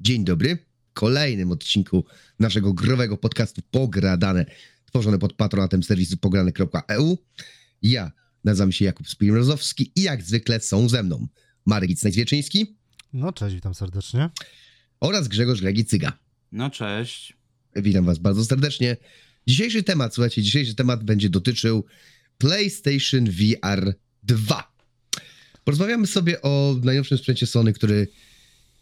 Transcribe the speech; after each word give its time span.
Dzień 0.00 0.24
dobry. 0.24 0.56
W 0.90 0.92
kolejnym 0.92 1.52
odcinku 1.52 2.04
naszego 2.38 2.72
growego 2.74 3.16
podcastu 3.16 3.62
Pogradane, 3.70 4.46
tworzone 4.86 5.18
pod 5.18 5.32
patronatem 5.32 5.82
serwisu 5.82 6.16
pograne.eu. 6.16 7.18
Ja 7.82 8.12
nazywam 8.44 8.72
się 8.72 8.84
Jakub 8.84 9.08
Spirimrozowski 9.08 9.92
i 9.96 10.02
jak 10.02 10.22
zwykle 10.22 10.60
są 10.60 10.88
ze 10.88 11.02
mną 11.02 11.28
Marek 11.66 11.90
Icnajzwieczyński 11.90 12.76
No 13.12 13.32
cześć, 13.32 13.54
witam 13.54 13.74
serdecznie. 13.74 14.30
oraz 15.00 15.28
Grzegorz 15.28 15.62
Legicyga. 15.62 16.18
No 16.52 16.70
cześć. 16.70 17.36
Witam 17.76 18.04
was 18.04 18.18
bardzo 18.18 18.44
serdecznie. 18.44 18.96
Dzisiejszy 19.46 19.82
temat, 19.82 20.14
słuchajcie, 20.14 20.42
dzisiejszy 20.42 20.74
temat 20.74 21.04
będzie 21.04 21.30
dotyczył 21.30 21.84
PlayStation 22.38 23.24
VR 23.30 23.94
2. 24.22 24.72
Porozmawiamy 25.64 26.06
sobie 26.06 26.42
o 26.42 26.76
najnowszym 26.82 27.18
sprzęcie 27.18 27.46
Sony, 27.46 27.72
który 27.72 28.08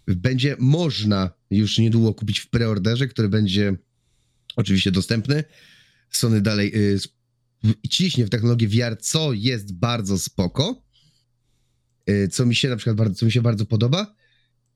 będzie 0.06 0.56
można 0.58 1.30
już 1.50 1.78
niedługo 1.78 2.14
kupić 2.14 2.38
w 2.38 2.50
preorderze, 2.50 3.08
który 3.08 3.28
będzie 3.28 3.76
oczywiście 4.56 4.92
dostępny. 4.92 5.44
Sony 6.10 6.40
dalej 6.40 6.72
y, 6.76 6.98
ciśnie 7.90 8.26
w 8.26 8.30
technologię 8.30 8.68
VR, 8.68 8.96
co 9.00 9.32
jest 9.32 9.72
bardzo 9.72 10.18
spoko. 10.18 10.82
Y, 12.10 12.28
co 12.28 12.46
mi 12.46 12.54
się 12.54 12.68
na 12.68 12.76
przykład 12.76 12.96
bardzo, 12.96 13.14
co 13.14 13.26
mi 13.26 13.32
się 13.32 13.42
bardzo 13.42 13.66
podoba. 13.66 14.14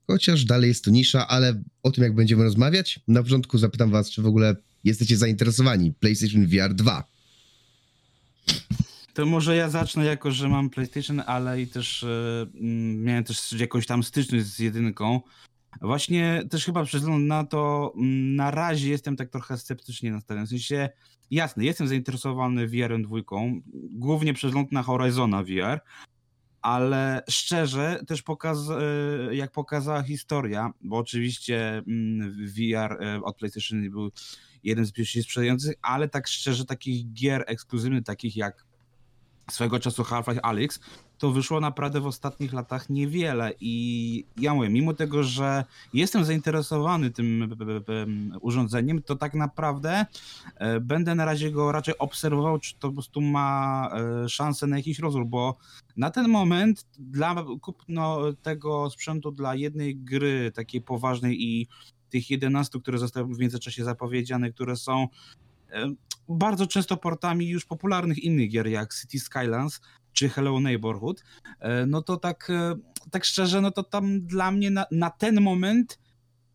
Chociaż 0.06 0.44
dalej 0.44 0.68
jest 0.68 0.84
to 0.84 0.90
nisza, 0.90 1.28
ale 1.28 1.62
o 1.82 1.90
tym 1.90 2.04
jak 2.04 2.14
będziemy 2.14 2.44
rozmawiać. 2.44 3.00
Na 3.08 3.22
początku 3.22 3.58
zapytam 3.58 3.90
was, 3.90 4.10
czy 4.10 4.22
w 4.22 4.26
ogóle 4.26 4.56
jesteście 4.84 5.16
zainteresowani 5.16 5.92
PlayStation 5.92 6.46
VR 6.46 6.74
2. 6.74 7.04
To 9.14 9.26
może 9.26 9.56
ja 9.56 9.68
zacznę 9.68 10.04
jako, 10.04 10.30
że 10.30 10.48
mam 10.48 10.70
PlayStation, 10.70 11.22
ale 11.26 11.62
i 11.62 11.66
też 11.66 12.04
e, 12.04 12.46
mm, 12.54 13.02
miałem 13.02 13.24
też 13.24 13.52
jakąś 13.52 13.86
tam 13.86 14.02
styczność 14.02 14.44
z 14.46 14.58
jedynką. 14.58 15.20
Właśnie 15.80 16.42
też 16.50 16.64
chyba 16.64 16.84
przez 16.84 17.02
na 17.06 17.44
to, 17.44 17.92
mm, 17.96 18.36
na 18.36 18.50
razie 18.50 18.90
jestem 18.90 19.16
tak 19.16 19.30
trochę 19.30 19.58
sceptycznie 19.58 20.12
nastawiony. 20.12 20.46
W 20.46 20.50
sensie, 20.50 20.88
jasne, 21.30 21.64
jestem 21.64 21.88
zainteresowany 21.88 22.66
VR-em 22.66 23.02
dwójką, 23.02 23.60
głównie 23.90 24.34
przez 24.34 24.48
wzgląd 24.50 24.72
na 24.72 24.82
Horizona 24.82 25.42
VR, 25.42 25.80
ale 26.62 27.22
szczerze 27.30 28.00
też 28.06 28.22
pokaz, 28.22 28.58
e, 28.70 29.34
jak 29.34 29.52
pokazała 29.52 30.02
historia, 30.02 30.72
bo 30.80 30.96
oczywiście 30.96 31.82
mm, 31.86 32.46
VR 32.46 33.02
e, 33.02 33.22
od 33.22 33.36
PlayStation 33.36 33.90
był 33.90 34.10
jeden 34.64 34.84
z 34.84 34.92
pierwszych 34.92 35.22
sprzedających, 35.22 35.74
ale 35.82 36.08
tak 36.08 36.28
szczerze 36.28 36.64
takich 36.64 37.12
gier 37.12 37.44
ekskluzywnych, 37.46 38.04
takich 38.04 38.36
jak 38.36 38.69
swego 39.50 39.80
czasu 39.80 40.04
Half-Life 40.04 40.44
Alyx, 40.44 40.80
to 41.18 41.30
wyszło 41.30 41.60
naprawdę 41.60 42.00
w 42.00 42.06
ostatnich 42.06 42.52
latach 42.52 42.90
niewiele. 42.90 43.52
I 43.60 44.24
ja 44.36 44.54
mówię, 44.54 44.68
mimo 44.68 44.94
tego, 44.94 45.22
że 45.22 45.64
jestem 45.94 46.24
zainteresowany 46.24 47.10
tym 47.10 47.48
b- 47.48 47.56
b- 47.56 47.80
b- 47.80 48.06
urządzeniem, 48.40 49.02
to 49.02 49.16
tak 49.16 49.34
naprawdę 49.34 50.06
e, 50.56 50.80
będę 50.80 51.14
na 51.14 51.24
razie 51.24 51.50
go 51.50 51.72
raczej 51.72 51.98
obserwował, 51.98 52.58
czy 52.58 52.74
to 52.74 52.88
po 52.88 52.94
prostu 52.94 53.20
ma 53.20 53.88
e, 54.24 54.28
szansę 54.28 54.66
na 54.66 54.76
jakiś 54.76 54.98
rozwój, 54.98 55.24
bo 55.24 55.56
na 55.96 56.10
ten 56.10 56.28
moment 56.28 56.86
dla 56.98 57.44
kupno 57.60 58.18
tego 58.42 58.90
sprzętu 58.90 59.30
dla 59.30 59.54
jednej 59.54 59.96
gry 59.96 60.52
takiej 60.54 60.80
poważnej 60.80 61.42
i 61.42 61.68
tych 62.10 62.30
11, 62.30 62.80
które 62.80 62.98
zostały 62.98 63.34
w 63.34 63.38
międzyczasie 63.38 63.84
zapowiedziane, 63.84 64.52
które 64.52 64.76
są 64.76 65.02
e, 65.02 65.49
bardzo 66.28 66.66
często 66.66 66.96
portami 66.96 67.48
już 67.48 67.64
popularnych 67.64 68.18
innych 68.18 68.50
gier 68.50 68.66
jak 68.66 68.94
City 68.94 69.18
Skylines 69.18 69.80
czy 70.12 70.28
Hello 70.28 70.60
Neighborhood, 70.60 71.24
e, 71.60 71.86
no 71.86 72.02
to 72.02 72.16
tak, 72.16 72.50
e, 72.50 72.74
tak 73.10 73.24
szczerze, 73.24 73.60
no 73.60 73.70
to 73.70 73.82
tam 73.82 74.26
dla 74.26 74.50
mnie 74.50 74.70
na, 74.70 74.86
na 74.90 75.10
ten 75.10 75.40
moment 75.40 75.98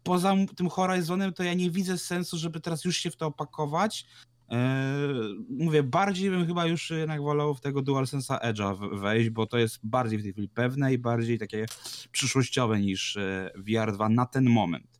poza 0.03 0.35
tym 0.55 0.69
Horizonem 0.69 1.33
to 1.33 1.43
ja 1.43 1.53
nie 1.53 1.71
widzę 1.71 1.97
sensu, 1.97 2.37
żeby 2.37 2.59
teraz 2.59 2.85
już 2.85 2.97
się 2.97 3.11
w 3.11 3.15
to 3.15 3.27
opakować. 3.27 4.05
E, 4.51 4.97
Mówię, 5.49 5.83
bardziej 5.83 6.29
bym 6.29 6.47
chyba 6.47 6.65
już 6.65 6.89
jednak 6.89 7.21
wolał 7.21 7.55
w 7.55 7.61
tego 7.61 7.81
DualSense'a 7.81 8.39
Edge'a 8.39 8.99
wejść, 8.99 9.29
bo 9.29 9.45
to 9.45 9.57
jest 9.57 9.79
bardziej 9.83 10.19
w 10.19 10.23
tej 10.23 10.31
chwili 10.31 10.49
pewne 10.49 10.93
i 10.93 10.97
bardziej 10.97 11.39
takie 11.39 11.65
przyszłościowe 12.11 12.79
niż 12.79 13.17
e, 13.17 13.51
VR2 13.67 14.11
na 14.11 14.25
ten 14.25 14.49
moment. 14.49 14.99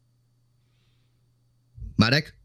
Marek? 1.98 2.44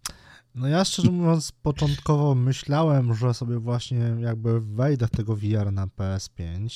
No 0.54 0.68
ja 0.68 0.84
szczerze 0.84 1.10
mówiąc, 1.10 1.52
początkowo 1.52 2.34
myślałem, 2.34 3.14
że 3.14 3.34
sobie 3.34 3.58
właśnie 3.58 4.16
jakby 4.20 4.60
wejdę 4.60 5.06
w 5.06 5.10
tego 5.10 5.36
VR 5.36 5.72
na 5.72 5.86
PS5, 5.86 6.68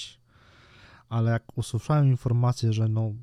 ale 1.09 1.31
jak 1.31 1.59
usłyszałem 1.59 2.09
informację, 2.09 2.73
że 2.73 2.89
no 2.89 3.15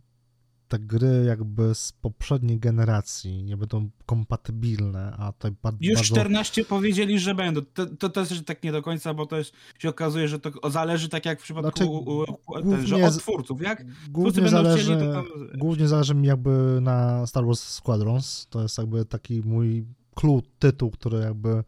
te 0.68 0.80
gry 0.80 1.24
jakby 1.28 1.76
z 1.76 1.92
poprzedniej 1.92 2.60
generacji 2.60 3.44
nie 3.44 3.58
będą 3.58 3.90
kompatybilne, 4.06 5.16
a 5.18 5.32
to 5.32 5.48
bardzo... 5.64 5.78
Już 5.82 5.96
bardzo... 5.96 6.16
14 6.16 6.66
powiedzieli, 6.66 7.20
że 7.20 7.36
będą. 7.36 7.62
To, 7.74 7.86
to 7.86 8.10
też 8.10 8.44
tak 8.46 8.64
nie 8.64 8.72
do 8.72 8.82
końca, 8.82 9.14
bo 9.14 9.26
to 9.26 9.38
jest, 9.38 9.54
się 9.80 9.90
okazuje, 9.90 10.28
że 10.28 10.40
to 10.40 10.70
zależy 10.70 11.10
tak 11.10 11.26
jak 11.26 11.40
w 11.40 11.44
przypadku 11.44 12.04
Znaczy, 12.48 12.70
ten, 12.70 12.88
że 12.88 13.06
od 13.06 13.18
twórców. 13.18 13.62
Jak 13.62 13.86
Głównie 14.10 14.42
będą 14.42 14.64
zależy, 14.64 14.84
chcieli, 14.84 15.06
to 15.06 15.14
tam- 15.14 15.58
głównie 15.58 15.88
zależy 15.88 16.16
mi 16.16 16.28
jakby 16.28 16.80
na 16.82 17.28
Star 17.28 17.46
Wars 17.46 17.60
Squadrons. 17.60 18.48
To 18.50 18.62
jest 18.62 18.78
jakby 18.78 19.06
taki 19.06 19.42
mój 19.42 19.86
clue, 20.16 20.42
tytuł, 20.60 20.92
który 20.92 21.18
jakby 21.18 21.64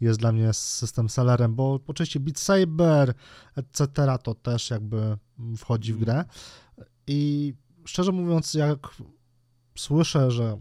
jest 0.00 0.18
dla 0.18 0.32
mnie 0.32 0.52
system 0.52 1.08
sellerem, 1.08 1.54
bo 1.54 1.80
oczywiście 1.86 2.20
Beat 2.20 2.38
Saber, 2.38 3.14
etc. 3.56 3.88
to 4.22 4.34
też 4.34 4.70
jakby 4.70 5.18
wchodzi 5.56 5.92
w 5.92 5.98
grę. 5.98 6.24
I 7.06 7.52
szczerze 7.84 8.12
mówiąc, 8.12 8.54
jak 8.54 8.78
słyszę, 9.78 10.30
że 10.30 10.58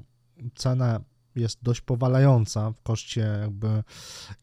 cena 0.56 1.00
jest 1.36 1.64
dość 1.64 1.82
powalająca 1.82 2.72
w 2.72 2.82
koszcie 2.82 3.22
jakby 3.42 3.84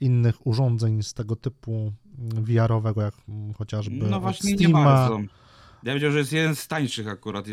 innych 0.01 0.47
urządzeń 0.47 1.03
z 1.03 1.15
tego 1.15 1.37
typu 1.37 1.93
VR-owego, 2.19 3.03
jak 3.03 3.15
chociażby 3.59 3.97
no 3.97 4.21
właśnie 4.21 4.55
nie 4.55 4.69
bardzo. 4.69 5.21
Ja 5.83 5.95
wiedział, 5.95 6.13
że 6.13 6.19
jest 6.19 6.33
jeden 6.33 6.57
z 6.57 6.69
tańszych 6.69 7.09
akurat, 7.09 7.47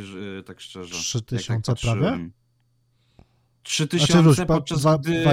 tak 0.45 0.61
szczerze. 0.61 0.95
3000 0.95 1.53
jak 1.53 1.63
tak 1.63 1.77
prawie? 1.79 2.29
Patrzyłem. 3.63 3.89
3000 3.89 4.23
Znaczy, 4.33 4.45
pa- 4.47 4.55
podczas 4.55 4.79
dwa- 4.79 4.97
gdy 4.97 5.23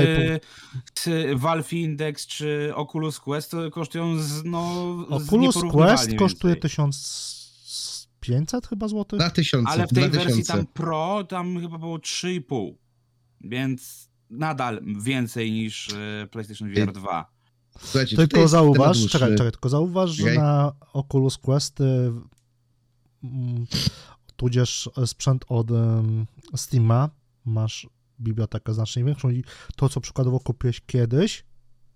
Valve 1.36 1.72
Index 1.72 2.26
czy 2.26 2.72
Oculus 2.74 3.20
Quest 3.20 3.50
to 3.50 3.70
kosztują 3.70 4.18
z, 4.18 4.44
no, 4.44 4.84
Oculus 5.10 5.56
Quest 5.72 6.14
kosztuje 6.18 6.54
więcej. 6.54 6.70
1500 6.70 8.66
chyba 8.66 8.88
złotych? 8.88 9.18
2000. 9.18 9.68
Ale 9.70 9.86
w 9.86 9.88
tej 9.92 9.96
2000. 10.10 10.24
wersji 10.24 10.44
tam 10.44 10.66
Pro 10.66 11.24
tam 11.28 11.60
chyba 11.60 11.78
było 11.78 11.96
3,5. 11.98 12.74
Więc 13.40 14.08
nadal 14.30 14.80
więcej 15.02 15.52
niż 15.52 15.88
e, 15.92 16.26
PlayStation 16.30 16.74
VR 16.74 16.92
2. 16.92 17.30
Słuchajcie, 17.78 18.16
Tylko 18.16 18.48
zauważ, 18.48 18.76
temat 18.78 18.96
dłuższy. 18.96 19.08
czekaj, 19.18 19.30
czekaj, 19.36 19.52
tylko 19.52 19.68
zauważ, 19.68 20.10
że 20.10 20.22
Czekaj. 20.22 20.38
na 20.38 20.72
Oculus 20.92 21.38
Quest 21.38 21.78
mm, 21.80 23.66
tudzież 24.36 24.90
sprzęt 25.06 25.44
od 25.48 25.70
em, 25.70 26.26
Steama 26.56 27.10
masz 27.44 27.86
bibliotekę 28.20 28.74
znacznie 28.74 29.04
większą 29.04 29.30
i 29.30 29.44
to, 29.76 29.88
co 29.88 30.00
przykładowo 30.00 30.40
kupiłeś 30.40 30.80
kiedyś 30.86 31.44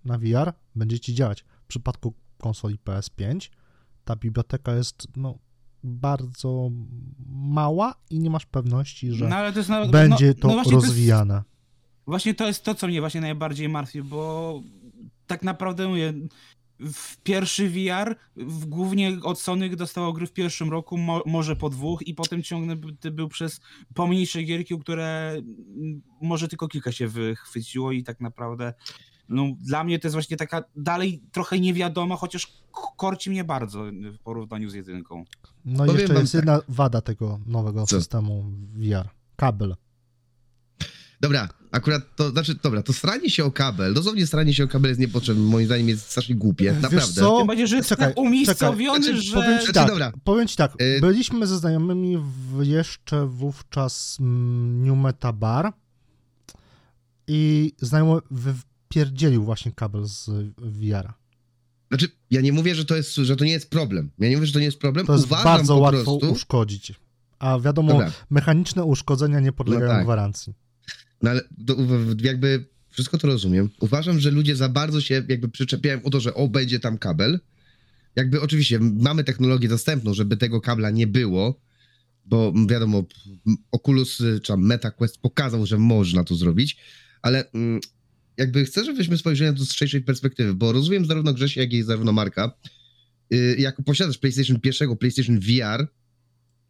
na 0.05 0.19
VR, 0.19 0.53
będzie 0.77 1.01
ci 1.01 1.15
działać. 1.15 1.45
W 1.65 1.67
przypadku 1.67 2.15
konsoli 2.39 2.79
PS5 2.85 3.51
ta 4.05 4.17
biblioteka 4.17 4.75
jest 4.75 5.07
no, 5.17 5.39
bardzo 5.85 6.71
mała 7.27 7.95
i 8.11 8.21
nie 8.21 8.31
masz 8.31 8.47
pewności, 8.47 9.13
że 9.13 9.29
No 9.29 9.53
to 9.53 9.73
na, 9.73 9.87
będzie 9.87 10.29
no, 10.29 10.35
to 10.35 10.49
no 10.49 10.55
właśnie 10.55 10.73
To 10.73 10.77
jest, 10.77 10.87
rozwijane. 10.87 11.43
właśnie 12.07 12.35
to 12.35 12.47
jest 12.47 12.65
to, 12.65 12.75
co 12.75 12.87
mnie 12.87 13.01
właśnie 13.01 13.21
najbardziej 13.21 13.69
martwi, 13.69 14.03
bo 14.03 14.63
tak 15.27 15.43
naprawdę 15.43 15.89
mówię, 15.89 16.13
w 16.81 17.17
pierwszy 17.17 17.71
VR 17.71 18.17
w, 18.37 18.67
głównie 18.67 19.19
od 19.23 19.41
Sony 19.41 19.77
dostało 19.77 20.13
gry 20.13 20.27
w 20.27 20.33
pierwszym 20.33 20.71
roku, 20.71 20.99
mo, 20.99 21.23
może 21.27 21.57
po 21.57 21.71
dwóch 21.71 22.07
i 22.07 22.15
potem 22.15 22.43
ciągnięty 22.43 23.11
był 23.11 23.29
przez 23.29 23.61
pomniejsze 23.95 24.43
gierki, 24.43 24.79
które 24.79 25.31
mm, 25.31 26.03
może 26.23 26.49
tylko 26.49 26.69
kilka 26.69 26.93
się 26.93 27.09
wychwyciło 27.09 27.93
i 27.93 28.03
tak 28.03 28.21
naprawdę 28.21 28.75
no, 29.29 29.47
dla 29.61 29.85
mnie 29.85 29.99
to 29.99 30.09
jest 30.09 30.15
właśnie 30.15 30.37
taka 30.37 30.65
dalej 30.77 31.23
trochę 31.33 31.61
niewiadoma, 31.61 32.17
chociaż 32.17 32.53
korci 32.97 33.31
mnie 33.31 33.45
bardzo 33.45 33.85
w 34.13 34.19
porównaniu 34.19 34.71
z 34.71 34.75
jedynką. 34.75 35.25
No 35.65 35.85
i 35.85 35.87
Powiem 35.87 36.01
jeszcze 36.01 36.15
jest 36.15 36.33
tak. 36.33 36.39
jedna 36.39 36.61
wada 36.69 37.01
tego 37.01 37.41
nowego 37.47 37.87
Co? 37.87 37.97
systemu 37.97 38.45
VR. 38.75 39.09
Kabel. 39.37 39.77
Dobra, 41.21 41.49
akurat 41.71 42.17
to, 42.17 42.31
znaczy, 42.31 42.55
dobra, 42.63 42.83
to 42.83 42.93
stranie 42.93 43.31
się 43.31 43.45
o 43.45 43.51
kabel, 43.51 43.95
dosłownie 43.95 44.27
stranie 44.27 44.55
się 44.55 44.65
o 44.65 44.69
kabel 44.69 44.89
jest 44.91 45.01
niepotrzebne, 45.01 45.43
moim 45.43 45.67
zdaniem 45.67 45.89
jest 45.89 46.11
strasznie 46.11 46.35
głupie, 46.35 46.65
Wiesz 46.73 46.83
naprawdę. 46.83 47.13
co? 47.21 47.39
Tym 47.39 47.47
bardziej, 47.47 47.69
że 47.69 47.77
jest 47.77 47.89
Czekaj, 47.89 48.09
tak 48.09 48.19
umiejscowiony, 48.19 49.05
czekaj. 49.07 49.23
że... 49.23 49.33
Powiem 49.35 49.59
ci 49.59 49.65
Znaczy, 49.65 49.73
tak, 49.73 49.89
dobra. 49.89 50.13
powiem 50.25 50.49
ci 50.49 50.57
tak, 50.57 50.73
Y- 50.83 51.01
byliśmy 51.01 51.47
ze 51.47 51.59
znajomymi 51.59 52.19
w 52.19 52.63
jeszcze 52.65 53.27
wówczas 53.27 54.17
mm, 54.21 54.87
New 54.87 54.99
Meta 54.99 55.33
Bar 55.33 55.73
i 57.27 57.73
znajomy 57.79 58.21
wypierdzielił 58.31 59.45
właśnie 59.45 59.73
kabel 59.73 60.05
z 60.07 60.31
VR-a. 60.59 61.15
Znaczy, 61.89 62.09
ja 62.31 62.41
nie 62.41 62.53
mówię, 62.53 62.75
że 62.75 62.85
to, 62.85 62.97
jest, 62.97 63.15
że 63.15 63.37
to 63.37 63.45
nie 63.45 63.53
jest 63.53 63.71
problem. 63.71 64.11
Ja 64.19 64.29
nie 64.29 64.37
mówię, 64.37 64.47
że 64.47 64.53
to 64.53 64.59
nie 64.59 64.65
jest 64.65 64.79
problem. 64.79 65.07
To 65.07 65.13
jest 65.13 65.25
Uważam 65.25 65.45
bardzo 65.45 65.75
po 65.75 65.81
łatwo 65.81 66.05
prostu, 66.19 66.33
uszkodzić. 66.33 66.93
A 67.39 67.59
wiadomo, 67.59 67.93
Dobra. 67.93 68.11
mechaniczne 68.31 68.85
uszkodzenia 68.85 69.41
nie 69.41 69.53
podlegają 69.53 69.89
No 69.93 69.97
tak. 69.97 70.05
gwarancji. 70.05 70.55
No 71.23 71.31
ale 71.31 71.41
w- 71.77 72.25
jakby 72.25 72.65
wszystko 72.91 73.19
to 73.19 73.27
rozumiem. 73.27 73.71
Uważam, 73.81 74.21
że 74.21 74.31
ludzie 74.31 74.57
za 74.57 74.69
bardzo 74.69 75.01
się 75.01 75.15
jakby 75.29 75.49
przyczepiają 75.49 76.03
o 76.03 76.11
to, 76.11 76.21
że 76.21 76.35
o, 76.35 76.49
będzie 76.49 76.81
tam 76.81 76.99
kabel. 76.99 77.41
Jakby 78.17 78.41
oczywiście 78.41 78.79
mamy 78.81 79.25
technologię 79.25 79.69
dostępną, 79.69 80.15
żeby 80.15 80.37
tego 80.37 80.61
kabla 80.61 80.91
nie 80.91 81.07
było, 81.07 81.61
bo 82.25 82.53
wiadomo, 82.69 83.05
Oculus 83.73 84.21
y, 84.21 84.41
czy 84.41 84.57
MetaQuest 84.57 85.19
pokazał, 85.19 85.67
że 85.67 85.79
można 85.79 86.25
to 86.25 86.35
zrobić, 86.35 86.77
ale 87.23 87.51
mm, 87.53 87.81
jakby 88.37 88.65
chcę, 88.65 88.85
żebyśmy 88.85 89.19
spojrzeli 89.19 89.51
na 89.51 89.57
to 89.59 89.65
z 89.65 89.73
szerszej 89.73 90.01
perspektywy, 90.03 90.55
bo 90.55 90.73
rozumiem 90.73 91.07
zarówno 91.07 91.33
Grzesia, 91.35 91.61
jak 91.61 91.73
i 91.73 91.83
zarówno 91.83 92.13
Marka. 92.13 92.53
Y, 93.35 93.57
Jak 93.59 93.83
posiadasz 93.85 94.19
PlayStation 94.19 94.61
pierwszego, 94.61 94.97
PlayStation 94.97 95.41
VR, 95.41 95.87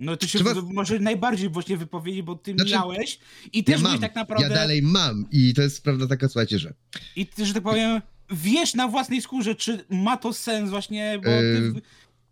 No 0.01 0.17
ty 0.17 0.29
się 0.29 0.39
Trzeba- 0.39 0.63
może 0.63 0.99
najbardziej 0.99 1.49
właśnie 1.49 1.77
wypowiedzieć, 1.77 2.23
bo 2.23 2.37
ty 2.37 2.55
Znaczy, 2.55 2.73
miałeś 2.73 3.19
i 3.53 3.65
też 3.65 3.73
ja 3.73 3.79
byłeś 3.79 3.93
mam, 3.93 4.01
tak 4.01 4.15
naprawdę... 4.15 4.49
ja 4.49 4.55
dalej 4.55 4.83
mam 4.83 5.27
i 5.31 5.55
to 5.55 5.63
jest 5.63 5.85
prawda 5.85 6.07
taka, 6.07 6.29
słuchajcie, 6.29 6.59
że 6.59 6.75
I 7.17 7.27
ty, 7.27 7.47
że 7.47 7.55
tak 7.55 7.63
powiem, 7.63 8.03
wiesz 8.31 8.75
na 8.75 8.89
własnej 8.89 9.23
skórze, 9.23 9.55
czy 9.55 9.85
ma 9.91 10.17
to 10.17 10.33
sens 10.33 10.71
właśnie, 10.71 11.21
bo 11.25 11.31
Yy, 11.31 11.73
ty 11.73 11.83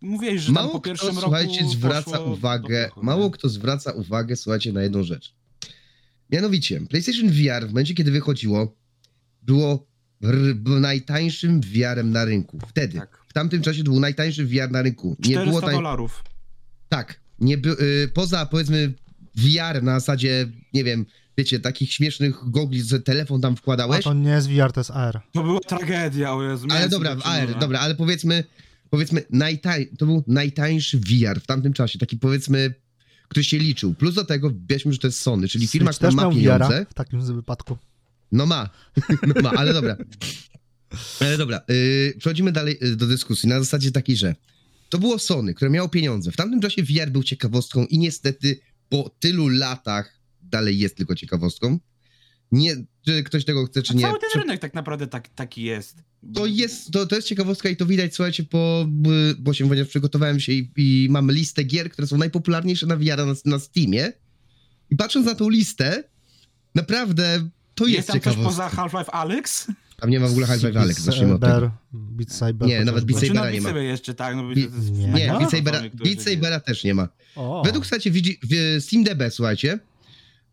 mówiłeś, 0.01 0.41
że 0.41 0.45
tam 0.45 0.53
Mało 0.53 0.69
po 0.69 0.79
kto, 0.79 0.89
pierwszym 0.89 1.09
roku 1.09 1.21
słuchajcie, 1.21 1.65
zwraca 1.67 2.11
poszło 2.11 2.33
uwagę, 2.33 2.85
pichu, 2.85 3.05
mało 3.05 3.31
kto 3.31 3.49
zwraca 3.49 3.91
uwagę, 3.91 4.35
słuchajcie, 4.35 4.73
na 4.73 4.83
jedną 4.83 5.03
rzecz. 5.03 5.35
Mianowicie, 6.29 6.81
PlayStation 6.81 7.29
VR 7.29 7.67
w 7.67 7.69
momencie, 7.69 7.93
kiedy 7.93 8.11
wychodziło, 8.11 8.75
było 9.41 9.87
najtańszym 10.79 11.61
VR-em 11.61 12.11
na 12.11 12.25
rynku. 12.25 12.59
Wtedy. 12.67 12.99
Tak. 12.99 13.19
W 13.27 13.33
tamtym 13.33 13.61
czasie 13.61 13.83
to 13.83 13.91
był 13.91 13.99
najtańszy 13.99 14.45
VR 14.45 14.71
na 14.71 14.81
rynku. 14.81 15.15
Nie 15.19 15.35
400 15.35 15.45
było 15.45 15.61
tań... 15.61 15.75
dolarów. 15.75 16.23
Tak. 16.89 17.19
Nie 17.41 17.57
by... 17.57 17.69
y, 17.69 18.07
poza, 18.13 18.45
powiedzmy, 18.45 18.93
VR 19.35 19.83
na 19.83 19.99
zasadzie, 19.99 20.47
nie 20.73 20.83
wiem, 20.83 21.05
wiecie, 21.37 21.59
takich 21.59 21.93
śmiesznych 21.93 22.35
gogli, 22.43 22.83
że 22.83 22.99
telefon 22.99 23.41
tam 23.41 23.53
A 23.53 23.55
wkładałeś. 23.55 24.03
to 24.03 24.13
nie 24.13 24.29
jest 24.29 24.49
VR, 24.49 24.71
to 24.71 24.79
jest 24.79 24.91
AR. 24.91 25.21
To 25.33 25.43
była 25.43 25.59
tragedia, 25.59 26.33
o 26.33 26.43
Jezu. 26.43 26.67
Ale 26.69 26.75
miałem 26.75 26.89
dobra, 26.89 27.09
sobie 27.11 27.21
w 27.21 27.25
AR, 27.25 27.59
dobra, 27.59 27.79
ale 27.79 27.95
powiedzmy, 27.95 28.43
powiedzmy, 28.89 29.23
najtań, 29.29 29.85
to 29.97 30.05
był 30.05 30.23
najtańszy 30.27 30.99
VR 30.99 31.39
w 31.41 31.45
tamtym 31.45 31.73
czasie, 31.73 31.99
taki 31.99 32.17
powiedzmy, 32.17 32.73
który 33.27 33.43
się 33.43 33.57
liczył. 33.57 33.93
Plus 33.93 34.15
do 34.15 34.25
tego, 34.25 34.51
weźmy, 34.69 34.93
że 34.93 34.99
to 34.99 35.07
jest 35.07 35.19
Sony, 35.19 35.47
czyli 35.47 35.67
firma, 35.67 35.91
Switch 35.91 35.97
która 35.97 36.09
też 36.09 36.15
ma 36.15 36.21
miał 36.21 36.31
pieniądze. 36.31 36.79
VR 36.79 36.85
w 36.89 36.93
takim 36.93 37.21
wypadku. 37.35 37.77
No 38.31 38.45
ma, 38.45 38.69
no 39.35 39.41
ma, 39.41 39.51
ale 39.51 39.73
dobra. 39.73 39.97
Ale 41.19 41.37
dobra, 41.37 41.61
yy, 41.67 42.13
przechodzimy 42.17 42.51
dalej 42.51 42.77
yy, 42.81 42.95
do 42.95 43.07
dyskusji 43.07 43.49
na 43.49 43.59
zasadzie 43.59 43.91
takiej, 43.91 44.17
że 44.17 44.35
to 44.89 44.97
było 44.97 45.19
Sony, 45.19 45.53
które 45.53 45.71
miało 45.71 45.89
pieniądze. 45.89 46.31
W 46.31 46.35
tamtym 46.35 46.61
czasie 46.61 46.83
VR 46.83 47.11
był 47.11 47.23
ciekawostką 47.23 47.85
i 47.85 47.99
niestety 47.99 48.59
po 48.89 49.11
tylu 49.19 49.47
latach 49.47 50.19
dalej 50.41 50.79
jest 50.79 50.97
tylko 50.97 51.15
ciekawostką. 51.15 51.79
Nie, 52.51 52.75
czy 53.05 53.23
ktoś 53.23 53.45
tego 53.45 53.65
chce, 53.65 53.81
czy 53.83 53.93
A 53.93 53.95
nie. 53.95 54.01
cały 54.01 54.19
ten 54.19 54.41
rynek 54.41 54.59
tak 54.61 54.73
naprawdę 54.73 55.07
tak, 55.07 55.27
taki 55.27 55.63
jest. 55.63 55.97
To 56.33 56.45
jest, 56.45 56.91
to, 56.91 57.07
to 57.07 57.15
jest 57.15 57.27
ciekawostka 57.27 57.69
i 57.69 57.75
to 57.77 57.85
widać, 57.85 58.15
słuchajcie, 58.15 58.43
po, 58.43 58.87
bo 59.39 59.53
się, 59.53 59.69
ponieważ 59.69 59.89
przygotowałem 59.89 60.39
się 60.39 60.51
i, 60.51 60.71
i 60.77 61.07
mam 61.09 61.31
listę 61.31 61.63
gier, 61.63 61.91
które 61.91 62.07
są 62.07 62.17
najpopularniejsze 62.17 62.85
na 62.87 62.95
VR 62.95 63.17
na, 63.17 63.33
na 63.45 63.59
Steamie 63.59 64.11
i 64.89 64.95
patrząc 64.95 65.25
na 65.25 65.35
tą 65.35 65.49
listę, 65.49 66.03
naprawdę 66.75 67.49
to 67.75 67.85
jest, 67.85 67.95
Jest 67.97 68.07
tam 68.07 68.13
coś 68.19 68.23
ciekawostka. 68.33 68.69
poza 68.69 68.81
Half-Life 68.81 69.11
Alex? 69.11 69.67
Tam 69.99 70.09
nie 70.09 70.19
ma 70.19 70.27
w 70.27 70.31
ogóle 70.31 70.47
Half-Life 70.47 70.73
Beat 70.73 70.83
Alex, 70.83 71.01
zacznijmy 71.01 71.33
od 71.33 71.41
tego. 71.41 71.71
Beat 71.93 72.31
Saber. 72.31 72.67
Nie, 72.67 72.85
nawet. 72.85 73.05
Beat 73.05 73.19
Sabera 73.19 73.43
na 73.43 73.51
nie 73.51 73.61
ma. 73.61 73.69
sobie 73.69 73.83
jeszcze, 73.83 74.13
tak? 74.13 74.35
No, 74.35 74.51
jest 74.51 74.91
nie. 74.91 75.07
Nie? 75.07 75.27
Beat 75.27 75.51
Sabera, 75.51 75.81
Beat. 75.93 76.21
Sabera 76.21 76.59
też 76.59 76.83
nie 76.83 76.93
ma. 76.93 77.09
O. 77.35 77.63
Według, 77.65 77.85
słuchajcie, 77.85 78.11
w 78.43 78.81
SteamDB, 78.83 79.21
słuchajcie, 79.29 79.79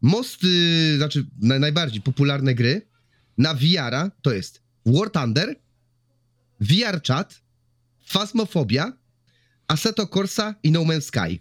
most, 0.02 0.44
y, 0.44 0.96
znaczy 0.96 1.26
na, 1.40 1.58
najbardziej 1.58 2.02
popularne 2.02 2.54
gry 2.54 2.87
na 3.38 3.54
VR-a 3.54 4.10
to 4.22 4.32
jest 4.32 4.62
War 4.87 5.10
Thunder, 5.10 5.56
VR 6.60 7.02
Chat, 7.06 7.40
Phasmophobia, 8.06 8.92
Assetto 9.69 10.06
Corsa 10.06 10.54
i 10.62 10.70
No 10.70 10.81
Man's 10.84 11.00
Sky. 11.00 11.40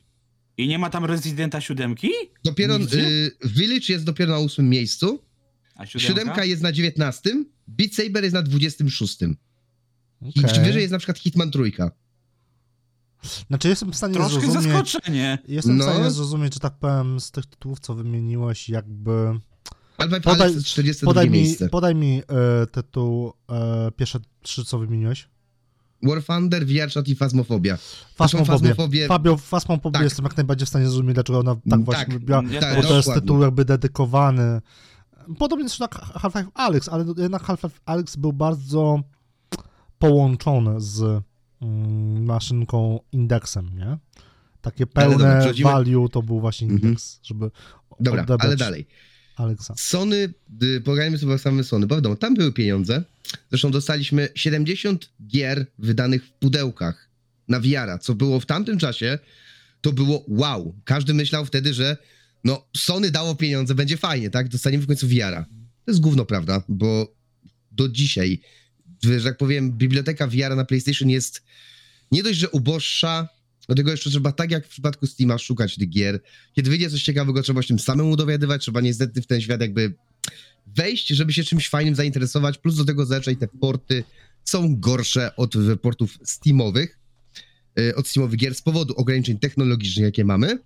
I 0.57 0.67
nie 0.67 0.79
ma 0.79 0.89
tam 0.89 1.05
Residenta 1.05 1.61
siódemki? 1.61 2.09
Dopiero 2.43 2.77
Nigdzie? 2.77 2.99
y, 2.99 3.31
Village 3.43 3.93
jest 3.93 4.05
dopiero 4.05 4.31
na 4.33 4.39
ósmym 4.39 4.69
miejscu, 4.69 5.24
A 5.75 5.85
siódemka? 5.85 6.07
siódemka 6.07 6.45
jest 6.45 6.61
na 6.61 6.71
dziewiętnastym, 6.71 7.45
Beat 7.67 7.93
Saber 7.93 8.23
jest 8.23 8.33
na 8.33 8.41
dwudziestym 8.41 8.89
szóstym. 8.89 9.37
I 10.21 10.41
wyżej 10.41 10.81
jest 10.81 10.91
na 10.91 10.97
przykład 10.97 11.19
Hitman 11.19 11.51
trójka. 11.51 11.91
Znaczy 13.47 13.69
jestem 13.69 13.91
w 13.91 13.95
stanie 13.95 14.13
Troszkę 14.13 14.41
zrozumieć... 14.41 14.63
zaskoczenie. 14.91 15.37
Jestem 15.47 15.77
No. 15.77 15.85
w 15.85 15.89
stanie 15.89 16.11
zrozumieć, 16.11 16.53
że 16.53 16.59
tak 16.59 16.77
powiem, 16.79 17.19
z 17.19 17.31
tych 17.31 17.45
tytułów, 17.45 17.79
co 17.79 17.95
wymieniłeś, 17.95 18.69
jakby... 18.69 19.11
Half-Life 19.97 20.21
Podaj- 20.21 20.41
Alex 20.41 20.55
jest 20.55 20.67
42 20.67 21.09
Podaj 21.09 21.25
mi, 21.29 21.31
miejsce. 21.39 21.69
podaj 21.69 21.95
mi 21.95 22.21
e, 22.61 22.67
tytuł, 22.67 23.33
e, 23.51 23.91
pierwsze 23.91 24.19
trzy, 24.41 24.65
co 24.65 24.79
wymieniłeś. 24.79 25.29
War 26.03 26.23
Thunder, 26.23 26.65
VR 26.67 26.91
Chat 26.93 27.07
i 27.07 27.15
są 27.15 27.25
Fasmofobię. 28.15 29.05
Fabio, 29.07 29.37
Fasmofobię 29.37 29.93
Tak. 29.93 30.03
jestem 30.03 30.25
jak 30.25 30.37
najbardziej 30.37 30.65
w 30.65 30.69
stanie 30.69 30.85
zrozumieć, 30.85 31.13
dlaczego 31.13 31.39
ona 31.39 31.55
tak 31.69 31.83
właśnie 31.83 32.05
Tak, 32.05 32.13
wybiła, 32.13 32.43
Ja 32.51 32.59
tak, 32.61 32.75
bo 32.75 32.87
to 32.87 32.97
jest 32.97 33.13
tytuł 33.13 33.41
jakby 33.41 33.65
dedykowany. 33.65 34.61
Podobnie 35.39 35.67
zresztą 35.69 35.83
jak 35.83 35.95
Half-Life 35.95 36.51
Alyx, 36.53 36.89
ale 36.89 37.05
jednak 37.17 37.43
Half-Life 37.43 37.79
Alyx 37.85 38.15
był 38.15 38.33
bardzo 38.33 39.03
połączony 39.99 40.81
z 40.81 41.23
mm, 41.61 42.25
maszynką 42.25 42.99
indeksem, 43.11 43.77
nie? 43.77 43.97
Takie 44.61 44.87
pełne 44.87 45.17
dobra, 45.17 45.39
przechodzimy- 45.39 45.63
value 45.71 46.09
to 46.09 46.21
był 46.23 46.39
właśnie 46.39 46.65
Mhm. 46.67 46.83
indeks, 46.83 47.19
żeby 47.23 47.51
Dobra, 47.99 48.25
ale 48.39 48.55
dalej. 48.55 48.87
Alexa. 49.35 49.73
Sony, 49.77 50.33
y, 50.63 50.81
pogadajmy 50.81 51.17
sobie 51.17 51.33
o 51.33 51.37
samym 51.37 51.63
Sony, 51.63 51.87
wiadomo, 51.87 52.15
tam 52.15 52.33
były 52.33 52.51
pieniądze. 52.53 53.03
Zresztą 53.49 53.71
dostaliśmy 53.71 54.29
70 54.35 55.09
gier 55.27 55.65
wydanych 55.79 56.25
w 56.25 56.31
pudełkach 56.31 57.09
na 57.47 57.59
VR-a, 57.59 57.97
co 57.97 58.15
było 58.15 58.39
w 58.39 58.45
tamtym 58.45 58.77
czasie, 58.77 59.19
to 59.81 59.91
było 59.93 60.23
wow. 60.27 60.75
Każdy 60.85 61.13
myślał 61.13 61.45
wtedy, 61.45 61.73
że 61.73 61.97
no 62.45 62.67
Sony 62.77 63.11
dało 63.11 63.35
pieniądze, 63.35 63.75
będzie 63.75 63.97
fajnie, 63.97 64.29
tak? 64.29 64.49
Dostaniemy 64.49 64.83
w 64.83 64.87
końcu 64.87 65.07
VR-a. 65.07 65.45
To 65.85 65.91
jest 65.91 66.01
gówno, 66.01 66.25
prawda? 66.25 66.63
Bo 66.69 67.15
do 67.71 67.89
dzisiaj, 67.89 68.41
że 69.03 69.23
tak 69.23 69.37
powiem, 69.37 69.71
biblioteka 69.71 70.27
VR 70.27 70.55
na 70.55 70.65
PlayStation 70.65 71.09
jest 71.09 71.43
nie 72.11 72.23
dość, 72.23 72.39
że 72.39 72.49
uboższa, 72.49 73.29
do 73.69 73.75
tego 73.75 73.91
jeszcze 73.91 74.09
trzeba, 74.09 74.31
tak 74.31 74.51
jak 74.51 74.65
w 74.65 74.69
przypadku 74.69 75.07
Steama, 75.07 75.37
szukać 75.37 75.75
tych 75.75 75.89
gier. 75.89 76.21
Kiedy 76.53 76.69
wyjdzie 76.69 76.89
coś 76.89 77.03
ciekawego, 77.03 77.41
trzeba 77.41 77.61
się 77.61 77.67
tym 77.67 77.79
samemu 77.79 78.15
dowiadywać, 78.15 78.61
trzeba 78.61 78.81
niestety 78.81 79.21
w 79.21 79.27
ten 79.27 79.41
świat 79.41 79.61
jakby 79.61 79.93
wejść, 80.67 81.07
żeby 81.07 81.33
się 81.33 81.43
czymś 81.43 81.69
fajnym 81.69 81.95
zainteresować, 81.95 82.57
plus 82.57 82.75
do 82.75 82.85
tego 82.85 83.05
zazwyczaj 83.05 83.37
te 83.37 83.47
porty 83.47 84.03
są 84.43 84.79
gorsze 84.79 85.35
od 85.35 85.53
portów 85.81 86.19
Steamowych, 86.23 86.99
y, 87.79 87.95
od 87.95 88.07
Steamowych 88.07 88.39
gier 88.39 88.55
z 88.55 88.61
powodu 88.61 88.93
ograniczeń 88.95 89.39
technologicznych, 89.39 90.03
jakie 90.03 90.25
mamy. 90.25 90.59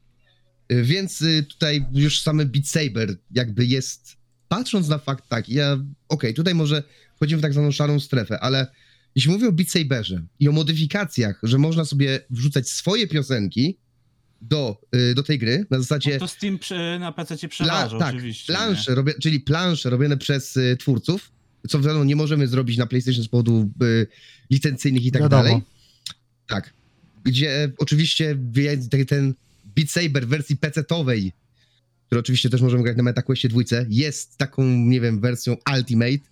Y, 0.71 0.83
Więc 0.83 1.21
y, 1.21 1.43
tutaj 1.49 1.85
już 1.93 2.21
samy 2.21 2.45
Beat 2.45 2.67
Saber 2.67 3.15
jakby 3.31 3.65
jest, 3.65 4.17
patrząc 4.47 4.88
na 4.88 4.97
fakt 4.97 5.29
tak, 5.29 5.49
ja, 5.49 5.77
okej, 6.09 6.33
tutaj 6.33 6.55
może 6.55 6.83
wchodzimy 7.15 7.39
w 7.39 7.41
tak 7.41 7.53
zwaną 7.53 7.71
szarą 7.71 7.99
strefę, 7.99 8.39
ale 8.39 8.67
jeśli 9.15 9.31
mówię 9.31 9.47
o 9.47 9.51
Beat 9.51 9.69
Saberze 9.69 10.21
i 10.39 10.49
o 10.49 10.51
modyfikacjach, 10.51 11.39
że 11.43 11.57
można 11.57 11.85
sobie 11.85 12.19
wrzucać 12.29 12.69
swoje 12.69 13.07
piosenki 13.07 13.77
do, 14.41 14.81
y, 14.95 15.15
do 15.15 15.23
tej 15.23 15.39
gry, 15.39 15.65
na 15.69 15.79
zasadzie 15.79 16.19
To 16.19 16.27
Steam 16.27 16.59
przy, 16.59 16.97
na 16.99 17.11
PC 17.11 17.35
Pla- 17.35 17.47
przeważa 17.49 17.99
tak, 17.99 18.15
oczywiście. 18.15 18.53
plansze, 18.53 18.95
robię, 18.95 19.13
czyli 19.21 19.39
plansze 19.39 19.89
robione 19.89 20.17
przez 20.17 20.57
y, 20.57 20.77
twórców, 20.79 21.31
co 21.69 21.79
wiadomo 21.81 22.03
nie 22.03 22.15
możemy 22.15 22.47
zrobić 22.47 22.77
na 22.77 22.85
PlayStation 22.85 23.23
z 23.23 23.27
powodu 23.27 23.69
y, 23.83 24.07
licencyjnych 24.49 25.05
i 25.05 25.11
tak 25.11 25.21
Wiadomo. 25.21 25.43
dalej. 25.43 25.61
Tak. 26.47 26.73
Gdzie 27.23 27.71
oczywiście 27.77 28.35
ten 29.05 29.33
Beat 29.75 29.89
Saber 29.89 30.25
w 30.25 30.29
wersji 30.29 30.57
PC-towej, 30.57 31.31
który 32.05 32.19
oczywiście 32.19 32.49
też 32.49 32.61
możemy 32.61 32.83
grać 32.83 32.97
na 32.97 33.03
MetaQuestie 33.03 33.49
dwójce, 33.49 33.85
jest 33.89 34.38
taką, 34.38 34.63
nie 34.65 35.01
wiem, 35.01 35.19
wersją 35.19 35.57
Ultimate, 35.75 36.29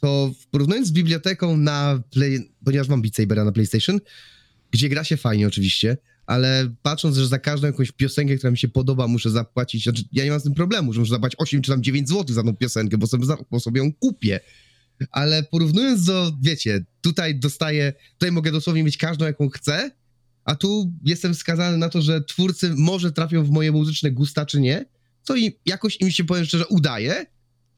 to 0.00 0.32
porównując 0.50 0.88
z 0.88 0.92
biblioteką 0.92 1.56
na 1.56 2.02
Play, 2.10 2.50
ponieważ 2.64 2.88
mam 2.88 3.02
Beat 3.02 3.14
Sabera 3.14 3.44
na 3.44 3.52
PlayStation, 3.52 4.00
gdzie 4.70 4.88
gra 4.88 5.04
się 5.04 5.16
fajnie 5.16 5.46
oczywiście, 5.46 5.96
ale 6.26 6.74
patrząc, 6.82 7.16
że 7.16 7.28
za 7.28 7.38
każdą 7.38 7.66
jakąś 7.66 7.92
piosenkę, 7.92 8.36
która 8.36 8.50
mi 8.50 8.58
się 8.58 8.68
podoba, 8.68 9.06
muszę 9.06 9.30
zapłacić, 9.30 9.82
znaczy 9.82 10.02
ja 10.12 10.24
nie 10.24 10.30
mam 10.30 10.40
z 10.40 10.42
tym 10.42 10.54
problemu, 10.54 10.92
że 10.92 11.00
muszę 11.00 11.10
zapłacić 11.10 11.40
8 11.40 11.62
czy 11.62 11.70
tam 11.70 11.82
9 11.82 12.08
zł 12.08 12.34
za 12.34 12.42
tą 12.42 12.56
piosenkę, 12.56 12.98
bo 12.98 13.06
sobie, 13.06 13.26
bo 13.50 13.60
sobie 13.60 13.80
ją 13.80 13.92
kupię. 13.92 14.40
Ale 15.10 15.42
porównując 15.42 16.04
do, 16.04 16.32
wiecie, 16.42 16.84
tutaj 17.00 17.38
dostaję, 17.38 17.92
tutaj 18.12 18.32
mogę 18.32 18.52
dosłownie 18.52 18.84
mieć 18.84 18.96
każdą, 18.96 19.24
jaką 19.24 19.48
chcę, 19.48 19.90
a 20.44 20.54
tu 20.54 20.92
jestem 21.04 21.34
skazany 21.34 21.78
na 21.78 21.88
to, 21.88 22.02
że 22.02 22.20
twórcy 22.24 22.74
może 22.76 23.12
trafią 23.12 23.44
w 23.44 23.50
moje 23.50 23.72
muzyczne 23.72 24.10
gusta, 24.10 24.46
czy 24.46 24.60
nie, 24.60 24.84
co 25.22 25.36
im, 25.36 25.52
jakoś 25.66 26.00
im 26.00 26.10
się, 26.10 26.24
powiem 26.24 26.44
szczerze, 26.44 26.66
udaje, 26.66 27.26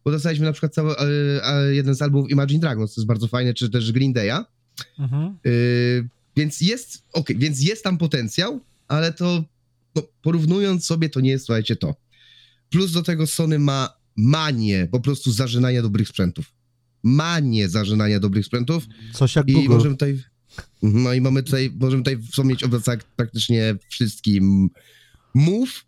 bo 0.05 0.11
dostaliśmy 0.11 0.47
na 0.47 0.53
przykład 0.53 0.75
cały, 0.75 0.97
e, 0.99 1.05
e, 1.45 1.75
jeden 1.75 1.95
z 1.95 2.03
albumów 2.03 2.31
Imagine 2.31 2.61
Dragons, 2.61 2.95
to 2.95 3.01
jest 3.01 3.07
bardzo 3.09 3.29
fajne, 3.29 3.55
czy 3.55 3.71
też 3.71 3.93
Green 3.93 4.15
Day'a, 4.15 4.45
Mhm. 4.99 5.39
Yy, 5.45 6.09
więc 6.37 6.61
jest, 6.61 7.03
okej, 7.13 7.37
więc 7.39 7.63
jest 7.63 7.85
tam 7.85 7.99
potencjał, 7.99 8.61
ale 8.89 9.13
to 9.13 9.45
no, 9.95 10.03
porównując 10.23 10.87
sobie, 10.87 11.09
to 11.09 11.21
nie 11.21 11.31
jest, 11.31 11.47
słuchajcie, 11.47 11.77
to. 11.77 11.95
Plus 12.71 12.93
do 12.93 13.03
tego 13.03 13.27
Sony 13.27 13.59
ma 13.59 13.97
manię 14.17 14.89
po 14.91 15.01
prostu 15.01 15.33
zażynania 15.33 15.83
dobrych 15.83 16.09
sprzętów. 16.09 16.53
Manię 17.03 17.69
zażynania 17.69 18.21
dobrych 18.21 18.47
sprzętów 18.47 18.87
Coś 19.13 19.37
jak 19.37 19.49
i 19.49 19.53
Google. 19.53 19.69
możemy 19.69 19.95
tutaj, 19.95 20.23
no 20.95 21.13
i 21.13 21.21
mamy 21.21 21.43
tutaj, 21.43 21.71
możemy 21.81 22.03
tutaj 22.03 22.23
wspomnieć 22.23 22.65
o 22.65 22.81
tak 22.81 23.05
praktycznie 23.05 23.75
wszystkim. 23.89 24.71
Move, 25.35 25.85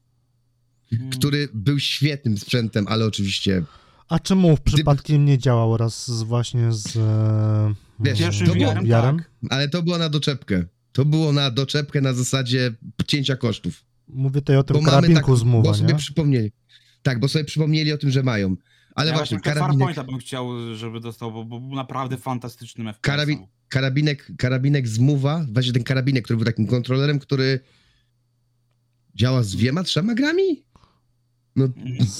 Mm. 0.93 1.11
który 1.11 1.49
był 1.55 1.79
świetnym 1.79 2.39
sprzętem, 2.39 2.85
ale 2.89 3.05
oczywiście, 3.07 3.63
A 4.09 4.19
czemu 4.19 4.59
przypadkiem 4.65 5.25
nie 5.25 5.39
działał 5.39 5.77
raz 5.77 6.11
z, 6.19 6.23
właśnie 6.23 6.73
z 6.73 6.97
e, 6.97 7.75
Wiesz, 8.01 8.19
Pierwszym 8.19 8.47
to 8.47 8.55
było- 8.55 8.73
VR-em? 8.75 9.19
tak. 9.19 9.31
ale 9.51 9.69
to 9.69 9.83
było 9.83 9.99
na 9.99 10.09
doczepkę. 10.09 10.65
To 10.93 11.05
było 11.05 11.33
na 11.33 11.51
doczepkę 11.51 12.01
na 12.01 12.13
zasadzie 12.13 12.75
cięcia 13.07 13.37
kosztów. 13.37 13.85
Mówię 14.09 14.41
tutaj 14.41 14.57
o 14.57 14.63
tym 14.63 14.75
Bo 14.77 14.81
mamy 14.83 14.91
karabinku 14.91 15.31
tak, 15.33 15.41
z 15.41 15.43
Mowa, 15.43 15.63
bo 15.63 15.75
sobie 15.75 15.93
nie? 15.93 15.99
przypomnieli. 15.99 16.53
Tak, 17.03 17.21
bo 17.21 17.29
sobie 17.29 17.45
przypomnieli 17.45 17.93
o 17.93 17.99
tym, 17.99 18.11
że 18.11 18.23
mają. 18.23 18.57
Ale 18.95 19.11
ja 19.11 19.17
właśnie, 19.17 19.37
właśnie 19.39 19.53
karabinek, 19.55 19.79
Farpointa 19.79 20.05
bym 20.05 20.19
chciał, 20.21 20.75
żeby 20.77 21.01
dostał, 21.01 21.33
bo, 21.33 21.45
bo 21.45 21.61
był 21.61 21.75
naprawdę 21.77 22.17
fantastycznym 22.17 22.87
FPS-em. 22.87 23.17
Karabin- 23.17 23.47
karabinek, 23.69 24.33
karabinek 24.39 24.89
z 24.89 24.99
Mowa, 24.99 25.47
właśnie 25.53 25.73
ten 25.73 25.85
karabinek, 25.85 26.25
który 26.25 26.37
był 26.37 26.47
takim 26.47 26.67
kontrolerem, 26.67 27.19
który 27.19 27.61
działa 29.15 29.43
z 29.43 29.51
dwiema, 29.57 29.83
trzema 29.83 30.15
grami? 30.15 30.65
No, 31.57 31.69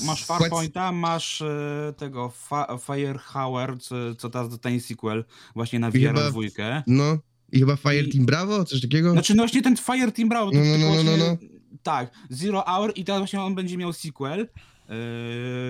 Masz 0.07 0.25
Farpointa, 0.25 0.93
masz 0.93 1.43
e, 1.43 1.95
tego 1.97 2.29
fa 2.31 2.79
Firehauer, 2.87 3.79
co, 3.81 4.15
co 4.15 4.31
teraz 4.31 4.61
ten 4.61 4.81
sequel 4.81 5.25
właśnie 5.55 5.79
na 5.79 5.91
VR 5.91 6.29
dwójkę. 6.31 6.83
No, 6.87 7.19
i 7.53 7.59
chyba 7.59 7.77
Fire 7.77 8.01
I- 8.09 8.21
Bravo, 8.21 8.65
coś 8.65 8.81
takiego? 8.81 9.13
Znaczy 9.13 9.35
no 9.35 9.43
właśnie 9.43 9.63
ten 9.63 9.77
Fire 9.77 10.13
Team 10.13 10.29
Bravo, 10.29 10.51
No, 10.51 10.61
no, 10.61 10.79
no, 10.79 10.79
no, 10.79 10.87
właśnie, 10.95 11.49
tak, 11.83 12.11
Zero 12.31 12.63
Hour 12.67 12.93
i 12.97 13.05
teraz 13.05 13.21
właśnie 13.21 13.41
on 13.41 13.55
będzie 13.55 13.77
miał 13.77 13.93
sequel, 13.93 14.41
e, 14.41 14.47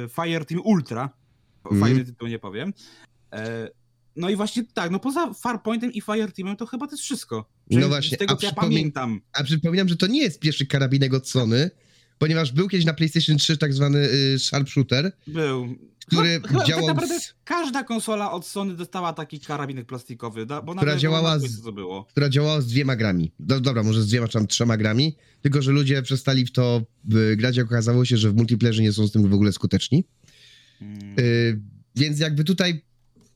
Fire 0.09 0.45
Team 0.45 0.61
Ultra, 0.65 1.11
Mhm. 1.65 1.81
fajny 1.81 2.05
tytuł 2.05 2.29
nie 2.29 2.39
powiem. 2.39 2.73
No 4.19 4.31
i 4.31 4.37
właśnie 4.37 4.65
tak, 4.75 4.91
no 4.91 4.99
poza 4.99 5.35
Farpointem 5.35 5.93
i 5.93 6.01
Fire 6.01 6.33
Teamem 6.33 6.57
to 6.57 6.67
chyba 6.67 6.87
to 6.87 6.93
jest 6.93 7.03
wszystko. 7.05 7.37
No 7.37 7.45
Przynajmniej 7.69 7.89
właśnie, 7.91 8.17
Z 8.17 8.19
tego 8.19 8.33
a 8.35 8.37
co 8.37 8.47
ja 8.47 8.53
pamiętam. 8.53 9.21
A 9.33 9.45
przypominam, 9.45 9.89
że 9.89 9.97
to 9.97 10.07
nie 10.07 10.21
jest 10.23 10.41
pierwszy 10.41 10.67
karabinek 10.67 11.15
od 11.15 11.29
Sony, 11.29 11.71
ponieważ 12.19 12.53
był 12.53 12.69
kiedyś 12.69 12.87
na 12.87 12.93
PlayStation 12.95 13.37
3 13.39 13.57
tak 13.59 13.75
zwany 13.75 13.99
y, 14.35 14.39
Sharpshooter, 14.39 15.13
Był. 15.27 15.75
który 16.07 16.41
chyba, 16.49 16.65
działał 16.65 16.87
Tak 16.87 16.97
naprawdę 16.97 17.21
każda 17.45 17.85
konsola 17.85 18.33
od 18.33 18.47
Sony 18.47 18.75
dostała 18.75 19.13
taki 19.13 19.41
karabinek 19.41 19.87
plastikowy, 19.87 20.47
da, 20.47 20.63
bo 20.63 20.75
Która 20.75 20.97
działała 20.97 21.39
z- 21.39 21.63
to 21.63 21.73
było. 21.73 22.05
która 22.05 22.29
działała 22.29 22.61
z 22.61 22.67
dwiema 22.67 22.97
grami. 22.97 23.33
Do, 23.41 23.61
dobra, 23.61 23.83
może 23.83 24.03
z 24.03 24.07
dwiema 24.07 24.27
czy 24.29 24.33
tam 24.33 24.47
trzema 24.47 24.77
grami, 24.77 25.17
tylko 25.43 25.63
że 25.63 25.71
ludzie 25.73 26.03
przestali 26.03 26.47
w 26.47 26.53
to 26.53 26.83
y, 27.33 27.37
grać, 27.37 27.57
jak 27.57 27.67
okazało 27.67 28.05
się, 28.05 28.17
że 28.17 28.31
w 28.31 28.37
multiplayerze 28.37 28.83
nie 28.83 28.93
są 28.93 29.07
z 29.07 29.13
tym 29.13 29.29
w 29.29 29.35
ogóle 29.35 29.53
skuteczni. 29.53 30.05
Mm. 30.81 31.19
Y, 31.19 31.61
więc 31.97 32.19
jakby 32.19 32.45
tutaj, 32.45 32.85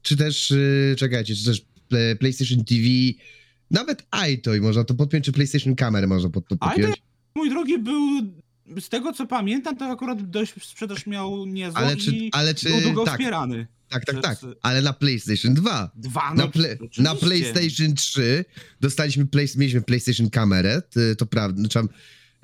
czy 0.03 0.17
też, 0.17 0.51
y, 0.51 0.95
czekajcie, 0.99 1.35
czy 1.37 1.45
też 1.45 1.63
Play- 1.89 2.17
PlayStation 2.17 2.65
TV, 2.65 2.83
nawet 3.71 4.07
iToy 4.33 4.61
można 4.61 4.85
to 4.85 4.95
podpiąć, 4.95 5.25
czy 5.25 5.33
PlayStation 5.33 5.75
Camera 5.75 6.07
można 6.07 6.31
pod 6.31 6.49
to 6.49 6.55
iToy 6.55 6.69
podpiąć. 6.71 7.03
Mój 7.35 7.51
drogi 7.51 7.79
był, 7.79 8.23
z 8.81 8.89
tego 8.89 9.13
co 9.13 9.27
pamiętam, 9.27 9.77
to 9.77 9.85
akurat 9.85 10.31
dość 10.31 10.55
sprzedaż 10.63 11.07
miał 11.07 11.47
niezłą 11.47 11.81
Ale 11.81 11.97
czy, 11.97 12.13
ale 12.33 12.55
czy, 12.55 12.69
był 12.69 12.81
długo 12.81 13.05
tak, 13.05 13.15
wspierany. 13.15 13.67
tak, 13.89 14.05
tak, 14.05 14.23
tak, 14.23 14.39
ale 14.63 14.83
na 14.83 14.93
PlayStation 14.93 15.55
2. 15.55 15.91
Dwa, 15.97 16.35
Na, 16.35 16.45
no 16.45 16.49
ple, 16.51 16.73
oczywiście. 16.75 17.03
na 17.03 17.15
PlayStation 17.15 17.95
3 17.95 18.45
dostaliśmy, 18.81 19.27
play, 19.27 19.49
mieliśmy 19.57 19.83
PlayStation 19.83 20.31
kamerę, 20.31 20.83
to, 21.19 21.27
prawda, 21.27 21.61
znaczy, 21.61 21.79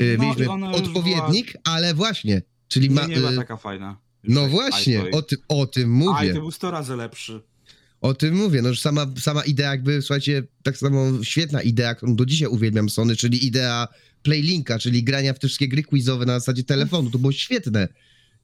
y, 0.01 0.17
No 0.19 0.25
mieliśmy 0.25 0.45
już 0.45 0.75
odpowiednik, 0.75 1.53
ale 1.65 1.95
właśnie, 1.95 2.43
czyli 2.69 2.91
ma, 2.91 3.03
Nie, 3.03 3.09
nie 3.09 3.17
była 3.17 3.33
y, 3.33 3.37
taka 3.37 3.57
fajna. 3.57 3.97
no 4.25 4.49
właśnie, 4.49 4.95
iToy. 4.95 5.11
o, 5.11 5.23
ty, 5.23 5.37
o 5.49 5.67
tym 5.67 5.85
A, 5.85 5.95
i 5.95 5.99
mówię, 5.99 6.35
to 6.35 6.41
był 6.41 6.51
100 6.51 6.71
razy 6.71 6.97
lepszy. 6.97 7.41
O 8.01 8.15
tym 8.15 8.37
mówię, 8.37 8.63
no 8.63 8.75
że 8.75 8.81
sama, 8.81 9.07
sama 9.21 9.43
idea 9.45 9.71
jakby, 9.71 10.03
słuchajcie, 10.03 10.43
tak 10.63 10.77
samo 10.79 11.25
świetna 11.25 11.63
idea, 11.63 11.95
którą 11.95 12.17
do 12.17 12.27
dzisiaj 12.27 12.49
uwielbiam 12.49 12.91
Sony, 12.91 13.17
czyli 13.17 13.47
idea 13.47 13.89
Playlinka, 14.23 14.79
czyli 14.79 15.05
grania 15.05 15.35
w 15.35 15.39
te 15.39 15.49
wszystkie 15.49 15.69
gry 15.69 15.83
quizowe 15.83 16.27
na 16.27 16.39
zasadzie 16.41 16.65
telefonu, 16.65 17.11
to 17.11 17.19
było 17.19 17.33
świetne 17.33 17.89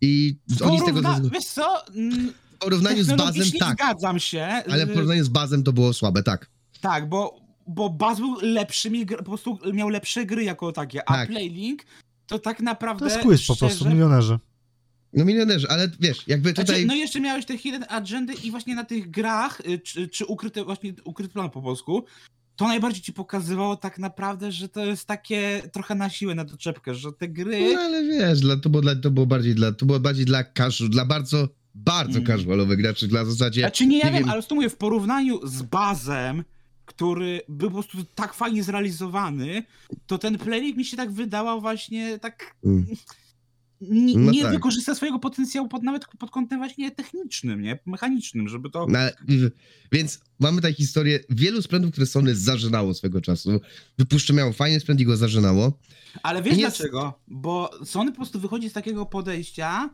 i 0.01 0.37
oni 0.65 0.81
z 0.81 0.85
tego, 0.85 1.01
Wiesz 1.33 1.45
co? 1.45 1.87
Mm, 1.87 2.33
w 2.55 2.59
porównaniu 2.59 3.05
z 3.05 3.13
bazem, 3.17 3.47
tak, 3.59 3.73
zgadzam 3.79 4.19
się. 4.19 4.43
ale 4.71 4.87
w 4.87 4.91
y, 4.91 4.93
porównaniu 4.95 5.25
z 5.25 5.29
bazem 5.29 5.63
to 5.63 5.73
było 5.73 5.93
słabe, 5.93 6.23
tak. 6.23 6.51
Tak, 6.81 7.09
bo, 7.09 7.41
bo 7.67 7.91
Baz 7.91 8.19
był 8.19 8.37
lepszymi, 8.43 9.07
po 9.07 9.23
prostu 9.25 9.59
miał 9.73 9.89
lepsze 9.89 10.27
gry 10.27 10.45
jako 10.45 10.73
takie, 10.73 11.09
a 11.09 11.15
Tak. 11.15 11.29
Playlink 11.29 11.83
to 12.27 12.39
tak 12.39 12.61
naprawdę 12.61 13.01
To 13.01 13.13
jest 13.13 13.27
quiz 13.27 13.47
po 13.47 13.57
prostu, 13.57 13.77
szczerze- 13.77 13.91
milionerzy. 13.95 14.39
No 15.15 15.25
milionerzy, 15.25 15.69
ale 15.71 15.91
wiesz, 16.01 16.25
jakby 16.27 16.51
Znaczy, 16.51 16.67
tutaj... 16.67 16.87
no 16.87 16.95
jeszcze 16.95 17.21
miałeś 17.21 17.45
te 17.45 17.59
hidden 17.59 17.85
agendy 17.89 18.33
i 18.45 18.51
właśnie 18.51 18.75
na 18.75 18.85
tych 18.85 19.11
grach, 19.11 19.61
y, 19.69 19.79
czy, 19.79 20.09
czy 20.09 20.27
ukryte, 20.27 20.65
właśnie 20.65 20.95
ukryty 21.05 21.33
plan 21.33 21.51
po 21.51 21.63
polsku, 21.63 22.05
to 22.57 22.69
najbardziej 22.69 23.03
ci 23.03 23.13
pokazywało 23.13 23.77
tak 23.77 23.99
naprawdę, 23.99 24.53
że 24.53 24.69
to 24.69 24.85
jest 24.85 25.07
takie 25.07 25.63
trochę 25.73 25.95
na 25.95 26.11
siłę, 26.11 26.35
na 26.35 26.45
doczepkę, 26.45 26.95
że 26.95 27.13
te 27.13 27.29
gry... 27.29 27.75
No 27.75 27.81
ale 27.81 28.05
wiesz, 28.05 28.41
dla, 28.41 28.57
to, 28.57 28.71
było 28.71 28.83
dla, 28.83 28.97
to 28.97 29.11
było 29.11 29.27
bardziej 29.27 29.55
dla, 29.55 29.73
to 29.73 29.87
było 29.87 30.01
bardziej 30.01 30.25
dla 30.25 30.45
casual, 30.45 30.91
dla 30.91 31.05
bardzo, 31.05 31.49
bardzo 31.75 32.19
Mm. 32.19 32.27
casualowych 32.27 32.79
graczy, 32.79 33.09
dla 33.09 33.25
zasadzie... 33.25 33.61
Znaczy 33.61 33.87
nie, 33.87 33.99
ja 33.99 34.05
nie 34.05 34.13
wiem, 34.13 34.23
wiem. 34.23 34.31
ale 34.31 34.43
to 34.43 34.55
mówię, 34.55 34.71
w 34.71 34.77
porównaniu 34.77 35.47
z 35.47 35.63
Bazem, 35.63 36.45
który 36.85 37.41
był 37.49 37.71
po 37.71 37.75
prostu 37.75 37.99
tak 38.15 38.35
fajnie 38.35 38.63
zrealizowany, 38.63 39.63
to 40.07 40.19
ten 40.19 40.39
Playlink 40.39 40.77
mi 40.77 40.85
się 40.85 40.97
tak 40.97 41.11
wydawał 41.11 41.61
właśnie 41.61 42.19
tak... 42.19 42.55
Mm. 42.65 42.87
Nie, 43.91 44.19
No 44.19 44.31
nie 44.33 44.43
tak. 44.43 44.53
wykorzysta 44.53 44.95
swojego 44.95 45.19
potencjału 45.19 45.69
pod, 45.69 45.83
nawet 45.83 46.07
pod 46.19 46.31
kątem 46.31 46.59
właśnie 46.59 46.91
technicznym, 46.91 47.63
nie? 47.63 47.79
Mechanicznym, 47.87 48.49
żeby 48.49 48.71
to... 48.71 48.87
W- 49.29 49.51
więc 49.93 50.21
mamy 50.41 50.61
tę 50.61 50.73
historię 50.73 51.21
wielu 51.31 51.63
sprzętów, 51.63 51.91
które 51.91 52.07
Sony 52.07 52.35
zażynało 52.37 52.95
swego 52.95 53.21
czasu. 53.21 53.61
Wypuszczę 53.99 54.33
miało 54.33 54.53
fajny 54.53 54.81
sprzęt 54.81 55.01
i 55.01 55.05
go 55.05 55.17
zażynało. 55.17 55.79
Ale 56.23 56.43
wiesz 56.43 56.57
Nie 56.57 56.61
dlaczego? 56.63 57.21
Bo 57.29 57.71
Sony 57.85 58.11
po 58.11 58.17
prostu 58.17 58.41
wychodzi 58.41 58.71
z 58.71 58.73
takiego 58.73 59.07
podejścia, 59.07 59.91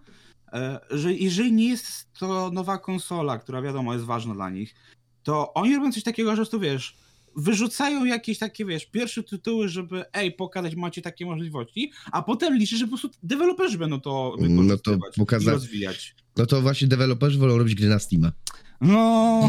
e, 0.52 0.80
że 0.90 1.14
jeżeli 1.14 1.52
nie 1.52 1.68
jest 1.68 2.12
to 2.18 2.50
nowa 2.54 2.78
konsola, 2.78 3.38
która 3.38 3.62
wiadomo 3.62 3.92
jest 3.94 4.04
ważna 4.04 4.34
dla 4.34 4.50
nich, 4.50 4.74
to 5.22 5.54
oni 5.54 5.76
robią 5.76 5.92
coś 5.92 6.02
takiego, 6.02 6.36
że 6.36 6.46
tu 6.46 6.60
wiesz, 6.60 6.96
wyrzucają 7.40 8.04
jakieś 8.04 8.38
takie, 8.38 8.64
wiesz, 8.64 8.86
pierwsze 8.86 9.22
tytuły, 9.22 9.68
żeby 9.68 10.04
ej, 10.12 10.32
pokazać, 10.32 10.74
macie 10.74 11.02
takie 11.02 11.26
możliwości, 11.26 11.92
a 12.12 12.22
potem 12.22 12.56
liczy, 12.58 12.76
że 12.76 12.84
po 12.84 12.88
prostu 12.88 13.10
deweloperzy 13.22 13.78
będą 13.78 14.00
to 14.00 14.36
No 14.40 14.76
to 14.78 14.98
pokaza- 15.16 15.52
rozwijać. 15.52 16.14
No 16.36 16.46
to 16.46 16.62
właśnie 16.62 16.88
deweloperzy 16.88 17.38
wolą 17.38 17.58
robić 17.58 17.74
gry 17.74 17.88
na 17.88 17.98
Steama. 17.98 18.32
No, 18.80 19.48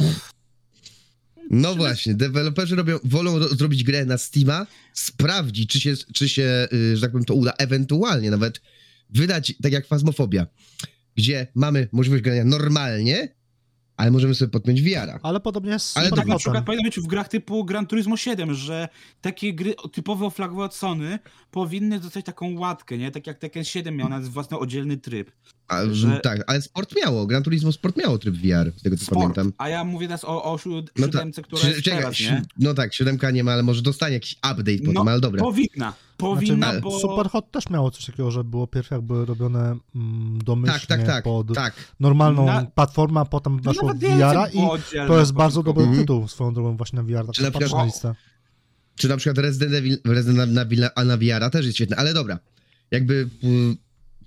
No 1.49 1.75
właśnie, 1.75 2.13
deweloperzy 2.13 2.75
robią, 2.75 2.97
wolą 3.03 3.39
ro, 3.39 3.47
zrobić 3.47 3.83
grę 3.83 4.05
na 4.05 4.17
Steama, 4.17 4.67
sprawdzić, 4.93 5.69
czy 5.69 5.79
się, 5.79 5.93
czy 6.13 6.29
się 6.29 6.67
y, 6.73 6.95
że 6.97 7.01
tak 7.01 7.11
powiem, 7.11 7.25
to 7.25 7.33
uda, 7.33 7.53
ewentualnie 7.57 8.31
nawet 8.31 8.61
wydać, 9.09 9.53
tak 9.63 9.71
jak 9.71 9.87
Phasmophobia, 9.87 10.47
gdzie 11.15 11.47
mamy 11.55 11.87
możliwość 11.91 12.23
grania 12.23 12.45
normalnie, 12.45 13.35
ale 14.01 14.11
możemy 14.11 14.35
sobie 14.35 14.51
podpiąć 14.51 14.81
VR-a. 14.81 15.19
Ale 15.23 15.39
podobnie 15.39 15.71
jest 15.71 15.85
z 15.85 15.97
Ale 15.97 16.09
tak 16.11 16.27
na 16.27 16.37
przykład 16.37 16.65
powinno 16.65 16.83
być 16.83 16.99
w 16.99 17.07
grach 17.07 17.27
typu 17.27 17.65
Gran 17.65 17.87
Turismo 17.87 18.17
7, 18.17 18.53
że 18.53 18.89
takie 19.21 19.53
gry 19.53 19.75
typowo 19.91 20.29
flagowe 20.29 20.63
od 20.63 20.75
Sony 20.75 21.19
powinny 21.51 21.99
dostać 21.99 22.25
taką 22.25 22.59
łatkę, 22.59 22.97
nie? 22.97 23.11
Tak 23.11 23.27
jak 23.27 23.37
Tekken 23.37 23.63
7 23.63 23.95
miał 23.95 24.09
nawet 24.09 24.27
własny 24.27 24.57
oddzielny 24.57 24.97
tryb. 24.97 25.31
A, 25.71 25.85
że- 25.91 26.19
Tak, 26.23 26.43
ale 26.47 26.61
Sport 26.61 26.95
miało, 27.03 27.25
Gran 27.27 27.43
Turismo 27.43 27.71
Sport 27.71 27.97
miało 27.97 28.17
tryb 28.17 28.35
VR, 28.35 28.71
z 28.77 28.81
tego 28.81 28.97
co 28.97 29.05
Sport. 29.05 29.19
pamiętam. 29.19 29.53
A 29.57 29.69
ja 29.69 29.83
mówię 29.83 30.07
teraz 30.07 30.23
o, 30.25 30.43
o 30.53 30.57
siód- 30.57 30.91
No 30.97 31.05
tak, 31.07 31.11
siódemce, 31.13 31.41
która 31.41 31.61
czekaj, 31.61 31.99
teraz, 32.01 32.19
nie? 32.19 32.41
No 32.59 32.73
tak, 32.73 32.93
siódemka 32.93 33.31
nie 33.31 33.43
ma, 33.43 33.51
ale 33.51 33.63
może 33.63 33.81
dostanie 33.81 34.13
jakiś 34.13 34.33
update 34.33 34.77
No, 34.83 34.93
potem, 34.93 35.07
ale 35.07 35.19
dobra. 35.21 35.41
Powinna, 35.41 35.93
powinna, 36.17 36.67
Znaczy, 36.67 36.81
bo... 36.81 36.99
Superhot 36.99 37.51
też 37.51 37.69
miało 37.69 37.91
coś 37.91 38.05
takiego, 38.05 38.31
że 38.31 38.43
było 38.43 38.67
pierwsze 38.67 38.95
jakby 38.95 39.25
robione 39.25 39.77
mm, 39.95 40.39
domyślnie 40.43 40.79
Tak, 40.79 40.87
tak, 40.99 41.07
tak, 41.07 41.23
pod 41.23 41.53
tak. 41.55 41.73
normalną 41.99 42.45
Na- 42.45 42.65
platformę, 42.65 43.19
a 43.19 43.25
potem 43.25 43.55
No 43.55 43.61
weszło 43.71 43.89
VR-a 43.93 43.93
DLC 44.33 44.51
było 44.51 44.77
i 44.77 45.07
to 45.07 45.19
jest 45.19 45.33
bardzo 45.33 45.63
dobry 45.63 45.83
Mhm. 45.83 46.01
tytuł 46.01 46.27
swoją 46.27 46.53
drogą 46.53 46.77
właśnie 46.77 46.97
na 46.97 47.03
VR. 47.03 47.25
Tak 47.25 47.35
Czy 47.35 47.43
na 47.43 47.51
patrzę 47.51 47.65
przykład- 47.65 47.81
na 47.81 47.85
listę. 47.85 48.15
Czy 48.95 49.09
na 49.09 49.17
przykład 49.17 49.37
Resident 49.37 49.73
Evil, 49.73 49.97
Resident 50.05 50.51
na, 50.53 50.63
na, 50.65 50.89
a 50.95 51.03
na 51.03 51.17
VR 51.17 51.49
też 51.51 51.65
jest 51.65 51.77
świetny, 51.77 51.95
ale 51.97 52.13
dobra. 52.13 52.39
Jakby 52.91 53.29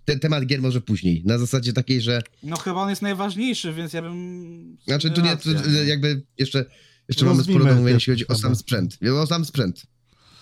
ten 0.04 0.20
temat 0.20 0.46
gier 0.46 0.62
może 0.62 0.80
później, 0.80 1.22
na 1.24 1.38
zasadzie 1.38 1.72
takiej, 1.72 2.00
że 2.00 2.22
No 2.42 2.56
chyba 2.56 2.76
on 2.76 2.90
jest 2.90 3.02
najważniejszy, 3.02 3.72
więc 3.72 3.92
ja 3.92 4.02
bym... 4.02 4.76
Znaczy, 4.86 5.10
tu 5.10 5.20
nie, 5.20 5.36
tu, 5.36 5.50
jakby 5.86 6.22
jeszcze, 6.38 6.64
jeszcze 7.08 7.24
mamy 7.24 7.44
sporo 7.44 7.64
do 7.64 7.74
mówienia, 7.74 7.94
jeśli 7.94 8.12
chodzi 8.12 8.28
o 8.28 8.34
sam 8.34 8.56
sprzęt. 8.56 8.98
O 9.22 9.26
sam 9.26 9.44
sprzęt. 9.44 9.82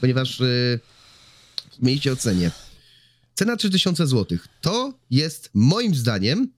Ponieważ 0.01 0.41
y, 0.41 0.81
mieliście 1.83 2.13
o 2.13 2.17
cenie. 2.17 2.51
Cena 3.35 3.57
3000 3.57 4.07
zł. 4.07 4.39
To 4.61 4.99
jest 5.11 5.51
moim 5.55 5.95
zdaniem, 5.95 6.53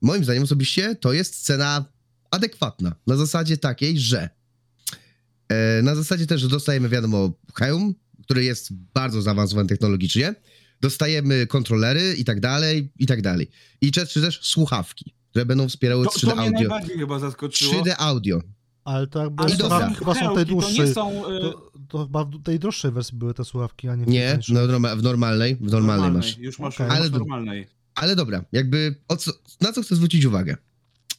moim 0.00 0.24
zdaniem 0.24 0.42
osobiście, 0.42 0.94
to 0.94 1.12
jest 1.12 1.44
cena 1.44 1.84
adekwatna. 2.30 2.94
Na 3.06 3.16
zasadzie 3.16 3.56
takiej, 3.56 3.98
że 3.98 4.28
e, 5.48 5.82
na 5.82 5.94
zasadzie 5.94 6.26
też, 6.26 6.40
że 6.40 6.48
dostajemy, 6.48 6.88
wiadomo, 6.88 7.32
hełm, 7.54 7.94
który 8.24 8.44
jest 8.44 8.72
bardzo 8.72 9.22
zaawansowany 9.22 9.68
technologicznie, 9.68 10.34
dostajemy 10.80 11.46
kontrolery 11.46 12.14
i 12.18 12.24
tak 12.24 12.40
dalej, 12.40 12.92
i 12.98 13.06
tak 13.06 13.22
dalej. 13.22 13.50
I 13.80 13.92
czy, 13.92 14.06
też 14.06 14.40
słuchawki, 14.42 15.14
które 15.30 15.46
będą 15.46 15.68
wspierały 15.68 16.04
To, 16.04 16.10
3D 16.10 16.28
to 16.28 16.36
mnie 16.36 16.44
audio. 16.44 16.58
najbardziej 16.60 16.98
chyba 16.98 17.18
zaskoczyło. 17.18 17.72
3D 17.84 17.94
audio. 17.98 18.40
Ale 18.84 19.06
to 19.06 19.22
jakby 19.22 19.42
Ale 19.42 19.56
to 19.56 19.58
słuchawki 19.58 19.94
chyba 19.94 20.14
są 20.14 20.34
tej 20.34 20.46
hełki, 20.46 20.76
To 20.76 20.94
są... 20.94 21.36
y, 21.36 21.40
To, 21.40 21.72
to 21.88 22.04
chyba 22.04 22.24
w 22.24 22.42
tej 22.42 22.58
droższej 22.58 22.90
wersji 22.90 23.18
były 23.18 23.34
te 23.34 23.44
słuchawki, 23.44 23.88
a 23.88 23.96
nie 23.96 24.04
w 24.04 24.08
Nie, 24.08 24.38
no, 24.48 24.60
w 24.96 25.02
normalnej, 25.02 25.56
w 25.56 25.70
normalnej 25.70 26.10
masz. 26.12 26.38
Już 26.38 26.58
masz, 26.58 26.78
masz 26.78 26.90
Ale- 26.90 27.10
normalnej. 27.10 27.66
Ale 27.94 28.16
dobra, 28.16 28.44
jakby 28.52 28.94
o 29.08 29.16
co, 29.16 29.32
na 29.60 29.72
co 29.72 29.82
chcę 29.82 29.96
zwrócić 29.96 30.24
uwagę? 30.24 30.56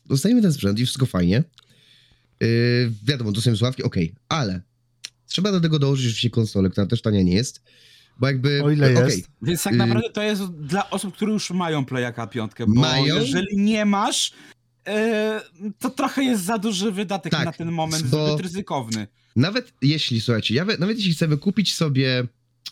Dostajemy 0.05 0.41
ten 0.41 0.53
sprzęt 0.53 0.79
i 0.79 0.85
wszystko 0.85 1.05
fajnie. 1.05 1.43
Yy, 2.39 2.91
wiadomo, 3.03 3.31
dostajemy 3.31 3.57
słuchawki, 3.57 3.83
okej, 3.83 4.15
ale 4.29 4.61
trzeba 5.27 5.51
do 5.51 5.59
tego 5.61 5.79
dołożyć 5.79 6.05
oczywiście 6.05 6.29
konsolę, 6.29 6.69
która 6.69 6.87
też 6.87 7.01
tania 7.01 7.21
nie 7.21 7.33
jest, 7.33 7.61
bo 8.21 8.27
jakby... 8.27 8.63
O 8.63 8.71
ile 8.71 8.91
okej, 8.93 9.05
jest. 9.05 9.27
Więc 9.41 9.63
tak 9.63 9.73
Y- 9.73 9.77
naprawdę 9.77 10.09
to 10.09 10.23
jest 10.23 10.43
dla 10.51 10.89
osób, 10.89 11.13
które 11.15 11.31
już 11.31 11.51
mają 11.51 11.85
Playaka 11.85 12.27
piątkę, 12.27 12.65
bo 12.67 12.81
Mają? 12.81 13.15
jeżeli 13.15 13.57
nie 13.57 13.85
masz, 13.85 14.31
e, 14.87 15.41
to 15.79 15.89
trochę 15.89 16.23
jest 16.23 16.43
za 16.43 16.57
duży 16.57 16.91
wydatek 16.91 17.31
Tak, 17.31 17.45
na 17.45 17.51
ten 17.51 17.71
moment, 17.71 18.03
bo- 18.07 18.27
zbyt 18.33 18.43
ryzykowny. 18.45 19.07
Nawet 19.35 19.73
jeśli, 19.81 20.21
słuchajcie, 20.21 20.55
ja, 20.55 20.65
nawet 20.79 20.97
jeśli 20.97 21.13
chcemy 21.13 21.37
kupić 21.37 21.75
sobie 21.75 22.27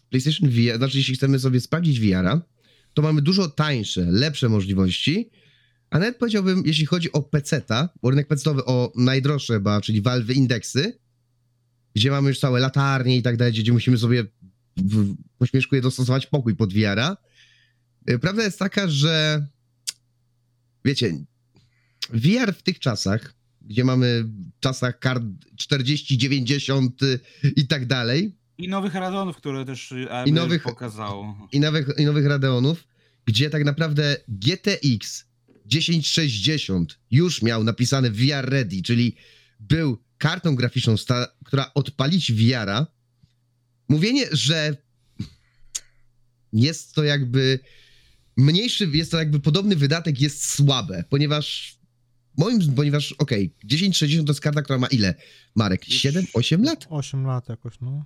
PlayStation 0.09 0.49
VR, 0.49 0.77
znaczy 0.77 0.97
jeśli 0.97 1.15
chcemy 1.15 1.39
sobie 1.39 1.59
sprawdzić 1.61 1.99
VR-a, 1.99 2.41
to 2.93 3.01
mamy 3.01 3.21
dużo 3.21 3.47
tańsze, 3.47 4.01
lepsze 4.09 4.49
możliwości, 4.49 5.29
a 5.89 5.99
nawet 5.99 6.17
powiedziałbym, 6.17 6.63
jeśli 6.65 6.85
chodzi 6.85 7.11
o 7.11 7.21
PC-ta, 7.21 7.89
bo 8.01 8.09
rynek 8.09 8.27
PC-owy 8.27 8.65
o 8.65 8.91
najdroższe 8.95 9.53
chyba, 9.53 9.81
czyli 9.81 10.01
Valve 10.01 10.29
indeksy, 10.35 10.99
gdzie 11.95 12.11
mamy 12.11 12.29
już 12.29 12.39
całe 12.39 12.59
latarnie 12.59 13.17
i 13.17 13.21
tak 13.21 13.37
dalej, 13.37 13.53
gdzie 13.53 13.73
musimy 13.73 13.97
sobie 13.97 14.25
w, 14.85 15.15
po 15.37 15.45
śmieszku 15.45 15.75
je 15.75 15.81
dostosować 15.81 16.25
pokój 16.27 16.55
pod 16.55 16.73
VR-a. 16.73 17.17
Y, 18.09 18.19
Prawda 18.19 18.43
jest 18.43 18.59
taka, 18.59 18.87
że 18.87 19.45
wiecie, 20.85 21.13
VR 22.09 22.53
w 22.53 22.63
tych 22.63 22.79
czasach, 22.79 23.33
gdzie 23.61 23.83
mamy 23.83 24.23
w 24.23 24.59
czasach 24.59 24.99
kart 24.99 25.23
40, 25.55 26.17
90 26.17 27.03
y, 27.03 27.19
i 27.55 27.67
tak 27.67 27.85
dalej, 27.85 28.35
I 28.57 28.67
nowych 28.67 28.93
Radonów, 28.93 29.37
które 29.37 29.65
też 29.65 29.91
y, 29.91 30.11
AMD 30.11 30.27
I 30.29 30.33
nowych- 30.33 30.63
pokazało. 30.63 31.47
i 31.51 31.59
nowych, 31.59 31.87
i 31.97 32.05
nowych 32.05 32.25
Radeonów, 32.25 32.87
gdzie 33.25 33.49
tak 33.49 33.65
naprawdę 33.65 34.17
GTX 34.27 35.25
1060 35.69 36.99
już 37.11 37.41
miał 37.41 37.63
napisane 37.63 38.11
VR 38.11 38.45
Ready, 38.49 38.81
czyli 38.81 39.15
był 39.59 39.97
kartą 40.17 40.55
graficzną, 40.55 40.95
która 41.45 41.71
odpalić 41.73 42.31
VR-a. 42.33 42.87
Mówienie, 43.89 44.25
że 44.31 44.77
jest 46.53 46.95
to 46.95 47.03
jakby 47.03 47.59
mniejszy, 48.37 48.89
jest 48.93 49.11
to 49.11 49.17
jakby 49.17 49.39
podobny 49.39 49.75
wydatek 49.75 50.21
jest 50.21 50.49
słabe, 50.49 51.03
ponieważ 51.09 51.77
moim, 52.37 52.75
ponieważ 52.75 53.11
okej, 53.11 53.53
1060 53.69 54.27
to 54.27 54.31
jest 54.31 54.41
karta, 54.41 54.61
która 54.61 54.79
ma 54.79 54.87
ile? 54.87 55.15
Marek, 55.55 55.85
7, 55.85 56.25
8 56.33 56.63
lat? 56.63 56.87
8 56.89 57.23
lat 57.25 57.49
jakoś, 57.49 57.73
no. 57.81 58.05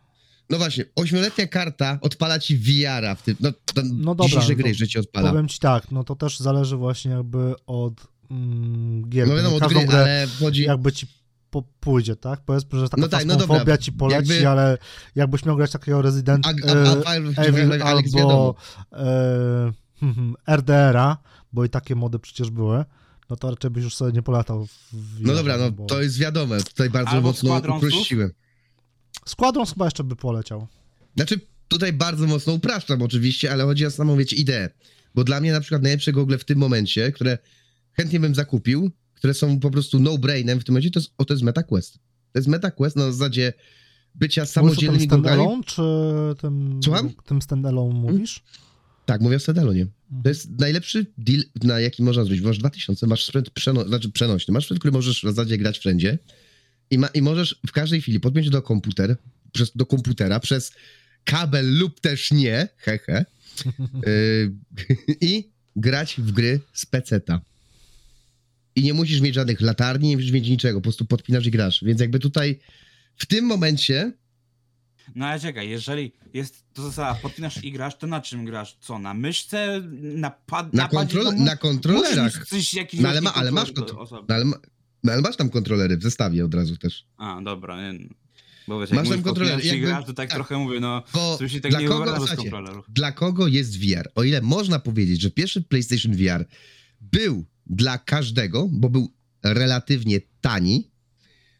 No 0.49 0.57
właśnie, 0.57 0.85
ośmioletnia 0.95 1.47
karta 1.47 1.99
odpala 2.01 2.39
ci 2.39 2.57
VR-a 2.57 3.15
w 3.15 3.23
tym, 3.23 3.35
no, 3.39 3.51
No 3.93 4.15
dobra, 4.15 4.25
dzisiejsze 4.25 4.49
no 4.49 4.55
gry, 4.55 4.71
to 4.71 4.77
że 4.77 4.87
ci 4.87 4.99
odpala. 4.99 5.29
Powiem 5.29 5.47
ci 5.47 5.59
tak, 5.59 5.91
no 5.91 6.03
to 6.03 6.15
też 6.15 6.39
zależy 6.39 6.77
właśnie 6.77 7.11
jakby 7.11 7.53
od 7.65 8.07
mm, 8.31 9.09
gier. 9.09 9.27
No 9.27 9.35
wiadomo, 9.35 9.55
od 9.55 9.73
gry, 9.73 9.85
grę 9.85 9.97
ale 9.97 10.27
chodzi... 10.39 10.63
jakby 10.63 10.91
ci 10.91 11.07
po, 11.53 11.63
pójdzie, 11.79 12.15
tak? 12.15 12.41
Powiedzmy, 12.45 12.79
że 12.79 12.89
taka 12.89 13.01
No 13.01 13.07
no 13.07 13.11
tak, 13.11 13.25
no 13.25 13.35
dobra, 13.35 13.77
ci 13.77 13.91
poleci, 13.91 14.31
jakby- 14.31 14.49
ale 14.49 14.77
jakbyś 15.15 15.45
miał 15.45 15.55
grać 15.55 15.71
takiego 15.71 16.01
Resident 16.01 16.47
A, 16.47 16.51
e, 16.51 17.47
Evil 17.47 17.83
albo 17.83 18.55
e, 18.91 19.71
hmm, 19.99 20.35
RDR-a, 20.47 21.17
bo 21.53 21.65
i 21.65 21.69
takie 21.69 21.95
mody 21.95 22.19
przecież 22.19 22.49
były, 22.49 22.85
no 23.29 23.35
to 23.35 23.49
raczej 23.49 23.71
byś 23.71 23.83
już 23.83 23.95
sobie 23.95 24.11
nie 24.11 24.21
polatał 24.21 24.65
w 24.93 25.21
No 25.21 25.33
dobra, 25.33 25.57
no 25.57 25.71
bo... 25.71 25.85
to 25.85 26.01
jest 26.01 26.17
wiadome, 26.17 26.63
tutaj 26.63 26.89
bardzo 26.89 27.11
Albo 27.11 27.27
mocno 27.27 27.61
uprościłem. 27.75 28.31
Squadrons 29.25 29.73
chyba 29.73 29.85
jeszcze 29.85 30.03
by 30.03 30.15
poleciał. 30.15 30.67
Znaczy, 31.15 31.39
tutaj 31.67 31.93
bardzo 31.93 32.27
mocno 32.27 32.53
upraszczam 32.53 33.01
oczywiście, 33.01 33.51
ale 33.51 33.63
chodzi 33.63 33.85
o 33.85 33.91
samą, 33.91 34.17
wiecie, 34.17 34.35
ideę. 34.35 34.69
Bo 35.15 35.23
dla 35.23 35.39
mnie 35.41 35.51
na 35.51 35.61
przykład 35.61 35.81
najlepsze 35.81 36.11
gogle 36.11 36.37
w 36.37 36.45
tym 36.45 36.59
momencie, 36.59 37.11
które 37.11 37.37
chętnie 37.91 38.19
bym 38.19 38.35
zakupił, 38.35 38.91
które 39.23 39.33
są 39.33 39.59
po 39.59 39.71
prostu 39.71 39.99
no-brainem 39.99 40.59
w 40.59 40.63
tym 40.63 40.73
momencie, 40.73 40.91
to 40.91 40.99
jest, 40.99 41.13
o, 41.17 41.25
to 41.25 41.33
jest 41.33 41.43
MetaQuest. 41.43 41.93
To 41.93 42.39
jest 42.39 42.47
MetaQuest 42.47 42.95
na 42.95 43.11
zasadzie 43.11 43.53
bycia 44.15 44.45
samodzielnymi 44.45 45.05
standalone, 45.05 45.63
czy 45.63 45.81
tym, 46.41 46.79
Słucham? 46.83 47.13
tym 47.25 47.41
standalone 47.41 47.93
mówisz? 47.93 48.43
Tak, 49.05 49.21
mówię 49.21 49.39
o. 49.39 49.81
Mhm. 49.81 50.23
To 50.23 50.29
jest 50.29 50.49
najlepszy 50.59 51.05
deal, 51.17 51.43
na 51.63 51.79
jaki 51.79 52.03
można 52.03 52.23
zrobić. 52.23 52.43
Masz 52.43 52.57
2000, 52.57 53.07
masz 53.07 53.25
sprzęt 53.25 53.49
przeno, 53.49 53.87
znaczy 53.87 54.11
przenośny, 54.11 54.53
masz 54.53 54.63
sprzęt, 54.63 54.79
który 54.79 54.91
możesz 54.91 55.19
w 55.19 55.23
zasadzie 55.23 55.57
grać 55.57 55.79
wszędzie 55.79 56.19
i, 56.91 56.97
ma, 56.97 57.07
i 57.07 57.21
możesz 57.21 57.59
w 57.67 57.71
każdej 57.71 58.01
chwili 58.01 58.19
podpiąć 58.19 58.49
do 58.49 58.61
komputer, 58.61 59.17
przez, 59.51 59.71
do 59.75 59.85
komputera 59.85 60.39
przez 60.39 60.71
kabel 61.23 61.77
lub 61.77 61.99
też 61.99 62.31
nie, 62.31 62.67
hehe, 62.77 63.25
yy, 64.05 64.55
i 65.29 65.49
grać 65.75 66.15
w 66.17 66.31
gry 66.31 66.59
z 66.73 66.85
peceta. 66.85 67.41
I 68.75 68.83
nie 68.83 68.93
musisz 68.93 69.21
mieć 69.21 69.35
żadnych 69.35 69.61
latarni, 69.61 70.09
nie 70.09 70.15
musisz 70.17 70.31
mieć 70.31 70.49
niczego, 70.49 70.79
po 70.79 70.83
prostu 70.83 71.05
podpinasz 71.05 71.45
i 71.45 71.51
grasz. 71.51 71.83
Więc 71.83 72.01
jakby 72.01 72.19
tutaj 72.19 72.59
w 73.15 73.25
tym 73.25 73.45
momencie 73.45 74.11
No 75.15 75.25
ale 75.25 75.39
czekaj, 75.39 75.69
jeżeli 75.69 76.11
jest 76.33 76.63
to 76.73 76.83
zasada, 76.83 77.15
podpinasz 77.15 77.63
i 77.63 77.71
grasz, 77.71 77.97
to 77.97 78.07
na 78.07 78.21
czym 78.21 78.45
grasz? 78.45 78.77
Co, 78.81 78.99
na 78.99 79.13
myszce? 79.13 79.81
Na, 80.01 80.29
pad, 80.31 80.73
na, 80.73 80.83
na 80.83 80.89
padzie? 80.89 80.97
kontrol, 80.97 81.23
No, 81.23 81.31
mu- 81.31 81.45
na 81.45 81.55
kontrolerach, 81.55 82.47
coś, 82.47 82.73
jakiś 82.73 82.99
No 82.99 83.09
ale, 83.09 83.21
ma, 83.21 83.33
ale 83.33 83.51
masz 83.51 83.73
no, 83.75 84.07
ale, 84.27 84.45
ma, 84.45 84.57
no 85.03 85.11
ale 85.11 85.21
masz 85.21 85.35
tam 85.35 85.49
kontrolery 85.49 85.97
w 85.97 86.03
zestawie 86.03 86.45
od 86.45 86.53
razu 86.53 86.77
też. 86.77 87.05
A, 87.17 87.41
dobra. 87.41 87.93
Nie. 87.93 87.99
Bo 88.67 88.79
wiesz, 88.79 88.91
Masz 88.91 89.07
jak 89.07 89.15
tam 89.15 89.23
kontroler, 89.23 89.65
jakby- 89.65 89.85
grasz, 89.87 90.05
to 90.05 90.13
tak 90.13 90.29
tak. 90.29 90.37
trochę 90.37 90.57
mówię, 90.57 90.79
no, 90.79 91.03
Bo 91.13 91.37
coś 91.37 91.51
się 91.51 91.61
tak 91.61 91.71
dla 91.71 91.81
nie 91.81 91.87
kogo, 91.87 92.15
słuchajcie, 92.17 92.51
dla 92.89 93.11
kogo 93.11 93.47
jest 93.47 93.79
VR? 93.79 94.11
O 94.15 94.23
ile 94.23 94.41
można 94.41 94.79
powiedzieć, 94.79 95.21
że 95.21 95.31
pierwszy 95.31 95.61
PlayStation 95.61 96.15
VR 96.15 96.45
był 97.01 97.45
dla 97.65 97.97
każdego, 97.97 98.69
bo 98.71 98.89
był 98.89 99.09
relatywnie 99.43 100.19
tani, 100.41 100.93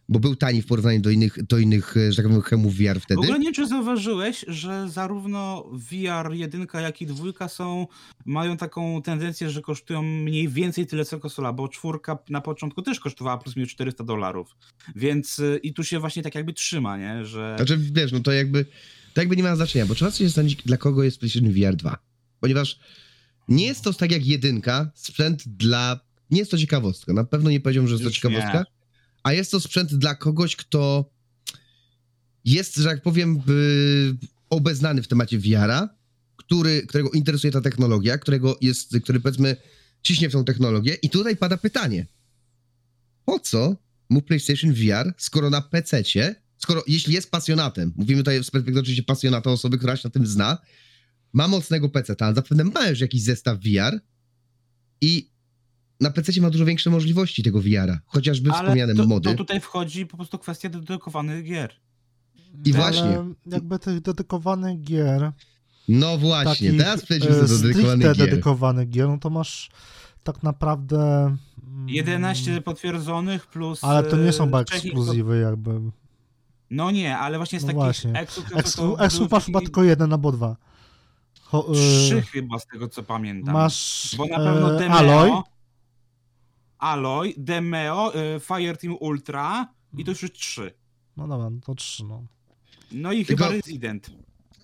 bo 0.10 0.20
był 0.20 0.36
tani 0.36 0.62
w 0.62 0.66
porównaniu 0.66 1.02
do 1.02 1.10
innych, 1.10 1.44
do 1.44 1.58
innych 1.58 1.98
e, 1.98 2.12
że 2.12 2.18
tak 2.18 2.26
powiem, 2.26 2.42
chemów 2.42 2.76
VR 2.76 3.00
W 3.00 3.04
wtedy. 3.04 3.22
ogóle 3.22 3.39
nie 3.39 3.52
czy 3.54 3.68
zauważyłeś, 3.68 4.46
że 4.48 4.89
zarówno 4.89 5.70
VR 5.72 6.34
1, 6.34 6.68
jak 6.74 7.02
i 7.02 7.06
2 7.06 7.48
są, 7.48 7.88
mają 8.26 8.58
taką 8.58 9.02
tendencję, 9.02 9.50
że 9.50 9.62
kosztują 9.62 10.04
mniej 10.04 10.50
więcej 10.50 10.88
tyle 10.88 11.06
co 11.06 11.20
konsola, 11.20 11.54
bo 11.54 11.68
czwórka 11.68 12.18
na 12.30 12.42
początku 12.42 12.82
też 12.82 13.00
kosztowała 13.00 13.38
plus 13.38 13.56
minus 13.56 13.72
400 13.72 14.04
dolarów. 14.04 14.56
Więc 14.96 15.39
y, 15.39 15.60
i 15.63 15.74
tu 15.74 15.84
się 15.84 16.00
właśnie 16.00 16.24
tak 16.24 16.36
jakby 16.36 16.54
trzyma, 16.54 16.98
nie? 16.98 17.26
Że 17.26 17.54
Znaczy, 17.58 17.78
wiesz, 17.78 18.12
no 18.12 18.20
to 18.20 18.32
jakby, 18.32 18.66
to 19.13 19.22
jakby 19.22 19.36
nie 19.36 19.44
ma 19.44 19.56
znaczenia, 19.56 19.86
bo 19.86 19.96
trzeba 19.96 20.12
sobie 20.12 20.28
zastanowić, 20.30 20.63
dla 20.66 20.78
kogo 20.78 21.04
jest 21.04 21.20
PlayStation 21.20 21.52
VR 21.52 21.76
2. 21.76 21.98
Ponieważ 22.39 22.80
nie 23.47 23.65
jest 23.65 23.82
to 23.82 23.93
tak 23.93 24.12
jak 24.12 24.25
jedynka, 24.25 24.91
sprzęt 24.95 25.43
dla... 25.47 25.99
Nie 26.32 26.39
jest 26.39 26.51
to 26.51 26.58
ciekawostka, 26.58 27.13
na 27.13 27.23
pewno 27.23 27.49
nie 27.49 27.60
powiedziałbym, 27.60 27.88
że 27.88 27.93
jest 27.93 28.03
to 28.03 28.10
Już 28.10 28.15
ciekawostka, 28.15 28.60
nie. 28.60 28.65
a 29.23 29.34
jest 29.34 29.51
to 29.51 29.60
sprzęt 29.60 29.93
dla 29.95 30.15
kogoś, 30.15 30.56
kto 30.56 31.12
jest, 32.45 32.75
że 32.75 32.84
tak 32.89 33.01
powiem, 33.01 33.41
obeznany 34.49 35.03
w 35.03 35.08
temacie 35.08 35.39
VR-a, 35.39 35.89
który, 36.36 36.88
którego 36.88 37.10
interesuje 37.10 37.51
ta 37.51 37.62
technologia, 37.62 38.17
którego 38.17 38.58
jest, 38.62 38.97
który 39.03 39.19
powiedzmy 39.19 39.56
ciśnie 40.01 40.29
w 40.29 40.32
tą 40.32 40.45
technologię. 40.45 40.93
I 40.93 41.10
tutaj 41.10 41.38
pada 41.38 41.58
pytanie, 41.58 42.08
po 43.25 43.39
co 43.39 43.75
mu 44.10 44.21
PlayStation 44.21 44.73
VR, 44.73 45.13
skoro 45.17 45.49
na 45.49 45.62
PC-cie, 45.62 46.36
skoro, 46.58 46.84
jeśli 46.88 47.13
jest 47.13 47.32
pasjonatem, 47.32 47.93
mówimy 47.95 48.21
tutaj 48.21 48.43
z 48.43 48.51
perspektywy 48.51 48.79
oczywiście 48.79 49.03
pasjonata, 49.03 49.51
osoby, 49.51 49.77
która 49.77 49.97
się 49.97 50.01
na 50.03 50.12
tym 50.12 50.27
zna, 50.27 50.58
ma 51.34 51.48
mocnego 51.48 51.89
PC-ta, 51.89 52.26
ale 52.26 52.36
zapewne 52.36 52.63
ma 52.63 52.88
już 52.88 53.00
jakiś 53.00 53.22
zestaw 53.24 53.58
VR 53.60 54.00
i 55.02 55.30
na 56.00 56.12
PC 56.12 56.41
ma 56.41 56.50
dużo 56.50 56.65
większe 56.65 56.89
możliwości 56.89 57.43
tego 57.43 57.62
VR-a, 57.62 58.00
chociażby 58.06 58.52
wspomniane 58.52 58.96
to, 58.96 59.08
mody. 59.08 59.30
to 59.30 59.36
tutaj 59.36 59.60
wchodzi 59.60 60.06
po 60.06 60.17
prostu 60.17 60.39
kwestia 60.39 60.69
dedykowanych 60.69 61.46
gier. 61.46 61.74
I 62.65 62.74
Ale 62.74 62.78
właśnie. 62.78 63.17
jakby 63.46 63.80
tych 63.80 64.00
dedykowanych 64.02 64.82
gier, 64.82 65.32
No 65.88 66.17
właśnie, 66.17 66.67
takich 66.67 66.78
teraz 66.78 67.02
przejdźmy 67.06 67.36
e, 67.36 67.48
do 67.48 67.58
dedykowanych 67.58 68.08
gier. 68.08 68.17
dedykowanych 68.17 68.89
gier, 68.89 69.08
no 69.08 69.17
to 69.17 69.30
masz 69.30 69.69
tak 70.24 70.43
naprawdę... 70.43 70.98
mm, 71.67 71.89
11 71.89 72.62
potwierdzonych 72.62 73.48
plus... 73.48 73.84
Ale 73.84 74.04
to 74.04 74.17
nie 74.17 74.32
są 74.32 74.43
e, 74.43 74.48
chyba 74.48 74.60
ekskluzywy 74.62 75.39
jakby. 75.39 75.80
No 76.69 76.91
nie, 76.91 77.17
ale 77.17 77.38
właśnie 77.38 77.60
z 77.60 77.63
No 77.63 77.67
takich 77.67 77.84
właśnie. 77.84 78.13
Eksklu, 78.98 78.98
masz 79.32 79.46
chyba 79.46 79.62
tylko 79.62 79.84
jeden 79.84 80.13
albo 80.13 80.32
dwa. 80.32 80.58
Ho, 81.54 81.68
e, 81.72 81.74
Trzy 81.74 82.22
chyba 82.22 82.60
z 82.60 82.68
tego 82.68 82.88
co 82.88 83.04
pamiętam. 83.04 83.54
masz 83.54 84.16
Bo 84.18 84.26
na 84.26 84.38
pewno 84.38 84.76
e, 84.76 84.80
Demeo, 84.80 84.98
Aloy, 84.98 85.42
Aloy, 86.80 87.34
Demeo, 87.38 88.13
y, 88.36 88.39
Fireteam 88.39 88.98
Ultra 89.00 89.68
i 89.98 90.04
to 90.06 90.12
już 90.12 90.22
jest 90.22 90.34
trzy. 90.36 90.74
no 91.18 91.28
dobra, 91.28 91.50
no 91.50 91.60
to 91.66 91.76
trzy, 91.76 92.04
no. 92.06 92.24
No 92.92 93.12
i 93.13 93.26
Tylko- 93.26 93.44
chyba 93.44 93.56
Resident. 93.56 94.10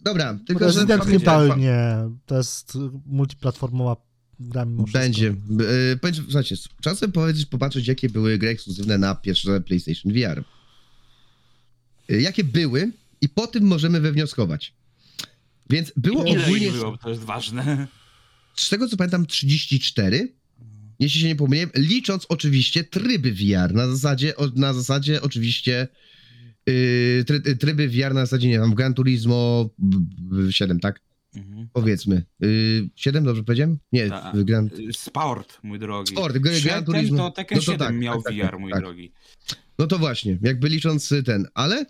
Dobra, 0.04 0.38
tylko 0.48 0.60
że 0.72 0.80
Resident 0.80 1.04
pamiętaj- 1.04 1.42
chyba 1.44 1.56
nie. 1.56 1.80
To 2.26 2.38
jest 2.38 2.78
multiplatformowa 3.06 3.96
gra 4.40 4.66
mimo 4.66 4.84
wszystko. 4.84 5.00
Będzie. 5.00 5.26
Yy, 5.50 5.98
powiedz- 6.02 6.22
Słuchajcie, 6.24 6.56
czasem 6.82 7.12
powiedzieć, 7.12 7.46
popatrzeć, 7.46 7.88
jakie 7.88 8.10
były 8.10 8.38
gry 8.38 8.50
ekskluzywne 8.50 8.98
na 8.98 9.16
pierwsze 9.16 9.62
PlayStation 9.62 10.12
VR. 10.14 10.44
Yy, 12.10 12.22
jakie 12.22 12.44
były 12.44 12.92
i 13.22 13.30
po 13.30 13.48
tym 13.48 13.64
możemy 13.64 14.00
wywnioskować. 14.02 14.74
Więc 15.70 15.94
było 15.96 16.24
Ile 16.26 16.44
ogólnie, 16.46 16.72
było, 16.72 16.98
to 16.98 17.10
jest 17.10 17.22
ważne. 17.22 17.88
z 18.56 18.70
tego 18.70 18.88
co 18.88 18.98
pamiętam, 18.98 19.26
34, 19.26 20.34
jeśli 21.00 21.22
się 21.22 21.28
nie 21.28 21.36
pomyliłem, 21.36 21.70
licząc 21.76 22.26
oczywiście 22.30 22.84
tryby 22.84 23.32
VR, 23.32 23.74
na 23.74 23.88
zasadzie, 23.88 24.34
na 24.56 24.74
zasadzie 24.74 25.22
oczywiście 25.22 25.88
yy, 26.66 27.24
try, 27.28 27.42
tryby 27.56 27.88
VR 27.90 28.14
na 28.14 28.22
zasadzie, 28.26 28.48
nie 28.48 28.60
wiem, 28.60 28.76
Gran 28.76 28.94
Turismo 28.94 29.70
b, 29.78 29.98
b, 30.18 30.54
7, 30.54 30.80
tak? 30.80 31.00
Mhm. 31.36 31.68
Powiedzmy. 31.74 32.24
Yy, 32.40 32.90
7, 32.96 33.24
dobrze 33.24 33.44
powiedziałem? 33.44 33.78
Nie, 33.92 34.10
Tak. 34.10 34.36
w 34.36 34.44
Gran... 34.44 34.70
Sport, 34.92 35.60
mój 35.64 35.80
drogi. 35.80 36.12
Sport, 36.12 36.38
Gran 36.38 36.56
Przedtem 36.56 36.84
Turismo. 36.86 37.18
to 37.18 37.32
Tekken 37.32 37.56
No 37.58 37.62
to 37.62 37.72
7 37.72 37.88
tak, 37.88 37.96
miał 37.96 38.22
tak, 38.22 38.34
tak, 38.38 38.52
VR, 38.52 38.60
mój 38.60 38.72
tak. 38.72 38.82
drogi. 38.82 39.12
No 39.80 39.88
to 39.88 39.98
właśnie, 40.00 40.38
jakby 40.42 40.70
licząc 40.70 41.12
y, 41.12 41.24
ten, 41.24 41.48
ale 41.54 41.86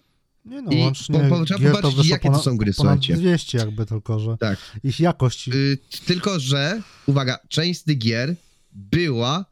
Nie 0.50 0.62
no, 0.62 0.72
I 0.72 0.78
łącznie 0.78 1.20
po- 1.20 1.30
po- 1.30 1.46
trzeba 1.46 1.72
popatrzeć, 1.72 2.08
jakie 2.08 2.24
to 2.24 2.30
ponad, 2.30 2.44
są 2.44 2.58
gry, 2.58 2.74
ponad 2.74 3.00
słuchajcie. 3.00 3.18
200 3.22 3.58
jakby 3.58 3.86
tylko, 3.86 4.20
że 4.20 4.38
tak. 4.38 4.60
ich 4.84 5.00
jakość 5.00 5.48
Y, 5.48 5.78
tylko, 6.06 6.40
że, 6.40 6.82
uwaga, 7.06 7.40
część 7.50 7.80
z 7.80 7.84
tych 7.84 7.98
gier 7.98 8.36
była 8.72 9.46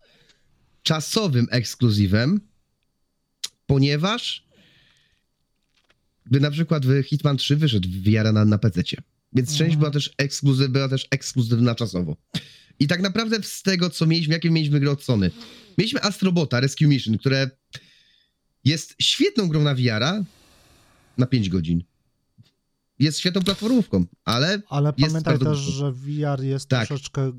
czasowym 0.83 1.47
ekskluzywem, 1.51 2.41
ponieważ 3.65 4.47
by 6.25 6.39
na 6.39 6.51
przykład 6.51 6.85
w 6.85 7.03
Hitman 7.03 7.37
3 7.37 7.55
wyszedł 7.55 7.89
w 7.89 8.03
VR 8.03 8.33
na, 8.33 8.45
na 8.45 8.57
PC. 8.57 8.81
Więc 9.33 9.49
część 9.49 9.61
Mhm. 9.61 9.79
była 9.79 9.91
też, 9.91 10.13
ekskluzyw, 10.17 10.69
była 10.71 10.89
też 10.89 11.07
ekskluzywna 11.11 11.75
czasowo. 11.75 12.17
I 12.79 12.87
tak 12.87 13.01
naprawdę 13.01 13.43
z 13.43 13.61
tego, 13.63 13.89
co 13.89 14.05
mieliśmy, 14.05 14.33
jakie 14.33 14.51
mieliśmy 14.51 14.79
gry 14.79 14.89
od 14.89 15.03
Sony. 15.03 15.31
Mieliśmy 15.77 16.01
Astrobota 16.01 16.59
Rescue 16.59 16.87
Mission, 16.87 17.17
które 17.17 17.49
jest 18.63 18.95
świetną 19.01 19.47
grą 19.47 19.63
na 19.63 19.75
VR 19.75 20.23
na 21.17 21.25
5 21.25 21.49
godzin. 21.49 21.83
Jest 22.99 23.19
świetną 23.19 23.41
platformówką, 23.41 24.05
ale 24.25 24.61
Ale 24.69 24.93
Jest 24.97 25.09
pamiętaj 25.09 25.33
bardzo 25.37 25.45
też, 25.49 25.59
że 25.59 25.91
VR 25.91 26.43
jest 26.43 26.69
Tak. 26.69 26.87
troszeczkę 26.87 27.31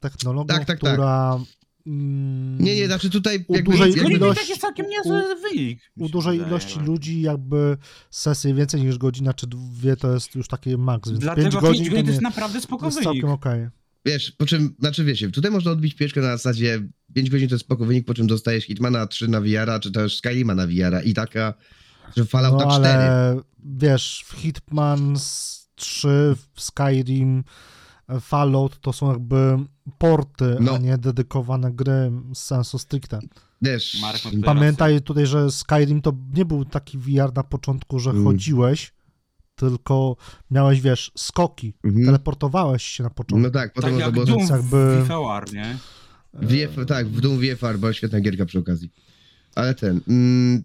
technologią, 0.00 0.46
Tak, 0.46 0.58
tak, 0.58 0.66
tak. 0.66 0.78
która 0.78 1.38
mm, 1.86 2.58
nie, 2.64 2.76
nie, 2.76 2.86
znaczy 2.86 3.10
tutaj 3.10 3.44
U 3.48 3.54
jakby, 3.54 3.70
dużej 3.72 3.92
jakby, 3.92 4.14
ilość- 4.14 4.34
taki 4.48 4.60
całkiem 4.60 4.86
niezły 4.88 5.22
wynik. 5.42 5.80
u 5.98 6.08
dużej 6.08 6.32
wydaje, 6.32 6.50
ilości 6.50 6.74
ale- 6.78 6.86
ludzi 6.86 7.20
jakby 7.20 7.76
sesje 8.10 8.54
więcej 8.54 8.82
niż 8.82 8.98
godzina 8.98 9.34
czy 9.34 9.46
dwie 9.46 9.96
to 9.96 10.14
jest 10.14 10.34
już 10.34 10.48
takie 10.48 10.78
maks, 10.78 11.10
więc 11.10 11.24
5 11.24 11.34
Dlatego 11.34 11.60
godzin 11.60 11.72
5 11.84 11.88
to, 11.88 11.90
godzin 11.90 12.04
to 12.06 12.10
jest 12.10 12.22
naprawdę 12.22 12.58
to 12.58 12.64
spoko 12.64 12.86
jest 12.86 12.98
wynik. 12.98 13.04
całkiem 13.12 13.28
okej. 13.30 13.68
wiesz, 14.06 14.30
po 14.32 14.46
czym, 14.46 14.74
znaczy 14.80 15.04
wiecie, 15.04 15.30
tutaj 15.30 15.50
można 15.50 15.70
odbić 15.70 15.94
pieczkę 15.94 16.20
na 16.20 16.26
zasadzie 16.36 16.82
5 17.14 17.30
godzin 17.30 17.48
to 17.48 17.54
jest 17.54 17.64
spoko 17.64 17.84
wynik, 17.84 18.04
po 18.06 18.14
czym 18.14 18.26
dostajesz 18.26 18.64
Hitmana 18.64 19.06
3 19.06 19.28
na 19.28 19.40
VR, 19.40 19.80
czy 19.80 19.92
też 19.92 20.16
Skyrima 20.16 20.54
na 20.54 20.66
VR 20.66 21.02
i 21.04 21.14
taka, 21.14 21.54
że 22.16 22.24
Fallouta 22.24 22.64
No 22.66 22.70
4. 22.70 22.88
ale 22.94 23.36
wiesz, 23.64 24.24
w 24.26 24.32
Hitman 24.32 25.12
s- 25.16 25.68
3, 25.74 26.36
w 26.54 26.60
Skyrim, 26.62 27.44
Fallout 28.20 28.80
to 28.80 28.92
są 28.92 29.10
jakby 29.10 29.58
porty, 29.98 30.56
No. 30.60 30.74
a 30.74 30.78
nie 30.78 30.98
dedykowane 30.98 31.72
gry 31.72 32.12
z 32.34 32.38
sensu 32.38 32.78
stricte. 32.78 33.18
Wiesz, 33.62 33.96
Pamiętaj 34.44 35.02
tutaj, 35.02 35.26
że 35.26 35.50
Skyrim 35.50 36.02
to 36.02 36.12
nie 36.34 36.44
był 36.44 36.64
taki 36.64 36.98
VR 36.98 37.34
na 37.36 37.42
początku, 37.42 37.98
że 37.98 38.10
Mm. 38.10 38.24
chodziłeś, 38.24 38.92
tylko 39.54 40.16
miałeś, 40.50 40.80
wiesz, 40.80 41.12
skoki, 41.16 41.74
Mhm. 41.84 42.04
teleportowałeś 42.06 42.82
się 42.82 43.02
na 43.02 43.10
początku. 43.10 43.38
no 43.38 43.50
tak, 43.50 43.72
potem 43.72 43.90
Tak 43.90 44.00
jak 44.00 44.10
było... 44.14 44.26
Doom 44.26 44.40
jakby- 44.50 45.02
w 45.02 45.06
VFR, 45.08 45.52
nie? 45.54 45.76
VF, 46.34 46.86
tak, 46.86 47.08
w 47.08 47.20
Doom 47.20 47.38
VFR 47.38 47.78
była 47.78 47.92
świetna 47.92 48.20
gierka 48.20 48.46
przy 48.46 48.58
okazji. 48.58 48.90
Ale 49.54 49.74
ten. 49.74 50.00
Mm, 50.08 50.62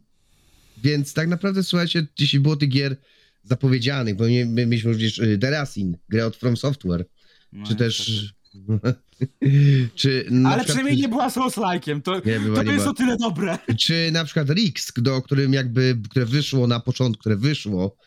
więc 0.84 1.14
tak 1.14 1.28
naprawdę, 1.28 1.64
słuchajcie, 1.64 2.08
jeśli 2.20 2.40
było 2.40 2.56
tych 2.56 2.70
gier 2.70 2.98
zapowiedzianych, 3.44 4.16
bo 4.16 4.28
nie, 4.28 4.46
my 4.46 4.66
mieliśmy 4.66 4.92
również 4.92 5.20
y, 5.20 5.38
The 5.38 5.50
Racing, 5.50 5.98
grę 6.10 6.26
od 6.26 6.36
From 6.36 6.58
Software, 6.58 7.06
No, 7.54 7.68
czy 7.68 7.76
też. 7.76 8.26
czy 9.96 10.26
Ale 10.30 10.30
przykład- 10.30 10.66
przynajmniej 10.66 10.98
nie 10.98 11.10
była 11.10 11.30
Souls-like'iem, 11.30 12.02
to, 12.02 12.22
Nie, 12.26 12.40
była, 12.40 12.56
to 12.56 12.64
nie 12.64 12.72
jest 12.72 12.84
była. 12.84 12.92
o 12.92 12.94
tyle 12.96 13.18
dobre. 13.18 13.58
Czy 13.80 14.10
na 14.12 14.26
przykład 14.26 14.50
Rix, 14.50 14.92
do 14.98 15.22
którym 15.22 15.54
jakby, 15.54 15.98
które 16.10 16.26
wyszło 16.26 16.68
na 16.68 16.80
początku, 16.80 17.20
które 17.20 17.36
wyszło 17.36 17.98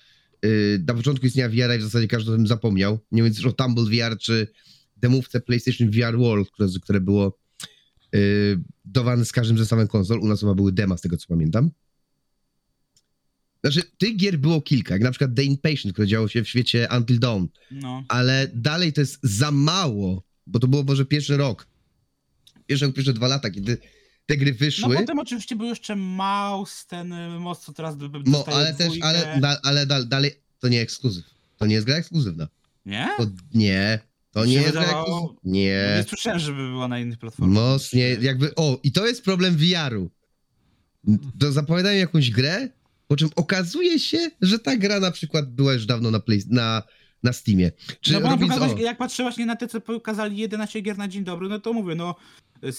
yy, 0.42 0.82
na 0.88 0.94
początku 0.94 1.26
istnienia 1.26 1.48
VR 1.48 1.76
i 1.76 1.78
w 1.78 1.82
zasadzie 1.82 2.08
każdy 2.08 2.32
o 2.32 2.36
tym 2.36 2.46
zapomniał. 2.46 2.98
Nie 3.12 3.22
wiem, 3.22 3.34
czy 3.34 3.48
o 3.48 3.52
Tumble 3.52 3.84
VR, 3.84 4.18
czy 4.18 4.46
demówce 4.96 5.40
PlayStation 5.40 5.90
VR 5.90 6.18
World, 6.18 6.50
które, 6.50 6.68
które 6.82 7.00
było 7.00 7.38
yy, 8.12 8.20
dawane 8.84 9.24
z 9.24 9.32
każdym 9.32 9.58
zestawem 9.58 9.88
konsol. 9.88 10.20
U 10.20 10.26
nas 10.28 10.40
chyba 10.40 10.54
były 10.54 10.72
dema, 10.72 10.96
z 10.96 11.00
tego 11.00 11.16
co 11.16 11.26
pamiętam. 11.28 11.70
Znaczy, 13.64 13.82
tych 13.98 14.16
gier 14.16 14.38
było 14.38 14.60
kilka, 14.60 14.94
jak 14.94 15.02
na 15.02 15.10
przykład 15.10 15.34
The 15.36 15.44
Inpatient, 15.44 15.92
które 15.92 16.06
działo 16.08 16.28
się 16.28 16.44
w 16.44 16.48
świecie 16.48 16.88
Until 16.96 17.18
Dawn, 17.18 17.44
No. 17.70 18.04
ale 18.08 18.48
dalej 18.54 18.92
to 18.92 19.00
jest 19.00 19.18
za 19.22 19.50
mało, 19.50 20.22
bo 20.46 20.58
to 20.58 20.68
było 20.68 20.82
może 20.82 21.04
pierwszy 21.04 21.36
rok. 21.36 21.66
Pierwszy 22.66 22.86
rok, 22.86 22.94
pierwsze 22.94 23.12
dwa 23.12 23.28
lata, 23.28 23.50
kiedy 23.50 23.78
te 24.26 24.36
gry 24.36 24.52
no 24.52 24.58
wyszły. 24.58 24.96
potem 24.96 25.18
oczywiście 25.18 25.56
był 25.56 25.66
jeszcze 25.66 25.96
Maus, 25.96 26.86
ten 26.86 27.12
y, 27.12 27.40
most, 27.40 27.62
co 27.64 27.72
teraz 27.72 27.96
No, 28.26 28.44
ale 28.46 28.74
też, 28.74 28.92
ale, 29.00 29.38
da, 29.40 29.56
ale 29.62 29.86
da, 29.86 30.04
dalej 30.04 30.30
to 30.58 30.68
nie 30.68 30.80
ekskluzyw. 30.80 31.24
To 31.58 31.66
nie 31.66 31.74
jest 31.74 31.86
gra 31.86 31.96
ekskluzywna. 31.96 32.48
Nie? 32.86 33.08
To 33.18 33.26
nie. 33.54 33.98
To 34.32 34.44
nie 34.44 34.54
jest 34.54 34.72
gra 34.72 34.82
ekskluzywna. 34.82 35.20
No 35.20 35.34
Nie 35.44 35.60
Nie. 35.96 36.04
słyszałem, 36.08 36.38
żeby 36.38 36.68
była 36.68 36.88
na 36.88 36.98
innych 36.98 37.18
platformach. 37.18 37.54
Mocnie, 37.54 38.08
jakby, 38.20 38.54
o, 38.54 38.80
i 38.82 38.92
to 38.92 39.06
jest 39.06 39.24
problem 39.24 39.56
VR-u. 39.56 40.10
To 41.40 41.52
zapowiadają 41.52 41.98
jakąś 41.98 42.30
grę, 42.30 42.68
po 43.10 43.16
czym 43.16 43.28
okazuje 43.36 43.98
się, 43.98 44.18
że 44.40 44.58
ta 44.58 44.76
gra 44.76 45.00
na 45.00 45.10
przykład 45.10 45.50
była 45.50 45.72
już 45.72 45.86
dawno 45.86 46.10
na, 46.10 46.20
play, 46.20 46.42
na, 46.50 46.82
na 47.22 47.32
Steamie. 47.32 47.72
Czy 48.00 48.12
no 48.12 48.20
bo 48.20 48.28
robiąc, 48.28 48.52
pokazać, 48.54 48.78
o, 48.78 48.80
jak 48.80 48.98
patrzę 48.98 49.22
właśnie 49.22 49.46
na 49.46 49.56
te, 49.56 49.68
co 49.68 49.80
pokazali 49.80 50.36
11 50.36 50.80
gier 50.80 50.98
na 50.98 51.08
dzień 51.08 51.24
dobry, 51.24 51.48
no 51.48 51.58
to 51.60 51.72
mówię, 51.72 51.94
no 51.94 52.14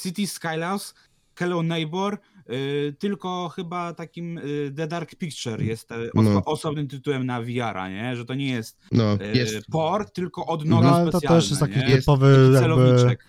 City 0.04 0.28
Skylines, 0.28 0.94
Hello 1.36 1.64
Neighbor, 1.64 2.18
y, 2.50 2.96
tylko 3.00 3.50
chyba 3.56 3.94
takim 3.94 4.38
y, 4.38 4.74
The 4.76 4.88
Dark 4.88 5.16
Picture 5.16 5.62
jest 5.64 5.92
y, 5.92 5.96
oso- 5.96 6.34
No. 6.34 6.46
osobnym 6.46 6.88
tytułem 6.88 7.26
na 7.26 7.42
VR-a, 7.42 7.90
nie? 7.90 8.16
Że 8.16 8.26
to 8.26 8.34
nie 8.34 8.50
jest, 8.50 8.78
no, 8.92 9.14
y, 9.14 9.38
jest. 9.38 9.66
port, 9.72 10.14
tylko 10.16 10.46
od 10.46 10.66
No, 10.66 10.80
ale 10.80 11.12
to 11.12 11.22
też 11.22 11.50
jest 11.50 11.62
taki 11.62 11.80
nie? 11.80 11.86
Jest 11.90 11.98
typowy 12.00 12.50
jakby 12.54 12.60
celowniczek. 12.60 13.26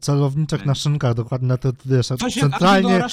celowniczek 0.00 0.66
na 0.66 0.74
szynkach, 0.74 1.14
dokładnie 1.14 1.48
na 1.48 1.56
te, 1.56 1.72
wiesz, 1.86 2.06
centralnie, 2.06 3.04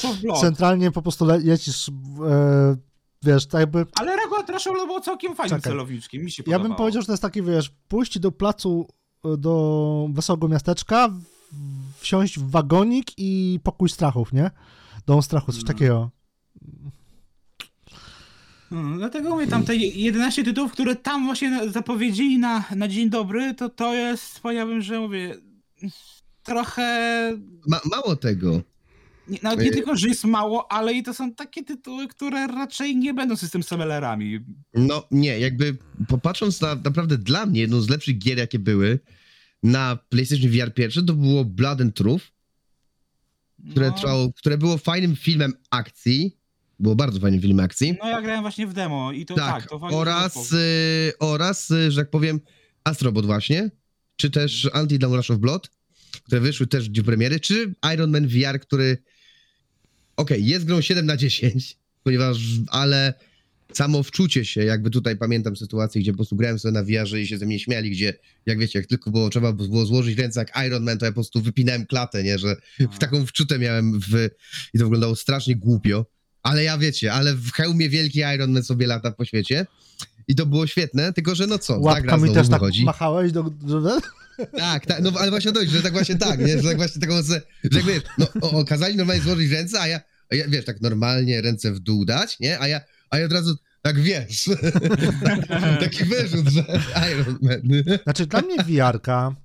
centralnie 0.41 0.91
po 0.91 1.01
prostu 1.01 1.25
le- 1.25 1.39
lecisz, 1.39 1.89
e, 2.29 2.87
wiesz, 3.27 3.47
tak 3.47 3.59
jakby 3.61 3.85
Ale 3.95 4.13
of 4.13 4.29
Blood 4.29 4.87
był 4.87 4.99
całkiem 4.99 5.35
fajnym 5.35 5.59
Czekaj. 5.59 5.71
celowniczkiem, 5.71 6.23
mi 6.23 6.31
się 6.31 6.41
Ja 6.41 6.45
podobało. 6.45 6.67
bym 6.69 6.75
powiedział, 6.77 7.01
że 7.01 7.05
to 7.05 7.13
jest 7.13 7.21
taki, 7.21 7.41
wiesz, 7.43 7.71
pójść 7.87 8.19
do 8.19 8.31
placu, 8.31 8.87
y, 9.33 9.37
do 9.37 10.07
wesołego 10.13 10.47
miasteczka, 10.47 11.09
wsiąść 11.99 12.39
w 12.39 12.49
wagonik 12.49 13.07
i 13.17 13.59
pokój 13.63 13.89
strachów, 13.89 14.33
nie? 14.33 14.51
Dom 15.05 15.21
strachu, 15.21 15.51
coś 15.51 15.61
No. 15.61 15.67
takiego. 15.67 16.09
Hmm, 18.69 18.97
dlatego 18.97 19.29
mówię, 19.29 19.47
tam 19.47 19.63
te 19.65 19.75
11 19.75 20.43
tytułów, 20.43 20.71
które 20.71 20.95
tam 20.95 21.25
właśnie 21.25 21.69
zapowiedzieli 21.69 22.37
na, 22.39 22.63
na 22.75 22.87
dzień 22.87 23.09
dobry, 23.09 23.53
to 23.53 23.69
to 23.69 23.93
jest, 23.93 24.39
powiedziałbym, 24.39 24.81
że 24.81 24.99
mówię, 24.99 25.35
trochę, 26.43 26.87
Ma, 27.67 27.79
mało 27.91 28.15
tego. 28.15 28.61
Nie, 29.29 29.39
nawet 29.43 29.59
nie 29.65 29.71
Y- 29.71 29.73
tylko, 29.73 29.95
że 29.95 30.07
jest 30.07 30.23
mało, 30.23 30.71
ale 30.71 30.93
i 30.93 31.03
to 31.03 31.13
są 31.13 31.33
takie 31.33 31.63
tytuły, 31.63 32.07
które 32.07 32.47
raczej 32.47 32.95
nie 32.95 33.13
będą 33.13 33.35
system 33.35 33.63
sellerami. 33.63 34.39
No 34.73 35.07
nie, 35.11 35.39
jakby 35.39 35.77
popatrząc 36.07 36.61
na 36.61 36.75
naprawdę 36.75 37.17
dla 37.17 37.45
mnie 37.45 37.61
jedną 37.61 37.81
z 37.81 37.89
lepszych 37.89 38.17
gier, 38.17 38.37
jakie 38.37 38.59
były 38.59 38.99
na 39.63 39.97
PlayStation 40.09 40.51
VR 40.51 40.73
pierwsze, 40.73 41.03
to 41.03 41.13
było 41.13 41.45
Blood 41.45 41.81
and 41.81 41.95
Truth, 41.95 42.25
które, 43.71 43.87
No, 43.87 43.93
trwało, 43.97 44.33
które 44.33 44.57
było 44.57 44.77
fajnym 44.77 45.15
filmem 45.15 45.53
akcji. 45.69 46.37
Było 46.79 46.95
bardzo 46.95 47.19
fajnym 47.19 47.41
filmem 47.41 47.65
akcji. 47.65 47.97
no 48.03 48.09
ja 48.09 48.21
grałem 48.21 48.41
właśnie 48.41 48.67
w 48.67 48.73
demo 48.73 49.11
i 49.11 49.25
to 49.25 49.35
tak, 49.35 49.61
tak, 49.61 49.69
to 49.69 49.79
fajnie 49.79 49.97
oraz, 49.97 50.51
y, 50.53 51.13
oraz, 51.19 51.71
y, 51.71 51.91
że 51.91 52.01
tak 52.01 52.09
powiem, 52.09 52.39
Astrobot 52.83 53.25
właśnie, 53.25 53.71
czy 54.15 54.29
też 54.29 54.69
Anti-Dawn 54.73 55.15
Rush 55.15 55.31
of 55.31 55.37
Blood, 55.37 55.69
które 56.23 56.41
wyszły 56.41 56.67
też 56.67 56.89
w 56.89 56.91
dniu 56.91 57.03
premiery, 57.03 57.39
czy 57.39 57.73
Iron 57.93 58.11
Man 58.11 58.27
VR, 58.27 58.59
który 58.59 58.97
okej, 60.17 60.45
jest 60.45 60.65
grą 60.65 60.81
7 60.81 61.05
na 61.05 61.17
10, 61.17 61.77
ponieważ, 62.03 62.37
ale 62.67 63.13
samo 63.73 64.03
wczucie 64.03 64.45
się, 64.45 64.63
jakby 64.63 64.89
tutaj 64.89 65.17
pamiętam 65.17 65.55
sytuację, 65.55 66.01
gdzie 66.01 66.11
po 66.11 66.15
prostu 66.15 66.35
grałem 66.35 66.59
sobie 66.59 66.71
na 66.71 66.83
VR 66.83 67.17
i 67.17 67.27
się 67.27 67.37
ze 67.37 67.45
mnie 67.45 67.59
śmiali, 67.59 67.89
gdzie, 67.89 68.13
jak 68.45 68.59
wiecie, 68.59 68.79
jak 68.79 68.87
tylko 68.87 69.11
było, 69.11 69.29
trzeba 69.29 69.53
było 69.53 69.85
złożyć 69.85 70.17
ręce 70.17 70.39
jak 70.39 70.65
Iron 70.67 70.83
Man, 70.83 70.97
to 70.97 71.05
ja 71.05 71.11
po 71.11 71.15
prostu 71.15 71.41
wypinałem 71.41 71.85
klatę, 71.85 72.23
nie, 72.23 72.39
że 72.39 72.55
w 72.79 72.97
taką 72.97 73.25
wczutę 73.25 73.59
miałem 73.59 73.99
w... 73.99 74.29
i 74.73 74.77
to 74.77 74.83
wyglądało 74.83 75.15
strasznie 75.15 75.55
głupio, 75.55 76.05
ale 76.43 76.63
ja 76.63 76.77
wiecie, 76.77 77.13
ale 77.13 77.35
w 77.35 77.51
hełmie 77.51 77.89
wielki 77.89 78.19
Iron 78.35 78.51
Man 78.51 78.63
sobie 78.63 78.87
lata 78.87 79.11
po 79.11 79.25
świecie 79.25 79.65
i 80.27 80.35
to 80.35 80.45
było 80.45 80.67
świetne, 80.67 81.13
tylko 81.13 81.35
że 81.35 81.47
no 81.47 81.59
co, 81.59 81.73
ta 81.73 81.79
gra 81.79 81.85
Łapkami 81.85 82.33
też 82.33 82.49
tak 82.49 82.59
wychodzi. 82.59 82.83
machałeś, 82.85 83.31
do. 83.31 83.51
Tak, 84.57 84.85
tak, 84.85 85.01
no 85.01 85.11
ale 85.19 85.29
właśnie 85.29 85.51
dojść, 85.51 85.71
że 85.71 85.81
tak 85.81 85.93
właśnie 85.93 86.15
tak, 86.15 86.39
nie? 86.39 86.57
Że 86.61 86.63
tak 86.69 86.77
właśnie 86.77 87.01
taką, 87.01 87.23
że 87.23 87.41
jak 87.71 87.83
wiesz, 87.83 88.03
no 88.17 88.27
o, 88.41 88.51
o, 88.51 88.65
kazali 88.65 88.95
normalnie 88.95 89.21
złożyć 89.23 89.51
ręce, 89.51 89.81
a 89.81 89.87
ja, 89.87 90.01
a 90.31 90.35
ja, 90.35 90.47
wiesz, 90.47 90.65
tak 90.65 90.81
normalnie 90.81 91.41
ręce 91.41 91.71
w 91.71 91.79
dół 91.79 92.05
dać, 92.05 92.39
nie? 92.39 92.59
A 92.59 92.67
ja, 92.67 92.81
a 93.09 93.19
ja 93.19 93.25
od 93.25 93.31
razu, 93.33 93.55
tak 93.81 93.99
wiesz, 93.99 94.49
taki 95.79 96.03
wyrzut, 96.05 96.47
że 96.47 96.65
Iron 97.11 97.37
Man. 97.41 97.83
Znaczy, 98.03 98.25
dla 98.25 98.41
mnie 98.41 98.55
VR-ka 98.63 99.35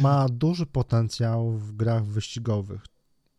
ma 0.00 0.28
duży 0.28 0.66
potencjał 0.66 1.58
w 1.58 1.72
grach 1.76 2.04
wyścigowych, 2.04 2.80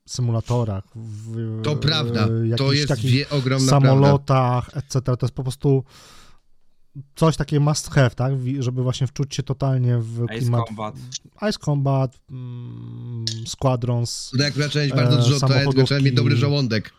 symulatorach, 0.08 0.84
w 0.96 1.62
To 1.64 1.76
prawda, 1.76 2.28
to 2.58 2.74
jest 2.74 2.88
takich 2.88 3.12
wie, 3.12 3.30
ogromna 3.30 3.68
prawda. 3.70 3.88
samolotach, 3.90 4.70
etc. 4.78 5.02
To 5.02 5.18
jest 5.22 5.36
po 5.36 5.44
prostu 5.44 5.84
coś 7.16 7.38
takie 7.38 7.60
must 7.60 7.90
have, 7.90 8.10
tak? 8.10 8.34
Żeby 8.60 8.84
właśnie 8.84 9.08
wczuć 9.08 9.36
się 9.36 9.44
totalnie 9.44 9.98
w 9.98 10.26
klimat 10.28 10.68
Combat. 10.68 10.96
Ice 11.50 11.60
Combat, 11.60 12.20
mm, 12.32 13.26
Squadrons. 13.48 14.30
Tutaj 14.32 14.48
akurat 14.48 14.70
trzeba 14.70 14.86
mieć 14.86 14.94
bardzo 14.96 15.20
E, 15.20 15.24
dużo, 15.24 15.40
to, 15.40 15.84
trzeba 15.86 16.02
mieć 16.02 16.14
dobry 16.16 16.36
żołądek. 16.38 16.94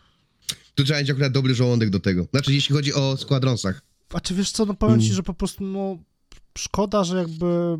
Tu 0.75 0.83
trzeba 0.83 0.99
mieć 0.99 1.09
akurat 1.09 1.31
dobry 1.31 1.55
żołądek 1.55 1.89
do 1.89 1.99
tego. 1.99 2.25
Znaczy, 2.31 2.53
jeśli 2.53 2.75
chodzi 2.75 2.93
o 2.93 3.17
składronsach. 3.17 3.81
A 4.13 4.19
czy 4.19 4.35
wiesz 4.35 4.51
co, 4.51 4.65
no 4.65 4.73
powiem 4.73 4.99
ci, 4.99 5.05
Mm. 5.05 5.15
że 5.15 5.23
po 5.23 5.33
prostu 5.33 5.63
no 5.63 5.97
szkoda, 6.57 7.03
że 7.03 7.17
jakby 7.17 7.77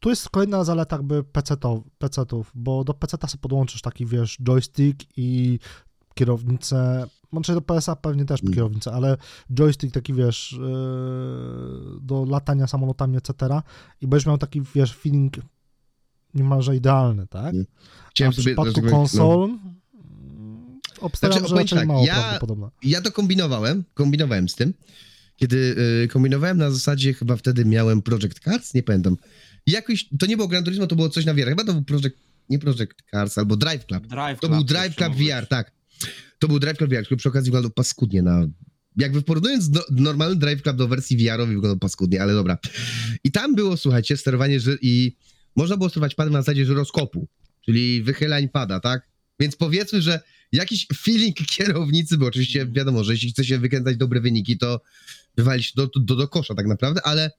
tu 0.00 0.10
jest 0.10 0.28
kolejna 0.28 0.64
zaleta 0.64 0.96
jakby 0.96 1.24
PC-ów, 1.24 1.84
PC-ów 1.98 2.50
bo 2.54 2.84
do 2.84 2.94
PC-ta 2.94 3.28
sobie 3.28 3.40
podłączysz 3.40 3.80
taki, 3.82 4.06
wiesz, 4.06 4.36
joystick 4.42 5.00
i 5.16 5.58
kierownicę, 6.16 7.06
znaczy 7.32 7.54
do 7.54 7.60
PSA 7.62 7.96
pewnie 7.96 8.24
też 8.24 8.42
Mm. 8.42 8.54
kierownicę, 8.54 8.92
ale 8.92 9.16
joystick 9.54 9.94
taki, 9.94 10.14
wiesz, 10.14 10.56
yy, 10.60 12.00
do 12.00 12.24
latania 12.24 12.66
samolotami, 12.66 13.16
etc. 13.16 13.32
I 14.00 14.06
będziesz 14.06 14.26
miał 14.26 14.38
taki, 14.38 14.62
wiesz, 14.74 14.94
feeling 14.96 15.34
niemalże 16.34 16.76
idealny, 16.76 17.26
tak? 17.26 17.54
Mm. 17.54 17.66
A 18.06 18.10
Chciałem 18.10 18.32
w 18.32 18.36
sobie... 18.36 18.44
przypadku 18.44 18.82
no. 18.82 18.90
konsol 18.90 19.44
mm, 19.44 20.80
obstawiam, 21.00 21.38
Znaczy, 21.38 21.48
że 21.48 21.56
raczej 21.56 21.78
tak, 21.78 21.88
mało 21.88 22.06
ja- 22.06 22.14
prawdopodobne. 22.14 22.68
Ja 22.82 23.00
to 23.02 23.12
kombinowałem, 23.12 23.84
kombinowałem 23.94 24.48
z 24.48 24.54
tym. 24.54 24.74
Kiedy 25.36 25.56
y, 26.04 26.08
kombinowałem 26.08 26.58
na 26.58 26.70
zasadzie, 26.70 27.14
chyba 27.14 27.36
wtedy 27.36 27.64
miałem 27.64 28.02
Project 28.02 28.38
Cars, 28.40 28.74
nie 28.74 28.82
pamiętam. 28.82 29.16
Jakoś, 29.66 30.08
to 30.18 30.26
nie 30.26 30.36
było 30.36 30.48
Gran 30.48 30.64
Turismo, 30.64 30.86
to 30.86 30.96
było 30.96 31.08
coś 31.08 31.24
na 31.24 31.34
VR. 31.34 31.48
Chyba 31.48 31.64
to 31.64 31.72
był 31.72 31.82
Project, 31.84 32.16
nie 32.48 32.58
Project 32.58 32.94
Cars, 33.10 33.38
albo 33.38 33.56
Drive 33.56 33.86
Club. 33.86 34.06
Drive 34.06 34.40
To 34.40 34.46
Club 34.46 34.52
był 34.58 34.64
Drive 34.64 34.96
Club. 34.96 35.14
VR, 35.14 35.46
tak. 35.48 35.72
To 36.38 36.48
był 36.48 36.58
Drive 36.58 36.78
Club 36.78 36.90
VR, 36.90 37.04
który 37.04 37.16
przy 37.16 37.28
okazji 37.28 37.50
wyglądał 37.50 37.70
paskudnie 37.70 38.22
na... 38.22 38.48
Jakby 38.96 39.22
porównując 39.22 39.70
do, 39.70 39.84
normalny 39.90 40.36
Drive 40.36 40.62
Club 40.62 40.76
do 40.76 40.88
wersji 40.88 41.16
VR-owej 41.16 41.54
wyglądał 41.54 41.78
paskudnie, 41.78 42.22
ale 42.22 42.34
dobra. 42.34 42.58
I 43.24 43.32
tam 43.32 43.54
było, 43.54 43.76
słuchajcie, 43.76 44.16
sterowanie 44.16 44.60
ży- 44.60 44.78
i 44.82 45.16
można 45.56 45.76
było 45.76 45.88
sterować 45.88 46.14
padem 46.14 46.32
na 46.32 46.42
zasadzie 46.42 46.66
żyroskopu, 46.66 47.28
czyli 47.64 48.02
wychylań 48.02 48.48
pada, 48.48 48.80
tak? 48.80 49.08
Więc 49.40 49.56
powiedzmy, 49.56 50.02
że 50.02 50.20
jakiś 50.52 50.86
feeling 50.96 51.36
kierownicy, 51.36 52.18
bo 52.18 52.26
oczywiście 52.26 52.66
wiadomo, 52.66 53.04
że 53.04 53.12
jeśli 53.12 53.30
chce 53.30 53.44
się 53.44 53.58
wykręcać 53.58 53.96
dobre 53.96 54.20
wyniki, 54.20 54.58
to 54.58 54.80
wywalić 55.36 55.72
do, 55.74 55.88
do, 55.96 56.16
do 56.16 56.28
kosza 56.28 56.54
tak 56.54 56.66
naprawdę, 56.66 57.00
ale 57.04 57.30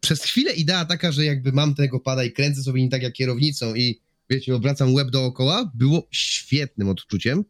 przez 0.00 0.22
chwilę 0.22 0.52
idea 0.52 0.84
taka, 0.84 1.12
że 1.12 1.24
jakby 1.24 1.52
mam 1.52 1.74
tego 1.74 2.00
pada 2.00 2.24
i 2.24 2.32
kręcę 2.32 2.62
sobie 2.62 2.82
nie 2.82 2.88
tak 2.88 3.02
jak 3.02 3.12
kierownicą 3.12 3.74
i 3.74 4.00
wiecie, 4.30 4.54
obracam 4.54 4.94
łeb 4.94 5.10
dookoła, 5.10 5.70
było 5.74 6.08
świetnym 6.10 6.88
odczuciem. 6.88 7.44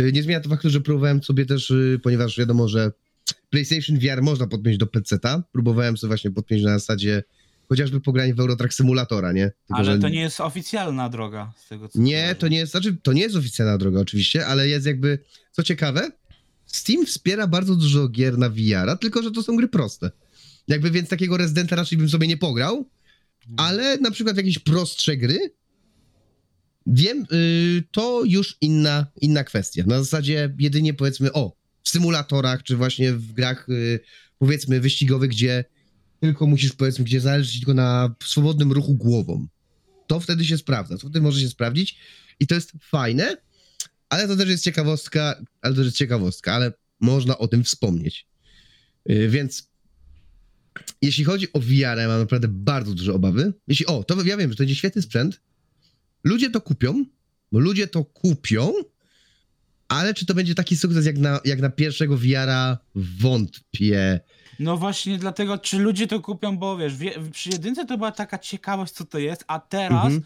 Y, 0.00 0.12
Nie 0.12 0.22
zmienia 0.22 0.40
to 0.40 0.48
faktu, 0.48 0.70
że 0.70 0.80
próbowałem 0.80 1.22
sobie 1.22 1.46
też, 1.46 1.70
y, 1.70 2.00
ponieważ 2.02 2.38
wiadomo, 2.38 2.68
że 2.68 2.92
PlayStation 3.50 3.98
VR 3.98 4.22
można 4.22 4.46
podpiąć 4.46 4.76
do 4.78 4.86
PC-ta, 4.86 5.42
próbowałem 5.52 5.96
sobie 5.96 6.08
właśnie 6.08 6.30
podpiąć 6.30 6.62
na 6.62 6.78
zasadzie 6.78 7.22
chociażby 7.68 8.00
pogranie 8.00 8.34
w 8.34 8.40
Eurotrack 8.40 8.74
Simulatora, 8.74 9.32
nie? 9.32 9.44
Tylko, 9.66 9.74
Ale 9.82 9.84
że- 9.92 9.98
to 9.98 10.08
nie 10.08 10.20
jest 10.20 10.40
oficjalna 10.40 11.08
droga 11.08 11.52
z 11.56 11.68
tego 11.68 11.88
co 11.88 11.98
nie, 12.00 12.34
to 12.34 12.48
nie 12.48 12.56
jest, 12.58 12.72
znaczy 12.72 12.96
to 13.02 13.12
nie 13.12 13.22
jest 13.22 13.36
oficjalna 13.36 13.78
droga 13.78 14.00
oczywiście, 14.00 14.46
ale 14.46 14.68
jest 14.68 14.86
jakby, 14.86 15.18
co 15.52 15.62
ciekawe, 15.62 16.10
Steam 16.66 17.06
wspiera 17.06 17.46
bardzo 17.46 17.76
dużo 17.76 18.08
gier 18.08 18.38
na 18.38 18.48
VR, 18.48 18.98
tylko 19.00 19.22
że 19.22 19.30
to 19.30 19.42
są 19.42 19.56
gry 19.56 19.68
proste. 19.68 20.10
Jakby 20.68 20.90
więc 20.90 21.08
takiego 21.08 21.36
Residenta 21.36 21.76
raczej 21.76 21.98
bym 21.98 22.08
sobie 22.08 22.26
nie 22.26 22.36
pograł, 22.36 22.88
ale 23.56 23.98
na 23.98 24.10
przykład 24.10 24.36
jakieś 24.36 24.58
prostsze 24.58 25.16
gry, 25.16 25.38
wiem, 26.86 27.26
y, 27.32 27.82
to 27.90 28.22
już 28.24 28.56
inna, 28.60 29.06
inna 29.20 29.44
kwestia. 29.44 29.84
Na 29.86 29.98
zasadzie 29.98 30.54
jedynie 30.58 30.94
powiedzmy, 30.94 31.32
o, 31.32 31.56
w 31.82 31.88
symulatorach, 31.88 32.62
czy 32.62 32.76
właśnie 32.76 33.12
w 33.12 33.32
grach 33.32 33.68
y, 33.68 34.00
powiedzmy 34.38 34.80
wyścigowych, 34.80 35.30
gdzie 35.30 35.64
tylko 36.20 36.46
musisz 36.46 36.72
powiedzmy, 36.72 37.04
gdzie 37.04 37.20
zależy 37.20 37.58
tylko 37.58 37.74
na 37.74 38.14
swobodnym 38.24 38.72
ruchu 38.72 38.94
głową 38.94 39.46
to 40.12 40.20
wtedy 40.20 40.44
się 40.44 40.58
sprawdza, 40.58 40.94
to 40.94 41.00
wtedy 41.00 41.20
może 41.20 41.40
się 41.40 41.48
sprawdzić 41.48 41.98
i 42.40 42.46
to 42.46 42.54
jest 42.54 42.72
fajne, 42.80 43.36
ale 44.08 44.28
to 44.28 44.36
też 44.36 44.48
jest 44.48 44.64
ciekawostka, 44.64 45.42
ale 45.60 45.74
to 45.74 45.76
też 45.76 45.86
jest 45.86 45.96
ciekawostka, 45.96 46.52
ale 46.52 46.72
można 47.00 47.38
o 47.38 47.48
tym 47.48 47.64
wspomnieć. 47.64 48.26
Yy, 49.06 49.28
Więc 49.28 49.70
jeśli 51.02 51.24
chodzi 51.24 51.52
o 51.52 51.60
VR, 51.60 52.08
mam 52.08 52.20
naprawdę 52.20 52.48
bardzo 52.48 52.94
duże 52.94 53.14
obawy. 53.14 53.52
Jeśli, 53.68 53.86
o, 53.86 54.04
to 54.04 54.22
ja 54.22 54.36
wiem, 54.36 54.50
że 54.50 54.56
to 54.56 54.62
będzie 54.62 54.76
świetny 54.76 55.02
sprzęt. 55.02 55.40
Ludzie 56.24 56.50
to 56.50 56.60
kupią, 56.60 57.04
ludzie 57.52 57.86
to 57.86 58.04
kupią, 58.04 58.72
ale 59.88 60.14
czy 60.14 60.26
to 60.26 60.34
będzie 60.34 60.54
taki 60.54 60.76
sukces 60.76 61.06
jak 61.06 61.18
na, 61.18 61.40
jak 61.44 61.60
na 61.60 61.70
pierwszego 61.70 62.16
VR-a? 62.16 62.78
Wątpię. 62.94 64.20
No 64.58 64.76
właśnie 64.76 65.18
dlatego, 65.18 65.58
czy 65.58 65.78
ludzie 65.78 66.06
to 66.06 66.20
kupią, 66.20 66.58
bo 66.58 66.76
wiesz, 66.76 66.96
wie, 66.96 67.12
przy 67.32 67.50
jedynce 67.50 67.86
to 67.86 67.96
była 67.98 68.12
taka 68.12 68.38
ciekawość, 68.38 68.92
co 68.92 69.04
to 69.04 69.18
jest, 69.18 69.44
a 69.46 69.60
teraz 69.60 70.04
Mhm. 70.04 70.22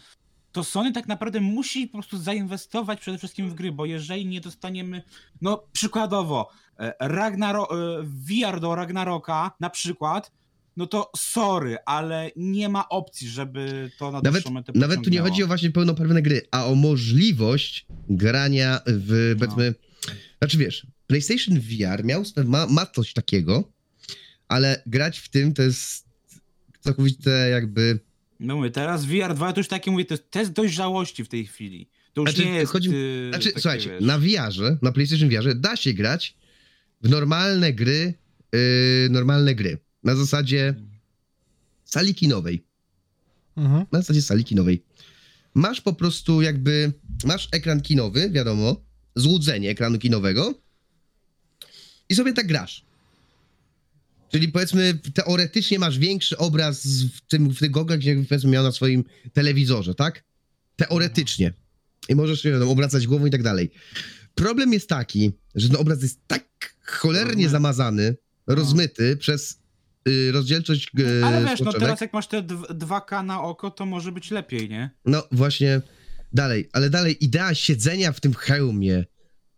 to 0.51 0.63
Sony 0.63 0.91
tak 0.91 1.07
naprawdę 1.07 1.39
musi 1.39 1.87
po 1.87 1.93
prostu 1.93 2.17
zainwestować 2.17 2.99
przede 2.99 3.17
wszystkim 3.17 3.49
w 3.49 3.53
gry, 3.53 3.71
bo 3.71 3.85
jeżeli 3.85 4.25
nie 4.25 4.41
dostaniemy, 4.41 5.01
no 5.41 5.63
przykładowo, 5.71 6.49
e, 6.79 6.93
Ragnaro, 6.99 7.69
e, 7.99 8.03
VR 8.03 8.59
do 8.59 8.75
Ragnaroka 8.75 9.51
na 9.59 9.69
przykład, 9.69 10.31
no 10.77 10.87
to 10.87 11.11
sorry, 11.17 11.77
ale 11.85 12.31
nie 12.35 12.69
ma 12.69 12.89
opcji, 12.89 13.29
żeby 13.29 13.91
to 13.99 14.11
na 14.11 14.21
Nawet, 14.23 14.43
nawet 14.75 15.03
tu 15.03 15.09
nie 15.09 15.19
chodzi 15.19 15.43
o 15.43 15.47
właśnie 15.47 15.71
pełnoprawne 15.71 16.21
gry, 16.21 16.41
a 16.51 16.65
o 16.65 16.75
możliwość 16.75 17.85
grania 18.09 18.81
w, 18.87 19.33
No. 19.33 19.39
powiedzmy, 19.39 19.75
znaczy 20.39 20.57
wiesz, 20.57 20.87
PlayStation 21.07 21.59
VR 21.59 22.03
miał, 22.05 22.23
ma, 22.45 22.67
ma 22.67 22.85
coś 22.85 23.13
takiego, 23.13 23.71
ale 24.47 24.81
grać 24.85 25.19
w 25.19 25.29
tym 25.29 25.53
to 25.53 25.61
jest 25.63 26.05
całkowite 26.79 27.49
jakby, 27.49 27.99
No 28.39 28.55
mówię, 28.55 28.71
teraz 28.71 29.05
VR 29.05 29.33
2 29.35 29.53
to 29.53 29.59
już 29.59 29.67
takie 29.67 29.91
mówię, 29.91 30.05
to 30.05 30.13
jest 30.13 30.31
test 30.31 30.51
dojrzałości 30.51 31.23
w 31.23 31.27
tej 31.29 31.45
chwili. 31.45 31.89
To 32.13 32.21
już 32.21 32.29
Znaczy, 32.31 32.45
nie 32.49 32.55
jest... 32.55 32.71
chodzi- 32.71 32.89
y, 32.93 33.29
znaczy 33.29 33.47
takie, 33.49 33.61
słuchajcie, 33.61 33.89
wiesz, 33.89 34.01
na 34.03 34.19
VR-ze, 34.19 34.77
na 34.81 34.91
PlayStation 34.91 35.29
VR-ze 35.29 35.55
da 35.55 35.75
się 35.75 35.93
grać 35.93 36.35
w 37.01 37.09
normalne 37.09 37.73
gry, 37.73 38.13
yy, 38.53 38.59
normalne 39.09 39.55
gry, 39.55 39.77
na 40.07 40.15
zasadzie 40.15 40.75
sali 41.85 42.15
kinowej. 42.15 42.63
Mhm. 43.57 43.85
na 43.91 43.99
zasadzie 43.99 44.21
sali 44.21 44.43
kinowej. 44.43 44.83
Masz 45.53 45.81
po 45.81 45.93
prostu 45.93 46.41
jakby, 46.41 46.93
masz 47.25 47.49
ekran 47.51 47.81
kinowy, 47.81 48.29
wiadomo, 48.29 48.81
złudzenie 49.15 49.69
ekranu 49.69 49.99
kinowego 49.99 50.61
i 52.09 52.15
sobie 52.15 52.33
tak 52.33 52.47
grasz. 52.47 52.85
Czyli 54.31 54.47
powiedzmy, 54.47 54.99
teoretycznie 55.13 55.79
masz 55.79 55.99
większy 55.99 56.37
obraz 56.37 56.87
w 56.87 57.21
tym, 57.27 57.49
w 57.49 57.59
tych 57.59 57.71
goglach, 57.71 58.03
jak 58.03 58.17
powiedzmy 58.27 58.49
miał 58.49 58.63
na 58.63 58.71
swoim 58.71 59.03
telewizorze, 59.33 59.95
tak? 59.95 60.23
Teoretycznie. 60.75 61.53
I 62.09 62.15
możesz 62.15 62.41
się 62.41 62.65
obracać 62.65 63.07
głową 63.07 63.25
i 63.25 63.31
tak 63.31 63.43
dalej. 63.43 63.71
Problem 64.35 64.73
jest 64.73 64.89
taki, 64.89 65.31
że 65.55 65.67
ten 65.67 65.77
obraz 65.77 66.01
jest 66.01 66.19
tak 66.27 66.75
cholernie 66.85 67.49
zamazany, 67.49 68.15
rozmyty 68.47 69.17
przez 69.17 69.59
rozdzielczość 70.31 70.91
y, 70.99 71.25
Ale 71.25 71.45
wiesz, 71.45 71.59
no 71.59 71.73
teraz 71.73 72.01
jak 72.01 72.13
masz 72.13 72.27
te 72.27 72.43
dw- 72.43 72.77
2K 72.77 73.25
na 73.25 73.41
oko, 73.41 73.71
to 73.71 73.85
może 73.85 74.11
być 74.11 74.31
lepiej, 74.31 74.69
nie? 74.69 74.89
No 75.05 75.27
właśnie, 75.31 75.81
dalej, 76.33 76.69
ale 76.73 76.89
dalej 76.89 77.25
idea 77.25 77.55
siedzenia 77.55 78.11
w 78.11 78.19
tym 78.19 78.33
hełmie 78.33 79.05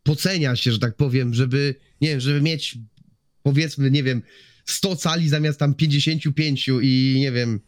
pocenia 0.04 0.56
się, 0.56 0.72
że 0.72 0.80
tak 0.80 0.96
powiem, 0.96 1.34
żeby, 1.34 1.76
nie 2.02 2.10
wiem, 2.10 2.20
żeby 2.20 2.42
mieć 2.42 2.78
powiedzmy, 3.44 3.92
nie 3.92 4.04
wiem, 4.04 4.22
100 4.66 4.96
cali 4.96 5.30
zamiast 5.30 5.60
tam 5.60 5.74
55 5.74 6.70
i 6.82 7.16
nie 7.20 7.32
wiem, 7.32 7.60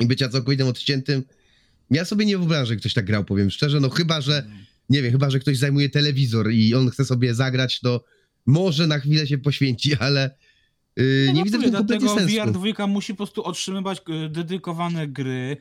i 0.00 0.06
bycia 0.06 0.28
całkowitym 0.28 0.66
odciętym. 0.66 1.22
Ja 1.90 2.04
sobie 2.04 2.26
nie 2.26 2.38
wyobrażam, 2.38 2.66
że 2.66 2.76
ktoś 2.76 2.94
tak 2.94 3.04
grał, 3.04 3.24
powiem 3.24 3.50
szczerze, 3.50 3.80
no 3.80 3.90
chyba, 3.90 4.20
że, 4.20 4.46
nie 4.88 5.02
wiem, 5.02 5.12
chyba, 5.12 5.30
że 5.30 5.40
ktoś 5.40 5.58
zajmuje 5.58 5.90
telewizor 5.90 6.52
i 6.52 6.74
on 6.74 6.90
chce 6.90 7.04
sobie 7.04 7.34
zagrać, 7.34 7.80
to 7.80 8.04
może 8.46 8.86
na 8.86 8.98
chwilę 8.98 9.26
się 9.26 9.38
poświęci, 9.38 9.96
ale 10.06 10.36
yy, 10.96 11.26
nie 11.26 11.38
no 11.38 11.44
widzę 11.44 11.58
w 11.58 11.62
tym 11.62 11.72
kompletnie 11.72 12.06
dlatego 12.08 12.20
sensu. 12.30 12.60
VR 12.60 12.74
2 12.74 12.86
musi 12.86 13.12
po 13.12 13.16
prostu 13.16 13.44
otrzymywać 13.44 14.02
y, 14.26 14.28
dedykowane 14.28 15.08
gry. 15.08 15.56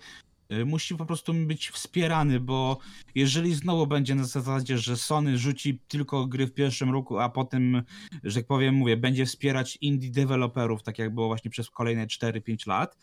y, 0.51 0.65
musi 0.65 0.95
po 0.95 1.05
prostu 1.05 1.33
być 1.33 1.69
wspierany, 1.69 2.39
bo 2.39 2.77
jeżeli 3.15 3.53
znowu 3.55 3.87
będzie 3.87 4.15
na 4.15 4.23
zasadzie, 4.23 4.77
że 4.77 4.97
Sony 4.97 5.37
rzuci 5.37 5.79
tylko 5.87 6.27
gry 6.27 6.47
w 6.47 6.53
pierwszym 6.53 6.91
roku, 6.91 7.19
a 7.19 7.29
potem, 7.29 7.83
że 8.23 8.39
tak 8.39 8.47
powiem, 8.47 8.75
mówię, 8.75 8.97
będzie 8.97 9.25
wspierać 9.25 9.77
indie 9.81 10.11
deweloperów, 10.11 10.83
tak 10.83 10.99
jak 10.99 11.13
było 11.13 11.27
właśnie 11.27 11.51
przez 11.51 11.69
kolejne 11.69 12.07
4-5 12.07 12.67
lat, 12.67 12.97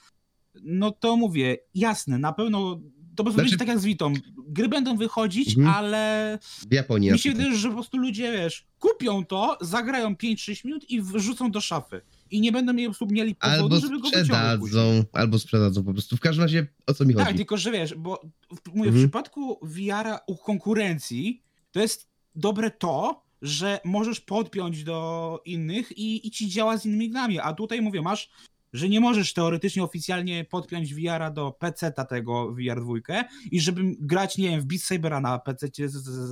no 0.62 0.90
to 0.90 1.16
mówię, 1.16 1.56
jasne, 1.74 2.18
na 2.18 2.32
pewno 2.32 2.80
to 3.16 3.24
po 3.24 3.24
prostu 3.24 3.40
Znaczy- 3.42 3.56
tak 3.58 3.68
jak 3.68 3.78
z 3.80 3.84
Witą. 3.84 4.12
Gry 4.48 4.68
będą 4.68 4.96
wychodzić, 4.96 5.56
Mhm. 5.56 5.76
ale 5.76 6.38
W 6.42 6.74
Japonii. 6.74 7.12
mi 7.12 7.18
się 7.18 7.32
wydaje, 7.32 7.54
że 7.54 7.68
po 7.68 7.74
prostu 7.74 7.96
ludzie, 7.98 8.32
wiesz, 8.32 8.66
kupią 8.78 9.24
to, 9.24 9.58
zagrają 9.60 10.16
5-6 10.16 10.64
minut 10.64 10.90
i 10.90 11.02
wrzucą 11.02 11.50
do 11.50 11.60
szafy. 11.60 12.00
I 12.30 12.40
nie 12.40 12.52
będą 12.52 12.72
mieli, 12.72 12.88
po 12.88 12.94
prostu 12.98 13.14
mieli 13.14 13.34
powodu, 13.34 13.62
Albo 13.62 13.80
żeby 13.80 14.00
go 14.00 14.08
sprzedadzą, 14.08 15.04
albo 15.12 15.38
sprzedadzą 15.38 15.84
po 15.84 15.92
prostu. 15.92 16.16
W 16.16 16.20
każdym 16.20 16.42
razie, 16.42 16.66
o 16.86 16.94
co 16.94 17.04
mi 17.04 17.14
chodzi? 17.14 17.26
Tak, 17.26 17.36
tylko 17.36 17.56
że 17.56 17.70
wiesz, 17.70 17.94
bo 17.94 18.20
w, 18.50 18.68
mówię, 18.74 18.88
Mhm. 18.88 18.94
w 18.94 18.98
przypadku 18.98 19.58
VR-a 19.62 20.20
u 20.26 20.36
konkurencji 20.36 21.42
to 21.72 21.80
jest 21.80 22.08
dobre 22.34 22.70
to, 22.70 23.22
że 23.42 23.80
możesz 23.84 24.20
podpiąć 24.20 24.84
do 24.84 25.40
innych 25.44 25.98
i, 25.98 26.26
i 26.26 26.30
ci 26.30 26.48
działa 26.48 26.76
z 26.78 26.86
innymi 26.86 27.10
grami, 27.10 27.40
a 27.40 27.52
tutaj 27.52 27.82
mówię, 27.82 28.02
masz, 28.02 28.30
że 28.72 28.88
nie 28.88 29.00
możesz 29.00 29.32
teoretycznie 29.32 29.82
oficjalnie 29.82 30.44
podpiąć 30.44 30.94
VR-a 30.94 31.30
do 31.30 31.50
PC-ta 31.50 32.04
tego 32.04 32.54
VR 32.54 32.80
2 32.80 33.24
i 33.50 33.60
żeby 33.60 33.82
grać, 34.00 34.38
nie 34.38 34.48
wiem, 34.48 34.60
w 34.60 34.64
Beat 34.64 34.82
Sabera 34.82 35.20
na 35.20 35.38
PC 35.38 35.68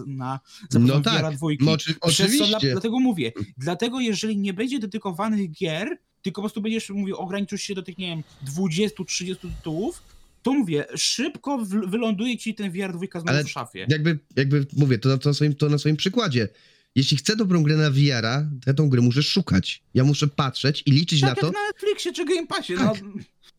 na 0.07 0.40
No 0.72 1.01
tak, 1.01 1.22
VR 1.27 1.37
2. 1.37 1.48
no, 1.61 1.72
oczy, 1.72 1.94
co, 1.94 1.98
oczywiście. 2.01 2.72
dlatego 2.72 3.01
mówię, 3.01 3.33
dlatego 3.59 4.01
jeżeli 4.01 4.37
nie 4.38 4.53
będzie 4.53 4.79
dedykowanych 4.79 5.51
gier, 5.51 5.98
tylko 6.22 6.40
po 6.40 6.42
prostu 6.42 6.61
będziesz 6.61 6.90
mówił, 6.90 7.16
ograniczysz 7.16 7.62
się 7.62 7.74
do 7.74 7.83
tych, 7.83 7.98
nie 7.98 8.07
wiem, 8.07 8.22
20-30 8.57 9.37
tytułów, 9.57 10.03
to 10.42 10.53
mówię, 10.53 10.85
szybko 10.96 11.59
wyląduje 11.88 12.38
ci 12.38 12.55
ten 12.55 12.70
VR 12.72 12.92
2 12.92 13.20
znowu 13.20 13.29
Ale 13.29 13.44
w 13.44 13.51
szafie. 13.51 13.87
Jakby, 13.88 14.18
jakby 14.37 14.66
mówię, 14.77 14.98
to 14.98 15.09
na, 15.09 15.18
to, 15.18 15.29
na 15.29 15.35
swoim, 15.35 15.55
to 15.55 15.68
na 15.68 15.79
swoim 15.79 15.96
przykładzie. 15.96 16.48
Jeśli 16.98 17.16
chcę 17.16 17.37
dobrą 17.37 17.62
grę 17.62 17.76
na 17.76 17.90
VR-a, 17.90 18.40
to 18.40 18.70
ja 18.70 18.74
tą 18.74 18.88
grę 18.88 19.00
muszę 19.00 19.22
szukać. 19.22 19.82
Ja 19.94 20.04
muszę 20.04 20.28
patrzeć 20.28 20.82
i 20.87 20.90
liczyć 20.92 21.20
tak 21.20 21.30
na 21.30 21.34
to. 21.37 21.46
jak 21.46 21.54
na 21.54 21.61
Netflixie 21.66 22.12
czy 22.12 22.24
Game 22.24 22.46
Passie, 22.46 22.74
Tak, 22.74 23.02
no. 23.02 23.12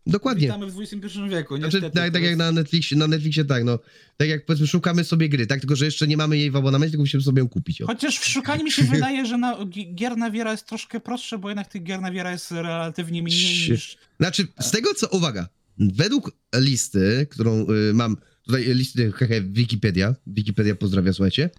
Dokładnie. 0.08 0.48
Witamy 0.48 0.72
w 0.72 0.80
XXI 0.80 1.20
wieku, 1.30 1.58
Znaczy, 1.58 1.76
niestety. 1.78 1.96
tak, 1.96 2.08
to 2.08 2.14
tak 2.14 2.24
jak 2.24 2.36
na 2.38 2.52
Netflixie, 2.52 2.98
na 2.98 3.08
Netflixie 3.08 3.46
tak, 3.46 3.64
no. 3.64 3.80
Tak 4.18 4.30
jak 4.30 4.46
powiedzmy 4.46 4.68
szukamy 4.68 5.04
sobie 5.04 5.30
gry, 5.30 5.48
tak? 5.48 5.60
Tylko, 5.60 5.76
że 5.76 5.86
jeszcze 5.86 6.08
nie 6.08 6.18
mamy 6.18 6.38
jej 6.38 6.52
w 6.52 6.56
abonamencie, 6.56 6.92
tylko 6.92 7.02
musimy 7.04 7.24
sobie 7.24 7.40
ją 7.40 7.50
kupić. 7.50 7.82
O. 7.82 7.86
Chociaż 7.86 8.20
w 8.20 8.26
szukaniu 8.26 8.64
mi 8.64 8.72
się 8.72 8.84
wydaje, 8.94 9.26
że 9.26 9.38
na, 9.38 9.56
gi- 9.58 9.96
gier 9.96 10.18
na 10.18 10.32
wiera 10.32 10.52
jest 10.52 10.66
troszkę 10.66 11.00
prostsze, 11.00 11.38
bo 11.38 11.50
jednak 11.50 11.68
tych 11.68 11.84
gier 11.84 12.02
na 12.02 12.12
wiera 12.12 12.32
jest 12.32 12.52
relatywnie 12.52 13.24
mniej 13.24 13.38
niż... 13.70 13.98
Znaczy, 14.20 14.48
z 14.60 14.72
tego 14.72 14.94
co, 14.94 15.08
uwaga, 15.08 15.48
według 15.78 16.32
listy, 16.56 17.28
którą 17.30 17.66
y, 17.90 17.94
mam, 17.94 18.18
tutaj 18.46 18.64
listy, 18.76 19.12
hehe, 19.12 19.42
Wikipedia, 19.42 20.16
Wikipedia 20.28 20.76
pozdrawia, 20.76 21.14
słuchajcie, 21.14 21.50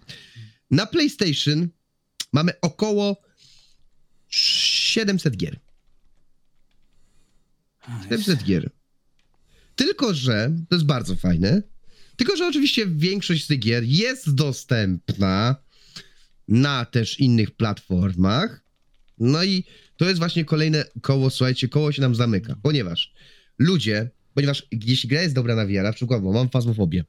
na 0.71 0.85
PlayStation 0.85 1.69
mamy 2.33 2.51
około 2.61 3.21
700 4.27 5.37
gier. 5.37 5.59
700 8.03 8.43
gier. 8.43 8.71
Tylko, 9.75 10.13
że, 10.13 10.51
to 10.69 10.75
jest 10.75 10.85
bardzo 10.85 11.15
fajne, 11.15 11.61
tylko, 12.15 12.35
że 12.35 12.47
oczywiście 12.47 12.87
większość 12.87 13.43
z 13.43 13.47
tych 13.47 13.59
gier 13.59 13.83
jest 13.83 14.35
dostępna 14.35 15.55
na 16.47 16.85
też 16.85 17.19
innych 17.19 17.51
platformach, 17.51 18.63
no 19.17 19.43
i 19.43 19.63
to 19.97 20.07
jest 20.07 20.19
właśnie 20.19 20.45
kolejne 20.45 20.85
koło, 21.01 21.29
słuchajcie, 21.29 21.67
koło 21.67 21.91
się 21.91 22.01
nam 22.01 22.15
zamyka, 22.15 22.55
ponieważ 22.63 23.13
ludzie, 23.57 24.09
ponieważ 24.33 24.67
jeśli 24.71 25.09
gra 25.09 25.21
jest 25.21 25.35
dobra 25.35 25.55
na 25.55 25.65
VR, 25.65 25.95
przykładowo 25.95 26.31
mam 26.31 26.49
Fazmofobię. 26.49 27.03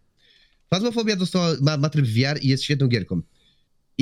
Fazmofobia 0.70 1.16
dostała, 1.16 1.56
ma, 1.60 1.76
ma 1.76 1.88
tryb 1.88 2.06
VR 2.06 2.38
i 2.42 2.48
jest 2.48 2.64
świetną 2.64 2.86
gierką. 2.86 3.22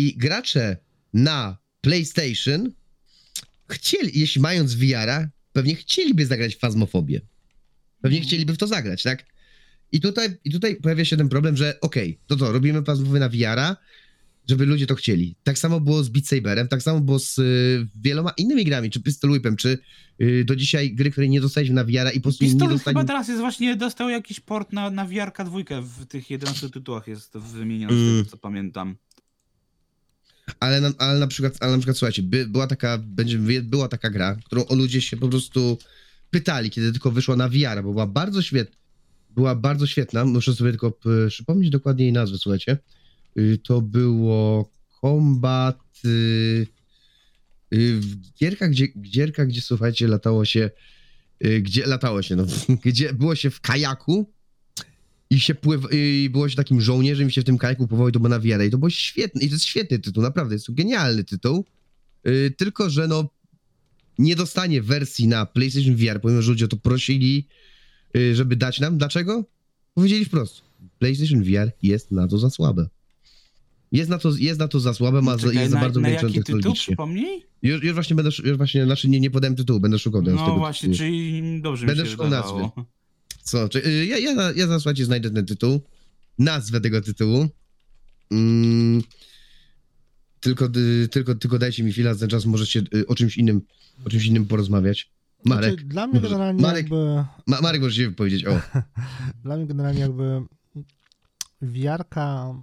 I 0.01 0.17
gracze 0.17 0.77
na 1.15 1.59
PlayStation 1.81 2.73
chcieli, 3.71 4.21
jeśli 4.21 4.41
mając 4.41 4.75
VR-a, 4.75 5.29
pewnie 5.53 5.75
chcieliby 5.75 6.27
zagrać 6.27 6.57
w 6.57 6.59
Fazmofobię. 6.59 7.21
Pewnie 8.01 8.19
Mhm. 8.19 8.29
chcieliby 8.29 8.53
w 8.53 8.59
to 8.59 8.67
zagrać, 8.67 9.03
tak? 9.03 9.27
I 9.93 10.01
tutaj, 10.01 10.29
I 10.45 10.51
tutaj 10.51 10.77
pojawia 10.77 11.05
się 11.05 11.17
ten 11.17 11.29
problem, 11.29 11.57
że 11.57 11.81
okej, 11.81 12.19
to 12.27 12.37
to, 12.37 12.53
robimy 12.53 12.83
Fazmofobię 12.83 13.21
na 13.21 13.29
VR-a, 13.29 13.77
żeby 14.49 14.67
ludzie 14.67 14.87
to 14.87 14.95
chcieli. 14.95 15.37
Tak 15.43 15.59
samo 15.59 15.81
było 15.81 16.05
z 16.05 16.09
Beat 16.09 16.27
Saberem, 16.27 16.69
tak 16.69 16.83
samo 16.83 17.01
było 17.01 17.19
z 17.19 17.39
y, 17.39 17.89
wieloma 18.03 18.31
innymi 18.37 18.65
grami, 18.65 18.91
czy 18.91 19.01
Pistol 19.01 19.31
Whipem, 19.31 19.57
czy 19.57 19.79
y, 20.23 20.45
do 20.45 20.57
dzisiaj 20.57 20.95
gry, 20.95 21.11
której 21.11 21.31
nie 21.31 21.41
dostaliśmy 21.41 21.75
na 21.75 21.85
VR-a 21.85 22.11
i 22.11 22.17
po 22.21 22.23
prostu 22.23 22.45
nie 22.45 22.51
Pistol 22.51 22.69
dostali... 22.69 22.95
chyba 22.95 23.05
teraz 23.07 23.29
jest 23.29 23.41
właśnie, 23.41 23.77
dostał 23.77 24.09
jakiś 24.09 24.41
port 24.41 24.73
na, 24.73 24.91
na 24.91 25.05
VR-ka 25.07 25.45
dwójkę 25.45 25.83
w 25.83 26.07
tych 26.07 26.31
11 26.31 26.71
tytułach 26.71 27.09
jest 27.09 27.39
wymieniony, 27.39 27.93
z 27.95 27.97
Mm. 27.99 28.19
tego 28.19 28.31
co 28.31 28.37
pamiętam. 28.37 28.97
Ale 30.61 30.81
na, 30.81 30.93
ale 30.99 31.19
na 31.19 31.27
przykład, 31.27 31.57
ale 31.61 31.73
na 31.73 31.79
przykład 31.79 31.97
słuchajcie, 31.97 32.23
by, 32.23 32.47
była 32.47 32.67
taka, 32.67 32.99
będzie, 32.99 33.39
była 33.63 33.89
taka 33.89 34.11
gra, 34.11 34.37
którą 34.45 34.67
o 34.67 34.75
ludzie 34.75 35.03
się 35.03 35.17
po 35.17 35.29
prostu 35.29 35.79
pytali, 36.31 36.71
kiedy 36.71 36.93
tylko 36.93 37.11
wyszła 37.11 37.37
na 37.37 37.49
VR, 37.49 37.83
bo 37.83 37.93
była 37.93 38.07
bardzo 38.07 38.43
świetna. 38.43 38.77
Była 39.31 39.55
bardzo 39.55 39.87
świetna, 39.87 40.25
muszę 40.25 40.55
sobie 40.55 40.71
tylko 40.71 40.99
przypomnieć 41.29 41.71
dokładnie 41.71 42.05
jej 42.05 42.13
nazwę, 42.13 42.39
słuchajcie. 42.39 42.79
Y, 43.39 43.59
To 43.63 43.81
było 43.81 44.71
Combat 45.01 45.79
y, 46.05 46.67
y, 47.75 48.01
w 48.01 48.17
gdzie, 48.69 48.89
gierka, 48.89 49.47
gdzie 49.47 49.61
słuchajcie, 49.63 50.09
latało 50.09 50.45
się, 50.45 50.71
gdzie 51.61 51.87
latało 51.87 52.23
się, 52.23 52.37
no, 52.37 52.45
gdzie 52.85 53.13
było 53.13 53.35
się 53.35 53.51
w 53.51 53.61
kajaku 53.61 54.33
i 55.31 55.41
się 55.41 55.55
pływa, 55.55 55.89
i 55.93 56.29
było 56.33 56.49
się 56.49 56.57
takim 56.57 56.81
żołnierzem 56.81 57.29
i 57.29 57.33
się 57.33 57.41
w 57.41 57.45
tym 57.45 57.59
kajaku 57.59 57.89
pływało 57.89 58.09
i 58.09 58.13
to 58.13 58.21
było 58.21 58.29
na 58.29 58.41
wiarę. 58.41 58.67
I 58.67 58.71
to 58.71 58.79
było 58.79 58.91
świetne, 58.91 59.43
i 59.43 59.49
to 59.49 59.55
jest 59.55 59.65
świetny 59.65 59.99
tytuł, 59.99 60.23
naprawdę, 60.23 60.55
jest 60.55 60.67
to 60.67 60.73
genialny 60.73 61.25
tytuł. 61.25 61.65
Yy, 62.25 62.51
tylko, 62.57 62.91
że 62.91 63.09
no 63.09 63.29
nie 64.19 64.37
dostanie 64.37 64.83
wersji 64.83 65.29
na 65.29 65.47
PlayStation 65.47 65.97
VR, 65.97 66.21
pomimo, 66.21 66.43
że 66.43 66.51
ludzie 66.51 66.65
o 66.65 66.69
to 66.69 66.77
prosili, 66.77 67.47
yy, 68.15 68.35
żeby 68.35 68.57
dać 68.57 68.81
nam. 68.81 68.99
Dlaczego? 68.99 69.45
Powiedzieli 69.95 70.25
wprost. 70.25 70.63
PlayStation 70.99 71.43
VR 71.45 71.71
jest 71.83 72.11
na 72.11 72.29
to 72.29 72.39
za 72.39 72.51
słabe. 72.51 72.89
Jest 73.93 74.11
na 74.11 74.19
to, 74.19 74.33
jest 74.39 74.61
na 74.61 74.69
to 74.69 74.81
za 74.81 74.95
słabe, 74.95 75.23
ma 75.23 75.37
za, 75.37 75.39
Czekaj, 75.49 75.57
jest 75.57 75.71
za 75.73 75.81
bardzo 75.81 76.01
na 76.01 76.09
ograniczony 76.09 76.33
jaki 76.33 76.39
tytuł, 76.45 76.57
technologicznie. 76.57 76.93
przypomnij? 76.93 77.43
Już, 77.63 77.83
już 77.83 77.95
właśnie 77.95 78.17
będę, 78.17 78.31
już 78.45 78.57
właśnie, 78.57 78.85
znaczy 78.85 79.09
nie, 79.09 79.21
nie 79.21 79.31
podałem 79.31 79.57
tytułu, 79.57 79.81
będę 79.81 79.99
szukał 79.99 80.23
teraz 80.23 80.41
No 80.41 80.47
tego 80.47 80.59
właśnie, 80.59 80.89
tytułu. 80.89 81.09
czyli 81.09 81.61
dobrze 81.63 81.87
Będę 81.87 82.03
mi 82.03 82.09
się 82.09 82.13
szukał 82.13 82.31
nazwy. 82.31 82.61
Co? 83.43 83.69
Czy, 83.69 83.87
y, 83.87 84.07
ja, 84.07 84.19
ja, 84.19 84.33
ja, 84.33 84.53
ja 84.57 84.67
za 84.67 84.81
słuchajcie 84.81 85.05
znajdę 85.05 85.31
ten 85.31 85.47
tytuł, 85.47 85.81
nazwę 86.39 86.81
tego 86.81 87.01
tytułu. 87.01 87.49
Mm, 88.31 89.03
tylko, 90.41 90.69
y, 90.77 91.09
tylko, 91.09 91.35
tylko 91.35 91.59
dajcie 91.59 91.83
mi 91.83 91.93
chwilę, 91.93 92.15
za 92.15 92.21
ten 92.21 92.29
czas 92.29 92.47
możecie 92.47 92.83
y, 92.95 93.07
o 93.07 93.15
czymś 93.15 93.39
innym, 93.39 93.63
o 94.05 94.11
czymś 94.11 94.25
innym 94.25 94.47
porozmawiać. 94.47 95.11
Marek, 95.45 95.71
Znaczy, 95.71 95.85
dla 95.85 96.07
mnie 96.07 96.21
generalnie 96.21 96.63
Marek- 96.63 96.77
jakby... 96.77 97.25
Ma, 97.47 97.61
Marek 97.61 97.83
może 97.83 97.97
się 97.97 98.09
wypowiedzieć, 98.09 98.47
o. 98.47 98.61
Dla 99.45 99.57
mnie 99.57 99.67
generalnie 99.67 100.01
jakby 100.01 100.43
wiarka 101.63 102.55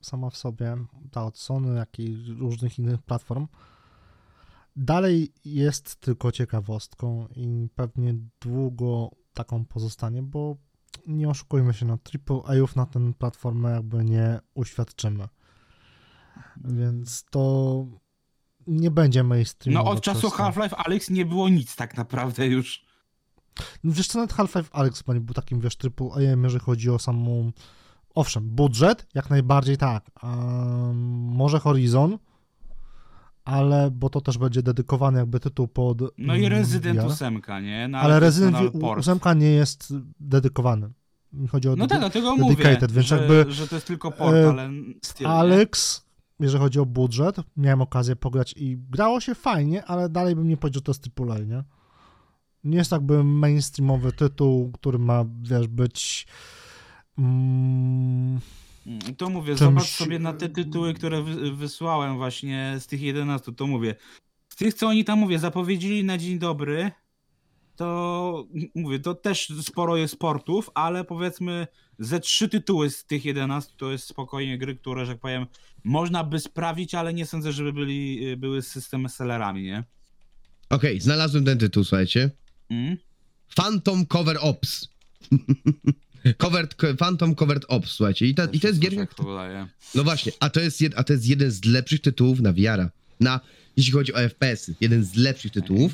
sama 0.00 0.30
w 0.30 0.36
sobie, 0.36 0.76
ta 1.10 1.24
od 1.24 1.38
Sony, 1.38 1.76
jak 1.76 1.98
i 1.98 2.16
różnych 2.38 2.78
innych 2.78 3.02
platform, 3.02 3.46
dalej 4.76 5.32
jest 5.44 5.96
tylko 5.96 6.32
ciekawostką 6.32 7.28
i 7.36 7.68
pewnie 7.74 8.14
długo 8.40 9.10
taką 9.36 9.64
pozostanie, 9.64 10.22
bo 10.22 10.56
nie 11.06 11.28
oszukujmy 11.28 11.74
się, 11.74 11.86
no 11.86 11.98
AAA-ów 12.28 12.76
na 12.76 12.86
tę 12.86 13.12
platformę 13.18 13.70
jakby 13.70 14.04
nie 14.04 14.38
uświadczymy. 14.54 15.28
Więc 16.64 17.24
to 17.30 17.84
nie 18.66 18.90
będzie 18.90 19.22
No 19.22 19.28
mainstreamowe. 19.28 19.90
od 19.90 20.00
czasu. 20.00 20.30
Half-Life 20.30 20.76
Alyx 20.76 21.10
nie 21.10 21.26
było 21.26 21.48
nic 21.48 21.76
tak 21.76 21.96
naprawdę 21.96 22.46
już. 22.46 22.86
No 23.84 23.92
Wiesz 23.92 24.08
co, 24.08 24.18
nawet 24.18 24.34
Half-Life 24.34 24.68
Alyx 24.72 24.98
chyba 24.98 25.14
nie 25.14 25.20
był 25.20 25.34
takim, 25.34 25.60
wiesz, 25.60 25.76
AM, 26.14 26.44
jeżeli 26.44 26.64
chodzi 26.64 26.90
o 26.90 26.98
samą... 26.98 27.52
Owszem, 28.14 28.50
budżet, 28.50 29.06
jak 29.14 29.30
najbardziej 29.30 29.76
tak. 29.76 30.10
Um, 30.22 30.96
może 31.36 31.58
Horizon, 31.60 32.18
ale, 33.46 33.90
bo 33.90 34.10
to 34.10 34.20
też 34.20 34.38
będzie 34.38 34.62
dedykowany 34.62 35.18
jakby 35.18 35.40
tytuł 35.40 35.68
pod 35.68 36.02
No 36.18 36.36
i 36.36 36.48
Resident 36.48 37.00
VR. 37.00 37.06
8, 37.06 37.42
nie? 37.62 37.88
No, 37.88 37.98
Ale 37.98 38.14
jest 38.14 38.22
Resident 38.22 38.52
nadal 38.52 38.68
Evil 38.68 38.80
port. 38.80 39.08
8 39.08 39.38
nie 39.38 39.50
jest 39.50 39.94
dedykowany. 40.20 40.90
Chodzi 41.50 41.68
o 41.68 41.76
No 41.76 41.86
tak, 41.86 41.98
dlatego 41.98 42.36
mówię, 42.36 42.78
więc 42.90 43.06
że, 43.06 43.16
jakby, 43.16 43.52
że 43.52 43.68
to 43.68 43.74
jest 43.74 43.86
tylko 43.86 44.10
port, 44.10 44.36
e, 44.36 44.48
ale 44.48 44.70
styl? 45.02 45.26
Alex, 45.26 46.04
jeżeli 46.40 46.62
chodzi 46.62 46.80
o 46.80 46.86
budżet, 46.86 47.36
miałem 47.56 47.82
okazję 47.82 48.16
pograć 48.16 48.54
i 48.56 48.78
grało 48.78 49.20
się 49.20 49.34
fajnie, 49.34 49.84
ale 49.84 50.08
dalej 50.08 50.34
bym 50.34 50.48
nie 50.48 50.56
powiedział, 50.56 50.78
że 50.78 50.82
to 50.82 50.92
jest 50.92 51.20
AAA, 51.20 51.38
nie? 51.38 51.64
Nie 52.64 52.78
jest 52.78 52.92
jakby 52.92 53.24
mainstreamowy 53.24 54.12
tytuł, 54.12 54.72
który 54.72 54.98
ma, 54.98 55.24
wiesz, 55.42 55.68
być... 55.68 56.26
Mm, 57.18 58.40
Mm, 58.86 59.00
To 59.16 59.30
mówię, 59.30 59.54
czymś- 59.54 59.58
zobacz 59.58 59.88
sobie 59.88 60.18
na 60.18 60.32
te 60.32 60.48
tytuły, 60.48 60.94
które 60.94 61.22
wy, 61.22 61.52
wysłałem 61.56 62.16
właśnie 62.16 62.76
z 62.78 62.86
tych 62.86 63.00
11, 63.02 63.52
to 63.52 63.66
mówię. 63.66 63.94
Z 64.48 64.56
tych, 64.56 64.74
co 64.74 64.86
oni 64.88 65.04
tam, 65.04 65.18
mówię, 65.18 65.38
zapowiedzieli 65.38 66.04
na 66.04 66.18
dzień 66.18 66.38
dobry, 66.38 66.90
to 67.76 68.46
mówię, 68.74 68.98
to 68.98 69.14
też 69.14 69.52
sporo 69.62 69.96
jest 69.96 70.14
sportów, 70.14 70.70
ale 70.74 71.04
powiedzmy 71.04 71.66
ze 71.98 72.20
trzy 72.20 72.48
tytuły 72.48 72.90
z 72.90 73.04
tych 73.04 73.24
11 73.24 73.72
to 73.76 73.92
jest 73.92 74.06
spokojnie 74.08 74.58
gry, 74.58 74.76
które, 74.76 75.06
że 75.06 75.12
tak 75.12 75.20
powiem, 75.20 75.46
można 75.84 76.24
by 76.24 76.40
sprawić, 76.40 76.94
ale 76.94 77.14
nie 77.14 77.26
sądzę, 77.26 77.52
żeby 77.52 77.72
byli, 77.72 78.36
były 78.36 78.62
z 78.62 78.66
system 78.68 79.08
sellerami, 79.08 79.62
nie? 79.62 79.84
Okej, 80.70 81.00
znalazłem 81.00 81.44
ten 81.44 81.58
tytuł, 81.58 81.84
słuchajcie. 81.84 82.30
Mm? 82.70 82.96
Phantom 83.56 84.06
Cover 84.06 84.36
Ops. 84.40 84.88
covered, 86.34 86.76
Phantom 86.98 87.34
Covered 87.34 87.64
Ops, 87.68 87.90
słuchajcie. 87.90 88.26
I, 88.26 88.34
ta, 88.34 88.44
i 88.52 88.60
to 88.60 88.68
jest 88.68 88.80
gierka. 88.80 89.06
No 89.94 90.04
właśnie, 90.04 90.32
a 90.40 90.50
to 90.50 90.60
jest, 90.60 90.80
jed, 90.80 90.92
a 90.96 91.04
to 91.04 91.12
jest 91.12 91.26
jeden 91.26 91.50
z 91.50 91.64
lepszych 91.64 92.00
tytułów 92.00 92.40
na 92.40 92.52
VR. 92.52 92.88
Na, 93.20 93.40
jeśli 93.76 93.92
chodzi 93.92 94.14
o 94.14 94.18
FPS-y. 94.18 94.74
Jeden 94.80 95.04
z 95.04 95.14
lepszych 95.14 95.52
tytułów. 95.52 95.92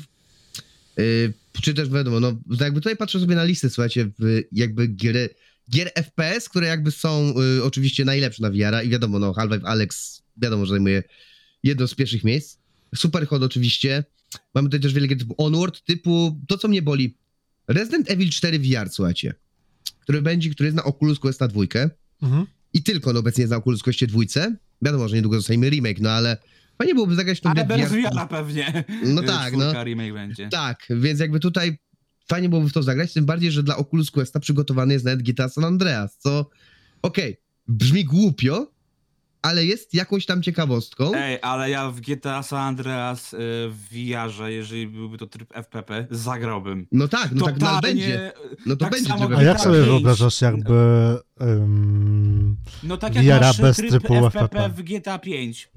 Yy, 0.97 1.33
czy 1.61 1.73
też 1.73 1.89
wiadomo, 1.89 2.19
no 2.19 2.37
jakby 2.59 2.81
tutaj 2.81 2.97
patrzę 2.97 3.19
sobie 3.19 3.35
na 3.35 3.43
listę, 3.43 3.69
słuchajcie, 3.69 4.09
jakby 4.51 4.87
gier, 4.87 5.29
gier 5.71 5.91
FPS, 5.95 6.49
które 6.49 6.67
jakby 6.67 6.91
są 6.91 7.33
y, 7.57 7.63
oczywiście 7.63 8.05
najlepsze 8.05 8.43
na 8.43 8.49
VR 8.49 8.85
i 8.85 8.89
wiadomo, 8.89 9.19
no 9.19 9.33
Half-Life 9.33 9.65
Alex 9.65 10.21
wiadomo, 10.37 10.65
że 10.65 10.69
zajmuje 10.69 11.03
jedno 11.63 11.87
z 11.87 11.95
pierwszych 11.95 12.23
miejsc. 12.23 12.57
Superhot 12.95 13.43
oczywiście. 13.43 14.03
Mamy 14.53 14.67
tutaj 14.67 14.79
też 14.79 14.93
wiele 14.93 15.07
gier 15.07 15.17
typu 15.17 15.35
Onward, 15.37 15.85
typu 15.85 16.41
to, 16.47 16.57
co 16.57 16.67
mnie 16.67 16.81
boli. 16.81 17.17
Resident 17.67 18.11
Evil 18.11 18.29
4 18.29 18.59
VR, 18.59 18.89
słuchajcie. 18.89 19.33
Który 19.99 20.21
będzie, 20.21 20.49
który 20.49 20.67
jest 20.67 20.77
na 20.77 20.83
Oculus 20.83 21.19
Quest 21.19 21.39
na 21.39 21.47
dwójkę. 21.47 21.89
Mhm. 22.21 22.45
I 22.73 22.83
tylko 22.83 23.13
no, 23.13 23.19
obecnie 23.19 23.41
jest 23.41 23.51
na 23.51 23.57
Oculus 23.57 23.83
Questie 23.83 24.07
dwójce. 24.07 24.55
Wiadomo, 24.81 25.07
że 25.07 25.15
niedługo 25.15 25.37
dostajemy 25.37 25.69
remake, 25.69 25.99
no 25.99 26.09
ale 26.09 26.37
fajnie 26.77 26.93
byłoby 26.93 27.15
zagrać 27.15 27.39
tą 27.39 27.49
Ale 27.49 27.65
bez 27.65 27.91
VR. 27.91 28.27
pewnie. 28.29 28.83
No 29.05 29.23
tak, 29.33 29.53
no. 29.57 29.83
remake 29.83 30.13
będzie. 30.13 30.49
Tak, 30.49 30.87
więc 30.89 31.19
jakby 31.19 31.39
tutaj 31.39 31.77
fajnie 32.27 32.49
byłoby 32.49 32.69
w 32.69 32.73
to 32.73 32.83
zagrać, 32.83 33.13
tym 33.13 33.25
bardziej, 33.25 33.51
że 33.51 33.63
dla 33.63 33.77
Oculus 33.77 34.11
Questa 34.11 34.39
przygotowany 34.39 34.93
jest 34.93 35.05
nawet 35.05 35.23
GTA 35.23 35.49
San 35.49 35.63
Andreas, 35.63 36.17
co 36.17 36.49
okej, 37.01 37.37
brzmi 37.67 38.05
głupio, 38.05 38.72
ale 39.43 39.65
jest 39.65 39.93
jakąś 39.93 40.25
tam 40.25 40.41
ciekawostką. 40.43 41.11
Ej, 41.15 41.39
ale 41.41 41.69
ja 41.69 41.89
w 41.89 42.01
GTA 42.01 42.43
San 42.43 42.59
Andreas 42.59 43.33
y, 43.33 43.37
w 43.69 43.77
VR-ze, 43.91 44.51
jeżeli 44.51 44.87
byłby 44.87 45.17
to 45.17 45.27
tryb 45.27 45.53
FPP, 45.53 46.07
zagrałbym. 46.11 46.87
No 46.91 47.07
tak, 47.07 47.31
no 47.31 47.45
tak 47.45 47.59
no, 47.59 47.67
Totalnie, 47.67 47.81
będzie. 47.81 48.31
No 48.65 48.75
to 48.75 48.79
tak 48.79 48.91
będzie, 48.91 49.09
samo. 49.09 49.37
A 49.37 49.43
jak 49.43 49.59
sobie 49.59 49.81
wyobrażasz 49.81 50.41
jakby 50.41 50.73
um, 51.39 52.55
No 52.83 52.97
tak 52.97 53.15
jak 53.15 53.25
VR-a 53.25 53.47
masz 53.47 53.61
bez 53.61 53.77
tryb 53.77 53.89
trybu 53.89 54.27
FPP 54.27 54.39
FPP. 54.39 54.69
w 54.69 54.83
GTA 54.83 55.19
5. 55.19 55.69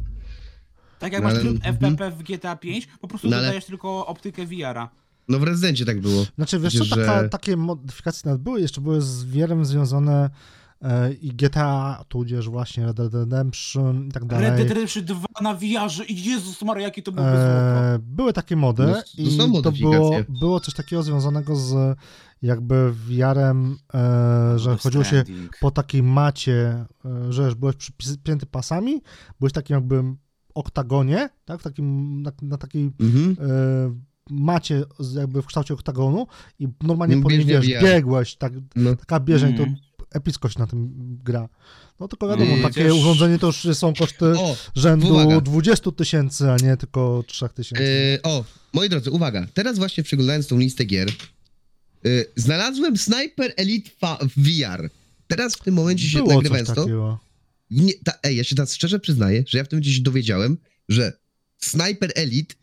Tak 0.98 1.12
jak 1.12 1.22
No 1.22 1.28
masz 1.28 1.38
tryb 1.38 1.56
mhm. 1.56 1.74
FPP 1.74 2.10
w 2.10 2.22
GTA 2.22 2.56
5, 2.56 2.88
po 3.00 3.08
prostu 3.08 3.28
No 3.28 3.36
ale- 3.36 3.44
dodajesz 3.46 3.64
tylko 3.64 4.06
optykę 4.06 4.46
VR-a. 4.46 4.88
No 5.28 5.38
w 5.38 5.42
Rezydencie 5.42 5.84
tak 5.84 6.00
było. 6.00 6.26
Znaczy, 6.36 6.58
wiesz 6.58 6.78
co, 6.78 6.96
taka, 6.96 7.22
że- 7.22 7.28
takie 7.28 7.56
modyfikacje 7.56 8.22
nawet 8.24 8.42
były, 8.42 8.60
jeszcze 8.60 8.80
były 8.80 9.00
z 9.02 9.24
wielem 9.24 9.64
związane 9.64 10.30
i 11.20 11.28
GTA, 11.28 12.04
tudzież 12.08 12.48
właśnie 12.48 12.86
Red 12.86 12.96
Dead 12.96 13.14
Redemption 13.14 14.06
i 14.06 14.12
tak 14.12 14.24
dalej. 14.24 14.46
Red 14.46 14.56
Dead 14.56 14.68
Redemption 14.68 15.04
2 15.04 15.26
na 15.42 15.54
VR-ze 15.54 16.04
i 16.04 16.24
Jezus 16.24 16.62
Maria, 16.62 16.84
jakie 16.84 17.02
to 17.02 17.12
byłoby 17.12 17.32
złoto. 17.32 17.84
E, 17.84 17.98
były 18.02 18.32
takie 18.32 18.56
mody 18.56 18.82
No, 18.86 19.02
i 19.18 19.38
to 19.62 19.72
było, 19.72 20.10
było 20.28 20.60
coś 20.60 20.74
takiego 20.74 21.02
związanego 21.02 21.56
z 21.56 21.98
jakby 22.42 22.92
VR-em, 22.92 23.76
e, 23.94 24.58
że 24.58 24.76
chodziło 24.76 25.04
się 25.04 25.24
po 25.60 25.70
takiej 25.70 26.02
macie, 26.02 26.84
e, 27.04 27.32
że 27.32 27.42
już 27.42 27.54
byłeś 27.54 27.76
przypięty 27.98 28.46
pasami, 28.46 29.02
byłeś 29.40 29.52
w 29.52 29.54
takim 29.54 29.74
jakby 29.74 30.02
oktagonie, 30.54 31.28
tak, 31.44 31.60
w 31.60 31.62
takim, 31.62 32.22
na, 32.22 32.32
na 32.42 32.56
takiej 32.58 32.92
Mhm. 33.00 33.36
e, 33.50 34.16
macie 34.30 34.84
z- 34.98 35.14
jakby 35.14 35.42
w 35.42 35.46
kształcie 35.46 35.74
oktagonu 35.74 36.26
i 36.58 36.68
normalnie 36.82 37.16
No, 37.16 37.22
po 37.22 37.30
niej, 37.30 37.38
bieżnia 37.38 37.60
wiesz, 37.60 37.80
VR. 37.80 37.84
biegłeś, 37.84 38.36
tak, 38.36 38.52
No. 38.76 38.96
taka 38.96 39.20
bieżeń, 39.20 39.50
Mhm. 39.50 39.74
to 39.74 39.80
epicko 40.10 40.48
się 40.48 40.58
na 40.58 40.66
tym 40.66 40.90
gra. 41.24 41.48
No 42.00 42.08
tylko 42.08 42.28
wiadomo, 42.28 42.50
Mm, 42.50 42.62
takie 42.62 42.84
też- 42.84 42.92
urządzenie 42.92 43.38
to 43.38 43.46
już 43.46 43.66
są 43.72 43.94
koszty 43.94 44.24
O, 44.24 44.56
rzędu 44.74 45.08
uwaga. 45.08 45.40
20 45.40 45.92
tysięcy, 45.92 46.50
a 46.50 46.56
nie 46.56 46.76
tylko 46.76 47.24
3 47.26 47.48
tysięcy. 47.54 47.82
Yy, 47.84 48.22
o, 48.22 48.44
moi 48.72 48.88
drodzy, 48.88 49.10
uwaga. 49.10 49.46
Teraz 49.54 49.78
właśnie 49.78 50.02
przeglądając 50.04 50.46
tą 50.46 50.58
listę 50.58 50.84
gier, 50.84 51.08
yy, 52.04 52.24
znalazłem 52.36 52.96
Sniper 52.96 53.52
Elite 53.56 53.90
VR. 54.36 54.90
Teraz 55.26 55.54
w 55.54 55.62
tym 55.62 55.74
momencie 55.74 56.08
się 56.08 56.18
Było 56.18 56.34
nagrywając 56.34 56.68
to. 56.74 57.18
Nie, 57.70 57.92
ta, 58.04 58.12
ej, 58.22 58.36
ja 58.36 58.44
się 58.44 58.54
teraz 58.54 58.74
szczerze 58.74 59.00
przyznaję, 59.00 59.44
że 59.48 59.58
ja 59.58 59.64
w 59.64 59.68
tym 59.68 59.76
momencie 59.76 59.92
się 59.96 60.02
dowiedziałem, 60.02 60.58
że 60.88 61.12
Sniper 61.58 62.12
Elite 62.14 62.54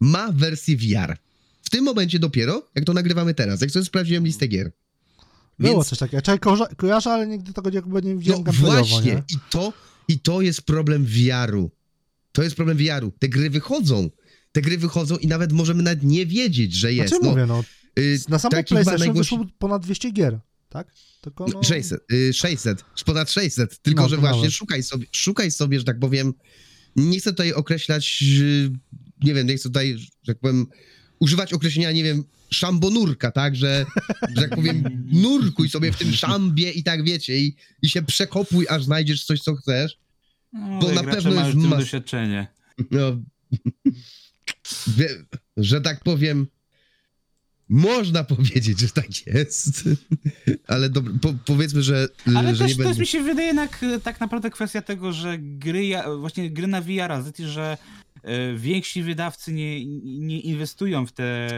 ma 0.00 0.32
wersję 0.32 0.76
VR. 0.76 1.16
W 1.62 1.70
tym 1.70 1.84
momencie 1.84 2.18
dopiero, 2.18 2.68
jak 2.74 2.84
to 2.84 2.92
nagrywamy 2.92 3.34
teraz, 3.34 3.60
jak 3.60 3.70
sobie 3.70 3.84
sprawdziłem 3.84 4.24
listę 4.26 4.48
gier. 4.48 4.72
Było 5.58 5.74
Więc- 5.74 5.88
coś 5.88 5.98
takiego. 5.98 6.22
Czekaj, 6.22 6.54
kojarzę, 6.76 7.10
ale 7.10 7.26
nigdy 7.26 7.52
tego 7.52 7.70
jakby 7.72 8.02
nie 8.02 8.14
No 8.14 8.20
widziałem 8.20 8.42
gameplayowo, 8.42 8.88
właśnie, 8.88 9.12
nie? 9.12 9.22
i 9.30 9.34
to, 9.50 9.72
i 10.08 10.18
to 10.18 10.40
jest 10.40 10.62
problem 10.62 11.06
VR-u. 11.06 11.70
To 12.32 12.42
jest 12.42 12.56
problem 12.56 12.76
VR-u. 12.78 13.12
Te 13.18 13.28
gry 13.28 13.50
wychodzą. 13.50 14.10
Te 14.52 14.62
gry 14.62 14.78
wychodzą 14.78 15.16
i 15.16 15.26
nawet 15.26 15.52
możemy 15.52 15.82
nawet 15.82 16.02
nie 16.02 16.26
wiedzieć, 16.26 16.74
że 16.74 16.92
jest. 16.92 17.08
Znaczy 17.08 17.24
no, 17.24 17.30
mówię, 17.30 17.46
no, 17.46 17.64
y, 17.98 18.18
na 18.28 18.38
samym 18.38 18.64
PlayStation 18.64 19.00
najgłoś- 19.08 19.18
wyszło 19.18 19.46
ponad 19.58 19.82
200 19.82 20.10
gier, 20.12 20.40
tak? 20.68 20.92
Tylko 21.20 21.46
no, 21.54 21.62
600, 21.62 22.00
y, 22.12 22.32
600, 22.32 22.84
ponad 23.06 23.30
600, 23.30 23.78
tylko 23.82 24.02
No, 24.02 24.08
że 24.08 24.16
właśnie 24.16 24.36
nawet. 24.38 24.52
szukaj 24.54 24.82
sobie, 24.82 25.06
szukaj 25.12 25.50
sobie, 25.50 25.78
że 25.78 25.84
tak 25.84 25.98
powiem, 25.98 26.34
nie 26.96 27.18
chcę 27.20 27.30
tutaj 27.30 27.52
określać, 27.52 28.24
y, 28.40 28.70
nie 29.22 29.34
wiem, 29.34 29.46
nie 29.46 29.56
chcę 29.56 29.68
tutaj, 29.68 29.98
że 29.98 30.32
tak 30.32 30.38
powiem, 30.38 30.66
używać 31.18 31.52
określenia, 31.52 31.92
nie 31.92 32.04
wiem, 32.04 32.24
szambonurka, 32.54 33.30
tak, 33.30 33.56
że, 33.56 33.86
że 34.36 34.42
tak 34.42 34.54
powiem, 34.54 35.06
nurkuj 35.12 35.68
sobie 35.68 35.92
w 35.92 35.96
tym 35.96 36.12
szambie 36.22 36.70
i 36.70 36.82
tak 36.82 37.04
wiecie, 37.04 37.38
i, 37.38 37.56
i 37.82 37.88
się 37.88 38.02
przekopuj, 38.02 38.66
aż 38.68 38.84
znajdziesz 38.84 39.24
coś, 39.24 39.40
co 39.40 39.54
chcesz. 39.54 39.98
No, 40.52 40.78
bo 40.78 40.92
na 40.92 41.02
pewno 41.02 41.46
jest 41.46 41.56
mas- 41.56 41.78
doświadczenie. 41.78 42.46
No, 42.90 43.22
że 45.56 45.80
tak 45.80 46.04
powiem, 46.04 46.46
można 47.68 48.24
powiedzieć, 48.24 48.80
że 48.80 48.88
tak 48.88 49.26
jest, 49.26 49.88
ale 50.66 50.90
dobra, 50.90 51.12
po, 51.22 51.34
powiedzmy, 51.44 51.82
że, 51.82 52.08
Ale 52.36 52.54
że 52.54 52.64
też 52.64 52.78
nie 52.78 52.84
będzie... 52.84 53.00
mi 53.00 53.06
się 53.06 53.22
wydaje 53.22 53.46
jednak 53.46 53.82
e, 53.82 54.00
tak 54.00 54.20
naprawdę 54.20 54.50
kwestia 54.50 54.82
tego, 54.82 55.12
że 55.12 55.38
gry, 55.38 55.82
właśnie 56.18 56.50
gry 56.50 56.66
na 56.66 56.80
VR, 56.80 57.12
że 57.38 57.78
więksi 58.56 59.02
wydawcy 59.02 59.52
nie, 59.52 59.86
nie 60.20 60.40
inwestują 60.40 61.06
w 61.06 61.12
te, 61.12 61.48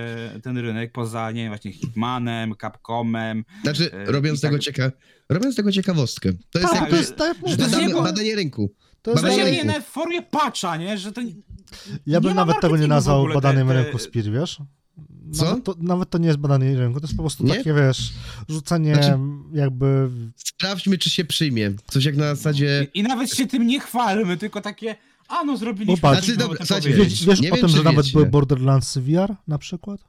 ten 0.42 0.58
rynek, 0.58 0.92
poza, 0.92 1.30
nie 1.30 1.40
wiem, 1.42 1.50
właśnie 1.50 1.72
Hitmanem, 1.72 2.54
Capcomem. 2.60 3.44
Znaczy, 3.62 3.92
E, 3.92 4.04
robiąc, 4.04 4.40
tak- 4.40 4.50
tego 4.50 4.58
cieka... 4.62 4.92
robiąc 5.28 5.56
tego 5.56 5.72
ciekawostkę. 5.72 6.32
To 6.50 6.58
jest 6.58 6.72
tak, 6.72 6.80
jakby 6.80 6.90
to 6.90 6.96
jest, 6.96 7.16
tak 7.16 7.28
jak 7.28 7.58
to 7.58 7.80
jest 7.80 7.94
badanie, 7.94 8.34
rynku. 8.36 8.74
to 9.02 9.10
jest 9.10 9.22
badanie 9.22 9.38
Że 9.44 9.50
rynku. 9.50 9.66
nie, 9.66 9.72
nie, 9.72 9.80
w 9.80 9.86
formie 9.86 10.22
patcha, 10.22 10.76
nie? 10.76 10.98
Że 10.98 11.12
to 11.12 11.20
Ja 12.06 12.20
bym 12.20 12.30
nie 12.30 12.34
nawet 12.34 12.60
tego 12.60 12.76
nie 12.76 12.86
nazwał 12.86 13.18
ogóle, 13.18 13.34
te- 13.34 13.40
badaniem 13.40 13.68
te- 13.68 13.74
rynku 13.74 13.98
Spir, 13.98 14.30
wiesz? 14.32 14.58
Co? 15.32 15.44
Nawet 15.44 15.64
to, 15.64 15.74
nawet 15.78 16.10
to 16.10 16.18
nie 16.18 16.26
jest 16.26 16.38
badanie 16.38 16.78
rynku, 16.78 17.00
to 17.00 17.06
jest 17.06 17.16
po 17.16 17.22
prostu 17.22 17.44
Nie? 17.44 17.54
takie, 17.54 17.74
wiesz, 17.74 18.12
rzucanie 18.48 18.94
Znaczy- 18.94 19.18
jakby... 19.52 20.08
Sprawdźmy, 20.36 20.98
czy 20.98 21.10
się 21.10 21.24
przyjmie. 21.24 21.72
Coś 21.86 22.04
jak 22.04 22.16
na 22.16 22.34
zasadzie... 22.34 22.86
I, 22.94 22.98
I 22.98 23.02
nawet 23.02 23.34
się 23.34 23.46
tym 23.46 23.66
nie 23.66 23.80
chwalmy, 23.80 24.36
tylko 24.36 24.60
takie, 24.60 24.96
a 25.28 25.44
no 25.44 25.56
zrobiliśmy. 25.56 25.96
Patrz, 26.00 26.18
coś, 26.18 26.26
Znaczy, 26.26 26.38
dobra, 26.40 26.58
to 26.58 26.66
słuchajcie. 26.66 26.90
Wiesz, 26.92 27.26
wiesz 27.26 27.40
nie 27.40 27.52
o 27.52 27.54
wiem, 27.56 27.66
tym, 27.66 27.76
że 27.76 27.82
nawet 27.82 28.06
wiecie. 28.06 28.12
były 28.18 28.26
Borderlands 28.30 28.98
VR 28.98 29.34
na 29.48 29.58
przykład? 29.58 30.00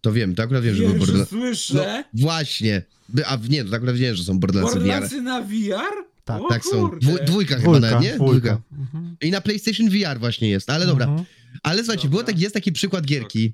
To 0.00 0.12
wiem, 0.12 0.34
to 0.34 0.42
akurat 0.42 0.62
wiem, 0.62 0.74
że 0.74 0.82
był 0.82 0.90
Pierwsze 0.92 1.06
Borderlands. 1.12 1.30
słyszę. 1.66 2.04
No, 2.14 2.20
właśnie. 2.22 2.82
A 3.26 3.38
nie, 3.48 3.64
to 3.64 3.76
akurat 3.76 3.96
wiem, 3.96 4.14
że 4.14 4.24
są 4.24 4.38
Borderlandsy 4.40 4.78
VR. 4.78 4.84
Borderlandsy 4.86 5.22
na 5.22 5.42
VR? 5.42 6.04
Tak, 6.24 6.42
o 6.42 6.48
Tak 6.48 6.64
są. 6.64 6.90
Dwu, 7.00 7.16
dwójka 7.26 7.56
chyba 7.56 7.68
Dwójka, 7.68 7.90
nawet, 7.90 8.02
nie? 8.10 8.14
dwójka. 8.14 8.60
Mhm. 8.78 9.16
I 9.22 9.30
na 9.30 9.40
PlayStation 9.40 9.88
VR 9.90 10.18
właśnie 10.20 10.48
jest, 10.48 10.70
ale 10.70 10.86
dobra. 10.86 11.06
Mhm. 11.06 11.24
Ale 11.62 11.78
słuchajcie, 11.78 12.02
Dobra. 12.02 12.10
było 12.10 12.22
tak, 12.22 12.38
jest 12.40 12.54
taki 12.54 12.72
przykład 12.72 13.04
gierki, 13.06 13.52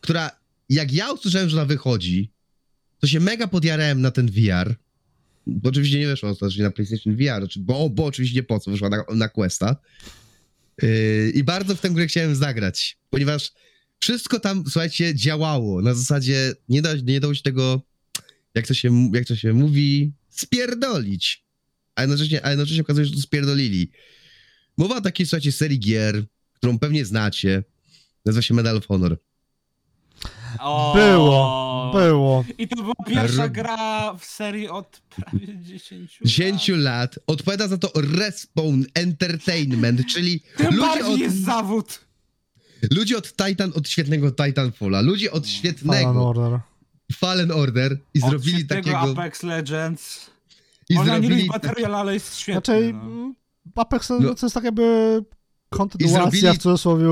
która 0.00 0.30
jak 0.68 0.92
ja 0.92 1.12
usłyszałem, 1.12 1.48
że 1.48 1.56
ona 1.56 1.66
wychodzi, 1.66 2.30
to 2.98 3.06
się 3.06 3.20
mega 3.20 3.46
podjarałem 3.46 4.00
na 4.00 4.10
ten 4.10 4.26
VR. 4.30 4.74
Bo 5.46 5.68
oczywiście 5.68 5.98
nie 5.98 6.06
wyszła 6.06 6.30
ostatecznie 6.30 6.64
na 6.64 6.70
PlayStation 6.70 7.16
VR, 7.16 7.48
czy- 7.48 7.60
bo, 7.60 7.90
bo 7.90 8.04
oczywiście 8.04 8.36
nie 8.36 8.42
po 8.42 8.60
co, 8.60 8.70
wyszła 8.70 8.88
na, 8.88 9.04
na 9.14 9.28
Questa. 9.28 9.76
Yy, 10.82 11.30
I 11.34 11.44
bardzo 11.44 11.76
w 11.76 11.80
tę 11.80 11.90
grę 11.90 12.06
chciałem 12.06 12.36
zagrać, 12.36 12.98
ponieważ 13.10 13.52
wszystko 13.98 14.40
tam, 14.40 14.64
słuchajcie, 14.64 15.14
działało. 15.14 15.82
Na 15.82 15.94
zasadzie 15.94 16.52
nie, 16.68 16.82
da, 16.82 16.94
nie 16.94 17.20
dało 17.20 17.34
się 17.34 17.42
tego, 17.42 17.82
jak 18.54 18.66
to 18.66 18.74
się, 18.74 19.10
jak 19.14 19.24
to 19.24 19.36
się 19.36 19.52
mówi, 19.52 20.12
spierdolić. 20.28 21.44
A 21.94 22.00
jednocześnie, 22.00 22.44
a 22.44 22.50
jednocześnie 22.50 22.82
okazuje 22.82 23.06
się, 23.06 23.10
że 23.10 23.16
to 23.16 23.22
spierdolili. 23.22 23.90
Mowa 24.76 24.96
o 24.96 25.00
takiej, 25.00 25.26
słuchajcie, 25.26 25.52
serii 25.52 25.80
gier, 25.80 26.24
którą 26.54 26.78
pewnie 26.78 27.04
znacie. 27.04 27.64
Nazywa 28.24 28.42
się 28.42 28.54
Medal 28.54 28.76
of 28.76 28.86
Honor. 28.86 29.18
O, 30.58 30.92
Było, 30.96 31.90
było. 31.94 32.44
I 32.58 32.68
to 32.68 32.82
była 32.82 32.94
pierwsza 33.06 33.48
gra 33.48 34.14
w 34.14 34.24
serii 34.24 34.68
od 34.68 35.00
prawie 35.16 35.58
10 35.58 36.20
lat. 36.20 36.28
10 36.28 36.68
lat. 36.68 37.18
Odpowiada 37.26 37.68
za 37.68 37.78
to 37.78 37.90
Respawn 37.94 38.82
Entertainment, 38.94 40.06
czyli 40.06 40.40
Tym 40.56 40.66
ludzie 40.66 40.80
bardziej 40.80 41.14
od... 41.14 41.20
jest 41.20 41.44
zawód. 41.44 42.00
Ludzie 42.90 43.18
od 43.18 43.36
Titan, 43.36 43.72
od 43.74 43.88
świetnego 43.88 44.30
Titanfalla, 44.32 45.00
ludzie 45.00 45.32
od. 45.32 45.46
Fallen 45.46 45.56
świetnego 45.58 46.28
Order. 46.28 46.60
Fallen 47.12 47.50
Order 47.52 47.98
i 48.14 48.22
Od 48.22 48.30
zrobili 48.30 48.56
świetnego 48.56 48.90
takiego... 48.90 49.20
Apex 49.20 49.42
Legends. 49.42 50.30
I 50.88 50.94
Można 50.94 51.18
nie 51.18 51.28
lubić 51.28 51.46
zrobili, 51.46 51.48
materiał, 51.48 51.94
ale 51.94 52.14
jest 52.14 52.36
świetny. 52.38 52.60
Znaczy, 52.74 52.92
no. 52.94 53.34
Apex 53.76 54.08
No. 54.10 54.34
to 54.34 54.46
jest 54.46 54.54
tak 54.54 54.64
jakby 54.64 54.84
kontynuacja 55.70 56.20
zrobili- 56.30 56.58
w 56.58 56.62
cudzysłowie 56.62 57.06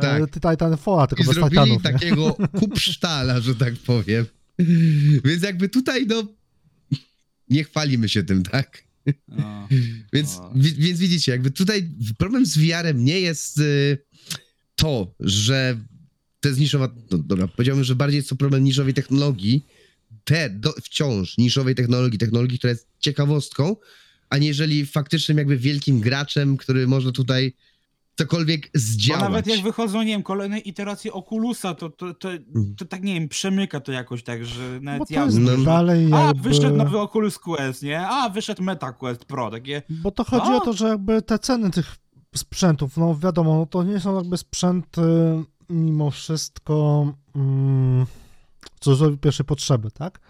tak. 0.00 0.52
Titanfalla, 0.52 1.06
tylko 1.06 1.22
i 1.22 1.26
bez 1.26 1.34
zrobili 1.34 1.50
Titanów. 1.62 1.84
nie? 1.84 1.92
takiego 1.92 2.36
kupsztala, 2.58 3.40
że 3.40 3.54
tak 3.54 3.74
powiem. 3.76 4.26
Więc 5.24 5.42
jakby 5.42 5.68
tutaj, 5.68 6.06
no, 6.06 6.22
nie 7.50 7.64
chwalimy 7.64 8.08
się 8.08 8.22
tym, 8.22 8.42
tak? 8.42 8.84
No. 9.28 9.68
Więc, 10.12 10.36
O. 10.36 10.52
wi- 10.54 10.74
więc 10.74 10.98
widzicie, 10.98 11.32
jakby 11.32 11.50
tutaj 11.50 11.88
problem 12.18 12.46
z 12.46 12.58
VR-em 12.58 13.04
nie 13.04 13.20
jest 13.20 13.58
y, 13.58 13.98
to, 14.74 15.14
że 15.20 15.78
to 16.40 16.48
jest 16.48 16.60
niszowa, 16.60 16.88
no 17.10 17.18
dobra, 17.18 17.48
powiedziałbym, 17.48 17.84
że 17.84 17.94
bardziej 17.94 18.16
jest 18.16 18.28
to 18.28 18.36
problem 18.36 18.64
niszowej 18.64 18.94
technologii, 18.94 19.66
te 20.24 20.50
do, 20.50 20.72
wciąż 20.82 21.38
niszowej 21.38 21.74
technologii, 21.74 22.18
technologii, 22.18 22.58
która 22.58 22.70
jest 22.70 22.88
ciekawostką, 22.98 23.76
aniżeli 24.30 24.86
faktycznym 24.86 25.38
jakby 25.38 25.56
wielkim 25.56 26.00
graczem, 26.00 26.56
który 26.56 26.86
może 26.86 27.12
tutaj 27.12 27.52
cokolwiek 28.18 28.70
Bo 28.74 28.80
zdziałać. 28.80 29.22
nawet 29.22 29.46
jak 29.46 29.60
wychodzą, 29.60 29.98
nie 29.98 30.06
wiem, 30.12 30.22
kolejne 30.22 30.58
iteracje 30.58 31.12
Oculusa, 31.12 31.74
to, 31.74 31.90
to, 31.90 32.14
to, 32.14 32.28
to 32.78 32.84
tak, 32.84 33.02
nie 33.02 33.14
wiem, 33.14 33.28
przemyka 33.28 33.80
to 33.80 33.92
jakoś 33.92 34.22
tak, 34.22 34.44
że 34.44 34.80
nawet 34.80 34.98
Bo 34.98 35.06
to 35.06 35.14
ja... 35.14 35.24
jest 35.24 35.38
No. 35.38 35.56
dalej 35.56 36.12
A, 36.12 36.20
jakby... 36.22 36.42
wyszedł 36.42 36.76
nowy 36.76 36.98
Oculus 36.98 37.38
Quest, 37.38 37.82
nie? 37.82 38.08
A, 38.08 38.28
wyszedł 38.28 38.62
Meta 38.62 38.92
Quest 38.92 39.24
Pro, 39.24 39.50
takie... 39.50 39.82
Bo 39.90 40.10
to 40.10 40.24
chodzi 40.24 40.48
A! 40.50 40.56
o 40.56 40.60
to, 40.60 40.72
że 40.72 40.88
jakby 40.88 41.22
te 41.22 41.38
ceny 41.38 41.70
tych 41.70 41.96
sprzętów, 42.36 42.96
no 42.96 43.18
wiadomo, 43.18 43.56
no 43.58 43.66
to 43.66 43.82
nie 43.82 44.00
są 44.00 44.16
jakby 44.16 44.36
sprzęty 44.36 45.00
mimo 45.70 46.10
wszystko 46.10 47.06
mm, 47.36 48.06
w 48.76 48.80
cudzysłowie 48.80 49.16
pierwszej 49.16 49.46
potrzeby, 49.46 49.90
tak? 49.90 50.20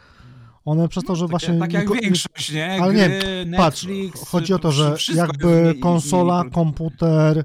One 0.64 0.88
przez 0.88 1.04
to, 1.04 1.16
że 1.16 1.24
takie, 1.24 1.30
właśnie... 1.30 1.58
tak 1.58 1.72
jak 1.72 1.86
niko- 1.88 2.00
większość, 2.02 2.52
nie? 2.52 2.82
Ale 2.82 2.94
nie, 2.94 3.08
Gry, 3.08 3.46
Patrz, 3.56 3.82
Netflix, 3.84 4.28
chodzi 4.28 4.54
o 4.54 4.58
to, 4.58 4.72
że 4.72 4.96
jakby 5.14 5.74
konsola, 5.82 6.44
komputer, 6.52 7.44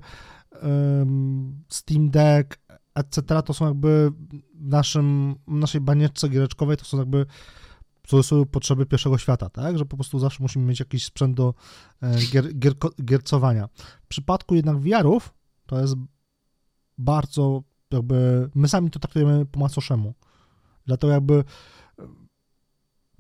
Steam 1.70 2.10
Deck, 2.10 2.60
etc. 2.96 3.42
to 3.46 3.54
są 3.54 3.66
jakby 3.66 4.12
w 4.56 4.68
naszym, 4.68 5.36
w 5.48 5.54
naszej 5.54 5.82
banieczce 5.82 6.30
giereczkowej, 6.30 6.78
to 6.78 6.86
są 6.86 6.98
jakby 6.98 7.26
cudzysłowie 8.08 8.46
potrzeby 8.46 8.86
pierwszego 8.86 9.18
świata, 9.18 9.50
tak? 9.50 9.78
Że 9.78 9.86
po 9.86 9.98
prostu 9.98 10.20
zawsze 10.20 10.44
musimy 10.44 10.66
mieć 10.66 10.80
jakiś 10.80 11.06
sprzęt 11.06 11.38
do 11.38 11.54
e, 12.02 12.16
gier, 12.32 12.58
gierko, 12.60 12.90
giercowania. 13.06 13.68
W 14.04 14.08
przypadku 14.08 14.56
jednak 14.56 14.78
VR-ów 14.80 15.34
to 15.66 15.82
jest 15.82 15.96
bardzo 16.98 17.64
jakby, 17.92 18.50
my 18.56 18.68
sami 18.68 18.92
to 18.92 19.00
traktujemy 19.00 19.46
po 19.46 19.60
macoszemu. 19.60 20.14
Dlatego 20.86 21.14
jakby 21.14 21.44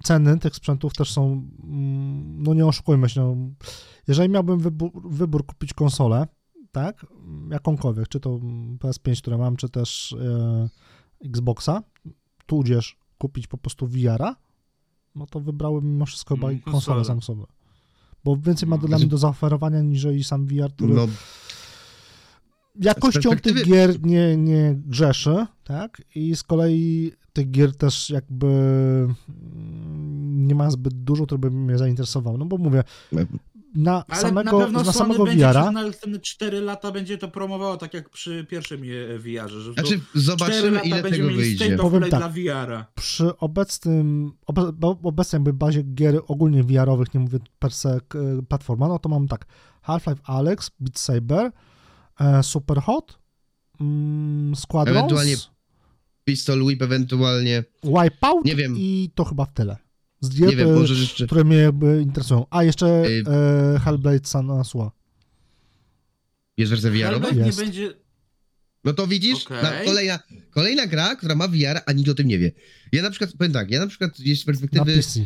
ceny 0.04 0.40
tych 0.40 0.56
sprzętów 0.56 0.94
też 0.94 1.12
są, 1.12 1.26
mm, 1.64 2.44
no 2.44 2.54
nie 2.54 2.66
oszukujmy 2.66 3.10
się, 3.10 3.22
no, 3.22 3.36
jeżeli 4.08 4.30
miałbym 4.30 4.60
wybór, 4.60 4.92
wybór 5.06 5.46
kupić 5.46 5.74
konsolę, 5.74 6.28
tak, 6.74 7.06
jakąkolwiek, 7.52 8.08
czy 8.08 8.20
to 8.20 8.30
PS5, 8.80 9.22
które 9.22 9.38
mam, 9.38 9.56
czy 9.56 9.70
też 9.70 10.16
e, 10.22 10.70
Xboxa, 11.26 11.84
tudzież 12.46 12.98
kupić 13.18 13.48
po 13.48 13.58
prostu 13.58 13.88
VR-a, 13.88 14.36
no 15.16 15.26
to 15.26 15.40
wybrałem 15.40 15.84
mimo 15.94 16.06
wszystko 16.06 16.36
chyba 16.36 16.48
Mm, 16.48 16.60
konsolę 16.62 16.82
konsolę. 16.82 17.06
sam 17.06 17.22
sobie. 17.22 17.44
Bo 18.24 18.38
więcej 18.38 18.70
ma 18.70 18.76
Mm. 18.76 18.88
dla 18.88 18.98
mnie 18.98 19.08
do 19.08 19.18
zaoferowania 19.18 19.82
niżeli 19.82 20.24
sam 20.24 20.46
VR, 20.48 20.74
który 20.74 20.94
No, 20.94 21.08
jakością 22.82 23.36
tych 23.38 23.66
gier 23.66 24.06
nie, 24.06 24.38
nie 24.38 24.76
grzeszy, 24.86 25.46
tak? 25.64 26.02
I 26.16 26.36
z 26.36 26.44
kolei 26.44 27.12
tych 27.34 27.52
gier 27.52 27.76
też 27.78 28.10
jakby 28.10 28.48
mm, 29.30 30.48
nie 30.48 30.56
ma 30.56 30.72
zbyt 30.72 30.94
dużo, 30.94 31.26
które 31.26 31.40
by 31.40 31.52
mnie 31.52 31.78
zainteresowało. 31.78 32.38
No 32.38 32.46
bo 32.46 32.58
mówię, 32.58 32.84
na 33.76 34.06
Ale 34.08 34.22
samego, 34.22 34.52
na 34.52 34.64
pewno 34.66 34.80
na 34.80 34.94
Sony 34.94 34.94
samego 34.94 35.26
będzie 35.26 35.48
VR-a 35.48 35.62
przez 35.62 35.74
następne 35.74 36.20
4 36.20 36.62
lata 36.62 36.92
będzie 36.92 37.18
to 37.18 37.28
promowało 37.28 37.78
tak 37.78 37.94
jak 37.94 38.10
przy 38.10 38.46
pierwszym 38.50 38.82
VR-ze, 39.18 39.62
że 39.62 39.74
znaczy, 39.74 40.00
to 40.00 40.06
4 40.06 40.26
zobaczymy, 40.26 40.80
ile 40.84 41.02
będziemy 41.02 41.12
tego 41.12 41.28
mieli 41.28 41.38
wyjdzie. 41.38 41.78
Powiem 41.78 42.02
tak. 42.02 42.20
dla 42.20 42.30
VR-a. 42.30 42.86
przy 42.96 43.38
obecnym, 43.38 44.32
obecnej 45.04 45.38
jakby 45.40 45.54
bazie 45.54 45.84
gier 45.84 46.22
ogólnie 46.28 46.64
VR-owych, 46.64 47.14
nie 47.14 47.20
mówię 47.20 47.40
per 47.60 47.74
se 47.74 48.00
platforma, 48.48 48.88
no 48.88 49.00
to 49.00 49.10
mam 49.10 49.28
tak 49.28 49.46
Half-Life 49.82 50.22
Alex, 50.24 50.72
Beat 50.80 51.00
Saber, 51.00 51.52
e, 52.20 52.44
Superhot, 52.44 53.20
mm, 53.82 54.56
Squadrons, 54.56 54.98
Ewentualnie 54.98 55.36
Pistol 56.24 56.64
Whip, 56.64 56.82
ewentualnie, 56.82 57.64
Wipeout 57.84 58.46
Nie 58.46 58.56
wiem. 58.56 58.76
i 58.78 59.12
to 59.16 59.24
chyba 59.24 59.46
w 59.46 59.54
tyle. 59.54 59.78
Z 60.24 60.30
gier, 60.30 60.50
nie 60.50 60.56
wiem, 60.56 60.74
może 60.74 60.94
jeszcze... 60.94 61.26
które 61.26 61.44
mnie 61.44 61.58
jakby 61.58 62.02
interesują. 62.02 62.46
A 62.50 62.64
jeszcze 62.64 63.04
Y- 63.06 63.24
e, 63.76 63.80
Hellblade. 63.80 64.20
Jest 66.58 66.72
wersja 66.72 66.90
VR-owa? 66.92 67.30
Nie 67.32 67.54
będzie... 67.54 67.94
No 68.84 68.94
to 68.94 69.08
widzisz, 69.08 69.46
Okej. 69.46 69.64
na, 69.64 69.72
kolejna, 69.86 70.20
kolejna 70.50 70.88
gra, 70.88 71.16
która 71.16 71.36
ma 71.36 71.48
VR, 71.48 71.82
a 71.86 71.92
nikt 71.92 72.10
o 72.10 72.14
tym 72.14 72.28
nie 72.28 72.40
wie. 72.40 72.52
Ja 72.92 73.04
na 73.04 73.10
przykład, 73.10 73.32
powiem 73.38 73.54
tak, 73.54 73.72
ja 73.72 73.80
na 73.80 73.88
przykład 73.88 74.20
gdzieś 74.20 74.40
z 74.40 74.42
Na 74.42 74.46
perspektywy 74.46 74.96
PC. 74.96 75.20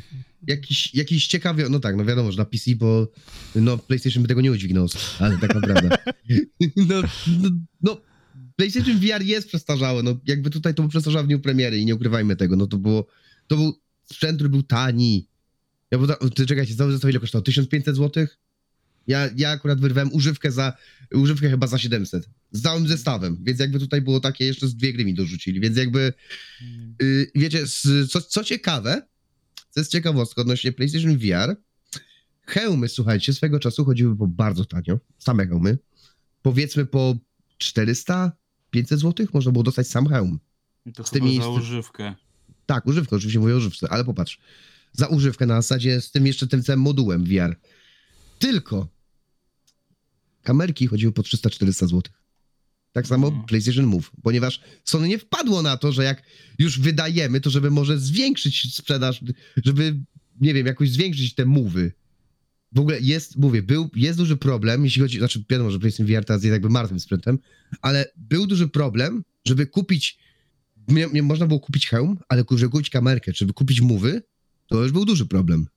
jakiś, 0.47 0.95
jakiś 0.95 1.27
ciekawy, 1.27 1.69
no 1.69 1.79
tak, 1.79 1.95
no 1.95 2.05
wiadomo, 2.05 2.31
że 2.31 2.37
na 2.37 2.45
PC, 2.45 2.75
bo 2.75 3.11
no 3.55 3.77
PlayStation 3.77 4.23
by 4.23 4.27
tego 4.29 4.41
nie 4.41 4.51
udźwignął, 4.51 4.87
ale 5.19 5.37
tak 5.37 5.55
naprawdę. 5.55 5.89
no, 6.89 7.01
no, 7.41 7.49
no, 7.81 8.01
PlayStation 8.55 8.99
VR 8.99 9.21
jest 9.21 9.47
przestarzały, 9.47 10.03
no 10.03 10.19
jakby 10.25 10.49
tutaj 10.49 10.73
to 10.75 10.81
był 10.83 10.89
przestarzałe 10.89 11.23
w 11.23 11.27
dniu 11.27 11.39
premiery 11.39 11.77
i 11.77 11.85
nie 11.85 11.95
ukrywajmy 11.95 12.35
tego, 12.35 12.55
no 12.55 12.67
to 12.67 12.77
było, 12.77 13.07
to 13.47 13.55
był 13.55 13.79
sprzęt, 14.12 14.36
który 14.38 14.49
był 14.49 14.64
tani. 14.64 15.28
Ja 15.91 15.97
bo, 15.97 16.30
ty 16.30 16.45
czekajcie, 16.45 16.74
znowu 16.74 16.91
zestaw 16.91 17.12
ile 17.12 17.20
kosztował? 17.20 17.43
1500 17.43 17.95
zł? 17.95 18.28
Ja, 19.08 19.30
ja 19.36 19.49
akurat 19.49 19.80
wyrwałem 19.80 20.14
używkę 20.14 20.51
za, 20.51 20.74
używkę 21.14 21.49
chyba 21.49 21.68
za 21.68 21.78
700. 21.78 22.30
Z 22.51 22.62
całym 22.62 22.88
zestawem, 22.88 23.38
więc 23.43 23.60
jakby 23.60 23.80
tutaj 23.80 24.01
było 24.01 24.20
takie, 24.20 24.45
jeszcze 24.45 24.68
z 24.68 24.76
dwie 24.76 24.93
gry 24.93 25.05
mi 25.05 25.14
dorzucili, 25.14 25.60
więc 25.60 25.78
jakby, 25.78 26.14
yy, 27.01 27.32
wiecie, 27.36 27.68
z, 27.68 28.12
co, 28.12 28.22
co 28.22 28.43
ciekawe, 28.43 29.08
co 29.70 29.80
jest 29.80 29.91
ciekawostka 29.91 30.41
odnośnie 30.41 30.72
PlayStation 30.72 31.18
VR, 31.18 31.55
hełmy, 32.41 32.89
słuchajcie, 32.89 33.34
swego 33.34 33.60
czasu 33.60 33.86
chodziły 33.86 34.18
po 34.18 34.28
bardzo 34.28 34.66
tanio, 34.66 34.99
same 35.18 35.47
hełmy, 35.47 35.78
powiedzmy 36.41 36.86
po 36.86 37.18
400, 37.58 38.32
500 38.70 38.99
zł 38.99 39.28
można 39.34 39.51
było 39.51 39.64
dostać 39.64 39.88
sam 39.88 40.08
hełm. 40.08 40.39
To 40.95 41.03
Z 41.03 41.12
tymi- 41.12 41.38
za 41.41 41.49
używkę. 41.49 42.16
Tak, 42.68 42.86
używkę, 42.86 43.15
oczywiście 43.15 43.39
mówię 43.39 43.53
o 43.53 43.57
używce, 43.57 43.88
ale 43.89 44.05
popatrz. 44.05 44.39
Za 44.93 45.07
używkę 45.07 45.45
na 45.45 45.61
zasadzie 45.61 46.01
z 46.01 46.11
tym 46.11 46.28
jeszcze 46.28 46.47
tym 46.47 46.63
całym 46.63 46.82
modułem 46.82 47.24
VR. 47.24 47.55
Tylko 48.39 48.88
kamerki 50.43 50.88
chodziły 50.88 51.11
po 51.11 51.22
300-400 51.22 51.72
zł. 51.88 52.01
Tak 52.91 53.07
samo 53.07 53.28
Mhm. 53.28 53.45
PlayStation 53.45 53.86
Move, 53.86 54.11
ponieważ 54.24 54.61
Sony 54.84 55.07
nie 55.07 55.20
wpadło 55.20 55.61
na 55.61 55.78
to, 55.78 55.91
że 55.91 56.03
jak 56.03 56.24
już 56.59 56.80
wydajemy, 56.80 57.41
to 57.41 57.49
żeby 57.49 57.72
może 57.72 57.99
zwiększyć 57.99 58.76
sprzedaż, 58.76 59.22
żeby, 59.65 59.99
nie 60.41 60.53
wiem, 60.53 60.68
jakoś 60.68 60.91
zwiększyć 60.91 61.36
te 61.36 61.45
mowy. 61.45 61.91
W 62.72 62.80
ogóle 62.80 62.99
jest, 63.01 63.38
mówię, 63.38 63.63
był, 63.63 63.89
jest 63.95 64.18
duży 64.18 64.38
problem, 64.38 64.86
jeśli 64.86 65.01
chodzi, 65.01 65.18
znaczy 65.18 65.43
wiadomo, 65.49 65.72
że 65.72 65.80
PlayStation 65.80 66.07
VR 66.07 66.26
teraz 66.26 66.43
jest 66.43 66.51
jakby 66.51 66.70
martwym 66.70 66.99
sprzętem, 66.99 67.39
ale 67.82 68.05
był 68.15 68.47
duży 68.47 68.68
problem, 68.68 69.24
żeby 69.45 69.68
kupić 69.68 70.20
nie, 70.88 71.07
nie 71.13 71.23
można 71.23 71.47
było 71.47 71.59
kupić 71.59 71.88
hełm, 71.88 72.17
ale 72.29 72.43
żeby 72.51 72.71
kupić 72.71 72.89
kamerkę, 72.89 73.31
żeby 73.35 73.53
kupić 73.53 73.81
mówy, 73.81 74.21
to 74.67 74.83
już 74.83 74.91
był 74.91 75.05
duży 75.05 75.25
problem. 75.25 75.67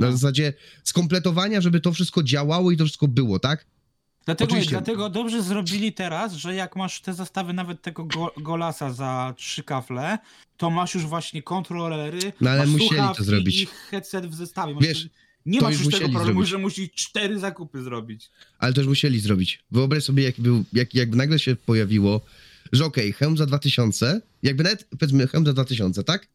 Na 0.00 0.12
zasadzie 0.12 0.52
skompletowania, 0.84 1.60
żeby 1.60 1.80
to 1.80 1.92
wszystko 1.92 2.22
działało 2.22 2.70
i 2.70 2.76
to 2.76 2.84
wszystko 2.84 3.08
było, 3.08 3.38
tak? 3.38 3.66
Dlatego, 4.24 4.48
Oczywiście. 4.50 4.70
dlatego 4.70 5.08
dobrze 5.10 5.42
zrobili 5.42 5.92
teraz, 5.92 6.32
że 6.32 6.54
jak 6.54 6.76
masz 6.76 7.00
te 7.00 7.14
zestawy 7.14 7.52
nawet 7.52 7.82
tego 7.82 8.04
go, 8.04 8.32
Golasa 8.40 8.92
za 8.92 9.34
trzy 9.36 9.62
kafle, 9.62 10.18
to 10.56 10.70
masz 10.70 10.94
już 10.94 11.06
właśnie 11.06 11.42
kontrolery, 11.42 12.32
No, 12.40 12.50
ale 12.50 12.60
masz 12.60 12.68
musieli 12.68 13.02
to 13.16 13.24
zrobić. 13.24 13.62
i 13.62 13.66
headset 13.90 14.26
w 14.26 14.34
zestawie. 14.34 14.74
Masz 14.74 14.84
Wiesz, 14.84 15.08
nie 15.46 15.58
to 15.58 15.64
masz 15.64 15.74
już 15.74 15.84
już 15.84 15.94
tego 15.94 15.96
musieli 16.06 16.14
problemu, 16.14 16.40
zrobić. 16.46 16.50
że 16.50 16.58
musisz 16.58 16.90
cztery 16.94 17.38
zakupy 17.38 17.82
zrobić. 17.82 18.30
Ale 18.58 18.72
już 18.76 18.86
musieli 18.86 19.20
zrobić. 19.20 19.64
Wyobraź 19.70 20.04
sobie, 20.04 20.22
jak 20.22 20.40
był, 20.40 20.64
jak, 20.72 20.94
jakby 20.94 21.16
nagle 21.16 21.38
się 21.38 21.56
pojawiło, 21.56 22.20
że 22.72 22.84
okej, 22.84 23.12
hełm 23.12 23.36
za 23.36 23.46
2000, 23.46 24.20
jakby 24.42 24.64
nawet, 24.64 24.88
powiedzmy, 24.98 25.26
hełm 25.28 25.46
za 25.46 25.52
2000, 25.52 26.04
tak? 26.04 26.26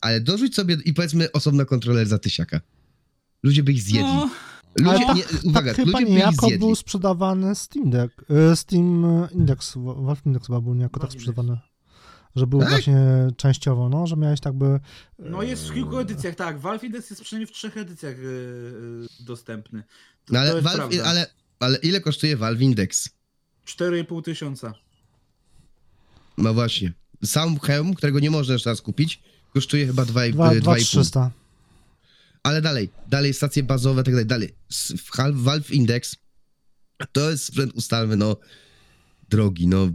Ale 0.00 0.20
dorzuć 0.20 0.54
sobie 0.54 0.76
i 0.84 0.94
powiedzmy 0.94 1.32
osobno 1.32 1.66
kontroler 1.66 2.06
za 2.08 2.18
tysiaka. 2.18 2.60
Ludzie 3.42 3.62
by 3.62 3.72
ich 3.72 3.82
zjedli. 3.82 4.12
No, 4.14 4.30
Ludzie, 4.78 4.90
Ale 4.90 5.06
tak- 5.06 5.16
nie, 5.16 5.50
uwaga, 5.50 5.74
tak 5.74 5.76
chyba 5.76 5.90
ludzie 5.98 6.04
by 6.04 6.10
ich 6.10 6.16
niejako 6.16 6.46
zjedli. 6.46 6.58
był 6.58 6.74
sprzedawany 6.74 7.54
Steam 7.54 7.90
Deck, 7.90 8.24
e, 8.30 8.56
Steam 8.56 9.04
Index, 9.30 9.72
Valve 9.76 10.26
Index 10.26 10.46
chyba 10.46 10.60
był 10.60 10.74
niejako 10.74 11.00
tak 11.00 11.12
sprzedawany. 11.12 11.58
Że 12.36 12.46
był 12.46 12.60
Tak? 12.60 12.68
właśnie 12.68 13.28
częściowo, 13.36 13.88
no, 13.88 14.06
że 14.06 14.16
miałeś 14.16 14.40
tak 14.40 14.54
by... 14.54 14.80
no 15.18 15.42
jest 15.42 15.68
w 15.68 15.74
kilku 15.74 15.98
edycjach, 15.98 16.34
tak. 16.34 16.60
Valve 16.60 16.84
Index 16.84 17.10
jest 17.10 17.22
przynajmniej 17.22 17.46
w 17.46 17.52
trzech 17.56 17.76
edycjach 17.76 18.18
yy, 18.18 18.22
yy, 19.02 19.24
dostępny. 19.26 19.82
To, 20.24 20.32
No, 20.34 20.40
ale, 20.40 20.50
to 20.50 20.56
jest 20.56 20.64
Valve, 20.68 20.78
prawda. 20.78 21.04
ale, 21.04 21.26
ale 21.60 21.78
ile 21.78 22.00
kosztuje 22.00 22.36
Valve 22.36 22.60
Index? 22.62 23.08
4,5 23.66 24.22
tysiąca. 24.22 24.74
No 26.38 26.54
właśnie. 26.54 26.92
Sam 27.24 27.58
hełm, 27.58 27.94
którego 27.94 28.20
nie 28.20 28.30
można 28.30 28.52
już 28.52 28.62
teraz 28.62 28.80
kupić, 28.80 29.22
kosztuje 29.54 29.86
chyba 29.86 30.02
2,5. 30.02 30.60
2300. 30.60 31.30
Ale 32.42 32.62
dalej, 32.62 32.90
dalej 33.08 33.34
stacje 33.34 33.62
bazowe, 33.62 34.02
tak 34.02 34.14
dalej, 34.14 34.26
dalej. 34.26 34.54
Valve 35.32 35.70
Index 35.70 36.16
to 37.12 37.30
jest 37.30 37.44
sprzęt 37.44 37.72
ustalmy, 37.74 38.16
no, 38.16 38.36
drogi, 39.28 39.66
no. 39.66 39.88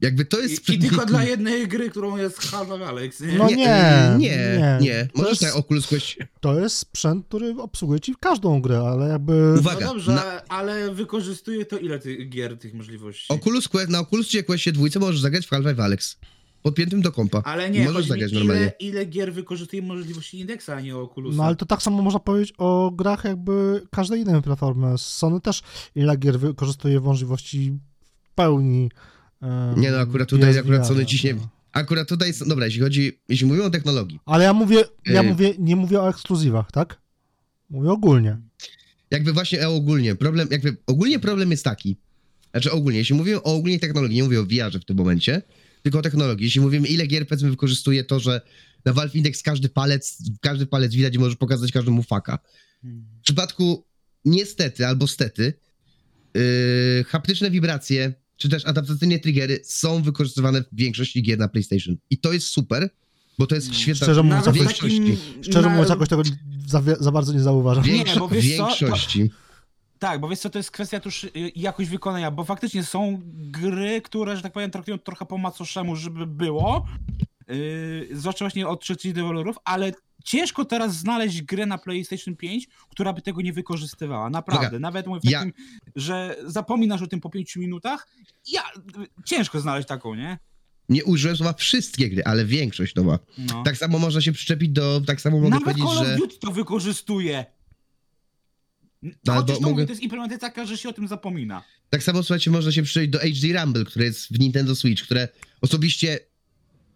Jakby 0.00 0.24
to 0.24 0.40
jest 0.40 0.54
I, 0.54 0.56
sprzęt... 0.56 0.84
I 0.84 0.88
tylko 0.88 1.06
dla 1.06 1.24
jednej 1.24 1.68
gry, 1.68 1.90
którą 1.90 2.16
jest 2.16 2.38
Half-Life 2.38 2.86
Alex. 2.86 3.20
Nie? 3.20 3.38
No 3.38 3.48
nie, 3.48 3.56
nie, 3.56 4.16
nie, 4.18 4.78
nie, 4.80 5.08
Możesz 5.14 5.40
na 5.40 5.54
Oculus 5.54 5.86
Quest... 5.86 6.06
To 6.40 6.60
jest 6.60 6.78
sprzęt, 6.78 7.26
który 7.28 7.54
obsługuje 7.58 8.00
ci 8.00 8.14
każdą 8.20 8.60
grę, 8.60 8.78
ale 8.78 9.08
jakby... 9.08 9.54
Uwaga, 9.58 9.86
no 9.86 9.92
dobrze, 9.92 10.12
na- 10.12 10.42
ale 10.48 10.94
wykorzystuje 10.94 11.66
to 11.66 11.78
ile 11.78 11.98
tych 11.98 12.28
gier, 12.28 12.58
tych 12.58 12.74
możliwości? 12.74 13.26
Oculus 13.28 13.68
Quest, 13.68 13.90
na 13.90 14.00
Oculus 14.00 14.28
Questie 14.46 14.72
dwójce 14.72 14.98
możesz 14.98 15.20
zagrać 15.20 15.46
w 15.46 15.50
Half-Life 15.50 15.82
Alex. 15.84 16.18
Podpiętym 16.62 17.02
do 17.02 17.12
kompa. 17.12 17.42
Ale 17.44 17.70
nie, 17.70 17.84
Możesz 17.84 18.06
zagrać 18.06 18.30
ile, 18.32 18.40
normalnie. 18.40 18.72
ile 18.80 19.06
gier 19.06 19.32
wykorzystuje 19.32 19.82
możliwości 19.82 20.40
indeksa, 20.40 20.74
a 20.76 20.80
nie 20.80 20.96
Oculusa. 20.96 21.36
No 21.36 21.44
ale 21.44 21.56
to 21.56 21.66
tak 21.66 21.82
samo 21.82 22.02
można 22.02 22.20
powiedzieć 22.20 22.54
o 22.58 22.90
grach 22.94 23.24
jakby 23.24 23.82
każdej 23.90 24.20
innej 24.20 24.42
platformy. 24.42 24.98
Sony 24.98 25.40
też 25.40 25.62
ile 25.94 26.16
gier 26.16 26.38
wykorzystuje 26.40 27.00
możliwości 27.00 27.78
w 28.22 28.30
pełni. 28.34 28.90
Nie 29.76 29.90
no, 29.90 29.98
akurat 29.98 30.28
tutaj, 30.28 30.58
akurat 30.58 30.86
Sony 30.86 31.00
no. 31.00 31.06
ciśnie... 31.06 31.34
Akurat 31.72 32.08
tutaj, 32.08 32.32
dobra, 32.46 32.66
jeśli 32.66 32.80
chodzi, 32.80 33.20
jeśli 33.28 33.46
mówimy 33.46 33.64
o 33.64 33.70
technologii, 33.70 34.20
Ale 34.26 34.44
ja 34.44 34.52
mówię, 34.52 34.84
ja 35.06 35.20
Ej. 35.20 35.26
mówię, 35.26 35.54
nie 35.58 35.76
mówię 35.76 36.00
o 36.00 36.08
ekskluzywach, 36.08 36.72
tak? 36.72 37.00
Mówię 37.70 37.90
ogólnie. 37.90 38.38
jakby 39.10 39.32
właśnie 39.32 39.62
e, 39.62 39.68
ogólnie, 39.68 40.14
problem, 40.14 40.48
jakby 40.50 40.76
ogólnie 40.86 41.18
problem 41.18 41.50
jest 41.50 41.64
taki, 41.64 41.96
znaczy 42.50 42.72
ogólnie, 42.72 42.98
jeśli 42.98 43.14
mówimy 43.14 43.42
o 43.42 43.54
ogólnej 43.54 43.80
technologii, 43.80 44.16
nie 44.16 44.22
mówię 44.22 44.40
o 44.40 44.44
VR-ze 44.44 44.80
w 44.80 44.84
tym 44.84 44.96
momencie, 44.96 45.42
tylko 45.82 45.98
o 45.98 46.02
technologii, 46.02 46.44
jeśli 46.44 46.60
mówimy 46.60 46.88
ile 46.88 47.06
gier 47.06 47.26
powiedzmy 47.26 47.50
wykorzystuje 47.50 48.04
to, 48.04 48.20
że 48.20 48.40
na 48.84 48.92
Valve 48.92 49.14
Index 49.14 49.42
każdy 49.42 49.68
palec, 49.68 50.22
każdy 50.40 50.66
palec 50.66 50.94
widać 50.94 51.14
i 51.14 51.18
możesz 51.18 51.36
pokazać 51.36 51.72
każdemu 51.72 52.02
faka. 52.02 52.38
W 52.82 53.22
przypadku 53.22 53.86
niestety 54.24 54.86
albo 54.86 55.06
stety, 55.06 55.52
yy, 56.34 57.04
haptyczne 57.04 57.50
wibracje, 57.50 58.14
czy 58.36 58.48
też 58.48 58.66
adaptacyjne 58.66 59.18
triggery 59.18 59.60
są 59.64 60.02
wykorzystywane 60.02 60.62
w 60.62 60.66
większości 60.72 61.22
gier 61.22 61.38
na 61.38 61.48
PlayStation. 61.48 61.96
I 62.10 62.18
to 62.18 62.32
jest 62.32 62.46
super, 62.46 62.90
bo 63.38 63.46
to 63.46 63.54
jest 63.54 63.66
Mm. 63.66 63.78
świetna 63.80 64.04
Szczerze 64.06 64.22
mówiąc, 64.22 64.46
jakoś- 64.46 64.78
takim, 64.78 65.16
Szczerze 65.42 65.62
na- 65.62 65.68
mówiąc, 65.68 65.88
jakoś 65.90 66.08
tego 66.08 66.22
za, 66.66 66.82
za 67.00 67.12
bardzo 67.12 67.32
nie 67.32 67.40
zauważam. 67.40 67.84
Nie, 67.84 67.92
Większo- 68.04 68.18
bo 68.18 68.28
wiesz 68.28 68.56
co, 68.56 68.62
to- 68.62 68.66
większości. 68.68 69.30
Tak, 69.98 70.20
bo 70.20 70.28
wiesz 70.28 70.38
co, 70.38 70.50
to 70.50 70.58
jest 70.58 70.70
kwestia 70.70 71.00
też 71.00 71.24
y, 71.24 71.30
jakość 71.56 71.90
wykonania, 71.90 72.30
bo 72.30 72.44
faktycznie 72.44 72.84
są 72.84 73.20
gry, 73.34 74.00
które, 74.00 74.36
że 74.36 74.42
tak 74.42 74.52
powiem, 74.52 74.70
traktują 74.70 74.98
trochę 74.98 75.26
po 75.26 75.38
macoszemu, 75.38 75.96
żeby 75.96 76.26
było, 76.26 76.86
yy, 77.48 78.08
zwłaszcza 78.12 78.44
właśnie 78.44 78.68
od 78.68 78.80
trzecich 78.82 79.12
deweloperów, 79.12 79.56
ale 79.64 79.92
ciężko 80.26 80.64
teraz 80.64 80.96
znaleźć 80.96 81.42
grę 81.42 81.66
na 81.66 81.78
PlayStation 81.78 82.36
5, 82.36 82.68
która 82.90 83.12
by 83.12 83.22
tego 83.22 83.42
nie 83.42 83.52
wykorzystywała, 83.52 84.30
naprawdę. 84.30 84.78
Nawet 84.78 85.06
mówię 85.06 85.20
w 85.20 85.24
ja- 85.24 85.38
takim, 85.38 85.52
że 85.96 86.36
zapominasz 86.46 87.02
o 87.02 87.06
tym 87.06 87.20
po 87.20 87.30
5 87.30 87.56
minutach, 87.56 88.08
ja, 88.52 88.62
ciężko 89.24 89.60
znaleźć 89.60 89.88
taką, 89.88 90.14
nie? 90.14 90.38
Nie 90.88 91.04
użyłem 91.04 91.36
słowa 91.36 91.52
wszystkie 91.52 92.10
gry, 92.10 92.24
ale 92.24 92.44
większość 92.44 92.94
to 92.94 93.04
ma. 93.04 93.18
No. 93.38 93.62
Tak 93.62 93.76
samo 93.76 93.98
można 93.98 94.20
się 94.20 94.32
przyczepić 94.32 94.70
do, 94.70 95.00
tak 95.06 95.20
samo 95.20 95.36
mogę 95.36 95.50
Nawet 95.50 95.64
powiedzieć, 95.64 95.84
Call 95.84 95.98
of 95.98 96.06
że... 96.06 96.16
Duty 96.16 96.38
to 96.38 96.52
wykorzystuje. 96.52 97.44
No, 99.02 99.32
albo 99.32 99.54
to 99.54 99.60
mogę- 99.60 99.86
to 99.86 99.92
jest 99.92 100.02
implementacja 100.02 100.48
taka, 100.48 100.66
że 100.66 100.78
się 100.78 100.88
o 100.88 100.92
tym 100.92 101.08
zapomina. 101.08 101.62
Tak 101.90 102.02
samo, 102.02 102.22
słuchajcie, 102.22 102.50
można 102.50 102.72
się 102.72 102.82
przyczepić 102.82 103.10
do 103.10 103.18
HD 103.18 103.60
Rumble, 103.60 103.84
które 103.84 104.04
jest 104.04 104.26
w 104.32 104.38
Nintendo 104.38 104.76
Switch, 104.76 105.02
które 105.02 105.28
osobiście 105.60 106.18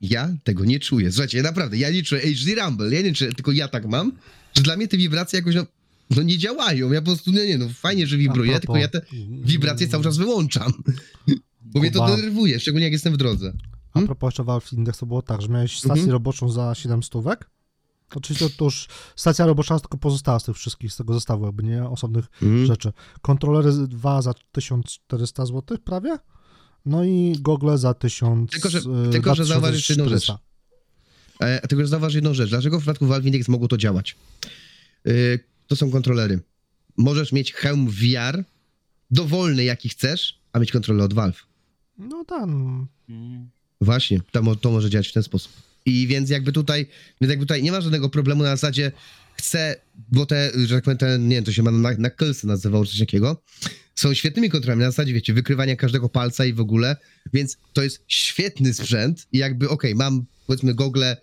ja 0.01 0.29
tego 0.45 0.65
nie 0.65 0.81
czuję. 0.81 1.13
Słuchajcie, 1.13 1.43
naprawdę, 1.43 1.77
ja 1.77 1.91
nie 1.91 2.03
czuję 2.03 2.21
HD 2.21 2.55
Rumble, 2.65 2.91
ja 2.97 3.03
nie 3.03 3.15
czuję, 3.15 3.33
tylko 3.33 3.53
ja 3.53 3.69
tak 3.69 3.87
mam, 3.87 4.13
że 4.57 4.63
dla 4.63 4.77
mnie 4.77 4.89
te 4.89 4.97
wibracje 4.97 5.39
jakoś, 5.39 5.55
no, 5.55 5.67
no 6.17 6.23
nie 6.23 6.39
działają. 6.39 6.93
Ja 6.93 7.01
po 7.01 7.07
prostu, 7.07 7.33
no 7.33 7.45
nie, 7.45 7.59
no 7.59 7.69
fajnie, 7.69 8.07
że 8.07 8.17
wibruje, 8.17 8.61
tylko 8.61 8.77
ja 8.77 8.89
te 8.89 9.01
wibracje 9.45 9.89
cały 9.89 10.05
czas 10.05 10.17
wyłączam. 10.17 10.73
Bo 11.75 11.81
mnie 11.81 11.91
to 11.91 12.01
Kuba. 12.01 12.17
denerwuje, 12.17 12.61
szczególnie 12.61 12.85
jak 12.85 12.93
jestem 12.93 13.13
w 13.13 13.17
drodze. 13.17 13.53
A 13.95 14.01
propos 14.03 14.29
jeszcze 14.29 14.45
Valve 14.45 14.73
Index, 14.73 14.99
to 14.99 15.07
było 15.07 15.23
tak, 15.23 15.43
że 15.43 15.49
miałeś 15.49 15.79
stację 15.79 15.93
Mhm. 15.93 16.11
roboczą 16.11 16.49
za 16.51 16.75
7 16.75 17.03
stówek. 17.03 17.51
Oczywiście 18.15 18.51
to 18.51 18.65
już 18.65 18.89
stacja 19.17 19.47
robocza 19.47 19.81
tylko 19.81 19.99
pozostała 19.99 20.39
z 20.41 20.45
tych 20.45 20.57
wszystkich, 20.57 20.93
z 20.93 20.97
tego 20.97 21.15
zestawu, 21.15 21.47
jakby 21.47 21.63
nie 21.63 21.85
osobnych 21.85 22.25
Mhm. 22.43 22.67
rzeczy. 22.67 22.93
Kontrolery 23.23 23.73
2 23.73 24.23
za 24.23 24.35
1400 24.53 25.47
zł 25.47 25.79
prawie, 25.85 26.17
no 26.87 27.05
i 27.05 27.33
gogle 27.41 27.79
za 27.79 27.95
1000 27.95 28.51
Tylko, 28.51 28.71
że- 28.71 28.79
e, 28.79 29.11
tylko, 29.11 29.35
że 29.35 29.45
zauważysz 29.45 29.89
jedną 29.91 30.09
rzecz. 30.09 30.21
1400. 30.21 30.51
E, 31.41 31.69
tylko, 31.69 31.85
że 31.85 31.89
zauważ 31.89 32.15
jedną 32.15 32.35
rzecz. 32.35 32.51
Dlaczego 32.51 32.79
w 32.79 32.81
przypadku 32.81 33.07
Valve 33.07 33.27
Index 33.27 33.49
mogło 33.49 33.69
to 33.69 33.77
działać? 33.77 34.17
E, 35.07 35.11
to 35.67 35.77
są 35.77 35.91
kontrolery. 35.91 36.41
Możesz 36.97 37.33
mieć 37.33 37.53
hełm 37.53 37.91
VR, 37.91 38.45
dowolny 39.11 39.65
jaki 39.65 39.89
chcesz, 39.89 40.39
a 40.53 40.59
mieć 40.59 40.73
kontrolę 40.73 41.05
od 41.05 41.15
Valve. 41.15 41.47
No 41.99 42.25
tam. 42.25 42.87
Mm. 43.09 43.51
Właśnie, 43.81 44.21
to, 44.31 44.43
mo- 44.43 44.57
to 44.57 44.71
może 44.71 44.91
działać 44.91 45.09
w 45.09 45.13
ten 45.13 45.23
sposób. 45.23 45.53
I 45.87 46.07
więc 46.07 46.31
jakby 46.31 46.53
tutaj, 46.53 46.87
więc 47.21 47.31
jakby 47.31 47.45
tutaj 47.47 47.63
nie 47.63 47.73
ma 47.73 47.81
żadnego 47.81 48.09
problemu 48.09 48.43
na 48.43 48.49
zasadzie 48.51 48.93
chcę, 49.35 49.77
bo 50.13 50.27
te, 50.27 50.51
że 50.67 50.75
tak 50.75 50.85
powiem, 50.85 50.99
te, 50.99 51.19
nie 51.19 51.37
wiem, 51.37 51.45
to 51.45 51.53
się 51.53 51.63
ma 51.63 51.71
na, 51.71 51.91
na 51.99 52.11
nazywało 52.45 52.85
czy 52.85 52.91
coś 52.91 53.01
takiego, 53.01 53.43
są 54.01 54.15
świetnymi 54.15 54.51
kontrolami 54.51 54.81
na 54.81 54.91
zasadzie, 54.91 55.13
wiecie, 55.13 55.35
wykrywania 55.35 55.77
każdego 55.77 56.09
palca 56.09 56.45
i 56.45 56.53
w 56.53 56.61
ogóle, 56.61 56.97
więc 57.33 57.59
to 57.73 57.83
jest 57.83 58.05
świetny 58.09 58.75
sprzęt 58.75 59.27
i 59.33 59.39
jakby, 59.39 59.69
okej, 59.69 59.95
mam, 59.95 60.25
powiedzmy, 60.47 60.75
gogle 60.75 61.17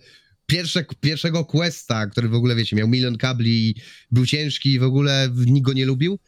pierwsze, 0.45 0.85
pierwszego 1.01 1.45
Questa, 1.45 2.07
który 2.07 2.29
w 2.29 2.33
ogóle, 2.33 2.55
wiecie, 2.55 2.75
miał 2.75 2.87
milion 2.87 3.17
kabli 3.17 3.69
i 3.69 3.75
był 4.11 4.25
ciężki 4.25 4.73
i 4.73 4.79
w 4.79 4.83
ogóle 4.83 5.29
nikt 5.35 5.65
go 5.65 5.73
nie 5.73 5.85
lubił, 5.85 6.19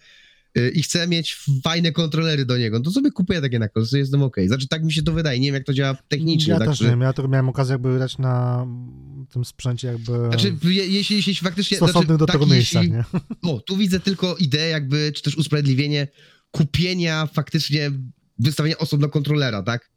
y, 0.57 0.69
i 0.69 0.81
chcę 0.81 1.07
mieć 1.07 1.37
fajne 1.63 1.91
kontrolery 1.91 2.45
do 2.45 2.57
niego, 2.57 2.77
no 2.77 2.83
to 2.83 2.91
sobie 2.91 3.11
kupuję 3.11 3.41
takie 3.41 3.59
na 3.59 3.67
konsoli, 3.67 3.99
jestem 3.99 4.23
okej. 4.23 4.47
Znaczy, 4.47 4.67
tak 4.67 4.83
mi 4.83 4.93
się 4.93 5.03
to 5.03 5.11
wydaje, 5.11 5.39
nie 5.39 5.47
wiem 5.47 5.55
jak 5.55 5.65
to 5.65 5.73
działa 5.73 5.97
technicznie. 6.07 6.53
Ja 6.53 6.59
tak, 6.59 6.67
też 6.67 6.77
że- 6.77 6.85
nie 6.85 6.91
wiem, 6.91 7.01
ja 7.01 7.13
tylko 7.13 7.29
miałem 7.29 7.49
okazję 7.49 7.73
jakby 7.73 7.97
grać 7.97 8.17
na 8.17 8.67
tym 9.33 9.45
sprzęcie 9.45 9.87
jakby 9.87 10.11
Znaczy, 10.11 10.55
je, 10.63 10.87
jeśli, 10.87 11.15
jeśli 11.15 11.35
faktycznie... 11.35 11.77
stosownych 11.77 12.05
znaczy, 12.05 12.19
do 12.19 12.25
tego 12.25 12.45
tak, 12.45 12.53
miejsca, 12.53 12.79
jeśli, 12.79 12.95
nie? 12.95 13.03
O, 13.51 13.59
tu 13.59 13.77
widzę 13.77 13.99
tylko 13.99 14.35
ideę 14.35 14.69
jakby, 14.69 15.11
czy 15.15 15.21
też 15.21 15.37
usprawiedliwienie 15.37 16.07
kupienia 16.51 17.27
faktycznie, 17.27 17.91
wystawienia 18.39 18.77
osobno 18.77 19.09
kontrolera, 19.09 19.63
tak? 19.63 19.91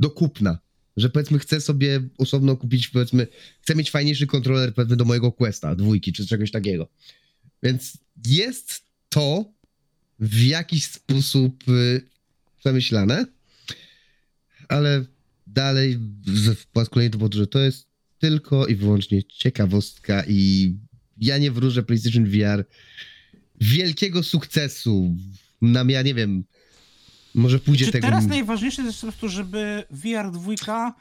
Do 0.00 0.10
kupna. 0.10 0.58
Że 0.96 1.10
powiedzmy 1.10 1.38
chcę 1.38 1.60
sobie 1.60 2.00
osobno 2.18 2.56
kupić, 2.56 2.88
powiedzmy, 2.88 3.26
chcę 3.60 3.74
mieć 3.74 3.90
fajniejszy 3.90 4.26
kontroler 4.26 4.74
powiedzmy 4.74 4.96
do 4.96 5.04
mojego 5.04 5.32
Questa, 5.32 5.74
dwójki, 5.74 6.12
czy 6.12 6.26
czegoś 6.26 6.50
takiego. 6.50 6.88
Więc 7.62 7.98
jest 8.26 8.82
to 9.08 9.52
w 10.18 10.42
jakiś 10.42 10.84
sposób 10.84 11.68
y, 11.68 12.02
przemyślane, 12.58 13.26
ale 14.68 15.04
dalej 15.46 15.98
po 16.72 16.80
raz 16.80 16.88
kolejny 16.88 17.10
to 17.10 17.18
powtórzę, 17.18 17.46
to 17.46 17.58
jest 17.58 17.86
tylko 18.18 18.66
i 18.66 18.74
wyłącznie 18.74 19.24
ciekawostka 19.24 20.24
i 20.28 20.72
ja 21.18 21.38
nie 21.38 21.50
wróżę 21.50 21.82
PlayStation 21.82 22.26
VR 22.26 22.64
wielkiego 23.60 24.22
sukcesu. 24.22 25.16
Nam, 25.62 25.90
ja 25.90 26.02
nie 26.02 26.14
wiem, 26.14 26.44
może 27.34 27.58
pójdzie 27.58 27.86
Czy 27.86 27.92
tego... 27.92 28.06
teraz 28.06 28.26
najważniejsze 28.26 28.82
jest 28.82 29.00
po 29.00 29.06
prostu, 29.06 29.28
żeby 29.28 29.84
VR 29.90 30.30
2 30.30 30.94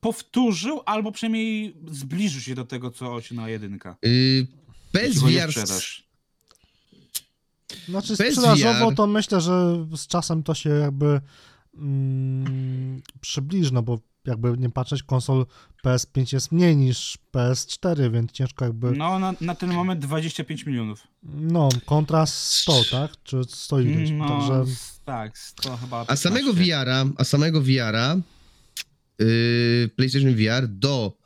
powtórzył, 0.00 0.80
albo 0.86 1.12
przynajmniej 1.12 1.76
zbliżył 1.90 2.40
się 2.40 2.54
do 2.54 2.64
tego, 2.64 2.90
co 2.90 3.20
na 3.30 3.48
jedynka. 3.48 3.96
Y, 4.06 4.46
bez 4.92 5.18
VR... 5.18 5.52
Znaczy 7.88 8.16
Bez 8.16 8.34
sprzedażowo 8.34 8.90
VR. 8.90 8.96
to 8.96 9.06
myślę, 9.06 9.40
że 9.40 9.86
z 9.96 10.06
czasem 10.06 10.42
to 10.42 10.54
się 10.54 10.70
jakby 10.70 11.20
mm, 11.74 13.02
przybliży, 13.20 13.72
no 13.72 13.82
bo 13.82 13.98
jakby 14.26 14.58
nie 14.58 14.70
patrzeć, 14.70 15.02
konsol 15.02 15.46
PS5 15.84 16.32
jest 16.34 16.52
mniej 16.52 16.76
niż 16.76 17.18
PS4, 17.32 18.12
więc 18.12 18.32
ciężko 18.32 18.64
jakby, 18.64 18.90
no, 18.90 18.96
No, 18.96 19.18
na, 19.18 19.34
na 19.40 19.54
ten 19.54 19.72
moment 19.72 20.00
25 20.00 20.66
milionów. 20.66 21.06
kontra 21.86 22.26
100, 22.26 22.84
tak? 22.90 23.12
Czy 23.24 23.40
100 23.48 23.80
ileś, 23.80 24.10
No, 24.10 24.28
także 24.28 24.64
tak, 25.04 25.38
to 25.62 25.76
chyba. 25.76 26.04
A 26.08 26.16
samego 26.16 26.54
15. 26.54 26.64
VR-a, 26.84 27.04
a 27.16 27.24
samego 27.24 27.60
VR-a, 27.62 28.16
yy, 29.18 29.90
PlayStation 29.96 30.34
VR 30.34 30.68
do 30.68 31.16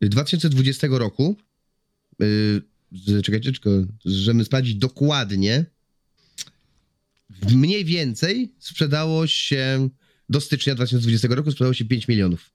2020 0.00 0.86
roku, 0.90 1.36
yy, 2.18 3.22
czekajcie, 3.22 3.52
tylko, 3.52 3.70
żeby 4.04 4.44
sprawdzić 4.44 4.74
dokładnie, 4.74 5.64
mniej 7.50 7.84
więcej 7.84 8.54
sprzedało 8.58 9.26
się 9.26 9.88
do 10.32 10.40
stycznia 10.40 10.74
2020 10.74 11.28
roku 11.30 11.50
sprzedało 11.50 11.74
się 11.74 11.84
5 11.84 12.08
milionów. 12.08 12.50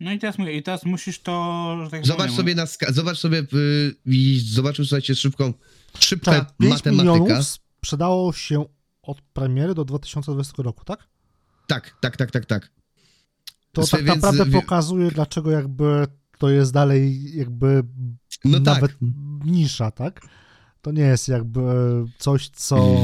No 0.00 0.12
i 0.12 0.18
teraz, 0.18 0.36
i 0.52 0.62
teraz 0.62 0.84
musisz 0.84 1.20
to. 1.20 1.76
Że 1.84 1.90
tak 1.90 2.06
Zobacz 2.06 2.22
powiem, 2.26 2.36
sobie 2.36 2.54
na 2.54 2.64
ska- 2.66 2.92
zobacz 2.92 3.18
sobie 3.18 3.46
yy, 3.52 3.94
i 4.06 4.40
zobaczył 4.46 4.84
słuchajcie 4.84 5.14
szybką, 5.14 5.52
szybka 5.98 6.32
Czekaj, 6.32 6.46
5 6.60 6.72
matematyka. 6.72 7.14
milionów 7.14 7.46
sprzedało 7.78 8.32
się 8.32 8.64
od 9.02 9.20
premiery 9.22 9.74
do 9.74 9.84
2020 9.84 10.62
roku, 10.62 10.84
tak? 10.84 11.08
Tak, 11.66 11.96
tak, 12.00 12.16
tak, 12.16 12.30
tak, 12.30 12.46
tak. 12.46 12.70
To 13.72 13.82
Słuchaj, 13.86 14.06
tak 14.06 14.14
więc, 14.14 14.22
naprawdę 14.24 14.52
pokazuje, 14.60 15.10
dlaczego 15.10 15.50
jakby 15.50 16.06
to 16.38 16.50
jest 16.50 16.72
dalej 16.72 17.32
jakby 17.36 17.82
No 18.44 18.60
nawet 18.60 18.90
tak. 18.90 18.98
nisza, 19.44 19.90
tak? 19.90 20.20
To 20.82 20.92
nie 20.92 21.02
jest 21.02 21.28
jakby 21.28 21.60
coś, 22.18 22.48
co 22.48 22.96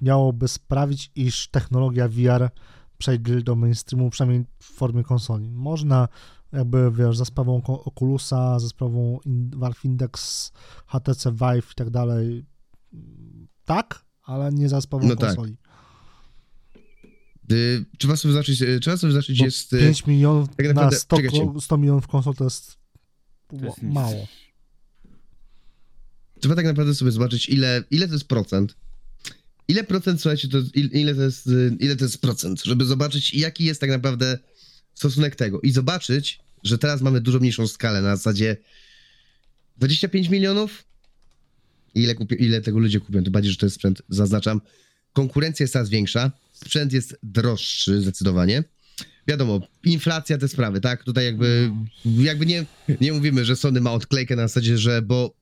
miałoby 0.00 0.48
sprawić, 0.48 1.10
iż 1.14 1.48
technologia 1.48 2.08
VR 2.08 2.50
przejdzie 2.98 3.40
do 3.42 3.54
mainstreamu, 3.56 4.10
przynajmniej 4.10 4.44
w 4.58 4.64
formie 4.64 5.02
konsoli. 5.02 5.50
Można 5.50 6.08
jakby, 6.52 6.90
wiesz, 6.92 7.16
za 7.16 7.24
sprawą 7.24 7.62
Oculusa, 7.66 8.58
za 8.58 8.68
sprawą 8.68 9.18
Valve 9.56 9.84
Index, 9.84 10.52
HTC 10.86 11.32
Vive 11.32 11.72
i 11.72 11.74
tak 11.74 11.90
dalej, 11.90 12.44
tak, 13.64 14.04
ale 14.22 14.52
nie 14.52 14.68
za 14.68 14.80
sprawą 14.80 15.08
No 15.08 15.16
tak. 15.16 15.28
konsoli. 15.28 15.56
Y, 17.52 17.84
Trzeba 17.98 18.16
sobie 18.16 18.34
zacząć, 18.34 18.62
y, 18.62 18.80
trzeba 18.80 18.96
sobie 18.96 19.12
zacząć 19.12 19.38
Bo 19.38 19.44
jest... 19.44 19.72
y, 19.72 19.78
5 19.78 20.06
milionów 20.06 20.48
tak 20.56 20.66
na 20.66 20.72
naprawdę- 20.72 20.96
100, 20.96 21.16
czekajcie. 21.16 21.46
ko- 21.46 21.60
100 21.60 21.76
milionów 21.78 22.06
konsol 22.08 22.34
to 22.34 22.44
jest, 22.44 22.78
To 23.48 23.56
jest 23.56 23.82
mało. 23.82 24.26
Trzeba 26.40 26.54
tak 26.54 26.64
naprawdę 26.64 26.94
sobie 26.94 27.10
zobaczyć, 27.10 27.48
ile, 27.48 27.84
ile 27.90 28.06
to 28.08 28.12
jest 28.14 28.28
procent. 28.28 28.76
Ile 29.72 29.84
procent, 29.84 30.20
słuchajcie, 30.20 30.48
to, 30.48 30.58
il- 30.74 30.90
ile, 30.92 31.14
to 31.14 31.22
jest, 31.22 31.46
y, 31.46 31.76
ile 31.80 31.96
to 31.96 32.04
jest 32.04 32.18
procent, 32.20 32.62
żeby 32.64 32.84
zobaczyć, 32.84 33.34
jaki 33.34 33.64
jest 33.64 33.80
tak 33.80 33.90
naprawdę 33.90 34.38
stosunek 34.94 35.36
tego. 35.36 35.60
I 35.60 35.70
zobaczyć, 35.70 36.40
że 36.64 36.78
teraz 36.78 37.00
mamy 37.02 37.20
dużo 37.20 37.38
mniejszą 37.38 37.66
skalę, 37.68 38.02
na 38.02 38.16
zasadzie 38.16 38.56
25 39.78 40.28
milionów. 40.28 40.84
Ile, 41.94 42.14
kupię, 42.14 42.36
ile 42.36 42.60
tego 42.60 42.78
ludzie 42.78 43.00
kupią, 43.00 43.22
tym 43.24 43.32
bardziej, 43.32 43.52
że 43.52 43.58
to 43.58 43.66
jest 43.66 43.76
sprzęt, 43.76 44.02
zaznaczam. 44.08 44.60
Konkurencja 45.12 45.64
jest 45.64 45.72
coraz 45.72 45.88
większa, 45.88 46.32
sprzęt 46.52 46.92
jest 46.92 47.16
droższy 47.22 48.02
zdecydowanie. 48.02 48.64
Wiadomo, 49.28 49.60
inflacja, 49.84 50.38
te 50.38 50.48
sprawy, 50.48 50.80
tak? 50.80 51.04
Tutaj 51.04 51.24
jakby, 51.24 51.70
jakby 52.04 52.46
nie, 52.46 52.66
nie 53.00 53.12
mówimy, 53.12 53.44
że 53.44 53.56
Sony 53.56 53.80
ma 53.80 53.92
odklejkę 53.92 54.36
na 54.36 54.42
zasadzie, 54.42 54.78
że 54.78 55.02
bo 55.02 55.34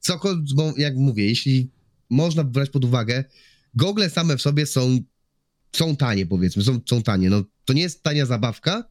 cokolwiek, 0.00 0.54
bo 0.54 0.74
jak 0.76 0.96
mówię, 0.96 1.26
jeśli 1.26 1.68
można 2.10 2.44
brać 2.44 2.70
pod 2.70 2.84
uwagę, 2.84 3.24
gogle 3.74 4.10
same 4.10 4.36
w 4.36 4.42
sobie 4.42 4.66
są, 4.66 4.98
są 5.72 5.96
tanie, 5.96 6.26
powiedzmy, 6.26 6.62
są, 6.62 6.80
są 6.86 7.02
tanie. 7.02 7.30
No, 7.30 7.44
to 7.64 7.72
nie 7.72 7.82
jest 7.82 8.02
tania 8.02 8.26
zabawka, 8.26 8.84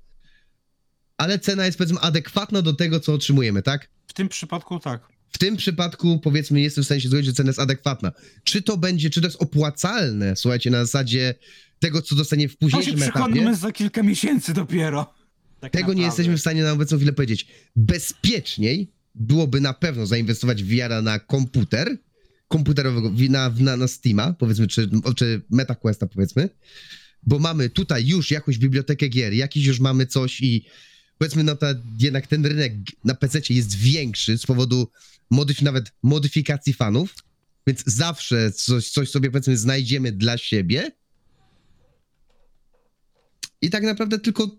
ale 1.18 1.40
cena 1.40 1.66
jest, 1.66 1.78
powiedzmy, 1.78 2.00
adekwatna 2.00 2.62
do 2.62 2.74
tego, 2.74 3.00
co 3.00 3.14
otrzymujemy, 3.14 3.62
tak? 3.62 3.90
W 4.08 4.14
tym 4.14 4.30
przypadku 4.30 4.80
tak. 4.80 5.08
W 5.30 5.38
tym 5.38 5.58
przypadku, 5.58 6.20
powiedzmy, 6.20 6.62
jestem 6.62 6.84
w 6.84 6.86
stanie 6.86 7.02
się 7.02 7.08
zgodzić, 7.10 7.26
że 7.26 7.34
cena 7.34 7.50
jest 7.50 7.60
adekwatna. 7.60 8.12
Czy 8.44 8.62
to 8.62 8.78
będzie, 8.78 9.10
czy 9.10 9.22
to 9.22 9.28
jest 9.28 9.42
opłacalne, 9.42 10.36
słuchajcie, 10.36 10.72
na 10.72 10.86
zasadzie 10.86 11.36
tego, 11.80 12.02
co 12.02 12.16
dostanie 12.16 12.50
w 12.50 12.52
To 12.52 12.56
się 12.56 12.58
późniejszym 12.60 12.94
etapie? 13.04 13.12
przekonamy 13.12 13.56
za 13.56 13.72
kilka 13.72 14.04
miesięcy 14.04 14.54
dopiero. 14.54 15.14
Tak 15.60 15.72
Tego 15.72 15.84
nie 15.84 15.88
naprawdę. 15.88 16.06
jesteśmy 16.06 16.38
w 16.38 16.42
stanie 16.42 16.64
na 16.64 16.72
obecną 16.72 16.98
chwilę 16.98 17.14
powiedzieć. 17.14 17.48
Bezpieczniej 17.76 18.92
byłoby 19.16 19.62
na 19.62 19.74
pewno 19.74 20.06
zainwestować 20.06 20.64
w 20.64 20.68
VR 20.68 21.04
na 21.04 21.20
komputer, 21.20 21.98
komputerowego, 22.48 23.12
na, 23.30 23.50
na, 23.60 23.78
na 23.78 23.88
Steama, 23.88 24.34
powiedzmy, 24.34 24.68
czy, 24.68 24.90
czy 25.16 25.42
MetaQuesta, 25.50 26.08
powiedzmy, 26.08 26.50
bo 27.24 27.40
mamy 27.40 27.70
tutaj 27.70 28.08
już 28.08 28.32
jakąś 28.32 28.58
bibliotekę 28.58 29.08
gier, 29.10 29.34
jakiś 29.34 29.66
już 29.66 29.80
mamy 29.80 30.08
coś 30.08 30.42
i 30.42 30.66
powiedzmy, 31.18 31.44
no 31.44 31.56
ta, 31.56 31.68
jednak 32.00 32.28
ten 32.28 32.46
rynek 32.46 32.74
na 33.04 33.16
PC 33.16 33.40
jest 33.50 33.76
większy 33.76 34.38
z 34.38 34.46
powodu 34.46 34.92
modyf- 35.34 35.62
nawet 35.64 35.92
modyfikacji 36.04 36.74
fanów, 36.74 37.16
więc 37.68 37.84
zawsze 37.86 38.52
coś, 38.52 38.90
coś 38.90 39.10
sobie, 39.10 39.32
powiedzmy, 39.32 39.58
znajdziemy 39.58 40.12
dla 40.12 40.38
siebie. 40.38 40.92
I 43.62 43.70
tak 43.70 43.84
naprawdę 43.84 44.20
tylko 44.20 44.58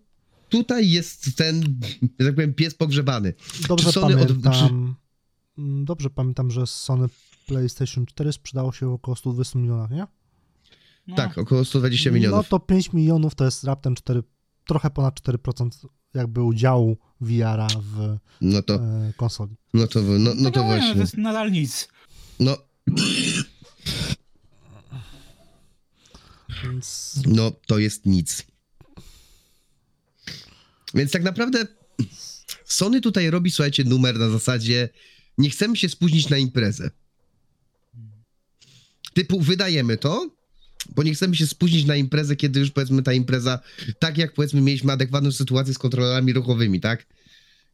tutaj 0.49 0.91
jest 0.91 1.37
ten, 1.37 1.78
że 2.20 2.26
tak 2.26 2.34
powiem, 2.34 2.55
pies 2.55 2.74
pogrzebany. 2.74 3.34
Dobrze 3.68 3.93
Sony 3.93 4.16
od- 4.20 4.28
pamiętam, 4.28 4.95
mm, 5.59 5.84
dobrze 5.84 6.11
pamiętam, 6.11 6.51
że 6.51 6.66
Sony 6.66 7.09
PlayStation 7.47 8.07
4 8.07 8.32
sprzedało 8.32 8.72
się 8.72 8.86
w 8.86 8.92
około 8.92 9.16
120 9.16 9.59
milionach, 9.59 9.90
nie? 9.90 10.07
No, 11.07 11.16
Tak, 11.16 11.38
około 11.38 11.64
120 11.64 12.11
No 12.11 12.14
milionów. 12.16 12.49
to 12.49 12.61
5 12.61 12.92
milionów 12.92 13.34
to 13.34 13.44
jest 13.44 13.64
raptem 13.64 13.94
4, 13.94 14.22
trochę 14.66 14.90
ponad 14.90 15.20
4% 15.20 15.68
jakby 16.14 16.42
udziału 16.42 16.97
VR-a 17.20 17.68
w 17.82 18.18
No 18.40 18.62
to, 18.62 18.74
e, 18.74 19.12
konsoli. 19.16 19.57
no 19.74 19.86
to, 19.86 20.01
no, 20.03 20.30
no 20.36 20.51
to 20.51 20.64
właśnie. 20.64 20.94
To 20.94 21.01
jest 21.01 21.16
nadal 21.16 21.53
nic. 21.53 21.88
No, 22.40 22.57
Więc 26.64 27.14
no 27.26 27.51
to 27.66 27.78
jest 27.78 28.07
nic. 28.07 28.42
Więc 30.94 31.12
tak 31.12 31.22
naprawdę 31.22 31.66
Sony 32.64 33.01
tutaj 33.01 33.30
robi, 33.30 33.51
słuchajcie, 33.51 33.84
numer 33.84 34.18
na 34.18 34.30
zasadzie 34.30 34.88
nie 35.38 35.51
chcemy 35.51 35.76
się 35.76 35.88
spóźnić 35.88 36.28
na 36.28 36.36
imprezę. 36.38 36.90
Typu 39.16 39.40
wydajemy 39.40 39.96
to, 39.96 40.30
bo 40.96 41.02
nie 41.02 41.14
chcemy 41.14 41.36
się 41.36 41.46
spóźnić 41.46 41.84
na 41.84 41.96
imprezę, 41.96 42.36
kiedy 42.36 42.60
już 42.60 42.70
powiedzmy 42.70 43.02
ta 43.02 43.12
impreza, 43.12 43.60
tak 43.98 44.18
jak 44.18 44.34
powiedzmy 44.34 44.60
mieliśmy 44.60 44.92
adekwatną 44.92 45.32
sytuację 45.32 45.74
z 45.74 45.78
kontrolerami 45.78 46.32
ruchowymi, 46.32 46.80
tak? 46.80 47.06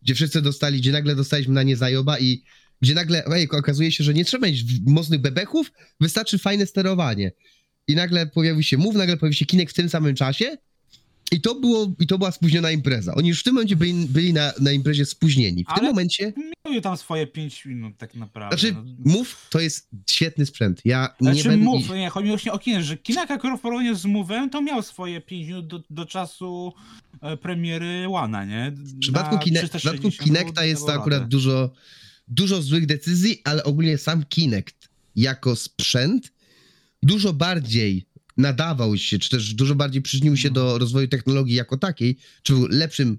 Gdzie 0.02 0.14
wszyscy 0.14 0.42
dostali, 0.42 0.80
gdzie 0.80 0.92
nagle 0.92 1.16
dostaliśmy 1.16 1.54
na 1.54 1.62
nie 1.62 1.76
zajoba 1.76 2.18
i 2.18 2.42
gdzie 2.82 2.94
nagle, 2.94 3.26
ej, 3.26 3.48
okazuje 3.50 3.92
się, 3.92 4.04
że 4.04 4.14
nie 4.14 4.24
trzeba 4.24 4.46
mieć 4.46 4.64
mocnych 4.86 5.20
bebechów, 5.20 5.72
wystarczy 6.00 6.38
fajne 6.38 6.66
sterowanie. 6.66 7.32
I 7.88 7.94
nagle 7.94 8.26
pojawił 8.26 8.62
się 8.62 8.76
move, 8.76 8.94
nagle 8.94 9.16
pojawił 9.16 9.36
się 9.36 9.46
kinek 9.46 9.70
w 9.70 9.74
tym 9.74 9.88
samym 9.88 10.14
czasie 10.14 10.56
i 11.32 11.40
to, 11.40 11.54
było, 11.54 11.94
i 12.00 12.06
to 12.06 12.18
była 12.18 12.32
spóźniona 12.32 12.70
impreza. 12.70 13.14
Oni 13.14 13.28
już 13.28 13.40
w 13.40 13.42
tym 13.42 13.54
momencie 13.54 13.76
byli, 13.76 13.92
byli 14.06 14.32
na, 14.32 14.52
na 14.60 14.72
imprezie 14.72 15.06
spóźnieni. 15.06 15.64
W 15.64 15.66
tym 15.66 15.74
Ale- 15.78 15.88
momencie, 15.88 16.32
Miały 16.66 16.80
tam 16.80 16.96
swoje 16.96 17.26
5 17.26 17.64
minut 17.66 17.94
tak 17.98 18.14
naprawdę. 18.14 18.58
znaczy 18.58 18.74
no. 18.74 19.12
move 19.12 19.46
to 19.50 19.60
jest 19.60 19.88
świetny 20.10 20.46
sprzęt. 20.46 20.80
Ja 20.84 21.14
nie 21.20 21.32
Znaczy 21.32 21.48
będę... 21.48 21.64
move, 21.64 21.88
nie, 21.90 22.10
chodzi 22.10 22.24
mi 22.24 22.30
właśnie 22.30 22.52
o 22.52 22.58
Kinect, 22.58 22.84
że 22.86 22.96
Kinect 22.96 23.30
akurat 23.30 23.58
w 23.58 23.62
porównaniu 23.62 23.94
z 23.94 24.04
Move'em 24.04 24.50
to 24.50 24.62
miał 24.62 24.82
swoje 24.82 25.20
5 25.20 25.46
minut 25.48 25.66
do, 25.66 25.82
do 25.90 26.06
czasu 26.06 26.72
e, 27.20 27.36
premiery 27.36 28.08
Łana, 28.08 28.44
nie? 28.44 28.72
W 28.76 28.98
przypadku, 28.98 29.36
Kine- 29.36 29.66
w 29.66 29.70
przypadku 29.70 30.10
360 30.10 30.24
Kinecta 30.24 30.64
jest 30.64 30.86
to 30.86 30.92
akurat 30.92 31.28
dużo, 31.28 31.70
dużo 32.28 32.62
złych 32.62 32.86
decyzji, 32.86 33.40
ale 33.44 33.64
ogólnie 33.64 33.98
sam 33.98 34.24
Kinect 34.24 34.88
jako 35.16 35.56
sprzęt 35.56 36.32
dużo 37.02 37.32
bardziej 37.32 38.06
nadawał 38.36 38.96
się, 38.96 39.18
czy 39.18 39.30
też 39.30 39.54
dużo 39.54 39.74
bardziej 39.74 40.02
przyczynił 40.02 40.36
się 40.36 40.50
do 40.50 40.78
rozwoju 40.78 41.08
technologii 41.08 41.54
jako 41.54 41.76
takiej, 41.76 42.18
czy 42.42 42.52
był 42.52 42.66
lepszym, 42.66 43.18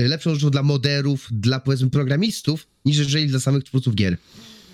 y, 0.00 0.08
lepszą 0.08 0.34
rzeczą 0.34 0.50
dla 0.50 0.62
moderów, 0.62 1.28
dla 1.30 1.60
powiedzmy 1.60 1.90
programistów, 1.90 2.66
niż 2.84 2.98
jeżeli 2.98 3.26
dla 3.26 3.40
samych 3.40 3.64
twórców 3.64 3.94
gier. 3.94 4.16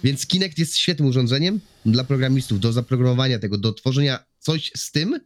Więc 0.05 0.27
Kinect 0.27 0.59
jest 0.59 0.77
świetnym 0.77 1.09
urządzeniem 1.09 1.61
dla 1.87 2.05
programistów, 2.05 2.61
do 2.61 2.73
zaprogramowania 2.73 3.39
tego, 3.39 3.59
do 3.59 3.73
tworzenia 3.73 4.25
coś 4.39 4.73
z 4.77 4.93
tym, 4.93 5.21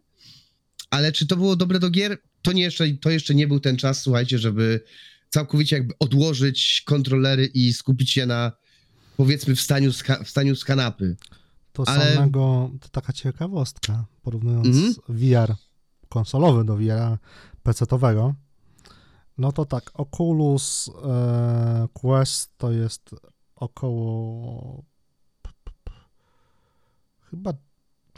ale 0.91 1.13
czy 1.13 1.27
to 1.27 1.37
było 1.37 1.57
dobre 1.57 1.79
do 1.79 1.91
gier? 1.91 2.19
To, 2.43 2.53
nie 2.53 2.63
jeszcze, 2.63 2.89
to 2.91 3.11
jeszcze 3.11 3.35
nie 3.35 3.47
był 3.49 3.61
ten 3.61 3.77
czas, 3.77 4.03
słuchajcie, 4.03 4.39
żeby 4.39 4.81
całkowicie 5.29 5.77
jakby 5.77 5.95
odłożyć 5.99 6.83
kontrolery 6.87 7.47
i 7.47 7.73
skupić 7.73 8.11
się 8.11 8.27
na 8.27 8.53
powiedzmy 9.17 9.57
wstaniu 9.57 9.93
z, 9.93 10.03
ka- 10.03 10.25
wstaniu 10.25 10.57
z 10.57 10.65
kanapy. 10.65 11.17
to 11.73 11.89
Ale- 11.89 12.15
samego, 12.15 12.71
to 12.81 12.89
taka 12.89 13.13
ciekawostka, 13.13 14.05
porównując 14.23 14.67
Mhm. 14.67 14.95
VR 15.09 15.55
konsolowy 16.09 16.65
do 16.65 16.77
VR 16.77 17.19
PC-owego, 17.63 18.35
no 19.39 19.53
to 19.53 19.65
tak, 19.65 19.91
Oculus 19.95 20.91
e, 21.05 21.89
Quest 21.93 22.59
to 22.59 22.73
jest 22.73 23.11
około 23.57 24.83
chyba 27.31 27.53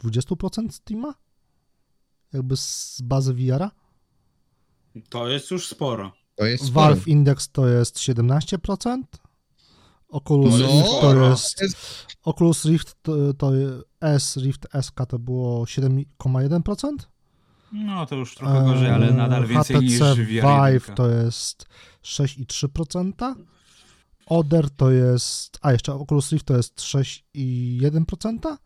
20% 0.03 0.71
Steama? 0.71 1.13
Jakby 2.33 2.57
z 2.57 3.01
bazy 3.03 3.33
VR-a? 3.33 3.71
To 5.09 5.27
jest 5.27 5.51
już 5.51 5.67
sporo. 5.67 6.11
To 6.35 6.45
jest 6.45 6.65
sporo. 6.65 6.85
Valve 6.85 7.07
Index 7.07 7.49
to 7.51 7.67
jest 7.67 7.97
17%. 7.97 9.01
Oculus 10.13 10.59
No, 10.59 10.67
Rift 10.67 11.01
to 11.57 11.63
jest 11.63 11.77
Oculus 12.23 12.65
Rift 12.65 12.95
to, 13.01 13.33
to 13.33 13.51
S, 14.01 14.37
Rift 14.37 14.67
SK 14.81 14.99
to 15.07 15.19
było 15.19 15.65
7,1%. 15.65 16.89
No 17.71 18.05
to 18.05 18.15
już 18.15 18.35
trochę 18.35 18.61
gorzej, 18.65 18.89
ale 18.89 19.11
nadal 19.13 19.47
więcej 19.47 19.79
niż 19.79 19.93
HTC 19.99 20.15
VR 20.15 20.25
Vive 20.25 20.73
1. 20.87 20.95
to 20.95 21.09
jest 21.09 21.65
6,3%. 22.03 23.35
Oder 24.25 24.69
to 24.69 24.91
jest. 24.91 25.57
A 25.61 25.71
jeszcze 25.71 25.93
Oculus 25.93 26.31
Rift 26.31 26.45
to 26.45 26.57
jest 26.57 26.81
6,1%. 26.81 28.57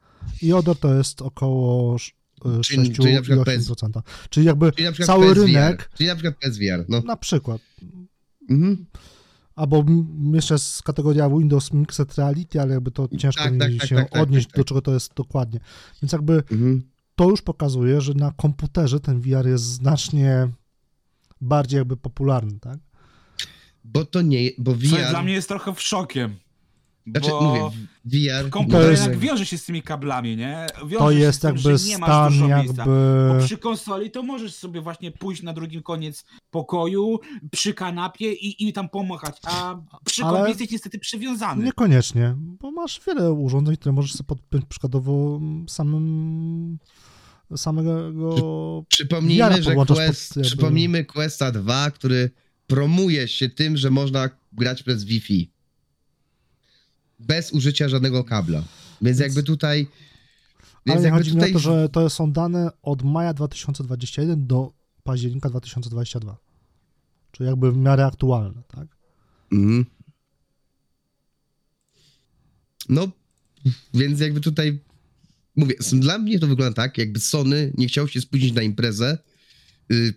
I 0.42 0.54
Oder 0.54 0.76
to 0.76 0.94
jest 0.94 1.22
około 1.22 1.96
y, 1.96 2.62
Czyli- 2.62 2.96
6,8%. 2.96 4.02
Jakby 4.44 4.72
Czyli 4.72 4.94
cały 5.06 5.26
PSVR. 5.28 5.46
rynek, 5.48 5.90
Czyli 5.98 6.08
na 6.10 6.16
przykład 6.16 6.36
PSVR, 6.38 6.86
no. 6.90 7.02
na 7.02 7.18
przykład, 7.18 7.62
Mhm. 8.50 8.86
Albo 9.58 9.86
jeszcze 10.34 10.54
jest 10.54 10.84
kategoria 10.84 11.30
Windows 11.30 11.74
Mixed 11.74 12.18
Reality, 12.18 12.62
ale 12.62 12.74
jakby 12.74 12.92
to 12.92 13.08
ciężko 13.18 13.44
Tak, 13.44 13.54
mi 13.54 13.60
tak, 13.60 13.72
tak, 13.80 13.90
się 13.90 13.96
tak, 13.96 14.10
tak, 14.10 14.22
odnieść 14.22 14.48
tak, 14.48 14.56
do 14.56 14.64
czego 14.64 14.82
to 14.82 14.94
jest 14.94 15.14
dokładnie. 15.14 15.60
Więc 16.02 16.12
jakby 16.12 16.34
Mhm. 16.34 16.84
to 17.16 17.30
już 17.30 17.42
pokazuje, 17.42 18.02
że 18.02 18.14
na 18.14 18.32
komputerze 18.32 19.00
ten 19.00 19.22
VR 19.22 19.48
jest 19.48 19.64
znacznie 19.64 20.48
bardziej 21.42 21.78
jakby 21.78 21.98
popularny, 21.98 22.60
tak? 22.60 22.80
Bo 23.84 24.06
to 24.06 24.22
nie, 24.22 24.50
bo 24.58 24.72
Co 24.72 24.78
VR... 24.78 25.10
dla 25.10 25.24
mnie 25.24 25.34
jest 25.34 25.48
trochę 25.48 25.74
w 25.74 25.82
szokiem. 25.82 26.36
Znaczy, 27.12 27.30
bo 27.30 27.42
mówię, 27.42 27.62
VR... 28.06 28.50
komputer 28.50 28.82
To 28.82 28.90
jest- 28.92 29.04
jednak 29.04 29.20
wiąże 29.20 29.46
się 29.46 29.58
z 29.58 29.66
tymi 29.66 29.82
kablami, 29.82 30.38
nie? 30.38 30.68
Wiąże 30.88 30.98
To 31.06 31.12
się 31.12 31.20
jest 31.20 31.38
z 31.38 31.42
tym, 31.42 31.48
jakby 31.56 31.78
że 31.78 31.90
nie 31.90 31.98
masz 31.98 32.10
stan 32.10 32.32
dużo 32.34 32.48
jakby... 32.48 32.64
miejsca. 32.64 32.86
Bo 33.34 33.46
przy 33.46 33.58
konsoli 33.58 34.12
to 34.12 34.24
możesz 34.24 34.56
sobie 34.56 34.82
właśnie 34.82 35.12
pójść 35.12 35.44
na 35.44 35.54
drugi 35.54 35.84
koniec 35.84 36.26
pokoju, 36.52 37.20
przy 37.52 37.74
kanapie 37.74 38.34
i, 38.34 38.68
i 38.68 38.74
tam 38.74 38.90
pomachać, 38.90 39.38
a 39.44 39.76
przy 40.06 40.24
Ale- 40.24 40.38
kompie 40.38 40.50
jesteś 40.50 40.72
niestety 40.72 41.00
przywiązany. 41.00 41.66
Niekoniecznie, 41.66 42.36
bo 42.38 42.72
masz 42.72 43.02
wiele 43.08 43.34
urządzeń, 43.34 43.76
które 43.78 43.92
możesz 43.94 44.14
sobie 44.14 44.28
podpiąć 44.28 44.66
przykładowo 44.70 45.42
samym 45.68 46.78
samego 47.56 48.12
Przypomnijmy, 48.90 49.64
że 49.64 49.76
Quest, 49.76 49.88
pod 49.88 49.98
jakby- 49.98 50.42
przypomnijmy 50.42 51.06
Questa 51.06 51.52
2, 51.52 51.92
który 51.92 52.32
promuje 52.68 53.28
się 53.28 53.50
tym, 53.50 53.78
że 53.78 53.90
można 53.92 54.30
grać 54.54 54.84
przez 54.84 55.04
Wi-Fi. 55.04 55.52
Bez 57.20 57.52
użycia 57.52 57.90
żadnego 57.90 58.24
kabla. 58.24 58.64
Więc, 59.02 59.20
jakby 59.20 59.44
tutaj... 59.44 59.88
Ale 60.86 60.96
Więc 60.96 61.00
nie 61.00 61.06
jakby 61.06 61.20
chodzi 61.20 61.30
mi 61.30 61.36
tutaj... 61.36 61.52
o 61.52 61.54
to, 61.54 61.60
że 61.60 61.90
to 61.90 62.10
są 62.10 62.32
dane 62.32 62.72
od 62.82 63.04
maja 63.04 63.34
2021 63.34 64.48
do 64.48 64.74
października 65.04 65.50
2022. 65.50 66.38
Czyli 67.32 67.48
jakby 67.48 67.72
w 67.72 67.78
miarę 67.78 68.06
aktualne, 68.06 68.64
tak? 68.68 68.88
Mhm. 69.52 69.86
No, 72.90 73.08
więc 73.94 74.20
jakby 74.20 74.42
tutaj 74.42 74.80
mówię, 75.58 75.76
dla 75.94 76.18
mnie 76.18 76.40
to 76.40 76.48
wygląda 76.48 76.74
tak, 76.76 76.98
jakby 76.98 77.20
Sony 77.20 77.74
nie 77.78 77.88
chciał 77.88 78.08
się 78.08 78.22
spóźnić 78.22 78.54
na 78.54 78.62
imprezę, 78.62 79.18
y, 79.92 80.14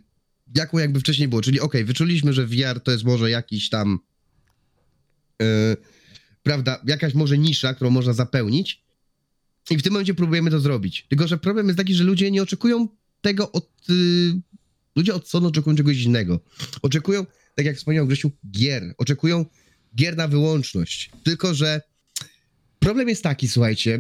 jaką 0.55 0.79
jakby 0.79 1.01
wcześniej 1.01 1.29
było. 1.29 1.43
Czyli 1.43 1.61
okej, 1.61 1.85
wyczuliśmy, 1.85 2.33
że 2.33 2.47
VR 2.47 2.81
to 2.85 2.91
jest 2.91 3.05
może 3.05 3.31
jakiś 3.31 3.69
tam, 3.69 3.99
y, 5.43 5.77
prawda, 6.43 6.83
jakaś 6.87 7.15
może 7.15 7.39
nisza, 7.39 7.75
którą 7.75 7.91
można 7.91 8.13
zapełnić 8.13 8.85
i 9.71 9.77
w 9.77 9.83
tym 9.83 9.93
momencie 9.93 10.15
próbujemy 10.15 10.51
to 10.51 10.61
zrobić. 10.61 11.07
Tylko, 11.09 11.29
że 11.29 11.39
problem 11.39 11.67
jest 11.67 11.79
taki, 11.79 11.95
że 11.95 12.05
ludzie 12.05 12.31
nie 12.31 12.43
oczekują 12.43 12.89
tego 13.21 13.53
od... 13.53 13.71
Y, 13.91 14.41
ludzie 14.97 15.15
od 15.15 15.29
Sony 15.29 15.47
oczekują 15.47 15.77
czegoś 15.77 16.03
innego. 16.03 16.41
Oczekują, 16.83 17.27
tak 17.55 17.67
jak 17.67 17.77
wspomniał 17.77 18.07
Grzesiu, 18.07 18.31
gier. 18.51 18.95
Oczekują 18.99 19.45
gier 19.97 20.17
na 20.17 20.29
wyłączność. 20.29 21.11
Tylko, 21.23 21.55
że 21.55 21.81
problem 22.79 23.09
jest 23.09 23.23
taki, 23.23 23.49
słuchajcie, 23.49 23.99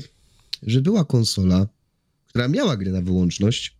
że 0.62 0.80
była 0.80 1.04
konsola, 1.04 1.68
która 2.26 2.48
miała 2.48 2.76
gry 2.76 2.92
na 2.92 3.02
wyłączność 3.02 3.76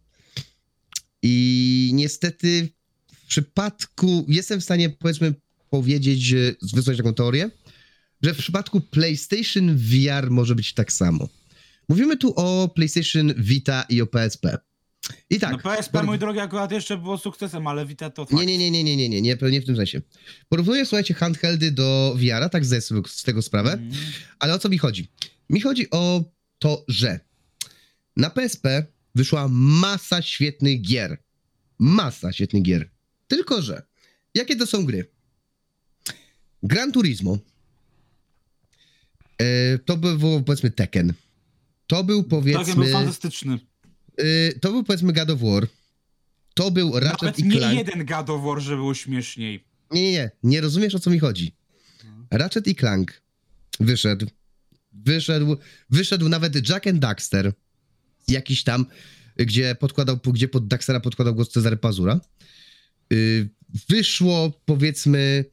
i 1.23 1.91
niestety 1.95 2.69
w 3.13 3.27
przypadku, 3.27 4.25
jestem 4.29 4.61
w 4.61 4.65
stanie 4.65 4.91
powiedzmy 4.91 5.35
powiedzieć, 5.71 6.35
wysłać 6.75 6.97
taką 6.97 7.15
teorię, 7.15 7.51
że 8.23 8.35
w 8.35 8.39
przypadku 8.39 8.81
PlayStation 8.81 9.77
VR 9.77 10.31
może 10.31 10.55
być 10.55 10.75
tak 10.75 10.93
samo. 10.93 11.29
Mówimy 11.89 12.17
tu 12.17 12.33
o 12.37 12.69
PlayStation 12.69 13.35
Vita 13.37 13.85
i 13.89 14.03
o 14.03 14.07
PSP. 14.07 14.59
I 15.31 15.39
tak. 15.41 15.53
no 15.53 15.59
PSP, 15.59 15.93
por- 15.93 16.05
mój 16.07 16.19
drogi, 16.19 16.39
akurat 16.41 16.73
jeszcze 16.73 16.97
było 16.97 17.19
sukcesem, 17.19 17.67
ale 17.67 17.87
Vita 17.87 18.11
to 18.11 18.27
nie, 18.33 18.47
nie, 18.47 18.59
nie, 18.59 18.71
nie, 18.71 18.85
nie, 18.85 18.97
nie, 18.97 19.09
nie, 19.09 19.23
nie, 19.23 19.37
nie 19.51 19.61
w 19.61 19.65
tym 19.67 19.77
sensie. 19.77 20.01
Porównuję, 20.49 20.87
słuchajcie, 20.87 21.15
handheldy 21.15 21.71
do 21.71 22.15
VR-a, 22.19 22.49
tak 22.49 22.65
zdaję 22.65 22.81
sobie 22.83 23.03
z 23.09 23.23
tego 23.23 23.43
sprawę, 23.43 23.73
Mm. 23.73 23.91
ale 24.39 24.55
o 24.55 24.59
co 24.59 24.69
mi 24.69 24.79
chodzi? 24.79 25.09
Mi 25.51 25.61
chodzi 25.61 25.91
o 25.91 26.25
to, 26.59 26.85
że 26.89 27.21
na 28.17 28.31
PSP 28.31 28.87
wyszła 29.15 29.49
masa 29.51 30.23
świetnych 30.23 30.83
gier. 30.83 31.19
Masa 31.79 32.33
świetnych 32.33 32.63
gier. 32.63 32.91
Tylko, 33.29 33.63
że 33.63 33.83
jakie 34.35 34.57
to 34.57 34.67
są 34.67 34.85
gry? 34.87 35.11
Gran 36.63 36.93
Turismo. 36.93 37.39
E, 39.41 39.79
to 39.79 39.97
był 39.97 40.43
powiedzmy 40.43 40.71
Tekken. 40.71 41.13
To 41.87 42.05
był 42.05 42.23
był 42.23 42.29
powiedzmy. 42.31 42.93
fantastyczny. 42.93 43.59
e, 44.17 44.53
to 44.53 44.71
był 44.73 44.85
powiedzmy 44.85 45.13
God 45.13 45.31
of 45.31 45.41
War. 45.41 45.67
To 46.55 46.71
był 46.71 47.01
Ratchet 47.01 47.23
Nawet 47.23 47.39
i 47.39 47.45
nie 47.45 47.57
Clank. 47.59 47.79
jeden 47.79 48.07
God 48.07 48.31
of 48.31 48.43
War, 48.45 48.61
że 48.61 48.77
było 48.77 48.95
śmieszniej. 48.95 49.65
Nie, 49.91 50.03
nie, 50.03 50.13
nie. 50.13 50.31
Nie 50.43 50.61
rozumiesz, 50.61 50.95
o 50.95 50.99
co 50.99 51.11
mi 51.11 51.19
chodzi. 51.19 51.53
Ratchet 52.31 52.67
i 52.67 52.75
Clank 52.75 53.23
wyszedł. 53.81 54.27
Wyszedł, 54.93 55.57
wyszedł 55.91 56.29
nawet 56.29 56.69
Jack 56.69 56.87
and 56.87 56.99
Daxter. 56.99 57.53
Jakiś 58.29 58.65
tam, 58.65 58.87
gdzie 59.37 59.75
podkładał, 59.75 60.19
gdzie 60.33 60.49
pod 60.49 60.69
Daxtera 60.69 61.01
podkładał 61.01 61.35
głos 61.35 61.51
Cezary 61.51 61.77
Pazura. 61.77 62.21
Yy, 63.11 63.49
wyszło, 63.89 64.61
powiedzmy, 64.65 65.45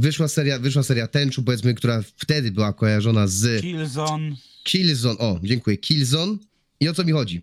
wyszła 0.00 0.28
seria, 0.28 0.58
wyszła 0.58 0.82
seria 0.82 1.06
Tenchu, 1.06 1.42
powiedzmy, 1.42 1.74
która 1.74 2.02
wtedy 2.16 2.50
była 2.50 2.72
kojarzona 2.72 3.26
z 3.26 3.60
Killzone. 3.60 4.36
Killzone. 4.64 5.18
O, 5.18 5.40
dziękuję. 5.42 5.76
Killzone. 5.76 6.36
I 6.80 6.88
o 6.88 6.94
co 6.94 7.04
mi 7.04 7.12
chodzi? 7.12 7.42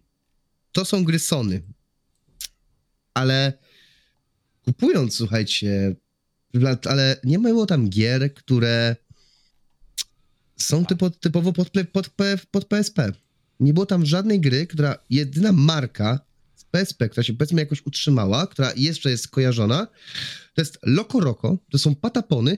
To 0.71 0.85
są 0.85 1.03
gry 1.03 1.19
Sony. 1.19 1.61
Ale 3.13 3.53
kupując, 4.65 5.15
słuchajcie, 5.15 5.95
ale 6.85 7.19
nie 7.23 7.39
było 7.39 7.65
tam 7.65 7.89
gier, 7.89 8.33
które 8.33 8.95
są 10.57 10.85
typo, 10.85 11.09
typowo 11.09 11.53
pod, 11.53 11.71
pod, 11.91 12.09
pod 12.51 12.65
PSP. 12.65 13.11
Nie 13.59 13.73
było 13.73 13.85
tam 13.85 14.05
żadnej 14.05 14.39
gry, 14.39 14.67
która, 14.67 14.97
jedyna 15.09 15.51
marka 15.51 16.19
PSP, 16.71 17.09
która 17.09 17.23
się 17.23 17.33
powiedzmy 17.33 17.61
jakoś 17.61 17.81
utrzymała, 17.85 18.47
która 18.47 18.71
jeszcze 18.75 19.09
jest 19.09 19.27
kojarzona, 19.27 19.87
to 20.53 20.61
jest 20.61 20.79
Loco 20.83 21.19
Roco, 21.19 21.57
to 21.71 21.77
są 21.77 21.95
Patapony 21.95 22.57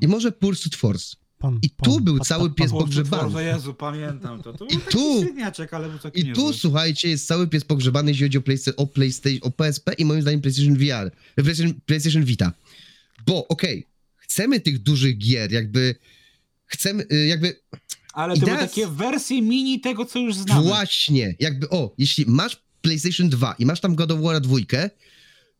i 0.00 0.08
może 0.08 0.32
Pursuit 0.32 0.74
Force. 0.76 1.16
Pan, 1.38 1.58
I 1.62 1.70
pan, 1.70 1.84
tu 1.84 2.00
był 2.00 2.16
pan, 2.16 2.24
cały 2.26 2.48
pan, 2.48 2.54
pies 2.54 2.70
pan. 2.70 2.80
pogrzebany. 2.80 3.36
O 3.36 3.40
Jezu, 3.40 3.74
pamiętam 3.74 4.42
to. 4.42 4.52
To 4.52 4.64
I 4.64 4.78
tu- 4.78 5.22
średniaczek, 5.22 5.74
ale 5.74 5.88
był 5.88 5.98
taki 5.98 6.20
I 6.20 6.32
tu, 6.32 6.52
słuchajcie, 6.52 7.08
jest 7.08 7.26
cały 7.26 7.48
pies 7.48 7.64
pogrzebany, 7.64 8.10
jeśli 8.10 8.26
chodzi 8.26 8.38
o, 8.38 8.40
Playsta- 8.40 8.72
o, 8.76 8.86
PlayStation, 8.86 9.38
o 9.42 9.50
PSP 9.50 9.92
i 9.92 10.04
moim 10.04 10.22
zdaniem 10.22 10.40
PlayStation 10.40 10.74
VR, 10.76 11.10
PlayStation, 11.34 11.74
PlayStation 11.86 12.24
Vita. 12.24 12.52
Bo, 13.26 13.48
okej, 13.48 13.86
chcemy 14.16 14.60
tych 14.60 14.78
dużych 14.82 15.18
gier, 15.18 15.52
jakby, 15.52 15.94
chcemy, 16.66 17.06
y, 17.12 17.26
jakby, 17.26 17.60
Ale 18.12 18.34
to 18.34 18.40
były 18.40 18.52
idea- 18.52 18.60
takie 18.68 18.86
wersje 18.86 19.42
mini 19.42 19.80
tego, 19.80 20.04
co 20.04 20.18
już 20.18 20.34
znamy. 20.34 20.62
właśnie, 20.62 21.36
jakby, 21.40 21.68
o, 21.70 21.94
jeśli 21.98 22.24
masz 22.28 22.65
PlayStation 22.90 23.28
2 23.28 23.54
i 23.58 23.66
masz 23.66 23.80
tam 23.80 23.94
God 23.94 24.12
of 24.12 24.20
War 24.20 24.40
2, 24.40 24.56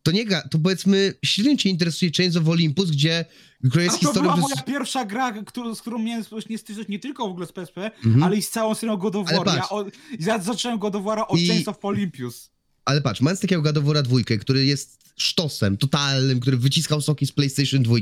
to 0.03 0.11
nie, 0.11 0.25
ga- 0.25 0.49
to 0.49 0.59
powiedzmy, 0.59 1.13
średnio 1.25 1.57
cię 1.57 1.69
interesuje 1.69 2.11
Chains 2.17 2.35
of 2.35 2.47
Olympus, 2.47 2.91
gdzie, 2.91 3.25
która 3.69 3.83
jest 3.83 3.95
to 3.95 3.99
historią... 4.05 4.23
była 4.23 4.37
moja 4.37 4.55
pierwsza 4.61 5.05
gra, 5.05 5.43
którą, 5.43 5.75
z 5.75 5.81
którą 5.81 5.99
miałem 5.99 6.23
nie 6.49 6.57
styczność 6.57 6.89
nie 6.89 6.99
tylko 6.99 7.27
w 7.27 7.31
ogóle 7.31 7.45
z 7.47 7.51
PSP, 7.51 7.91
Mhm. 8.05 8.23
ale 8.23 8.35
i 8.37 8.41
z 8.41 8.49
całą 8.49 8.75
serią 8.75 8.97
God 8.97 9.15
of 9.15 9.31
War. 9.31 9.47
Ja, 9.57 9.69
od, 9.69 9.87
ja 10.19 10.39
zacząłem 10.39 10.79
God 10.79 10.95
of 10.95 11.03
War'a 11.03 11.23
od 11.27 11.39
I- 11.39 11.47
Chains 11.47 11.67
of 11.67 11.85
Olympus. 11.85 12.49
Ale 12.85 13.01
patrz, 13.01 13.21
mając 13.21 13.39
takiego 13.41 13.61
God 13.61 13.77
of 13.77 13.83
War'a 13.83 14.01
dwójkę, 14.01 14.37
który 14.37 14.65
jest 14.65 14.99
sztosem 15.17 15.77
totalnym, 15.77 16.39
który 16.39 16.57
wyciskał 16.57 17.01
soki 17.01 17.25
z 17.27 17.31
PlayStation 17.31 17.83
2, 17.83 17.95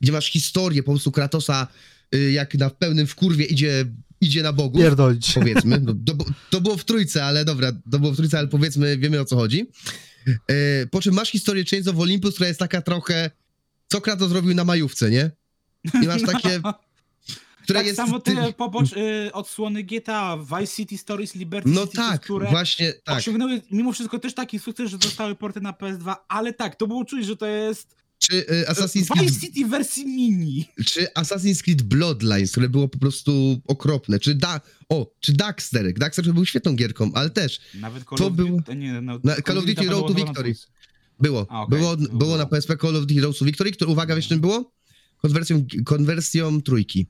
gdzie 0.00 0.12
masz 0.12 0.26
historię 0.26 0.82
po 0.82 0.92
prostu 0.92 1.12
Kratosa, 1.12 1.66
y, 2.14 2.32
jak 2.32 2.54
na 2.54 2.70
pełnym 2.70 3.06
wkurwie 3.06 3.44
idzie, 3.44 3.84
idzie 4.20 4.42
na 4.42 4.52
Bogu, 4.52 4.78
Pierdolić. 4.78 5.32
powiedzmy. 5.32 5.80
No, 5.80 5.94
to, 6.06 6.24
to 6.50 6.60
było 6.60 6.76
w 6.76 6.84
trójce, 6.84 7.24
ale 7.24 7.44
dobra, 7.44 7.72
to 7.90 7.98
było 7.98 8.12
w 8.12 8.16
trójce, 8.16 8.38
ale 8.38 8.48
powiedzmy, 8.48 8.98
wiemy 8.98 9.20
o 9.20 9.24
co 9.24 9.36
chodzi. 9.36 9.66
E, 10.48 10.86
po 10.86 11.00
czym 11.00 11.14
masz 11.14 11.30
historię 11.30 11.64
Chains 11.70 11.88
of 11.88 11.98
Olympus, 11.98 12.34
która 12.34 12.48
jest 12.48 12.60
taka 12.60 12.82
trochę, 12.82 13.30
co 13.86 14.00
Kratos 14.00 14.28
zrobił 14.28 14.54
na 14.54 14.64
majówce, 14.64 15.10
nie? 15.10 15.30
I 16.02 16.06
masz 16.06 16.22
takie, 16.22 16.60
które 17.64 17.78
tak 17.78 17.86
jest... 17.86 17.96
samo 17.96 18.20
ty- 18.20 18.34
te 18.34 18.52
popocz, 18.52 18.92
y, 18.92 19.30
odsłony 19.32 19.82
GTA, 19.82 20.38
Vice 20.58 20.72
City 20.76 20.98
Stories, 20.98 21.34
Liberty 21.34 21.68
No 21.70 21.82
City, 21.86 21.96
tak, 21.96 22.20
które 22.20 22.50
właśnie 22.50 22.92
tak. 22.92 23.18
osiągnęły 23.18 23.62
mimo 23.70 23.92
wszystko 23.92 24.18
też 24.18 24.34
taki 24.34 24.58
sukces, 24.58 24.90
że 24.90 24.98
zostały 25.02 25.34
porty 25.34 25.60
na 25.60 25.72
PS2, 25.72 26.14
ale 26.28 26.52
tak, 26.52 26.76
to 26.76 26.86
było 26.86 27.04
czuć, 27.04 27.26
że 27.26 27.36
to 27.36 27.46
jest 27.46 27.96
Czy 28.18 28.36
y, 28.36 28.64
Assassin's 28.68 29.00
Vice 29.00 29.14
Creed 29.14 29.40
City 29.40 29.66
w 29.66 29.68
wersji 29.70 30.06
mini. 30.06 30.68
czy 30.86 31.06
Assassin's 31.14 31.62
Creed 31.62 31.82
Bloodlines, 31.82 32.50
które 32.52 32.68
było 32.68 32.88
po 32.88 32.98
prostu 32.98 33.60
okropne, 33.66 34.18
czy 34.20 34.34
da, 34.34 34.60
o, 34.88 35.10
czy 35.20 35.32
Daxter, 35.32 35.92
Daxter 35.98 36.24
to 36.24 36.32
był 36.32 36.46
świetną 36.46 36.76
gierką, 36.76 37.10
ale 37.14 37.30
też 37.30 37.60
Nawet 37.74 38.04
Call 38.04 38.18
To 38.18 38.26
of 38.26 38.32
było- 38.32 38.48
Duty, 38.50 38.76
nie, 38.76 39.00
no, 39.00 39.18
Na 39.24 39.34
Call 39.36 39.58
of 39.58 39.64
Duty 39.66 39.86
Road 39.86 40.06
to 40.08 40.14
Victory. 40.14 40.54
było, 41.20 41.46
A, 41.48 41.62
okej, 41.62 41.78
było, 41.78 41.96
było. 41.96 42.18
było 42.18 42.36
na 42.36 42.46
PSP 42.46 42.76
Call 42.76 42.96
of 42.96 43.06
Duty 43.06 43.20
Road 43.20 43.38
to 43.38 43.44
Victory, 43.44 43.72
które, 43.72 43.90
uwaga, 43.90 44.16
wiesz 44.16 44.28
czym 44.28 44.40
było? 44.40 44.72
Konwersją, 45.22 45.66
konwersją 45.84 46.62
trójki. 46.62 47.06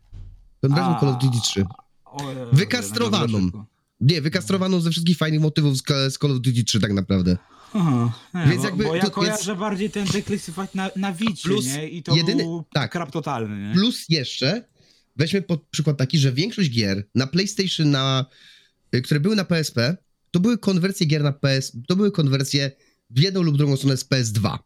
Konwersją 0.60 0.96
A, 0.96 1.00
Call 1.00 1.08
of 1.08 1.22
Duty 1.22 1.38
3. 1.42 1.64
o 2.04 2.30
Jezu, 2.32 2.40
Wykastrowaną. 2.52 3.50
Nie, 4.00 4.20
wykastrowaną 4.20 4.80
ze 4.80 4.90
wszystkich 4.90 5.16
fajnych 5.18 5.40
motywów 5.40 5.76
z 5.78 5.82
Call 6.18 6.30
of 6.32 6.40
Duty 6.40 6.64
3 6.64 6.80
tak 6.80 6.92
naprawdę. 6.92 7.36
Aha, 7.74 8.12
nie, 8.34 8.46
Więc 8.50 8.62
bo, 8.62 8.68
jakby 8.68 8.84
bo 8.84 8.94
ja 8.96 9.02
to 9.02 9.10
kojarzę 9.10 9.50
jest- 9.50 9.60
bardziej 9.60 9.90
ten 9.90 10.06
Declassified 10.06 10.74
na, 10.74 10.90
na 10.96 11.12
Wicie, 11.12 11.48
Plus 11.48 11.66
nie? 11.66 11.88
I 11.88 12.02
to 12.02 12.16
jedyny- 12.16 12.42
był 12.42 12.64
tak. 12.72 12.92
krap 12.92 13.10
totalny, 13.12 13.68
nie? 13.68 13.74
Plus 13.74 14.04
jeszcze, 14.08 14.64
weźmy 15.16 15.42
pod 15.42 15.62
przykład 15.68 15.96
taki, 15.96 16.18
że 16.18 16.32
większość 16.32 16.70
gier 16.70 17.06
na 17.14 17.26
PlayStation, 17.26 17.90
na, 17.90 18.26
y, 18.94 19.02
które 19.02 19.20
były 19.20 19.36
na 19.36 19.44
PSP, 19.44 19.96
to 20.30 20.40
były 20.40 20.58
konwersje 20.58 21.06
gier 21.06 21.22
na 21.22 21.32
PS, 21.32 21.72
to 21.88 21.96
były 21.96 22.12
konwersje 22.12 22.70
w 23.10 23.18
jedną 23.18 23.42
lub 23.42 23.56
drugą 23.56 23.76
stronę 23.76 23.96
z 23.96 24.04
PS2. 24.04 24.58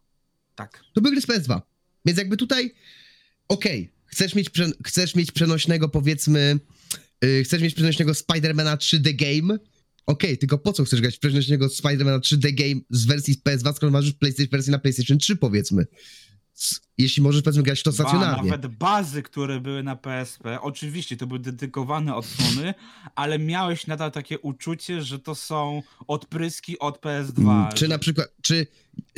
Tak. 0.55 0.83
To 0.93 1.01
były 1.01 1.11
gry 1.15 1.21
z 1.21 1.27
PS2. 1.27 1.61
Więc 2.05 2.17
jakby 2.19 2.37
tutaj, 2.37 2.73
okej, 3.47 3.91
chcesz, 4.05 4.35
mieć 4.35 4.49
chcesz 4.85 5.15
mieć 5.15 5.31
przenośnego, 5.31 5.89
powiedzmy, 5.89 6.59
yy, 7.21 7.43
chcesz 7.43 7.61
mieć 7.61 7.73
przenośnego 7.73 8.13
Spidermana 8.13 8.77
3D 8.77 9.13
Game, 9.15 9.59
okej, 10.05 10.37
tylko 10.37 10.57
po 10.57 10.73
co 10.73 10.83
chcesz 10.83 11.01
grać 11.01 11.15
w 11.15 11.19
przenośnego 11.19 11.69
Spidermana 11.69 12.19
3D 12.19 12.53
Game 12.53 12.81
z 12.89 13.05
wersji 13.05 13.33
z 13.33 13.43
PS2, 13.43 13.73
skoro 13.73 13.91
masz 13.91 14.05
już 14.05 14.13
PlayStation, 14.13 14.51
wersję 14.51 14.71
na 14.71 14.79
PlayStation 14.79 15.17
3, 15.17 15.35
powiedzmy. 15.35 15.85
Jeśli 16.97 17.23
możesz, 17.23 17.41
powiedzmy, 17.41 17.63
grać 17.63 17.83
to 17.83 17.89
Ba, 17.91 17.93
stacjonarnie. 17.93 18.49
nawet 18.51 18.75
bazy, 18.75 19.23
które 19.23 19.59
były 19.59 19.83
na 19.83 19.95
PSP, 19.95 20.61
oczywiście 20.61 21.17
to 21.17 21.27
były 21.27 21.39
dedykowane 21.39 22.15
odsłony, 22.15 22.73
ale 23.15 23.39
miałeś 23.39 23.87
nadal 23.87 24.11
takie 24.11 24.39
uczucie, 24.39 25.01
że 25.01 25.19
to 25.19 25.35
są 25.35 25.83
odpryski 26.07 26.79
od 26.79 27.01
PS2. 27.01 27.39
Mm, 27.41 27.71
Czy 27.75 27.87
na 27.87 27.99
przykład, 27.99 28.27
czy 28.41 28.67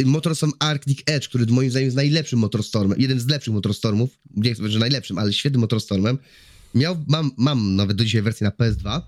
Motorstorm 0.05 0.51
Arctic 0.59 0.99
Edge, 1.05 1.27
który 1.27 1.45
moim 1.45 1.69
zdaniem 1.69 1.85
jest 1.85 1.97
najlepszym 1.97 2.39
Motorstormem, 2.39 2.99
jeden 3.01 3.19
z 3.19 3.27
lepszych 3.27 3.53
Motorstormów, 3.53 4.09
nie 4.35 4.49
chcę 4.49 4.57
powiedzieć, 4.57 4.73
że 4.73 4.79
najlepszym, 4.79 5.17
ale 5.17 5.33
świetnym 5.33 5.61
Motorstormem, 5.61 6.17
miał, 6.73 7.05
mam, 7.07 7.31
mam 7.37 7.75
nawet 7.75 7.97
do 7.97 8.05
dzisiaj 8.05 8.21
wersję 8.21 8.45
na 8.45 8.51
PS2. 8.51 9.01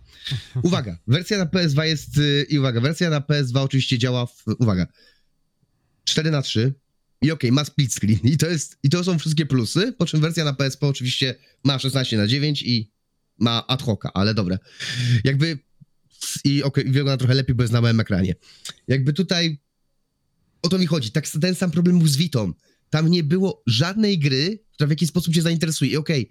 Uwaga, 0.64 0.98
wersja 1.08 1.38
na 1.38 1.46
PS2 1.46 1.84
jest, 1.84 2.18
y, 2.18 2.46
i 2.50 2.60
uwaga, 2.60 2.82
wersja 2.82 3.10
na 3.10 3.20
PS2 3.20 3.60
oczywiście 3.60 3.98
działa 3.98 4.26
w, 4.26 4.44
uwaga, 4.60 4.88
4 6.04 6.32
na 6.32 6.42
3 6.42 6.74
i 7.22 7.32
okej, 7.32 7.52
ma 7.52 7.66
split 7.66 7.94
screen 7.94 8.20
i 8.24 8.38
to 8.38 8.50
jest, 8.50 8.80
i 8.84 8.90
to 8.90 9.04
są 9.04 9.20
wszystkie 9.20 9.46
plusy, 9.46 9.94
po 9.94 10.06
czym 10.06 10.22
wersja 10.22 10.46
na 10.46 10.54
PSP 10.54 10.88
oczywiście 10.88 11.36
ma 11.64 11.80
16 11.80 12.18
na 12.18 12.28
9 12.28 12.64
i 12.64 12.92
ma 13.40 13.68
ad 13.68 13.84
hoca, 13.84 14.10
ale 14.14 14.34
dobra. 14.34 14.58
Jakby 15.24 15.60
i 16.44 16.64
okej, 16.64 16.84
wygląda 16.84 17.18
trochę 17.18 17.34
lepiej, 17.34 17.56
bo 17.56 17.64
jest 17.64 17.74
na 17.74 17.82
małym 17.82 18.00
ekranie. 18.00 18.36
Jakby 18.88 19.14
tutaj 19.14 19.60
o 20.62 20.70
to 20.70 20.78
mi 20.78 20.86
chodzi. 20.86 21.12
Tak, 21.12 21.30
ten 21.30 21.56
sam 21.56 21.72
problem 21.72 22.00
był 22.00 22.08
z 22.08 22.18
Witą. 22.18 22.54
Tam 22.90 23.12
nie 23.12 23.24
było 23.24 23.64
żadnej 23.68 24.20
gry, 24.20 24.60
która 24.74 24.88
w 24.88 24.90
jakiś 24.90 25.10
sposób 25.10 25.34
cię 25.34 25.42
zainteresuje. 25.42 25.92
I 25.92 25.98
okej, 25.98 26.30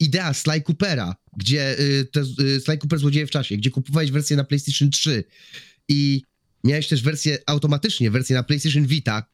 idea 0.00 0.34
Sly 0.34 0.62
Coopera, 0.62 1.16
gdzie 1.36 1.80
y, 1.80 2.04
te, 2.04 2.20
y, 2.20 2.60
Sly 2.60 2.78
Cooper 2.78 2.98
Złodzieje 2.98 3.26
w 3.26 3.30
czasie, 3.30 3.56
gdzie 3.56 3.70
kupowałeś 3.70 4.10
wersję 4.10 4.36
na 4.36 4.44
PlayStation 4.44 4.90
3 4.90 5.24
i 5.88 6.22
miałeś 6.64 6.88
też 6.88 7.02
wersję 7.02 7.38
automatycznie, 7.46 8.10
wersję 8.10 8.36
na 8.36 8.42
PlayStation 8.42 8.86
Vita, 8.86 9.26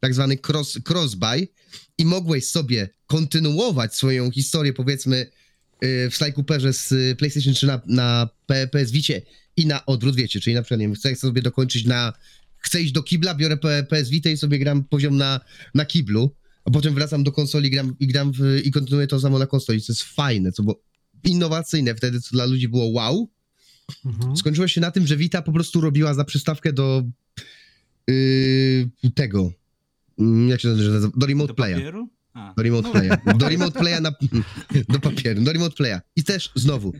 tak 0.00 0.14
zwany 0.14 0.38
cross, 0.48 0.78
cross-buy 0.88 1.48
i 1.98 2.04
mogłeś 2.04 2.46
sobie 2.46 2.88
kontynuować 3.06 3.94
swoją 3.94 4.30
historię, 4.30 4.72
powiedzmy, 4.72 5.30
y, 5.84 6.10
w 6.10 6.16
Sly 6.16 6.32
Cooperze 6.32 6.72
z 6.72 6.92
y, 6.92 7.16
PlayStation 7.18 7.54
3 7.54 7.66
na, 7.66 7.80
na 7.86 8.28
PS 8.70 8.90
Vicie 8.90 9.22
i 9.56 9.66
na 9.66 9.86
odwrót, 9.86 10.16
wiecie, 10.16 10.40
czyli 10.40 10.54
na 10.54 10.62
przykład, 10.62 10.80
nie 10.80 10.86
wiem, 10.86 10.94
chcę 10.94 11.16
sobie 11.16 11.42
dokończyć 11.42 11.84
na, 11.84 12.12
chcę 12.58 12.82
iść 12.82 12.92
do 12.92 13.02
kibla, 13.02 13.34
biorę 13.34 13.56
PS 13.88 14.08
Vita 14.08 14.30
i 14.30 14.36
sobie 14.36 14.58
gram 14.58 14.84
poziom 14.84 15.16
na, 15.16 15.40
na 15.74 15.84
kiblu, 15.84 16.34
a 16.64 16.70
potem 16.70 16.94
wracam 16.94 17.24
do 17.24 17.32
konsoli 17.32 17.70
gram, 17.70 17.96
i 18.00 18.06
gram 18.06 18.32
w, 18.32 18.60
i 18.64 18.70
kontynuuję 18.70 19.06
to 19.06 19.20
samo 19.20 19.38
na 19.38 19.46
konsoli, 19.46 19.80
co 19.80 19.92
jest 19.92 20.02
fajne, 20.02 20.52
co 20.52 20.62
było 20.62 20.82
innowacyjne 21.24 21.94
wtedy, 21.94 22.20
co 22.20 22.30
dla 22.32 22.44
ludzi 22.44 22.68
było 22.68 22.86
wow. 22.86 23.30
Mhm. 24.04 24.36
Skończyło 24.36 24.68
się 24.68 24.80
na 24.80 24.90
tym, 24.90 25.06
że 25.06 25.16
Vita 25.16 25.42
po 25.42 25.52
prostu 25.52 25.80
robiła 25.80 26.14
za 26.14 26.24
przystawkę 26.24 26.72
do 26.72 27.02
yy, 28.08 28.90
tego, 29.14 29.52
mm, 30.18 30.48
jak 30.48 30.60
się 30.60 30.68
nazywa, 30.68 31.10
do 31.16 31.26
remote 31.26 31.48
Do 31.48 31.54
playa. 31.54 31.74
papieru? 31.74 32.08
A. 32.32 32.54
Do 32.56 32.62
remote 32.62 32.88
No, 32.88 32.92
playa. 32.92 33.36
Do 33.38 33.48
remote 33.48 33.80
playa 33.80 34.00
na, 34.00 34.12
do 34.94 35.00
papieru. 35.00 35.42
Do 35.42 35.52
remote 35.52 35.76
playa. 35.76 36.00
I 36.16 36.24
też 36.24 36.50
znowu, 36.54 36.92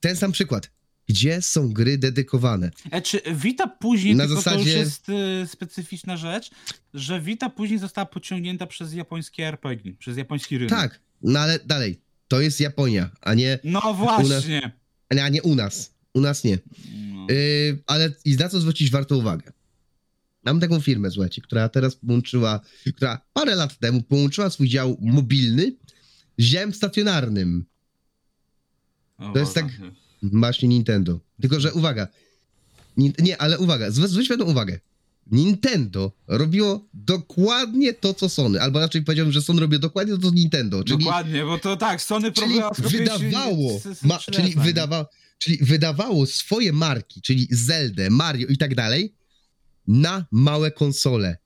ten 0.00 0.16
sam 0.16 0.32
przykład. 0.32 0.70
Gdzie 1.12 1.42
są 1.42 1.72
gry 1.72 1.98
dedykowane? 1.98 2.70
E, 2.90 3.02
czy 3.02 3.20
Vita 3.34 3.66
później, 3.66 4.16
Na 4.16 4.26
tylko 4.26 4.42
to 4.42 4.50
już 4.50 4.58
zasadzie- 4.60 4.78
jest 4.78 5.08
y, 5.08 5.46
specyficzna 5.46 6.16
rzecz, 6.16 6.50
że 6.94 7.20
Vita 7.20 7.50
później 7.50 7.78
została 7.78 8.06
pociągnięta 8.06 8.66
przez 8.66 8.92
japońskie 8.94 9.46
RPG, 9.48 9.92
przez 9.98 10.16
japoński 10.16 10.58
rynek. 10.58 10.70
Tak, 10.70 11.00
no 11.22 11.40
ale 11.40 11.58
dalej. 11.66 12.00
To 12.28 12.40
jest 12.40 12.60
Japonia, 12.60 13.10
a 13.20 13.34
nie, 13.34 13.58
No 13.64 13.94
właśnie. 13.94 14.72
a 15.22 15.28
nie 15.28 15.42
u 15.42 15.54
nas. 15.54 15.94
U 16.14 16.20
nas 16.20 16.44
nie. 16.44 16.58
No. 17.14 17.26
Yy, 17.30 17.78
ale 17.86 18.12
i 18.24 18.36
na 18.36 18.48
co 18.48 18.60
zwrócić 18.60 18.90
warto 18.90 19.16
uwagę? 19.18 19.52
Mam 20.44 20.60
taką 20.60 20.80
firmę, 20.80 21.10
słuchajcie, 21.10 21.42
która 21.42 21.68
teraz 21.68 21.96
połączyła, 21.96 22.60
która 22.96 23.20
parę 23.32 23.54
lat 23.54 23.78
temu 23.78 24.02
połączyła 24.02 24.50
swój 24.50 24.68
dział 24.68 24.96
mobilny 25.00 25.72
z 26.38 26.44
działem 26.44 26.74
stacjonarnym. 26.74 27.64
O 29.18 29.32
to 29.32 29.38
jest 29.38 29.54
tak- 29.54 29.80
Właśnie 30.22 30.68
Nintendo. 30.68 31.20
Tylko, 31.40 31.60
że 31.60 31.72
uwaga. 31.72 32.08
Nie, 32.96 33.40
ale 33.42 33.58
uwaga, 33.58 33.90
zw- 33.90 34.08
zwróć 34.08 34.28
pewną 34.28 34.44
uwagę. 34.44 34.78
Nintendo 35.30 36.12
robiło 36.26 36.88
dokładnie 36.94 37.94
to, 37.94 38.14
co 38.14 38.28
Sony. 38.28 38.60
Albo 38.60 38.80
raczej 38.80 39.02
powiedziałbym, 39.02 39.32
że 39.32 39.42
Sony 39.42 39.60
robiło 39.60 39.80
dokładnie 39.80 40.14
to, 40.14 40.22
co 40.22 40.30
Nintendo. 40.30 40.84
Czyli, 40.84 41.04
Dokładnie, 41.04 41.44
bo 41.44 41.58
to 41.58 41.76
tak, 41.76 42.02
Sony 42.02 42.32
czyli 42.32 42.62
wydawało, 42.98 43.80
ma, 44.02 44.18
czyli, 44.18 44.54
wydawa, 44.54 45.06
czyli 45.38 45.58
wydawało 45.60 46.26
swoje 46.26 46.72
marki, 46.72 47.22
czyli 47.22 47.48
Zelda, 47.50 48.02
Mario 48.10 48.46
i 48.48 48.56
tak 48.58 48.74
dalej, 48.74 49.14
na 49.86 50.26
małe 50.30 50.70
konsole. 50.70 51.36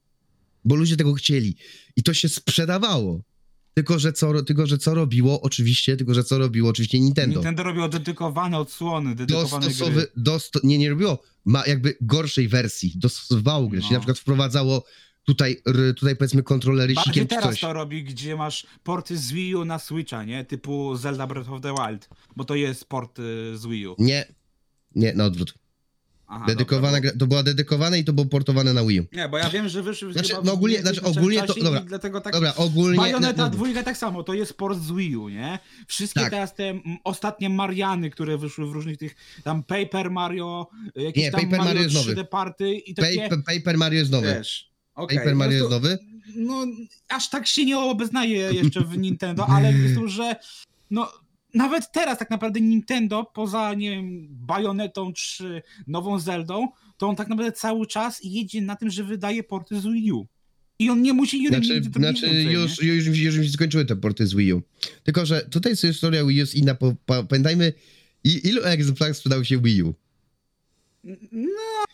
Bo 0.65 0.75
ludzie 0.75 0.97
tego 0.97 1.15
chcieli. 1.15 1.57
I 1.97 2.03
to 2.03 2.15
się 2.15 2.29
sprzedawało. 2.29 3.23
Tylko, 3.77 3.99
że 3.99 4.13
co, 4.13 4.43
tylko, 4.43 4.67
że 4.67 4.79
co 4.79 4.95
robiło 4.95 5.41
oczywiście, 5.41 5.97
tylko, 5.97 6.15
że 6.15 6.25
co 6.25 6.39
robiło 6.39 6.71
oczywiście 6.71 7.01
Nintendo. 7.01 7.35
Nintendo 7.35 7.63
robiło 7.63 7.89
dedykowane 7.89 8.59
odsłony, 8.59 9.15
dedykowane 9.15 9.67
Dostosowy, 9.67 9.93
gry. 10.01 10.07
dosto, 10.17 10.61
nie, 10.65 10.79
nie 10.79 10.91
robiło, 10.91 11.23
ma 11.45 11.67
jakby 11.67 11.97
gorszej 12.01 12.49
wersji, 12.49 12.93
dostosowało 12.97 13.69
grę, 13.69 13.81
czyli 13.81 13.91
No. 13.93 13.97
na 13.97 14.01
przykład 14.01 14.19
wprowadzało 14.19 14.85
tutaj, 15.25 15.63
tutaj 15.97 16.17
powiedzmy 16.17 16.43
kontrolery 16.43 16.95
sikiem 17.05 17.27
teraz 17.27 17.45
coś. 17.51 17.61
to 17.61 17.73
robi, 17.73 18.05
gdzie 18.05 18.37
masz 18.37 18.67
porty 18.83 19.17
z 19.19 19.33
Wii 19.33 19.55
U 19.55 19.65
na 19.65 19.79
Switcha, 19.79 20.25
nie? 20.25 20.45
Typu 20.45 20.97
Zelda 20.97 21.27
Breath 21.27 21.51
of 21.51 21.61
the 21.61 21.75
Wild, 21.75 22.09
bo 22.37 22.45
to 22.45 22.55
jest 22.55 22.85
port 22.85 23.19
y, 23.19 23.23
z 23.59 23.67
Wii 23.67 23.87
U. 23.87 23.95
Nie, 23.99 24.35
nie, 24.95 25.15
na 25.15 25.25
odwrót. 25.25 25.55
Aha, 26.29 26.45
Dedykowana 26.47 26.97
dobra, 26.97 27.01
gra, 27.11 27.19
to 27.19 27.27
była 27.27 27.43
dedykowane 27.43 27.99
i 27.99 28.05
to 28.05 28.13
było 28.13 28.27
portowane 28.27 28.73
na 28.73 28.85
Wii 28.85 29.01
U. 29.01 29.07
Nie, 29.13 29.29
bo 29.29 29.39
ja 29.39 29.51
wiem, 29.51 29.69
że 29.69 29.83
wyszły 29.83 30.13
Znaczy, 30.13 30.29
chyba 30.29 30.43
no 30.43 30.53
ogólnie- 30.53 30.81
znaczy, 30.81 31.03
ogólnie 31.03 31.41
to- 31.41 31.47
czasie 31.47 31.61
dobra. 31.65 31.81
Dlatego 31.81 32.21
tak... 32.21 32.33
Dobra, 32.33 32.55
ogólnie... 32.57 32.97
Bajoneta 32.99 33.37
no, 33.43 33.45
no, 33.45 33.51
dwójka 33.51 33.83
tak 33.83 33.97
samo, 33.97 34.23
to 34.23 34.35
jest 34.35 34.55
port 34.55 34.79
z 34.79 34.93
Wii 34.93 35.17
U, 35.17 35.29
nie? 35.29 35.59
Wszystkie 35.87 36.21
Tak. 36.21 36.31
teraz 36.31 36.55
te 36.55 36.65
mm, 36.71 36.83
ostatnie 37.05 37.49
Mariany, 37.51 38.11
które 38.11 38.39
wyszły 38.39 38.67
w 38.71 38.73
różnych 38.73 38.97
tych, 38.99 39.17
tam 39.45 39.63
Paper 39.63 40.11
Mario, 40.11 40.67
y, 40.99 41.03
jakieś 41.03 41.23
Nie, 41.25 41.31
tam 41.31 41.41
Paper 41.41 41.59
Mario 41.59 41.83
jest 41.83 41.97
3D 41.97 42.09
nowy. 42.09 42.25
party 42.25 42.75
i 42.75 42.95
takie, 42.95 43.23
Paper, 43.23 43.39
Paper 43.45 43.79
Mario 43.79 43.99
jest 43.99 44.11
nowy. 44.11 44.35
wiesz... 44.39 44.71
okej, 44.95 45.19
Paper 45.19 45.33
po 45.33 45.39
Mario 45.39 45.53
jest 45.59 45.69
prostu- 45.69 45.83
nowy. 45.89 45.99
no, 46.37 46.67
aż 47.09 47.29
tak 47.31 47.47
się 47.47 47.65
nie 47.65 47.79
obeznaję 47.79 48.37
jeszcze 48.53 48.81
w 48.81 48.99
Nintendo, 49.07 49.47
ale 49.47 49.73
po 49.73 49.79
prostu, 49.79 50.09
że 50.09 50.37
no, 50.91 51.13
nawet 51.57 51.93
teraz 51.93 52.19
tak 52.19 52.31
naprawdę 52.31 52.61
Nintendo, 52.61 53.31
poza, 53.35 53.75
nie 53.75 53.91
wiem, 53.91 54.27
Bajonetą 54.31 55.13
czy 55.13 55.63
nową 55.87 56.19
Zeldą, 56.19 56.69
to 56.97 57.09
on 57.09 57.17
tak 57.17 57.29
naprawdę 57.29 57.53
cały 57.53 57.87
czas 57.87 58.21
jedzie 58.25 58.63
na 58.63 58.77
tym, 58.77 58.91
że 58.91 59.05
wydaje 59.05 59.43
porty 59.43 59.81
z 59.81 59.85
Wii 59.85 60.13
U. 60.13 60.27
I 60.79 60.91
on 60.91 61.03
nie 61.03 61.13
musi 61.13 61.41
nigdy 61.41 61.57
Znaczy, 61.57 61.67
zrobić 61.69 61.95
znaczy 61.95 62.27
więcej, 62.27 62.53
już, 62.53 62.83
nie? 62.83 62.89
już, 62.89 63.07
już, 63.07 63.19
już 63.19 63.39
mi 63.39 63.45
się 63.45 63.53
skończyły 63.53 63.85
te 63.85 63.97
porty 63.97 64.27
z 64.27 64.35
Wii 64.35 64.53
U. 64.53 64.63
Tylko, 65.05 65.27
że 65.27 65.41
tutaj 65.51 65.73
jest 65.73 65.83
historia 65.83 66.25
Wii 66.25 66.35
U 66.35 66.39
jest 66.39 66.55
inna. 66.55 66.75
Po, 66.75 66.95
po, 67.07 67.25
pamiętajmy, 67.25 67.73
ilu 68.25 68.65
egzemplarzy 68.65 69.15
sprzedało 69.15 69.45
się 69.45 69.63
Wii 69.63 69.83
U? 69.83 69.95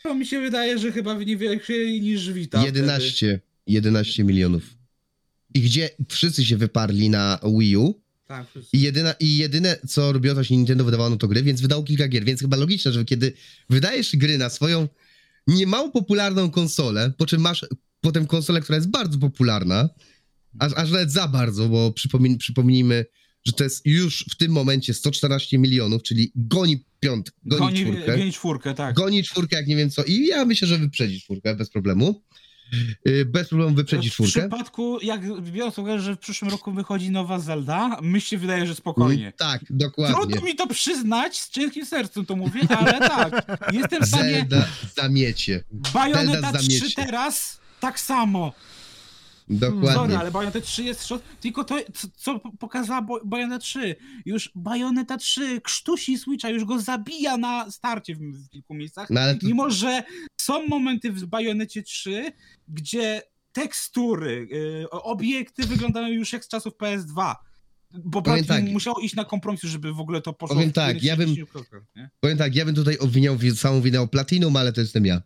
No, 0.05 0.15
mi 0.15 0.27
się 0.27 0.41
wydaje, 0.41 0.79
że 0.79 0.93
chyba 0.93 1.15
nie 1.15 1.37
więcej 1.37 2.01
niż 2.01 2.31
wtedy. 2.31 2.65
11, 2.65 3.41
11 3.67 4.25
milionów. 4.25 4.75
I 5.55 5.61
gdzie 5.61 5.91
wszyscy 6.09 6.45
się 6.45 6.57
wyparli 6.57 7.11
na 7.11 7.39
Wii 7.59 7.77
U, 7.77 8.02
Tak. 8.33 8.47
I, 8.73 8.81
jedyna, 8.81 9.13
I 9.21 9.37
jedyne, 9.37 9.77
co 9.89 10.13
robiło, 10.13 10.35
to 10.35 10.45
się 10.45 10.57
Nintendo 10.57 10.85
wydawało, 10.85 11.11
no 11.11 11.17
to 11.17 11.29
gry, 11.29 11.43
więc 11.43 11.61
wydało 11.61 11.83
kilka 11.83 12.09
gier, 12.09 12.25
więc 12.25 12.41
chyba 12.41 12.57
logiczne, 12.57 12.93
że 12.93 13.05
kiedy 13.05 13.33
wydajesz 13.71 14.17
gry 14.17 14.39
na 14.39 14.51
swoją 14.51 14.89
niemało 15.47 15.91
popularną 15.91 16.51
konsolę, 16.51 17.13
po 17.19 17.27
czym 17.27 17.41
masz 17.41 17.67
potem 18.01 18.27
konsolę, 18.27 18.61
która 18.61 18.77
jest 18.77 18.91
bardzo 18.91 19.19
popularna, 19.19 19.89
aż, 20.59 20.73
aż 20.77 20.91
nawet 20.91 21.13
za 21.13 21.29
bardzo, 21.29 21.69
bo 21.69 21.93
przypomin, 21.93 22.39
przypomnijmy, 22.39 23.05
że 23.45 23.53
to 23.53 23.65
jest 23.65 23.87
już 23.87 24.25
w 24.31 24.37
tym 24.37 24.53
momencie 24.53 24.95
114 24.95 25.59
milionów, 25.59 26.03
czyli 26.03 26.33
goni 26.37 26.85
piąt, 27.01 27.33
goni, 27.45 27.61
Goni, 27.61 27.81
czwórkę. 27.81 28.19
goni 28.19 28.33
czwórkę, 28.33 28.75
tak. 28.75 28.95
Goni 28.95 29.25
czwórkę, 29.25 29.57
jak 29.57 29.67
nie 29.67 29.77
wiem 29.77 29.91
co. 29.91 30.05
I 30.05 30.27
ja 30.27 30.45
myślę, 30.45 30.69
że 30.69 30.79
wyprzedzi 30.79 31.21
czwórkę 31.21 31.57
bez 31.57 31.71
problemu. 31.71 32.23
Yy, 33.05 33.25
Bez 33.25 33.49
problemu 33.49 33.75
wyprzedzi 33.77 34.11
w 34.11 34.13
czwórkę. 34.13 34.41
przypadku, 34.41 34.99
jak 35.03 35.43
biorąc 35.43 35.79
uwagę, 35.79 36.01
że 36.01 36.15
w 36.17 36.19
przyszłym 36.19 36.51
roku 36.51 36.73
wychodzi 36.73 37.11
nowa 37.11 37.39
Zelda, 37.39 37.99
mi 38.03 38.21
się 38.21 38.39
wydaje, 38.39 38.67
że 38.67 38.75
spokojnie. 38.75 39.23
Mm, 39.23 39.33
Tak, 39.37 39.61
dokładnie. 39.71 40.17
Trudno 40.17 40.41
mi 40.41 40.55
to 40.55 40.67
przyznać, 40.67 41.41
z 41.41 41.51
ciężkim 41.51 41.87
sercem 41.87 42.27
to 42.27 42.37
mówię, 42.37 42.61
ale 42.79 42.99
tak. 42.99 43.59
Jestem 43.73 44.03
w 44.03 44.07
stanie. 44.09 44.33
Zelda 44.35 44.67
zamiecie. 44.97 45.65
Bajoneta 45.95 46.33
Zelda 46.41 46.59
3 46.59 46.79
zamiecie. 46.79 46.95
teraz 47.07 47.61
tak 47.81 48.01
samo. 48.01 48.53
Dokładnie. 49.49 49.93
Sorry, 49.93 50.17
ale 50.17 50.31
Bayonetta 50.31 50.61
3 50.61 50.83
jest 50.85 51.07
szot, 51.07 51.23
tylko 51.41 51.65
to, 51.65 51.79
co, 51.95 52.09
co 52.17 52.41
po- 52.41 52.53
pokazała 52.53 53.07
Bayonetta 53.25 53.59
3. 53.59 53.97
Już 54.27 54.51
Bayonetta 54.55 55.17
3 55.17 55.61
krztusi 55.61 56.19
Switcha, 56.19 56.51
już 56.51 56.65
go 56.65 56.81
zabija 56.81 57.37
na 57.37 57.71
starcie 57.71 58.15
w, 58.17 58.49
kilku 58.49 58.75
miejscach. 58.75 59.11
No 59.11 59.21
ale 59.21 59.35
to, 59.35 59.47
Mimo, 59.47 59.71
że 59.71 60.03
są 60.41 60.67
momenty 60.67 61.13
w 61.13 61.27
Bajonecie 61.27 61.83
3, 61.83 62.33
gdzie 62.69 63.23
tekstury, 63.53 64.49
y, 64.85 64.91
obiekty 64.91 65.63
wyglądają 65.67 66.09
już 66.09 66.33
jak 66.33 66.45
z 66.45 66.49
czasów 66.49 66.73
PS2. 66.75 67.35
Bo 68.05 68.23
Powiem 68.23 68.45
tak. 68.45 68.65
musiał 68.65 68.95
iść 68.99 69.15
na 69.15 69.25
kompromis, 69.25 69.61
żeby 69.63 69.93
w 69.93 70.01
ogóle 70.01 70.21
to 70.23 70.33
poszło 70.33 70.57
Powiem 70.57 70.73
tak, 70.73 71.03
ja 71.03 71.17
bym- 71.17 71.29
60%, 71.35 71.81
nie? 71.97 72.11
powiem 72.21 72.39
tak, 72.39 72.55
ja 72.55 72.65
bym 72.65 72.75
tutaj 72.75 72.99
obwiniał 72.99 73.37
wi- 73.37 73.57
całą 73.57 73.81
winę 73.81 74.01
o 74.01 74.07
Platinum, 74.09 74.57
ale 74.57 74.73
to 74.73 74.81
jestem 74.81 75.07
ja. 75.07 75.23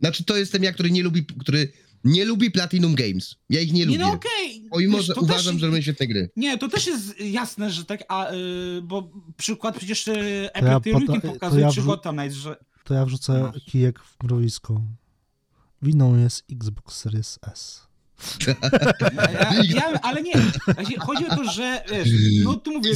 Znaczy, 0.00 0.24
to 0.24 0.36
jestem 0.36 0.62
ja, 0.62 0.72
który 0.72 0.90
nie 0.90 1.02
lubi, 1.02 1.26
który 1.26 1.72
nie 2.04 2.24
lubi 2.24 2.50
Platinum 2.50 2.94
Games. 2.94 3.36
Ja 3.50 3.60
ich 3.60 3.72
nie 3.72 3.84
lubię. 3.86 3.98
Nie, 3.98 4.04
no 4.04 4.12
okej. 4.12 4.64
Pomimo, 4.70 4.96
Wiesz, 4.96 5.06
że 5.06 5.14
to 5.14 5.20
uważam, 5.20 5.52
też- 5.54 5.60
że 5.60 5.66
robią 5.66 5.80
świetne 5.82 6.06
gry. 6.06 6.30
Nie, 6.36 6.58
to 6.58 6.68
też 6.68 6.86
jest 6.86 7.20
jasne, 7.20 7.70
że 7.70 7.84
tak, 7.84 8.04
a, 8.08 8.32
y, 8.32 8.36
bo 8.82 9.10
przykład 9.36 9.76
przecież 9.78 10.08
y, 10.08 10.48
ja 10.54 10.80
poda- 10.80 10.98
Weekend 10.98 11.22
pokazuje, 11.24 11.62
to 11.62 11.68
ja 11.68 11.72
czy 11.74 11.80
wrzu- 11.80 11.86
Gotham 11.90 12.16
Knights, 12.16 12.36
że 12.36 12.56
To 12.84 12.94
ja 12.94 13.04
wrzucę 13.04 13.42
Masz. 13.42 13.64
kijek 13.64 13.98
w 14.02 14.24
mrowisko. 14.24 14.80
Winą 15.82 16.16
jest 16.18 16.44
Xbox 16.52 16.96
Series 16.96 17.38
S. 17.52 17.88
Ja, 18.46 18.54
ja, 19.32 19.62
ja, 19.64 20.00
ale 20.02 20.22
nie, 20.22 20.32
chodzi 20.98 21.26
o 21.28 21.36
to, 21.36 21.44
że 21.52 21.82
wiesz, 21.90 22.08
no 22.44 22.54
tu 22.56 22.72
mówię, 22.72 22.90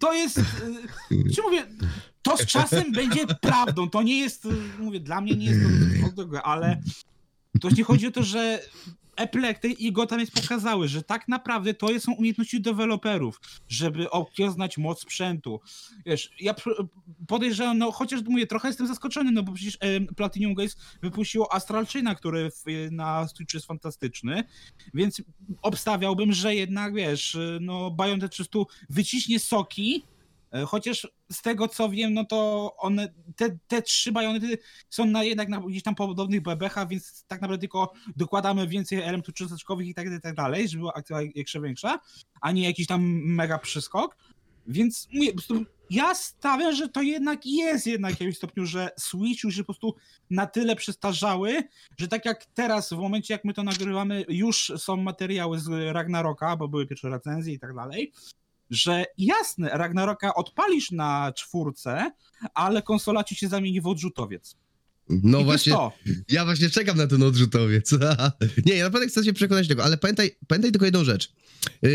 to 0.00 0.12
jest, 0.14 0.38
y, 0.38 0.42
czy 1.34 1.42
mówię, 1.42 1.66
to 2.22 2.36
z 2.36 2.46
czasem 2.46 2.92
będzie 2.92 3.26
prawdą, 3.26 3.90
to 3.90 4.02
nie 4.02 4.18
jest, 4.20 4.44
y, 4.46 4.48
mówię, 4.78 5.00
dla 5.00 5.20
mnie 5.20 5.36
nie 5.36 5.46
jest 5.46 5.60
to 6.16 6.42
ale 6.50 6.80
to 7.60 7.70
nie 7.70 7.84
chodzi 7.84 8.06
o 8.06 8.10
to, 8.10 8.22
że 8.22 8.62
Epilepty 9.16 9.68
i 9.68 9.92
Gotham 9.92 10.20
jest 10.20 10.32
pokazały, 10.32 10.88
że 10.88 11.02
tak 11.02 11.28
naprawdę 11.28 11.74
to 11.74 12.00
są 12.00 12.12
umiejętności 12.12 12.60
deweloperów, 12.60 13.40
żeby 13.68 14.10
okiełznać 14.10 14.78
moc 14.78 15.00
sprzętu. 15.00 15.60
Wiesz, 16.06 16.30
ja 16.40 16.54
podejrzewam, 17.26 17.78
no 17.78 17.92
chociaż 17.92 18.22
mówię, 18.22 18.46
trochę 18.46 18.68
jestem 18.68 18.86
zaskoczony, 18.86 19.32
no 19.32 19.42
bo 19.42 19.52
przecież 19.52 19.78
Platinum 20.16 20.54
Games 20.54 20.76
wypuściło 21.02 21.54
Astral 21.54 21.86
Chaina, 21.86 22.14
który 22.14 22.50
na 22.90 23.28
Switchu 23.28 23.56
jest 23.56 23.66
fantastyczny, 23.66 24.44
więc 24.94 25.22
obstawiałbym, 25.62 26.32
że 26.32 26.54
jednak, 26.54 26.94
wiesz, 26.94 27.36
no 27.60 27.90
Bayonetta 27.90 28.28
300 28.28 28.58
wyciśnie 28.90 29.40
soki, 29.40 30.04
chociaż 30.66 31.08
z 31.32 31.42
tego 31.42 31.68
co 31.68 31.88
wiem, 31.88 32.14
no 32.14 32.24
to 32.24 32.70
one, 32.78 33.08
te, 33.36 33.58
te 33.68 33.82
trzy 33.82 34.12
bajonety 34.12 34.58
są 34.90 35.06
na 35.06 35.24
jednak 35.24 35.48
na 35.48 35.60
gdzieś 35.60 35.82
tam 35.82 35.94
podobnych 35.94 36.42
bebechach, 36.42 36.88
więc 36.88 37.24
tak 37.26 37.40
naprawdę 37.40 37.60
tylko 37.60 37.92
dokładamy 38.16 38.68
więcej 38.68 38.98
elementów 38.98 39.34
cząsteczkowych 39.34 39.86
i 39.86 39.94
tak, 39.94 40.06
i 40.06 40.20
tak 40.20 40.34
dalej, 40.34 40.68
żeby 40.68 40.80
była 40.80 40.94
akcja 40.94 41.60
większa, 41.60 42.00
a 42.40 42.52
nie 42.52 42.62
jakiś 42.62 42.86
tam 42.86 43.02
mega 43.24 43.58
przyskok. 43.58 44.16
Więc 44.66 45.08
mówię, 45.12 45.26
po 45.26 45.32
prostu 45.32 45.64
ja 45.90 46.14
stawiam, 46.14 46.74
że 46.74 46.88
to 46.88 47.02
jednak 47.02 47.46
jest 47.46 47.86
jednak 47.86 48.14
w 48.14 48.20
jakimś 48.20 48.36
stopniu, 48.36 48.66
że 48.66 48.90
Switch 48.98 49.44
już 49.44 49.54
się 49.54 49.62
po 49.62 49.66
prostu 49.66 49.94
na 50.30 50.46
tyle 50.46 50.76
przestarzały, 50.76 51.62
że 51.98 52.08
tak 52.08 52.24
jak 52.24 52.44
teraz, 52.44 52.92
w 52.92 52.98
momencie 52.98 53.34
jak 53.34 53.44
my 53.44 53.54
to 53.54 53.62
nagrywamy, 53.62 54.24
już 54.28 54.72
są 54.76 54.96
materiały 54.96 55.58
z 55.60 55.68
Ragnaroka, 55.92 56.56
bo 56.56 56.68
były 56.68 56.86
pierwsze 56.86 57.08
recenzje 57.08 57.54
i 57.54 57.58
tak 57.58 57.74
dalej, 57.74 58.12
że 58.74 59.04
jasne, 59.18 59.70
Ragnaroka 59.72 60.34
odpalisz 60.34 60.90
na 60.90 61.32
czwórce, 61.36 62.10
ale 62.54 62.82
konsola 62.82 63.24
ci 63.24 63.34
się 63.36 63.48
zamieni 63.48 63.80
w 63.80 63.86
odrzutowiec. 63.86 64.56
No 65.08 65.40
I 65.40 65.44
właśnie, 65.44 65.76
ja 66.28 66.44
właśnie 66.44 66.70
czekam 66.70 66.96
na 66.96 67.06
ten 67.06 67.22
odrzutowiec. 67.22 67.90
nie, 68.66 68.74
ja 68.74 68.84
naprawdę 68.84 69.08
chcę 69.08 69.24
się 69.24 69.32
przekonać 69.32 69.68
tego, 69.68 69.84
ale 69.84 69.96
pamiętaj, 69.96 70.30
pamiętaj 70.48 70.72
tylko 70.72 70.84
jedną 70.84 71.04
rzecz. 71.04 71.32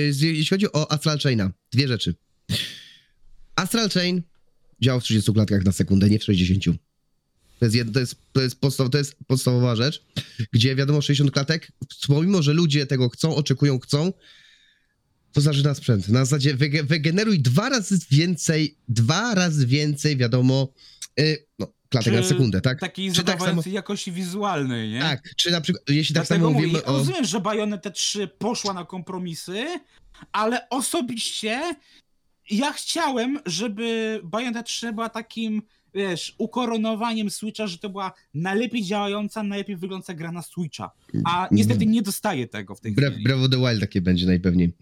Z- 0.09 0.21
Jeśli 0.21 0.45
chodzi 0.45 0.71
o 0.73 0.91
Astral 0.91 1.19
Chaina, 1.19 1.51
dwie 1.71 1.87
rzeczy. 1.87 2.15
Astral 3.55 3.89
Chain 3.89 4.21
działa 4.81 4.99
w 4.99 5.03
30 5.03 5.33
klatkach 5.33 5.65
na 5.65 5.71
sekundę, 5.71 6.09
nie 6.09 6.19
w 6.19 6.23
60. 6.23 6.65
To 7.59 7.65
jest, 7.65 7.75
jed, 7.75 7.93
to, 7.93 7.99
jest, 7.99 8.15
to, 8.31 8.41
jest 8.41 8.59
podstaw, 8.59 8.89
to 8.89 8.97
jest 8.97 9.15
podstawowa 9.27 9.75
rzecz, 9.75 10.03
gdzie 10.53 10.75
wiadomo 10.75 11.01
60 11.01 11.31
klatek, 11.31 11.71
pomimo, 12.07 12.41
że 12.41 12.53
ludzie 12.53 12.85
tego 12.85 13.09
chcą, 13.09 13.35
oczekują, 13.35 13.79
chcą, 13.79 14.13
to 15.33 15.41
zaczyna 15.41 15.73
sprzęt. 15.73 16.09
Na 16.09 16.25
zasadzie 16.25 16.55
wyge, 16.55 16.83
wygeneruj 16.83 17.39
dwa 17.39 17.69
razy 17.69 17.99
więcej, 18.11 18.75
dwa 18.87 19.35
razy 19.35 19.67
więcej, 19.67 20.17
wiadomo, 20.17 20.67
yy, 21.17 21.45
no, 21.59 21.67
klatek 21.89 22.13
Czy 22.13 22.21
na 22.21 22.27
sekundę, 22.27 22.61
tak? 22.61 22.79
Takiej 22.79 23.11
Czy 23.11 23.23
tak 23.23 23.25
zadowalającej 23.25 23.73
jakości 23.73 24.11
wizualnej, 24.11 24.89
nie? 24.89 24.99
Tak, 24.99 25.35
czy 25.35 25.51
na 25.51 25.61
przykład, 25.61 25.89
jeśli 25.89 26.15
tak 26.15 26.27
Dlatego 26.27 26.45
samo 26.45 26.53
mówię, 26.53 26.67
mówimy 26.67 26.83
ja 26.85 26.93
o... 26.93 26.97
rozumiem, 26.97 27.25
że 27.25 27.39
Bayonetta 27.39 27.89
3 27.89 28.27
poszła 28.27 28.73
na 28.73 28.85
kompromisy, 28.85 29.65
ale 30.31 30.69
osobiście 30.69 31.61
ja 32.51 32.73
chciałem, 32.73 33.39
żeby 33.45 34.19
Bayonetta 34.23 34.63
3 34.63 34.93
była 34.93 35.09
takim, 35.09 35.61
wiesz, 35.93 36.35
ukoronowaniem 36.37 37.29
Switcha, 37.29 37.67
że 37.67 37.77
to 37.77 37.89
była 37.89 38.13
najlepiej 38.33 38.83
działająca, 38.83 39.43
najlepiej 39.43 39.75
wyglądająca 39.75 40.13
gra 40.13 40.31
na 40.31 40.41
Switcha. 40.41 40.91
A 41.25 41.47
niestety 41.51 41.85
nie 41.85 42.01
dostaję 42.01 42.47
tego 42.47 42.75
w 42.75 42.81
tej 42.81 42.91
Breath, 42.91 43.13
chwili. 43.13 43.23
Breath 43.23 43.43
of 43.43 43.49
the 43.49 43.57
Wild 43.57 43.79
takie 43.79 44.01
będzie 44.01 44.25
najpewniej. 44.25 44.73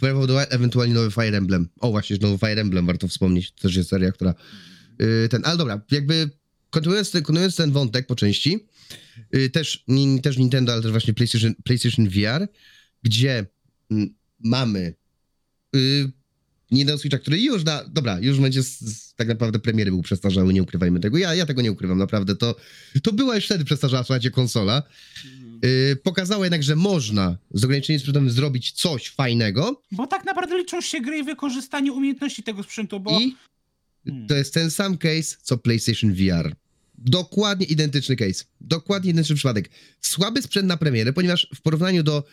Breath 0.00 0.18
of 0.18 0.26
the 0.26 0.32
Wild, 0.32 0.46
ewentualnie 0.50 0.94
nowy 0.94 1.10
Fire 1.10 1.38
Emblem. 1.38 1.68
O, 1.80 1.90
właśnie, 1.90 2.16
nowy 2.20 2.38
Fire 2.38 2.60
Emblem, 2.60 2.86
warto 2.86 3.08
wspomnieć. 3.08 3.52
To 3.52 3.62
też 3.62 3.76
jest 3.76 3.90
seria, 3.90 4.12
która... 4.12 4.34
Yy, 4.98 5.28
ten, 5.30 5.42
ale 5.44 5.56
dobra, 5.56 5.80
jakby 5.90 6.30
kontynuując, 6.70 7.10
ten- 7.10 7.22
kontynuując 7.22 7.56
ten 7.56 7.72
wątek 7.72 8.06
po 8.06 8.14
części, 8.14 8.66
yy, 9.32 9.50
też, 9.50 9.84
ni, 9.88 10.20
też 10.20 10.38
Nintendo, 10.38 10.72
ale 10.72 10.82
też 10.82 10.90
właśnie 10.90 11.14
PlayStation, 11.14 11.54
PlayStation 11.64 12.08
VR, 12.08 12.48
gdzie 13.02 13.46
mm, 13.90 14.14
mamy 14.38 14.94
yy, 15.72 16.12
Nintendo 16.70 16.98
Switcha, 16.98 17.18
który 17.18 17.40
już 17.40 17.64
na... 17.64 17.84
Dobra, 17.84 18.18
już 18.20 18.40
będzie 18.40 18.62
z, 18.62 18.80
z, 18.80 19.14
tak 19.14 19.28
naprawdę 19.28 19.58
premiery 19.58 19.90
był 19.90 20.02
przestarzały, 20.02 20.52
nie 20.52 20.62
ukrywajmy 20.62 21.00
tego. 21.00 21.18
Ja, 21.18 21.34
ja 21.34 21.46
tego 21.46 21.62
nie 21.62 21.72
ukrywam, 21.72 21.98
naprawdę. 21.98 22.36
To, 22.36 22.56
to 23.02 23.12
była 23.12 23.34
już 23.34 23.44
wtedy 23.44 23.64
przestarzała, 23.64 24.04
słuchajcie, 24.04 24.30
konsola. 24.30 24.82
Yy, 25.62 25.96
pokazało 25.96 26.44
jednak, 26.44 26.62
że 26.62 26.76
można 26.76 27.38
z 27.50 27.64
ograniczeniem 27.64 28.00
sprzętowym 28.00 28.30
zrobić 28.30 28.72
coś 28.72 29.08
fajnego 29.08 29.82
Bo 29.92 30.06
tak 30.06 30.24
naprawdę 30.24 30.58
liczą 30.58 30.80
się 30.80 31.00
gry 31.00 31.18
i 31.18 31.24
wykorzystanie 31.24 31.92
umiejętności 31.92 32.42
tego 32.42 32.62
sprzętu, 32.62 33.00
bo... 33.00 33.20
i 33.20 33.36
Hmm. 34.06 34.26
to 34.26 34.34
jest 34.34 34.54
ten 34.54 34.70
sam 34.70 34.98
case, 34.98 35.36
co 35.42 35.58
PlayStation 35.58 36.14
VR. 36.14 36.54
Dokładnie 36.98 37.66
identyczny 37.66 38.16
case. 38.16 38.44
Dokładnie 38.60 39.10
identyczny 39.10 39.36
przypadek. 39.36 39.70
Słaby 40.00 40.42
sprzęt 40.42 40.68
na 40.68 40.76
premierę, 40.76 41.12
ponieważ 41.12 41.48
w 41.54 41.60
porównaniu 41.60 42.02
do 42.02 42.24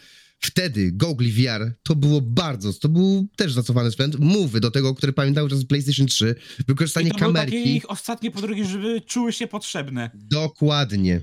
wtedy 0.45 0.91
Google 0.91 1.29
VR 1.29 1.73
to 1.83 1.95
było 1.95 2.21
bardzo, 2.21 2.73
to 2.73 2.89
był 2.89 3.27
też 3.35 3.53
zacofany 3.53 3.91
sprzęt. 3.91 4.19
Mówy 4.19 4.59
do 4.59 4.71
tego, 4.71 4.95
który 4.95 5.13
pamiętały 5.13 5.49
czas 5.49 5.65
PlayStation 5.65 6.07
3, 6.07 6.35
wykorzystanie 6.67 7.07
I 7.07 7.11
to 7.11 7.19
były 7.19 7.33
takie 7.33 7.51
kamerki. 7.51 7.75
ich 7.75 7.89
ostatnie 7.89 8.31
podrógi, 8.31 8.65
żeby 8.65 9.01
czuły 9.01 9.33
się 9.33 9.47
potrzebne. 9.47 10.09
Dokładnie. 10.13 11.21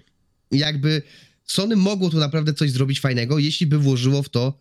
Jakby 0.50 1.02
Sony 1.44 1.76
mogło 1.76 2.10
tu 2.10 2.16
naprawdę 2.16 2.54
coś 2.54 2.70
zrobić 2.70 3.00
fajnego, 3.00 3.38
jeśli 3.38 3.66
by 3.66 3.78
włożyło 3.78 4.22
w 4.22 4.28
to 4.28 4.58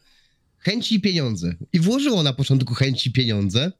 chęci 0.57 0.95
i 0.95 1.01
pieniądze. 1.01 1.55
I 1.73 1.79
włożyło 1.79 2.23
na 2.23 2.33
początku 2.33 2.73
chęci 2.73 3.09
i 3.09 3.13
pieniądze. 3.13 3.71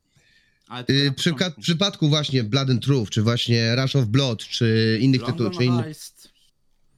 Yy, 0.89 1.05
na 1.05 1.11
przy, 1.13 1.31
w 1.31 1.61
przypadku 1.61 2.09
właśnie 2.09 2.43
Blood 2.43 2.69
and 2.69 2.83
Truth, 2.83 3.11
czy 3.11 3.21
właśnie 3.21 3.75
Rush 3.75 3.95
of 3.95 4.05
Blood, 4.05 4.39
czy 4.39 4.97
innych 5.01 5.21
London 5.21 5.37
tytułów, 5.37 5.57
czy 5.57 5.65
innych, 5.65 5.85
Heist. 5.85 6.20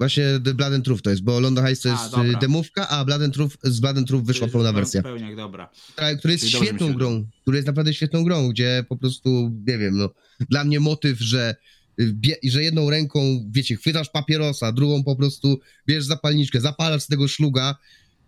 Właśnie 0.03 0.39
Blood 0.39 0.73
and 0.73 0.85
Truth 0.85 1.01
to 1.03 1.09
jest, 1.09 1.21
bo 1.23 1.39
London 1.39 1.65
Heist 1.65 1.83
to 1.83 1.89
A, 1.89 2.23
jest 2.23 2.35
y, 2.35 2.39
demówka, 2.41 2.89
a 2.89 3.05
Blood 3.05 3.21
and 3.21 3.33
Truth, 3.33 3.57
z 3.63 3.79
Blood 3.79 3.97
and 3.97 4.07
Truth 4.07 4.25
wyszła 4.25 4.47
pełna 4.47 4.69
zupełnie- 4.69 4.75
wersja, 4.81 5.03
Pełniak, 5.03 5.35
dobra. 5.35 5.69
która, 5.93 6.15
która 6.15 6.31
jest 6.31 6.45
Czyli 6.49 6.65
świetną 6.65 6.87
się 6.87 6.93
grą, 6.97 7.27
która 7.41 7.57
jest 7.57 7.67
naprawdę 7.67 7.93
świetną 7.93 8.23
grą, 8.23 8.49
gdzie 8.49 8.85
po 8.89 8.97
prostu, 8.97 9.51
nie 9.67 9.77
wiem, 9.77 9.97
no, 9.97 10.09
dla 10.49 10.63
mnie 10.63 10.79
motyw, 10.79 11.19
że 11.19 11.55
y, 11.99 12.15
że 12.43 12.63
jedną 12.63 12.89
ręką, 12.89 13.19
wiecie, 13.51 13.75
chwytasz 13.75 14.09
papierosa, 14.09 14.71
drugą 14.71 15.03
po 15.03 15.15
prostu 15.15 15.59
bierzesz 15.87 16.05
zapalniczkę, 16.05 16.61
zapalasz 16.61 17.03
z 17.03 17.07
tego 17.07 17.27
szluga 17.27 17.75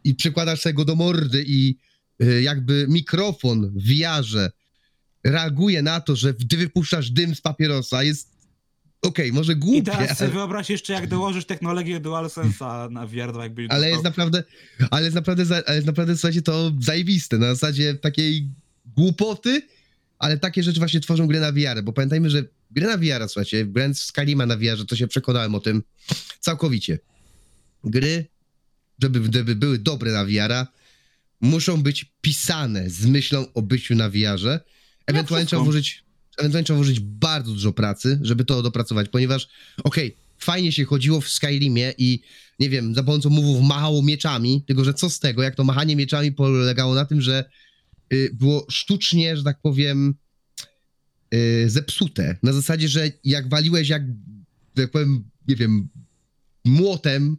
i 0.03 0.15
przykładasz 0.15 0.61
sobie 0.61 0.73
go 0.73 0.85
do 0.85 0.95
mordy 0.95 1.43
i 1.47 1.77
y, 2.23 2.41
jakby 2.41 2.85
mikrofon 2.89 3.71
w 3.75 3.83
VR-ze 3.87 4.51
reaguje 5.23 5.81
na 5.81 6.01
to, 6.01 6.15
że 6.15 6.33
gdy 6.33 6.57
wypuszczasz 6.57 7.11
dym 7.11 7.35
z 7.35 7.41
papierosa, 7.41 8.03
jest 8.03 8.34
okej, 9.07 9.33
może 9.33 9.53
I 9.53 9.55
głupie, 9.55 9.83
teraz 9.83 10.17
sobie 10.17 10.31
ale, 10.31 10.39
wyobraź 10.39 10.69
jeszcze, 10.69 10.93
jak 10.93 11.07
dołożysz 11.07 11.45
technologię 11.45 11.99
DualSense'a 11.99 12.91
na 12.91 13.07
VR 13.07 13.33
2, 13.33 13.43
jakbyś 13.43 13.67
ale 13.69 13.89
jest 13.89 14.03
naprawdę, 14.03 14.43
ale 14.91 15.03
jest 15.03 15.15
naprawdę, 15.15 15.63
ale 15.65 15.75
jest 15.75 15.87
naprawdę, 15.87 16.17
słuchajcie, 16.17 16.41
to 16.41 16.71
zajebiste, 16.79 17.37
na 17.37 17.55
zasadzie 17.55 17.93
takiej 17.93 18.49
głupoty, 18.95 19.61
ale 20.19 20.37
takie 20.37 20.63
rzeczy 20.63 20.79
właśnie 20.79 20.99
tworzą 20.99 21.27
gry 21.27 21.39
na 21.39 21.51
VR, 21.51 21.83
bo 21.83 21.93
pamiętajmy, 21.93 22.29
że 22.29 22.43
gry 22.71 22.87
na 22.87 22.97
VR, 22.97 23.29
słuchajcie, 23.29 23.65
grając 23.65 24.01
w 24.01 24.03
Skyrima 24.03 24.45
na 24.45 24.57
VR, 24.57 24.85
to 24.87 24.95
się 24.95 25.07
przekonałem 25.07 25.55
o 25.55 25.59
tym 25.59 25.83
całkowicie. 26.39 26.99
Gry, 27.83 28.25
żeby, 29.01 29.21
żeby 29.33 29.55
były 29.55 29.79
dobre 29.79 30.11
na 30.11 30.25
VR, 30.25 30.67
muszą 31.41 31.83
być 31.83 32.13
pisane 32.21 32.89
z 32.89 33.05
myślą 33.05 33.45
o 33.53 33.61
byciu 33.61 33.95
na 33.95 34.09
VR-ze. 34.09 34.59
Ewentualnie 35.07 35.47
trzeba 35.47 35.63
włożyć, 35.63 36.04
ewentualnie 36.37 36.65
trzeba 36.65 36.77
włożyć 36.77 36.99
bardzo 36.99 37.51
dużo 37.51 37.73
pracy, 37.73 38.19
żeby 38.21 38.45
to 38.45 38.61
dopracować, 38.61 39.09
ponieważ 39.09 39.47
okej, 39.83 40.15
fajnie 40.37 40.71
się 40.71 40.85
chodziło 40.85 41.21
w 41.21 41.29
Skyrimie 41.29 41.93
i 41.97 42.21
nie 42.59 42.69
wiem, 42.69 42.95
za 42.95 43.03
pomocą 43.03 43.29
mówów 43.29 43.63
machało 43.63 44.03
mieczami, 44.03 44.63
tylko 44.67 44.83
że 44.83 44.93
co 44.93 45.09
z 45.09 45.19
tego, 45.19 45.43
jak 45.43 45.55
to 45.55 45.63
machanie 45.63 45.95
mieczami 45.95 46.31
polegało 46.31 46.95
na 46.95 47.05
tym, 47.05 47.21
że 47.21 47.49
y, 48.13 48.29
było 48.33 48.65
sztucznie, 48.69 49.37
że 49.37 49.43
tak 49.43 49.61
powiem, 49.61 50.15
y, 51.33 51.69
zepsute. 51.69 52.37
Na 52.43 52.53
zasadzie, 52.53 52.87
że 52.87 53.11
jak 53.23 53.49
waliłeś 53.49 53.89
jak, 53.89 54.03
jak 54.75 54.91
powiem, 54.91 55.23
nie 55.47 55.55
wiem, 55.55 55.89
młotem 56.65 57.37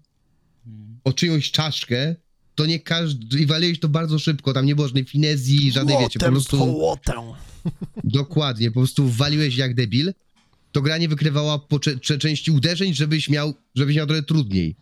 o 1.04 1.12
czyjąś 1.12 1.50
czaszkę, 1.50 2.16
to 2.54 2.66
nie 2.66 2.80
każdy, 2.80 3.38
i 3.38 3.46
waliłeś 3.46 3.80
to 3.80 3.88
bardzo 3.88 4.18
szybko, 4.18 4.52
tam 4.52 4.66
nie 4.66 4.74
było 4.74 4.86
żadnej 4.86 5.04
finezji, 5.04 5.72
żadnej, 5.72 5.96
wiecie, 6.00 6.18
po 6.18 6.26
prostu... 6.26 6.58
Połotę. 6.58 7.12
Dokładnie, 8.04 8.70
po 8.70 8.80
prostu 8.80 9.08
waliłeś 9.08 9.56
jak 9.56 9.74
debil, 9.74 10.12
to 10.72 10.82
gra 10.82 10.98
nie 10.98 11.08
wykrywała 11.08 11.58
po 11.58 11.78
cze- 11.80 12.18
części 12.18 12.50
uderzeń, 12.50 12.94
żebyś 12.94 13.28
miał, 13.28 13.54
żebyś 13.74 13.96
miał 13.96 14.06
trochę 14.06 14.22
trudniej. 14.22 14.76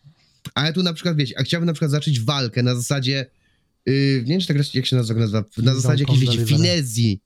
Ale 0.55 0.73
tu 0.73 0.83
na 0.83 0.93
przykład, 0.93 1.17
wiecie, 1.17 1.35
a 1.39 1.43
chciałbym 1.43 1.67
na 1.67 1.73
przykład 1.73 1.91
zacząć 1.91 2.21
walkę 2.21 2.63
na 2.63 2.75
zasadzie, 2.75 3.27
yy, 3.87 4.23
nie 4.27 4.31
wiem, 4.31 4.41
czy 4.41 4.47
tak 4.47 4.57
raz- 4.57 4.75
jak 4.75 4.87
się 4.87 4.97
nazywa, 4.97 5.21
nazywa 5.21 5.45
na 5.63 5.75
zasadzie 5.75 6.05
jakiejś, 6.05 6.21
wiecie, 6.21 6.33
finezji. 6.57 7.21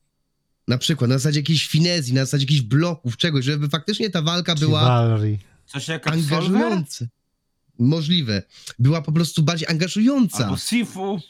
Na 0.68 0.78
przykład, 0.78 1.10
na 1.10 1.18
zasadzie 1.18 1.40
jakiejś 1.40 1.66
finezji, 1.66 2.14
na 2.14 2.20
zasadzie 2.24 2.44
jakichś 2.44 2.60
bloków, 2.60 3.16
czegoś, 3.16 3.44
żeby 3.44 3.68
faktycznie 3.68 4.10
ta 4.10 4.22
walka 4.22 4.54
była. 4.54 4.80
Coś 5.66 5.88
jak 5.88 6.06
angażująca. 6.06 7.06
Możliwe. 7.78 8.42
Była 8.78 9.02
po 9.02 9.12
prostu 9.12 9.42
bardziej 9.42 9.68
angażująca. 9.68 10.44
Albo 10.44 10.56
Sifu. 10.56 11.20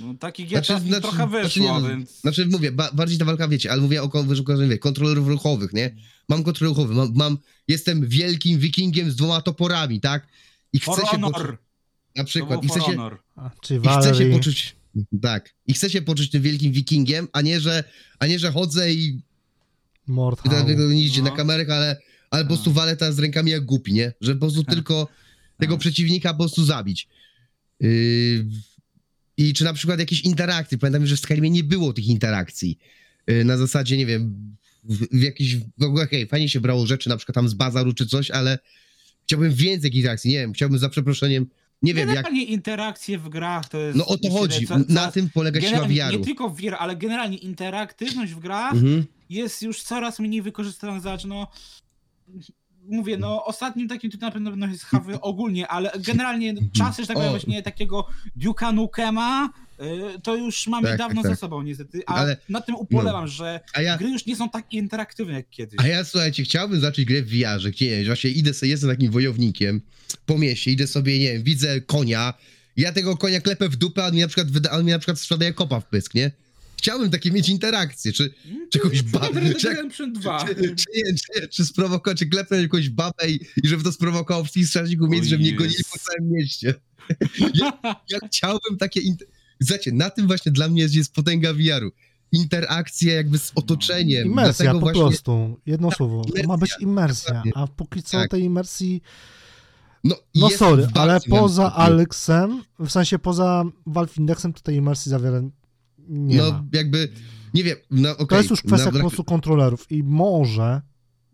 No, 0.00 0.14
taki 0.14 0.44
GTA 0.46 0.62
Znaczy- 0.62 0.82
znaczy- 0.86 1.02
trochę 1.02 1.16
znaczy 1.28 1.42
wyszło, 1.42 1.62
nie, 1.62 1.82
no, 1.82 1.88
więc... 1.88 2.20
Znaczy 2.20 2.46
mówię, 2.46 2.72
ba 2.72 2.90
bardziej 2.92 3.18
ta 3.18 3.24
walka, 3.24 3.48
wiecie, 3.48 3.72
ale 3.72 3.80
mówię 3.82 4.02
o 4.02 4.08
wyszukaniu, 4.22 4.68
wie, 4.68 4.78
kontrolerów 4.78 5.28
ruchowych, 5.28 5.72
nie? 5.72 5.94
Mam 6.28 6.42
kontroler 6.42 6.76
ruchowy, 6.76 6.94
mam, 6.94 7.12
mam, 7.14 7.38
jestem 7.68 8.08
wielkim 8.08 8.58
wikingiem 8.58 9.10
z 9.10 9.16
dwoma 9.16 9.40
toporami, 9.42 10.00
tak? 10.00 10.26
I 10.72 10.78
chcę 10.80 10.92
For 10.92 11.10
się 11.10 11.18
poczuć, 11.20 11.46
na 12.16 12.24
przykład, 12.24 12.64
i 12.64 12.68
chcę 12.68 12.80
się. 12.80 12.96
A, 13.36 13.50
i 13.70 14.00
chcę 14.00 14.14
się 14.14 14.30
poczuć, 14.30 14.76
tak, 15.22 15.54
i 15.66 15.74
chcę 15.74 15.90
się 15.90 16.02
poczuć 16.02 16.30
tym 16.30 16.42
wielkim 16.42 16.72
wikingiem, 16.72 17.28
a 17.32 17.40
nie, 17.42 17.60
że, 17.60 17.84
a 18.18 18.26
nie, 18.26 18.38
że 18.38 18.52
chodzę 18.52 18.92
i 18.92 19.06
i 20.08 20.12
Mordhau. 20.12 20.52
tak 20.52 20.66
nie 20.78 21.04
idzie 21.04 21.22
No. 21.22 21.30
na 21.30 21.36
kamerach, 21.36 21.70
ale, 21.70 21.96
ale 22.30 22.44
po 22.44 22.50
No. 22.50 22.56
prostu 22.56 22.72
walę 22.72 22.96
teraz 22.96 23.14
z 23.14 23.18
rękami 23.18 23.50
jak 23.50 23.64
głupi, 23.64 23.92
nie? 23.92 24.12
Że 24.20 24.34
po 24.34 24.40
prostu 24.40 24.64
Tak. 24.64 24.74
tylko 24.74 25.08
tego 25.58 25.72
No. 25.74 25.78
przeciwnika 25.78 26.32
po 26.32 26.38
prostu 26.38 26.64
zabić. 26.64 27.08
Yy, 27.80 28.46
I 29.38 29.54
czy 29.54 29.64
na 29.64 29.72
przykład 29.72 29.98
jakieś 30.00 30.20
interakcje, 30.20 30.78
pamiętam, 30.78 31.06
że 31.06 31.16
w 31.16 31.20
Skyrimie 31.20 31.50
nie 31.50 31.64
było 31.64 31.92
tych 31.92 32.06
interakcji. 32.06 32.78
Yy, 33.26 33.44
na 33.44 33.56
zasadzie, 33.56 33.96
nie 33.96 34.06
wiem, 34.06 34.56
w, 34.84 35.18
w 35.18 35.22
jakiś, 35.22 35.56
w 35.56 35.82
ogóle 35.82 36.04
okej, 36.04 36.26
fajnie 36.26 36.48
się 36.48 36.60
brało 36.60 36.86
rzeczy 36.86 37.08
na 37.08 37.16
przykład 37.16 37.34
tam 37.34 37.48
z 37.48 37.54
bazaru 37.54 37.92
czy 37.94 38.06
coś, 38.06 38.30
ale 38.30 38.58
chciałbym 39.24 39.52
więcej 39.54 39.96
interakcji, 39.96 40.30
nie 40.30 40.38
wiem, 40.38 40.52
chciałbym 40.52 40.78
za 40.78 40.88
przeproszeniem, 40.88 41.46
nie 41.82 41.94
wiem, 41.94 42.08
jak, 42.08 42.16
Generalnie 42.16 42.44
interakcje 42.44 43.18
w 43.18 43.28
grach 43.28 43.68
to 43.68 43.78
jest... 43.78 43.98
no 43.98 44.06
o 44.06 44.18
to 44.18 44.30
chodzi, 44.30 44.66
co- 44.66 44.78
na 44.78 45.06
co- 45.06 45.12
tym 45.12 45.30
polega 45.30 45.60
siła 45.60 45.88
wiaru. 45.88 46.18
Nie 46.18 46.24
tylko 46.24 46.48
w 46.48 46.60
VR, 46.60 46.74
ale 46.78 46.96
generalnie 46.96 47.36
interaktywność 47.36 48.32
w 48.32 48.38
grach 48.38 48.72
Mhm. 48.72 49.04
jest 49.30 49.62
już 49.62 49.82
coraz 49.82 50.18
mniej 50.18 50.42
wykorzystywana. 50.42 51.00
Zobacz, 51.00 51.24
no. 51.24 51.46
Mówię, 52.88 53.16
no 53.16 53.44
ostatnim 53.44 53.88
takim 53.88 54.10
to 54.10 54.18
na 54.18 54.30
pewno 54.30 54.56
no, 54.56 54.66
jest 54.66 54.84
Hawy 54.84 55.20
ogólnie, 55.20 55.68
ale 55.68 55.90
generalnie 56.06 56.54
czasy, 56.72 57.02
że 57.02 57.08
tak 57.08 57.16
powiem, 57.16 57.30
właśnie 57.30 57.62
takiego 57.62 58.06
Duke'a 58.40 58.74
Nukema, 58.74 59.50
y, 60.16 60.20
to 60.22 60.36
już 60.36 60.66
mamy 60.66 60.88
Tak, 60.88 60.98
dawno 60.98 61.14
tak, 61.14 61.24
za 61.24 61.28
tak. 61.30 61.38
sobą 61.38 61.62
niestety, 61.62 62.02
a 62.06 62.14
Ale- 62.14 62.36
na 62.48 62.60
tym 62.60 62.74
ubolewam, 62.74 63.28
że 63.28 63.60
A 63.74 63.82
ja, 63.82 63.96
gry 63.98 64.08
już 64.08 64.26
nie 64.26 64.36
są 64.36 64.48
tak 64.50 64.72
interaktywne 64.72 65.32
jak 65.34 65.50
kiedyś. 65.50 65.80
A 65.80 65.86
ja 65.86 66.04
słuchajcie, 66.04 66.42
chciałbym 66.44 66.80
zacząć 66.80 67.08
grę 67.08 67.22
w 67.22 67.28
VR-ze, 67.28 67.70
gdzie 67.70 67.84
nie 67.86 67.96
wiem, 67.96 68.06
właśnie 68.06 68.30
idę 68.30 68.54
sobie, 68.54 68.70
jestem 68.70 68.90
takim 68.90 69.10
wojownikiem 69.10 69.80
po 70.26 70.38
mieście, 70.38 70.70
idę 70.70 70.86
sobie, 70.86 71.18
nie 71.18 71.32
wiem, 71.32 71.42
widzę 71.42 71.80
konia, 71.80 72.34
ja 72.76 72.92
tego 72.92 73.16
konia 73.16 73.40
klepę 73.40 73.68
w 73.68 73.76
dupę, 73.76 74.04
a 74.04 74.06
on 74.06 74.14
mi 74.14 74.20
na 74.20 74.26
przykład, 74.28 74.50
wyda, 74.50 74.70
on 74.70 74.84
mi 74.84 74.90
na 74.90 74.98
przykład 74.98 75.20
sprzedaje 75.20 75.52
kopa 75.52 75.80
w 75.80 75.86
pysk, 75.88 76.14
nie? 76.14 76.30
Chciałbym 76.78 77.10
takie 77.10 77.30
mieć 77.30 77.48
interakcje, 77.48 78.12
czy, 78.12 78.34
czy 78.70 78.78
jakąś 78.78 79.02
babę, 79.02 79.40
czy, 79.54 79.66
jak- 79.66 79.76
Redemption 79.76 80.12
2. 80.12 80.44
czy, 80.46 80.54
czy, 80.54 80.84
nie, 80.96 81.02
czy, 81.14 81.48
czy 81.48 81.64
sprowokować, 81.64 82.18
czy 82.18 82.26
klepnąć 82.26 82.62
jakąś 82.62 82.88
babę 82.88 83.28
i, 83.30 83.34
i 83.64 83.68
żeby 83.68 83.82
to 83.84 83.92
sprowokowało 83.92 84.44
wszystkich 84.44 84.68
strażników 84.68 85.08
mieć, 85.10 85.24
żeby 85.28 85.42
mnie 85.42 85.52
gonili 85.52 85.84
po 85.92 85.98
całym 85.98 86.32
mieście. 86.32 86.74
Ja, 87.54 87.72
ja 88.10 88.18
chciałbym 88.28 88.76
takie, 88.78 89.00
Słuchajcie, 89.62 89.92
na 89.92 90.10
tym 90.10 90.26
właśnie 90.26 90.52
dla 90.52 90.68
mnie 90.68 90.82
jest, 90.82 90.94
jest 90.94 91.14
potęga 91.14 91.52
VR-u. 91.54 91.90
Interakcje 92.32 93.14
jakby 93.14 93.38
z 93.38 93.52
otoczeniem. 93.54 94.26
Imersja, 94.26 94.64
Dlatego 94.64 94.72
po 94.80 94.80
właśnie, 94.86 95.00
prostu. 95.02 95.60
Jedno 95.66 95.90
słowo. 95.90 96.24
To 96.42 96.48
ma 96.48 96.56
być 96.58 96.70
imersja, 96.80 97.42
a 97.54 97.66
póki 97.66 98.02
co 98.02 98.18
Tak. 98.18 98.30
tej 98.30 98.42
imersji... 98.42 99.02
No, 100.04 100.16
No 100.34 100.50
sorry, 100.50 100.88
ale 100.94 101.20
poza. 101.30 101.74
Alexem, 101.74 102.62
w 102.78 102.90
sensie 102.90 103.18
poza 103.18 103.64
Valve 103.86 104.16
Indexem, 104.18 104.52
to 104.52 104.60
tej 104.60 104.76
imersji 104.76 105.10
za 105.10 105.18
wiele 105.20 105.50
nie 106.08 106.36
no 106.36 106.50
ma. 106.52 106.64
jakby, 106.72 107.08
nie 107.54 107.64
wiem, 107.64 107.76
no 107.90 108.10
okej. 108.10 108.26
To 108.26 108.36
jest 108.36 108.50
już 108.50 108.62
kwestia 108.62 108.86
na, 108.86 108.92
po 108.92 108.98
prostu 108.98 109.24
kontrolerów 109.24 109.92
i 109.92 110.02
może, 110.02 110.82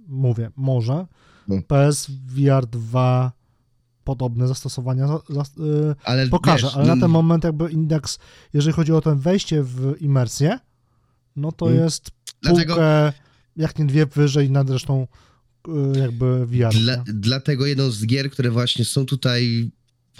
mówię, 0.06 0.50
może 0.56 1.06
No. 1.48 1.62
PS 1.66 2.10
VR 2.26 2.66
2 2.66 3.32
podobne 4.04 4.48
zastosowania 4.48 5.06
za, 5.08 5.20
za, 5.28 5.42
y, 5.42 5.94
ale 6.04 6.26
pokaże, 6.26 6.66
wiesz, 6.66 6.76
ale 6.76 6.86
na 6.86 6.94
no, 6.94 7.00
ten 7.00 7.10
moment 7.10 7.44
jakby 7.44 7.70
indeks, 7.70 8.18
jeżeli 8.52 8.72
chodzi 8.74 8.92
o 8.92 9.00
to 9.00 9.16
wejście 9.16 9.62
w 9.62 9.94
imersję, 10.00 10.58
no 11.36 11.52
to 11.52 11.66
Hmm. 11.66 11.84
jest 11.84 12.10
Dlatego- 12.42 12.74
półkę, 12.74 13.12
jak 13.56 13.78
nie 13.78 13.84
dwie 13.84 14.06
wyżej 14.06 14.50
nad 14.50 14.70
resztą 14.70 15.06
y, 15.94 15.98
jakby 15.98 16.46
VR. 16.46 16.74
Dla, 16.74 17.04
dlatego 17.06 17.66
jedną 17.66 17.90
z 17.90 18.06
gier, 18.06 18.30
które 18.30 18.50
właśnie 18.50 18.84
są 18.84 19.06
tutaj 19.06 19.70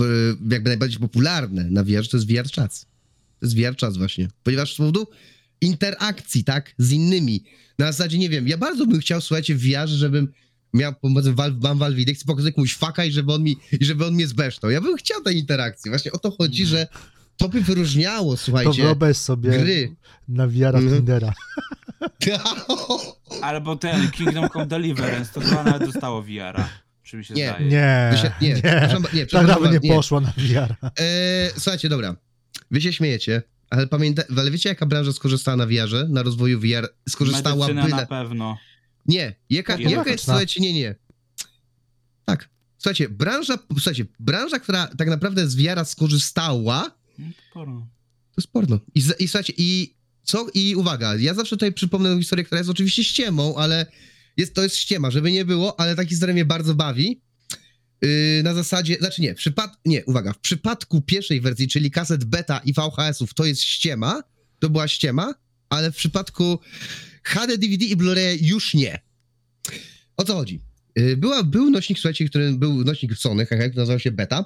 e, 0.01 0.05
jakby 0.51 0.71
najbardziej 0.71 1.01
popularne 1.01 1.65
na 1.71 1.83
VR, 1.85 2.09
to 2.11 2.17
jest 2.17 2.33
VR 2.33 2.51
Chats. 2.57 2.87
To 3.53 3.87
Chats 3.87 3.97
właśnie. 3.97 4.29
Ponieważ 4.43 4.75
z 4.75 4.77
powodu 4.77 5.07
interakcji, 5.61 6.45
tak, 6.45 6.75
z 6.79 6.93
innymi. 6.93 7.45
Na 7.79 7.93
zasadzie, 7.93 8.19
nie 8.19 8.29
wiem, 8.29 8.49
ja 8.49 8.57
bardzo 8.59 8.87
bym 8.87 9.01
chciał, 9.01 9.21
słuchajcie, 9.21 9.55
w 9.55 9.61
VR, 9.63 9.89
żebym 9.89 10.33
miał, 10.75 10.93
Valve, 11.35 11.63
mam 11.63 11.79
Valve 11.79 11.99
Index 11.99 12.23
i 12.23 12.25
pokazać 12.27 12.55
komuś 12.55 12.75
faka 12.77 13.05
i 13.05 13.13
żeby 13.13 13.33
on 13.33 13.43
mi, 13.43 13.57
i 13.81 13.85
żeby 13.85 14.07
on 14.07 14.15
mnie 14.15 14.27
zbeształ. 14.27 14.71
Ja 14.71 14.81
bym 14.81 14.97
chciał 14.97 15.23
tej 15.23 15.39
interakcji. 15.39 15.91
Właśnie 15.91 16.13
o 16.13 16.19
to 16.19 16.31
chodzi, 16.31 16.67
że 16.67 16.87
to 17.37 17.49
by 17.49 17.61
wyróżniało, 17.61 18.33
To 18.33 18.37
słuchajcie, 18.37 18.83
wyobraź 18.83 19.17
sobie 19.17 19.51
gry. 19.51 19.97
na 20.29 20.47
VR 20.49 20.77
Mhm. 20.77 20.89
Tindera. 20.97 21.33
Albo 23.43 23.77
ten 23.77 24.11
Kingdom 24.11 24.49
Come 24.49 24.67
Deliverance, 24.67 25.33
to 25.35 25.41
chyba 25.41 25.65
nawet 25.65 25.93
dostało 25.93 26.23
VR-a. 26.23 26.69
Czy 27.03 27.17
mi 27.17 27.25
się 27.25 27.35
Nie. 27.35 27.49
zdaje. 27.49 27.67
Nie, 27.67 28.13
nie, 28.41 28.49
nie, 28.49 28.55
przepraszam, 28.63 29.03
nie, 29.13 29.21
ta 29.21 29.27
przepraszam 29.27 29.47
gra 29.47 29.55
by 29.55 29.61
was, 29.61 29.73
nie 29.73 29.89
nie. 29.89 29.95
poszła 29.97 30.21
na 30.21 30.33
VR. 30.37 30.75
Eee, 30.83 31.51
słuchajcie, 31.57 31.89
dobra. 31.89 32.17
Wy 32.71 32.81
się 32.81 32.93
śmiejecie, 32.93 33.43
ale 33.71 33.87
pamięta, 33.87 34.23
ale 34.39 34.51
wiecie 34.51 34.69
jaka 34.69 34.87
branża 34.87 35.13
skorzystała 35.13 35.57
na 35.57 35.67
VR-ze, 35.67 36.09
na 36.09 36.23
rozwoju 36.23 36.61
VR? 36.61 36.89
Skorzystałaby 37.09 37.75
Medycyna 37.75 37.97
na... 37.97 38.03
na 38.03 38.07
pewno. 38.07 38.59
Nie, 39.07 39.35
jaka, 39.51 39.77
jaka 39.79 40.11
jest, 40.11 40.25
słuchajcie, 40.25 40.61
nie, 40.61 40.73
nie. 40.73 40.95
Tak. 42.25 42.49
Słuchajcie, 42.79 43.09
branża, 43.09 43.59
słuchajcie, 43.73 44.07
branża, 44.21 44.59
która 44.59 44.87
tak 44.87 45.09
naprawdę 45.09 45.49
z 45.49 45.55
VR-a 45.55 45.85
skorzystała, 45.85 46.91
No, 47.19 47.27
sporo. 47.51 47.87
to 48.35 48.41
jest 48.41 48.53
porno. 48.53 48.81
I, 48.95 48.99
I 49.19 49.29
słuchajcie, 49.29 49.53
i 49.57 49.95
co, 50.23 50.47
i 50.55 50.75
uwaga, 50.77 51.17
ja 51.17 51.35
zawsze 51.35 51.57
tutaj 51.57 51.73
przypomnę 51.73 52.19
historię, 52.19 52.45
która 52.45 52.59
jest 52.59 52.71
oczywiście 52.71 53.05
ściemą, 53.05 53.57
ale 53.57 53.87
jest, 54.37 54.55
to 54.55 54.63
jest 54.63 54.77
ściema, 54.77 55.11
żeby 55.11 55.33
nie 55.33 55.45
było, 55.45 55.81
ale 55.81 55.97
ta 55.97 56.05
historia 56.05 56.33
mnie 56.33 56.45
bardzo 56.45 56.75
bawi. 56.75 57.21
Yy, 58.03 58.43
na 58.43 58.55
zasadzie, 58.55 58.97
znaczy 59.01 59.23
nie, 59.23 59.35
przypad, 59.35 59.79
nie, 59.85 60.05
uwaga, 60.05 60.33
w 60.33 60.39
przypadku 60.39 61.03
pierwszej 61.03 61.41
wersji, 61.41 61.69
czyli 61.69 61.91
kaset 61.91 62.25
beta 62.25 62.61
i 62.65 62.73
VHS-ów, 62.73 63.35
to 63.35 63.45
jest 63.45 63.63
ściema, 63.63 64.23
to 64.59 64.71
była 64.71 64.89
ściema, 64.89 65.35
ale 65.69 65.93
w 65.93 65.97
przypadku 65.97 66.59
HD, 67.23 67.59
DVD 67.59 67.85
i 67.85 67.97
Blu-ray 67.97 68.39
już 68.43 68.75
nie. 68.75 69.01
O 70.17 70.25
co 70.25 70.35
chodzi? 70.35 70.61
Yy, 70.97 71.17
była, 71.17 71.43
był 71.43 71.71
nośnik, 71.71 71.99
słuchajcie, 71.99 72.29
który 72.29 72.53
był 72.53 72.85
nośnik 72.85 73.17
Sony, 73.17 73.47
hehe, 73.47 73.71
który 73.71 73.81
nazywał 73.81 73.99
się 73.99 74.11
beta 74.11 74.45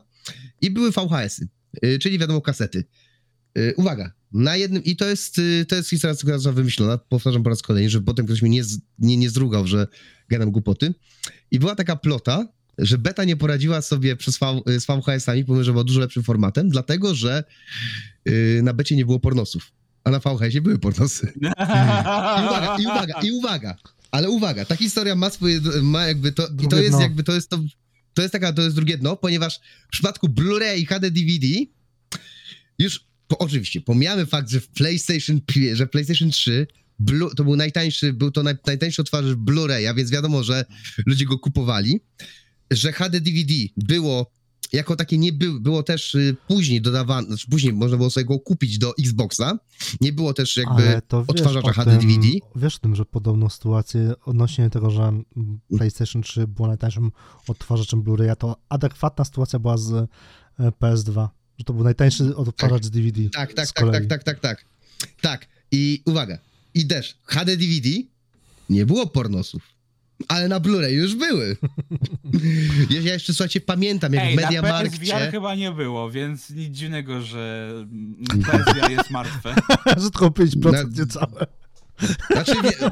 i 0.61 0.71
były 0.71 0.91
VHS-y, 0.91 1.49
yy, 1.83 1.99
czyli 1.99 2.19
wiadomo 2.19 2.41
kasety. 2.41 2.85
Uwaga, 3.77 4.13
na 4.33 4.57
jednym, 4.57 4.85
i 4.85 4.97
to 4.97 5.09
jest, 5.09 5.41
to 5.69 5.77
jest 5.77 5.91
historia, 5.91 6.17
która 6.17 6.39
została 6.39 6.55
wymyślona, 6.55 6.99
powtarzam 6.99 7.43
po 7.43 7.51
raz 7.51 7.63
kolejny, 7.63 7.91
żeby 7.91 8.07
potem 8.07 8.27
ktoś 8.27 8.43
mnie 8.43 8.51
nie, 8.51 8.63
nie, 8.99 9.17
nie 9.17 9.31
zdrugał, 9.31 9.67
że 9.67 9.87
gadam 10.29 10.51
głupoty. 10.51 10.95
I 11.51 11.59
była 11.59 11.75
taka 11.75 11.97
plota, 11.97 12.49
że 12.79 12.99
beta 12.99 13.25
nie 13.25 13.37
poradziła 13.37 13.83
sobie 13.83 14.17
przez 14.17 14.39
v, 14.39 14.63
z 14.67 14.87
VHS-ami, 14.87 15.45
pomimo, 15.45 15.65
że 15.65 15.73
była 15.73 15.85
dużo 15.85 16.01
lepszym 16.01 16.23
formatem, 16.23 16.69
dlatego, 16.69 17.15
że 17.15 17.45
yy, 18.25 18.61
na 18.63 18.73
becie 18.73 18.97
nie 18.97 19.05
było 19.05 19.21
pornosów, 19.21 19.73
a 20.05 20.11
na 20.11 20.19
VHS-ie 20.19 20.61
były 20.61 20.79
pornosy. 20.79 21.33
I 21.37 22.47
uwaga, 22.47 22.77
i 22.81 22.87
uwaga, 22.87 23.21
i 23.23 23.33
uwaga, 23.33 23.77
ale 24.11 24.31
uwaga, 24.31 24.65
ta 24.65 24.77
historia 24.77 25.15
ma 25.15 25.31
swoje, 25.31 25.61
ma 25.83 26.07
jakby 26.07 26.33
to, 26.33 26.49
i 26.65 26.69
to 26.69 26.77
jest 26.77 26.91
dno. 26.91 27.01
jakby, 27.01 27.23
to 27.23 27.35
jest 27.35 27.51
to, 27.51 27.59
to 28.15 28.23
jest 28.23 28.33
taka, 28.33 28.53
to 28.53 28.63
jest 28.63 28.77
drugie 28.77 28.99
dno, 28.99 29.17
ponieważ 29.17 29.61
w 29.87 29.91
przypadku 29.91 30.29
Blu-ray 30.29 30.79
i 30.79 30.87
HD 30.87 31.11
DVD 31.11 31.47
już, 32.79 33.05
po, 33.29 33.39
oczywiście, 33.39 33.81
pomijamy 33.81 34.27
fakt, 34.27 34.51
że 34.51 34.61
w 34.61 34.69
PlayStation, 34.69 35.41
że 35.73 35.87
w 35.87 35.91
PlayStation 35.91 36.31
3 36.31 36.67
Blu, 36.99 37.35
to 37.35 37.45
był 37.45 37.57
najtańszy, 37.57 38.13
był 38.13 38.31
to 38.31 38.43
naj, 38.43 38.55
najtańszy 38.67 39.03
odtwarzacz 39.03 39.37
Blu-raya, 39.37 39.95
więc 39.95 40.11
wiadomo, 40.11 40.43
że 40.43 40.65
ludzie 41.07 41.25
go 41.25 41.39
kupowali. 41.39 42.01
Że 42.71 42.93
HD 42.93 43.21
DVD 43.21 43.55
było 43.77 44.39
jako 44.73 44.97
takie 44.97 45.19
nie 45.19 45.33
był, 45.33 45.61
było 45.61 45.83
też 45.83 46.15
y, 46.15 46.37
później 46.49 46.81
dodawane, 46.81 47.27
znaczy 47.29 47.47
później 47.51 47.73
można 47.73 47.97
było 47.97 48.11
sobie 48.11 48.27
go 48.27 48.39
kupić 48.39 48.79
do 48.79 48.95
Xboxa. 48.99 49.59
Nie 50.01 50.13
było 50.13 50.35
też 50.35 50.57
jakby 50.57 50.89
Ale 50.89 51.03
to 51.03 51.21
wiesz 51.21 51.29
odtwarzacza 51.29 51.73
HD 51.73 51.99
tym, 51.99 52.09
DVD. 52.09 52.29
Wiesz 52.57 52.77
o 52.77 52.79
tym, 52.79 52.97
że 52.97 53.05
podobną 53.05 53.49
sytuację 53.49 54.13
odnośnie 54.25 54.71
tego, 54.71 54.91
że 54.91 55.13
PlayStation 55.77 56.23
3 56.23 56.47
było 56.47 56.69
najtańszym 56.69 57.13
odtwarzaczem 57.49 58.03
Blu-raya, 58.03 58.37
to 58.37 58.57
adekwatna 58.69 59.25
sytuacja 59.25 59.59
była 59.59 59.77
z 59.77 59.93
e, 59.93 60.07
PS2, 60.59 61.29
że 61.59 61.65
to 61.65 61.73
był 61.73 61.85
najtańszy 61.85 62.37
odtwarzacz 62.37 62.85
z 62.85 62.91
DVD. 62.91 63.31
Tak, 63.31 63.53
tak, 63.53 63.73
tak, 63.73 63.93
tak, 63.93 64.07
tak, 64.07 64.25
tak, 64.25 64.41
tak. 64.41 64.65
Tak. 65.21 65.47
I 65.71 66.03
uwaga. 66.07 66.39
I 66.75 66.87
też 66.87 67.19
HD 67.25 67.57
DVD 67.57 67.89
nie 68.71 68.87
było 68.87 69.07
pornosów. 69.07 69.78
Ale 70.29 70.49
na 70.49 70.61
Blu-ray 70.61 70.89
już 70.93 71.15
były. 71.15 71.57
ja 72.91 73.01
ja 73.01 73.13
jeszcze, 73.13 73.33
słuchajcie, 73.33 73.61
pamiętam, 73.61 74.13
jak 74.13 74.25
Ej, 74.25 74.33
w 74.33 74.37
na 74.37 74.43
Mediamarkcie... 74.43 74.99
PSVR 74.99 75.31
chyba 75.31 75.55
nie 75.55 75.73
było, 75.73 76.11
więc 76.11 76.51
nic 76.51 76.77
dziwnego, 76.77 77.23
że 77.23 77.71
PSVR 78.47 78.91
jest 78.99 79.11
martwe. 79.11 79.55
że 79.97 80.11
tylko 80.11 80.27
5% 80.29 80.73
Na- 80.73 80.83
niecałe. 80.83 81.47
Znaczy, 82.31 82.55
wie, 82.63 82.91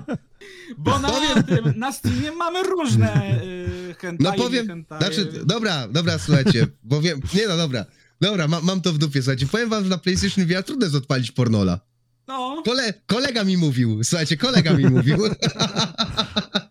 Bo 0.79 0.99
na, 0.99 1.09
Powiem- 1.09 1.43
tym, 1.45 1.79
na 1.79 1.93
Steamie 1.93 2.33
mamy 2.33 2.63
różne 2.63 3.41
y, 3.43 3.89
no 3.89 3.95
hentai, 4.01 4.39
powiem, 4.39 4.67
hentai. 4.67 4.99
znaczy, 4.99 5.33
dobra, 5.47 5.89
dobra, 5.89 6.19
słuchajcie, 6.19 6.67
bo 6.83 7.01
wiem, 7.03 7.21
nie 7.35 7.49
no, 7.49 7.57
dobra, 7.57 7.85
dobra, 8.21 8.49
ma, 8.49 8.61
mam 8.61 8.81
to 8.81 8.93
w 8.93 8.99
dupie, 8.99 9.23
słuchajcie, 9.23 9.47
powiem 9.47 9.69
wam, 9.69 9.85
że 9.85 9.91
na 9.91 9.99
PlayStation 9.99 10.47
VR 10.47 10.63
trudno 10.65 10.87
jest 10.87 10.97
odpalić 10.97 11.33
pornola. 11.33 11.81
No, 12.29 12.63
Kole, 12.65 12.95
kolega 13.07 13.45
mi 13.45 13.57
mówił, 13.57 14.05
słuchajcie, 14.05 14.37
kolega 14.37 14.73
mi 14.73 14.87
mówił. 14.87 15.17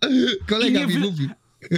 kolega 0.49 0.79
nie 0.79 0.87
mi 0.87 0.93
wy- 0.93 0.99
mówił. 0.99 1.29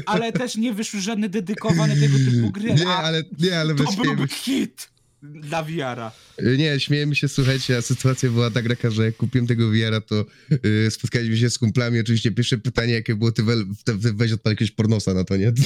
ale 0.06 0.32
też 0.32 0.56
nie 0.56 0.74
wyszły 0.74 1.02
żadne 1.02 1.30
dedykowane 1.30 1.96
tego 1.96 2.18
typu 2.32 2.52
gry, 2.52 2.74
Nie, 2.74 2.88
ale, 2.88 3.24
nie, 3.40 3.60
ale 3.60 3.76
to 3.76 3.84
byłby 4.04 4.28
hit 4.28 4.90
dla 5.24 5.64
VR-a. 5.64 6.12
Nie, 6.58 6.80
śmiejemy 6.80 7.16
się, 7.16 7.28
słuchajcie, 7.28 7.78
a 7.78 7.82
sytuacja 7.82 8.30
była 8.30 8.52
tak 8.52 8.68
taka, 8.68 8.90
że 8.92 9.06
jak 9.06 9.16
kupiłem 9.18 9.48
tego 9.48 9.70
VR-a, 9.72 10.02
to 10.02 10.26
yy, 10.64 10.92
spotkaliśmy 10.92 11.38
się 11.38 11.50
z 11.50 11.58
kumplami, 11.58 12.00
oczywiście 12.00 12.32
pierwsze 12.32 12.58
pytanie, 12.58 12.94
jakie 12.94 13.16
było, 13.16 13.32
ty, 13.32 13.44
we, 13.44 13.54
ty 13.84 13.94
weź 13.98 14.32
odpal 14.32 14.52
jakiegoś 14.54 14.72
pornosa 14.72 15.14
na 15.14 15.24
to, 15.24 15.38
nie? 15.38 15.54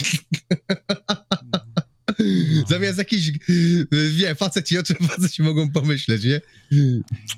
Zamiast 2.69 2.97
jakiś, 2.97 3.27
yy, 3.27 3.87
wie, 4.11 4.35
faceci, 4.35 4.77
o 4.77 4.83
czym 4.83 4.95
faceci 4.95 5.43
mogą 5.43 5.71
pomyśleć, 5.71 6.23
nie? 6.23 6.41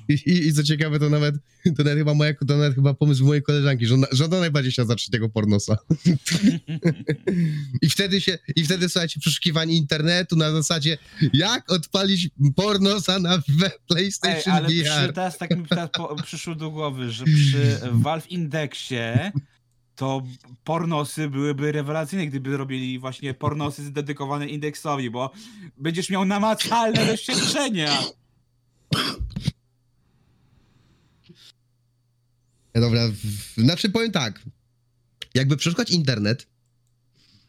I, 0.08 0.12
i, 0.14 0.46
I 0.46 0.52
co 0.52 0.62
ciekawe, 0.62 0.98
to 0.98 1.10
nawet, 1.10 1.34
to 1.76 1.84
nawet 1.84 1.98
chyba 1.98 2.14
moja, 2.14 2.34
to 2.34 2.56
nawet 2.56 2.74
chyba 2.74 2.94
pomysł 2.94 3.26
mojej 3.26 3.42
koleżanki, 3.42 3.86
że 3.86 3.94
ona, 3.94 4.06
że 4.12 4.24
ona 4.24 4.40
najbardziej 4.40 4.72
chciała 4.72 4.88
zacząć 4.88 5.10
tego 5.10 5.28
pornosa. 5.28 5.76
I 7.82 7.90
wtedy 7.90 8.20
się, 8.20 8.38
i 8.56 8.64
wtedy, 8.64 8.88
słuchajcie, 8.88 9.20
przeszukiwanie 9.20 9.76
internetu 9.76 10.36
na 10.36 10.50
zasadzie, 10.52 10.98
jak 11.32 11.72
odpalić 11.72 12.28
pornosa 12.56 13.18
na 13.18 13.38
we- 13.48 13.66
Ej, 13.66 13.72
PlayStation 13.88 14.54
ale 14.54 14.68
przy, 14.68 14.84
VR. 14.84 15.12
teraz 15.12 15.38
tak 15.38 15.58
mi 15.58 15.66
teraz 15.66 15.90
po, 15.90 16.16
przyszło 16.22 16.54
do 16.54 16.70
głowy, 16.70 17.10
że 17.10 17.24
przy 17.24 17.78
Valve 17.92 18.30
Indexie 18.30 19.32
to 19.96 20.22
pornosy 20.64 21.28
byłyby 21.28 21.72
rewelacyjne, 21.72 22.26
gdyby 22.26 22.56
robili 22.56 22.98
właśnie 22.98 23.34
pornosy 23.34 23.92
dedykowane 23.92 24.48
indeksowi, 24.48 25.10
bo 25.10 25.30
będziesz 25.76 26.10
miał 26.10 26.24
namacalne 26.24 27.06
doświadczenia. 27.12 28.02
Dobra, 32.74 33.00
znaczy 33.56 33.90
powiem 33.90 34.12
tak, 34.12 34.42
jakby 35.34 35.56
przeszukać 35.56 35.90
internet, 35.90 36.46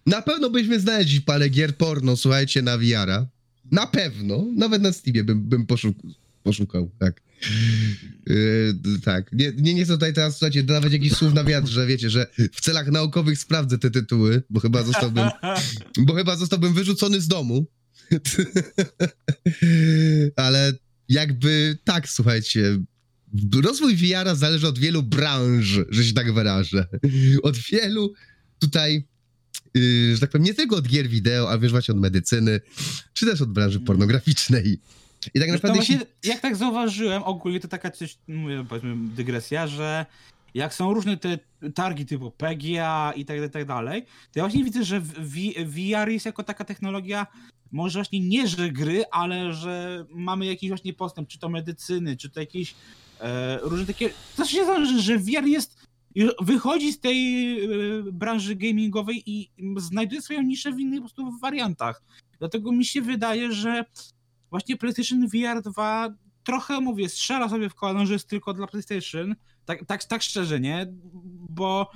na 0.05 0.21
pewno 0.21 0.49
byśmy 0.49 0.79
znaleźli 0.79 1.21
parę 1.21 1.49
gier 1.49 1.77
porno, 1.77 2.17
słuchajcie, 2.17 2.61
na 2.61 2.77
VR-a. 2.77 3.25
Na 3.71 3.87
pewno, 3.87 4.45
nawet 4.55 4.81
na 4.81 4.93
Steamie 4.93 5.23
bym, 5.23 5.41
bym 5.41 5.65
poszuk 5.65 5.97
poszukał, 6.43 6.89
tak. 6.99 7.21
Yy, 8.27 8.99
tak, 9.03 9.33
nie, 9.33 9.51
nie, 9.57 9.73
nie 9.73 9.83
chcę 9.83 9.93
tutaj 9.93 10.13
teraz, 10.13 10.33
słuchajcie, 10.33 10.63
dodawać 10.63 10.93
jakichś 10.93 11.15
słów 11.15 11.33
na 11.33 11.43
wiatr, 11.43 11.67
że 11.67 11.87
wiecie, 11.87 12.09
że 12.09 12.27
w 12.53 12.61
celach 12.61 12.91
naukowych 12.91 13.39
sprawdzę 13.39 13.77
te 13.77 13.91
tytuły, 13.91 14.43
bo 14.49 14.59
chyba 14.59 14.83
zostałbym, 14.83 15.29
bo 15.97 16.13
chyba 16.13 16.35
zostałbym 16.35 16.73
wyrzucony 16.73 17.21
z 17.21 17.27
domu. 17.27 17.67
Ale 20.35 20.73
jakby 21.09 21.77
tak, 21.83 22.09
słuchajcie, 22.09 22.77
rozwój 23.63 23.95
VR-a 23.95 24.35
zależy 24.35 24.67
od 24.67 24.79
wielu 24.79 25.03
branż, 25.03 25.79
że 25.89 26.05
się 26.05 26.13
tak 26.13 26.33
wyrażę. 26.33 26.87
Od 27.43 27.57
wielu 27.57 28.13
tutaj, 28.59 29.07
yy, 29.73 30.13
że 30.13 30.19
tak 30.19 30.29
powiem, 30.29 30.45
nie 30.45 30.53
tylko 30.53 30.75
od 30.75 30.87
gier 30.87 31.09
wideo, 31.09 31.49
ale 31.49 31.59
wiesz 31.59 31.71
właśnie 31.71 31.93
od 31.93 32.01
medycyny, 32.01 32.61
czy 33.13 33.25
też 33.25 33.41
od 33.41 33.53
branży 33.53 33.79
pornograficznej. 33.79 34.79
I 35.33 35.39
tak 35.39 35.49
naprawdę, 35.49 35.79
jeśli, 35.79 35.99
jak 36.23 36.39
tak 36.39 36.55
zauważyłem, 36.55 37.23
ogólnie 37.23 37.59
to 37.59 37.67
taka 37.67 37.91
coś, 37.91 38.17
mówię, 38.27 38.65
powiedzmy, 38.69 38.95
dygresja, 38.97 39.67
że 39.67 40.05
jak 40.53 40.73
są 40.73 40.93
różne 40.93 41.17
te 41.17 41.39
targi 41.73 42.05
typu 42.05 42.31
PGA 42.31 43.13
i 43.15 43.25
tak, 43.25 43.37
tak 43.51 43.65
dalej, 43.65 44.05
to 44.31 44.39
ja 44.39 44.43
właśnie 44.43 44.63
widzę, 44.63 44.83
że 44.83 45.01
VR 45.65 46.09
jest 46.09 46.25
jako 46.25 46.43
taka 46.43 46.65
technologia, 46.65 47.27
może 47.71 47.99
właśnie 47.99 48.19
nie, 48.19 48.47
że 48.47 48.69
gry, 48.69 49.03
ale 49.11 49.53
że 49.53 50.05
mamy 50.09 50.45
jakiś 50.45 50.69
właśnie 50.69 50.93
postęp, 50.93 51.27
czy 51.27 51.39
to 51.39 51.49
medycyny, 51.49 52.17
czy 52.17 52.29
to 52.29 52.39
jakieś 52.39 52.75
e, 53.19 53.57
różne 53.61 53.85
takie... 53.85 54.09
To 54.37 54.45
się 54.45 54.65
zależy, 54.65 55.01
że 55.01 55.17
VR 55.17 55.45
jest 55.45 55.85
wychodzi 56.41 56.93
z 56.93 56.99
tej 56.99 57.55
e, 57.63 57.67
branży 58.11 58.55
gamingowej 58.55 59.23
i 59.25 59.49
znajduje 59.77 60.21
swoją 60.21 60.41
niszę 60.41 60.71
w 60.71 60.79
innych 60.79 60.99
po 60.99 61.01
prostu 61.01 61.39
wariantach. 61.39 62.01
Dlatego 62.39 62.71
mi 62.71 62.85
się 62.85 63.01
wydaje, 63.01 63.51
że 63.51 63.85
właśnie 64.55 64.77
PlayStation 64.77 65.27
VR 65.27 65.61
2 65.61 66.09
trochę 66.43 66.81
mówię, 66.81 67.09
strzela 67.09 67.49
sobie 67.49 67.69
w 67.69 67.75
kolano, 67.75 68.05
że 68.05 68.13
jest 68.13 68.29
tylko 68.29 68.53
dla 68.53 68.67
PlayStation. 68.67 69.35
Tak, 69.65 69.85
tak, 69.85 70.03
tak 70.03 70.23
szczerze, 70.23 70.59
nie? 70.59 70.87
Bo 71.49 71.91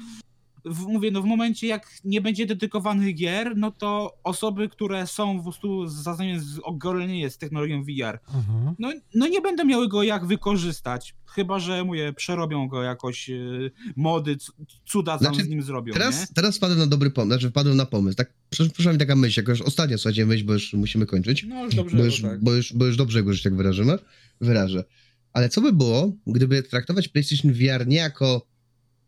w, 0.66 0.80
mówię, 0.82 1.12
no 1.12 1.22
w 1.22 1.26
momencie 1.26 1.68
jak 1.68 1.88
nie 2.04 2.22
będzie 2.22 2.46
dedykowanych 2.46 3.16
gier, 3.16 3.58
no 3.58 3.72
to 3.72 4.18
osoby, 4.24 4.70
które 4.70 5.08
są 5.08 5.38
po 5.38 5.44
prostu 5.44 5.88
zaznane 5.88 6.40
z 7.30 7.38
technologią 7.38 7.84
VR, 7.84 8.20
Mhm. 8.36 8.76
no, 8.80 8.94
no 9.16 9.28
nie 9.28 9.42
będą 9.42 9.66
miały 9.66 9.88
go 9.88 10.04
jak 10.04 10.26
wykorzystać. 10.26 11.16
Chyba, 11.26 11.60
że 11.60 11.84
mówię, 11.84 12.14
przerobią 12.14 12.68
go 12.68 12.84
jakoś 12.84 13.30
yy, 13.30 13.72
mody, 13.96 14.38
cuda 14.86 15.18
Znaczy, 15.18 15.44
z 15.44 15.48
nim 15.50 15.62
zrobią, 15.64 15.94
nie? 15.94 16.00
teraz, 16.00 16.34
teraz 16.34 16.58
wpadłem 16.58 16.80
na 16.80 16.88
dobry 16.88 17.12
pomysł, 17.12 17.28
znaczy 17.40 17.50
wpadłem 17.50 17.78
na 17.78 17.86
pomysł, 17.86 18.18
tak, 18.18 18.34
przysz- 18.52 18.70
przyszła 18.74 18.94
mi 18.94 19.00
taka 19.00 19.16
myśl, 19.16 19.40
jako 19.40 19.52
już 19.52 19.62
ostatnia, 19.62 19.98
słuchajcie, 19.98 20.26
myśl, 20.26 20.46
bo 20.46 20.54
już 20.54 20.74
musimy 20.74 21.06
kończyć. 21.06 21.44
No 21.48 21.66
już 21.66 21.76
dobrze, 21.76 21.98
bo 21.98 22.04
już, 22.04 22.22
tak. 22.22 22.44
bo, 22.44 22.54
już, 22.54 22.74
bo 22.74 22.86
już 22.86 22.98
dobrze 22.98 23.24
go, 23.24 23.34
że 23.34 23.44
tak 23.44 23.56
wyrażymy, 23.56 23.98
wyrażę. 24.42 24.84
Ale 25.34 25.50
co 25.50 25.62
by 25.62 25.74
było, 25.74 26.12
gdyby 26.28 26.64
traktować 26.64 27.08
PlayStation 27.08 27.54
VR 27.54 27.88
nie 27.88 27.98
jako 27.98 28.48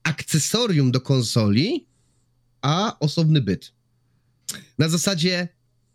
akcesorium 0.03 0.91
do 0.91 1.01
konsoli, 1.01 1.87
a 2.61 2.99
osobny 2.99 3.41
byt? 3.41 3.73
Na 4.77 4.89
zasadzie 4.89 5.47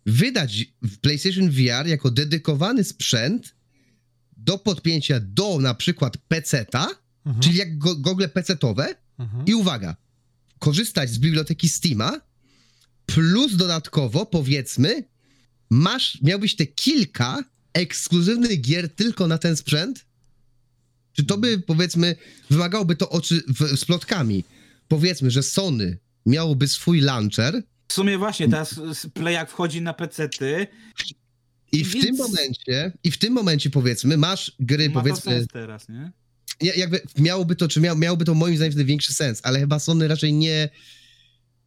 wydać 0.06 0.64
w 0.82 0.98
PlayStation 0.98 1.50
VR 1.50 1.86
jako 1.86 2.10
dedykowany 2.10 2.84
sprzęt 2.84 3.54
do 4.36 4.58
podpięcia 4.58 5.20
do 5.20 5.58
na 5.60 5.74
przykład 5.74 6.16
PC-ta, 6.28 6.88
Mhm. 7.26 7.42
czyli 7.42 7.56
jak 7.56 7.78
go, 7.78 7.96
gogle 7.96 8.28
PC-towe 8.28 8.94
Mhm. 9.18 9.46
i 9.46 9.54
uwaga, 9.54 9.96
korzystać 10.58 11.10
z 11.10 11.18
biblioteki 11.18 11.68
Steama, 11.68 12.20
plus 13.06 13.56
dodatkowo, 13.56 14.26
powiedzmy, 14.26 15.04
masz, 15.70 16.18
miałbyś 16.22 16.56
te 16.56 16.66
kilka 16.66 17.44
ekskluzywnych 17.72 18.60
gier 18.60 18.94
tylko 18.94 19.26
na 19.26 19.38
ten 19.38 19.56
sprzęt? 19.56 20.05
Czy 21.16 21.24
to 21.24 21.38
by, 21.38 21.58
powiedzmy, 21.58 22.16
wymagałoby 22.50 22.96
to 22.96 23.08
oczy 23.10 23.42
w, 23.48 23.76
z 23.78 23.84
plotkami? 23.84 24.44
Powiedzmy, 24.88 25.30
że 25.30 25.42
Sony 25.42 25.98
miałoby 26.26 26.68
swój 26.68 27.00
launcher 27.00 27.62
W 27.88 27.92
sumie 27.92 28.18
właśnie, 28.18 28.48
teraz 28.48 28.78
s- 28.78 29.06
Play 29.14 29.34
jak 29.34 29.50
wchodzi 29.50 29.80
na 29.82 29.92
PC-ty, 29.94 30.66
i 31.72 31.84
w 31.84 31.92
Więc- 31.92 32.06
tym 32.06 32.16
momencie, 32.16 32.92
i 33.04 33.10
w 33.10 33.18
tym 33.18 33.32
momencie, 33.32 33.70
powiedzmy, 33.70 34.16
masz 34.16 34.52
gry, 34.60 34.88
ma 34.88 34.94
to 34.94 35.00
powiedzmy, 35.00 35.32
sens 35.32 35.46
teraz, 35.52 35.88
nie? 35.88 36.12
ja- 36.60 36.74
jakby 36.74 37.00
miałoby 37.18 37.56
to, 37.56 37.68
czy 37.68 37.80
miał, 37.80 37.96
miałoby 37.98 38.24
to 38.24 38.34
moim 38.34 38.56
zdaniem 38.56 38.72
wtedy 38.72 38.84
większy 38.84 39.14
sens, 39.14 39.40
ale 39.42 39.58
chyba 39.60 39.78
Sony 39.78 40.08
raczej 40.08 40.32
nie, 40.32 40.68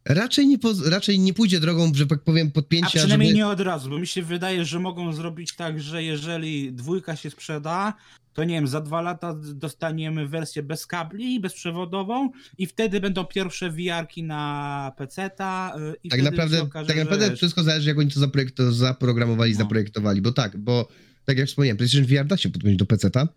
raczej 0.04 0.46
nie, 0.46 0.58
poz, 0.58 0.86
raczej 0.86 1.18
nie 1.18 1.34
pójdzie 1.34 1.60
drogą, 1.60 1.92
że 1.94 2.06
tak 2.06 2.22
powiem, 2.24 2.46
A 2.48 2.50
podpięcia, 2.50 2.88
przynajmniej 2.98 3.28
żeby... 3.28 3.36
nie 3.38 3.46
od 3.46 3.60
razu, 3.60 3.90
bo 3.90 3.98
mi 3.98 4.06
się 4.06 4.22
wydaje, 4.22 4.64
że 4.64 4.78
mogą 4.78 5.12
zrobić 5.12 5.56
tak, 5.56 5.80
że 5.82 6.02
jeżeli 6.02 6.72
dwójka 6.72 7.16
się 7.16 7.30
sprzeda, 7.30 7.94
to 8.32 8.44
nie 8.44 8.54
wiem, 8.54 8.68
za 8.68 8.80
dwa 8.80 9.00
lata 9.00 9.34
dostaniemy 9.54 10.28
wersję 10.28 10.62
bez 10.62 10.86
kabli, 10.86 11.40
bezprzewodową 11.40 12.30
i 12.58 12.66
wtedy 12.66 13.00
będą 13.00 13.24
pierwsze 13.24 13.70
VR-ki 13.70 14.22
na 14.22 14.92
PC-ta 14.96 15.72
y, 15.92 15.96
i 16.04 16.08
Tak 16.08 16.22
naprawdę, 16.22 16.62
okaże, 16.62 16.88
tak 16.88 16.96
naprawdę 16.96 17.36
wszystko 17.36 17.62
zależy, 17.62 17.88
jak 17.88 17.98
oni 17.98 18.10
to 18.10 18.20
zaprojekt, 18.20 18.56
to 18.56 18.72
zaprogramowali, 18.72 19.52
No. 19.52 19.58
zaprojektowali, 19.58 20.22
bo 20.22 20.32
tak, 20.32 20.56
bo 20.56 20.88
tak 21.24 21.38
jak 21.38 21.48
wspomniałem, 21.48 21.76
PlayStation 21.76 22.06
VR 22.06 22.26
da 22.26 22.36
się 22.36 22.50
podpiąć 22.50 22.76
do 22.76 22.86
PC-ta. 22.86 23.28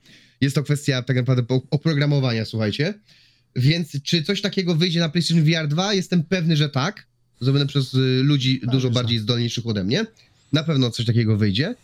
Jest 0.41 0.55
to 0.55 0.63
kwestia 0.63 1.01
tak 1.01 1.15
naprawdę 1.15 1.59
oprogramowania, 1.71 2.45
słuchajcie. 2.45 2.93
Więc 3.55 4.01
czy 4.03 4.23
coś 4.23 4.41
takiego 4.41 4.75
wyjdzie 4.75 4.99
na 4.99 5.09
PlayStation 5.09 5.43
VR 5.43 5.67
2? 5.67 5.93
Jestem 5.93 6.23
pewny, 6.23 6.57
że 6.57 6.69
tak. 6.69 7.07
zrobione 7.41 7.67
przez 7.67 7.93
y, 7.93 8.21
ludzi 8.23 8.59
Tak, 8.59 8.69
dużo 8.69 8.89
bardziej 8.89 9.19
zdolniejszych 9.19 9.67
ode 9.67 9.83
mnie. 9.83 10.05
Na 10.53 10.63
pewno 10.63 10.91
coś 10.91 11.05
takiego 11.05 11.37
wyjdzie. 11.37 11.75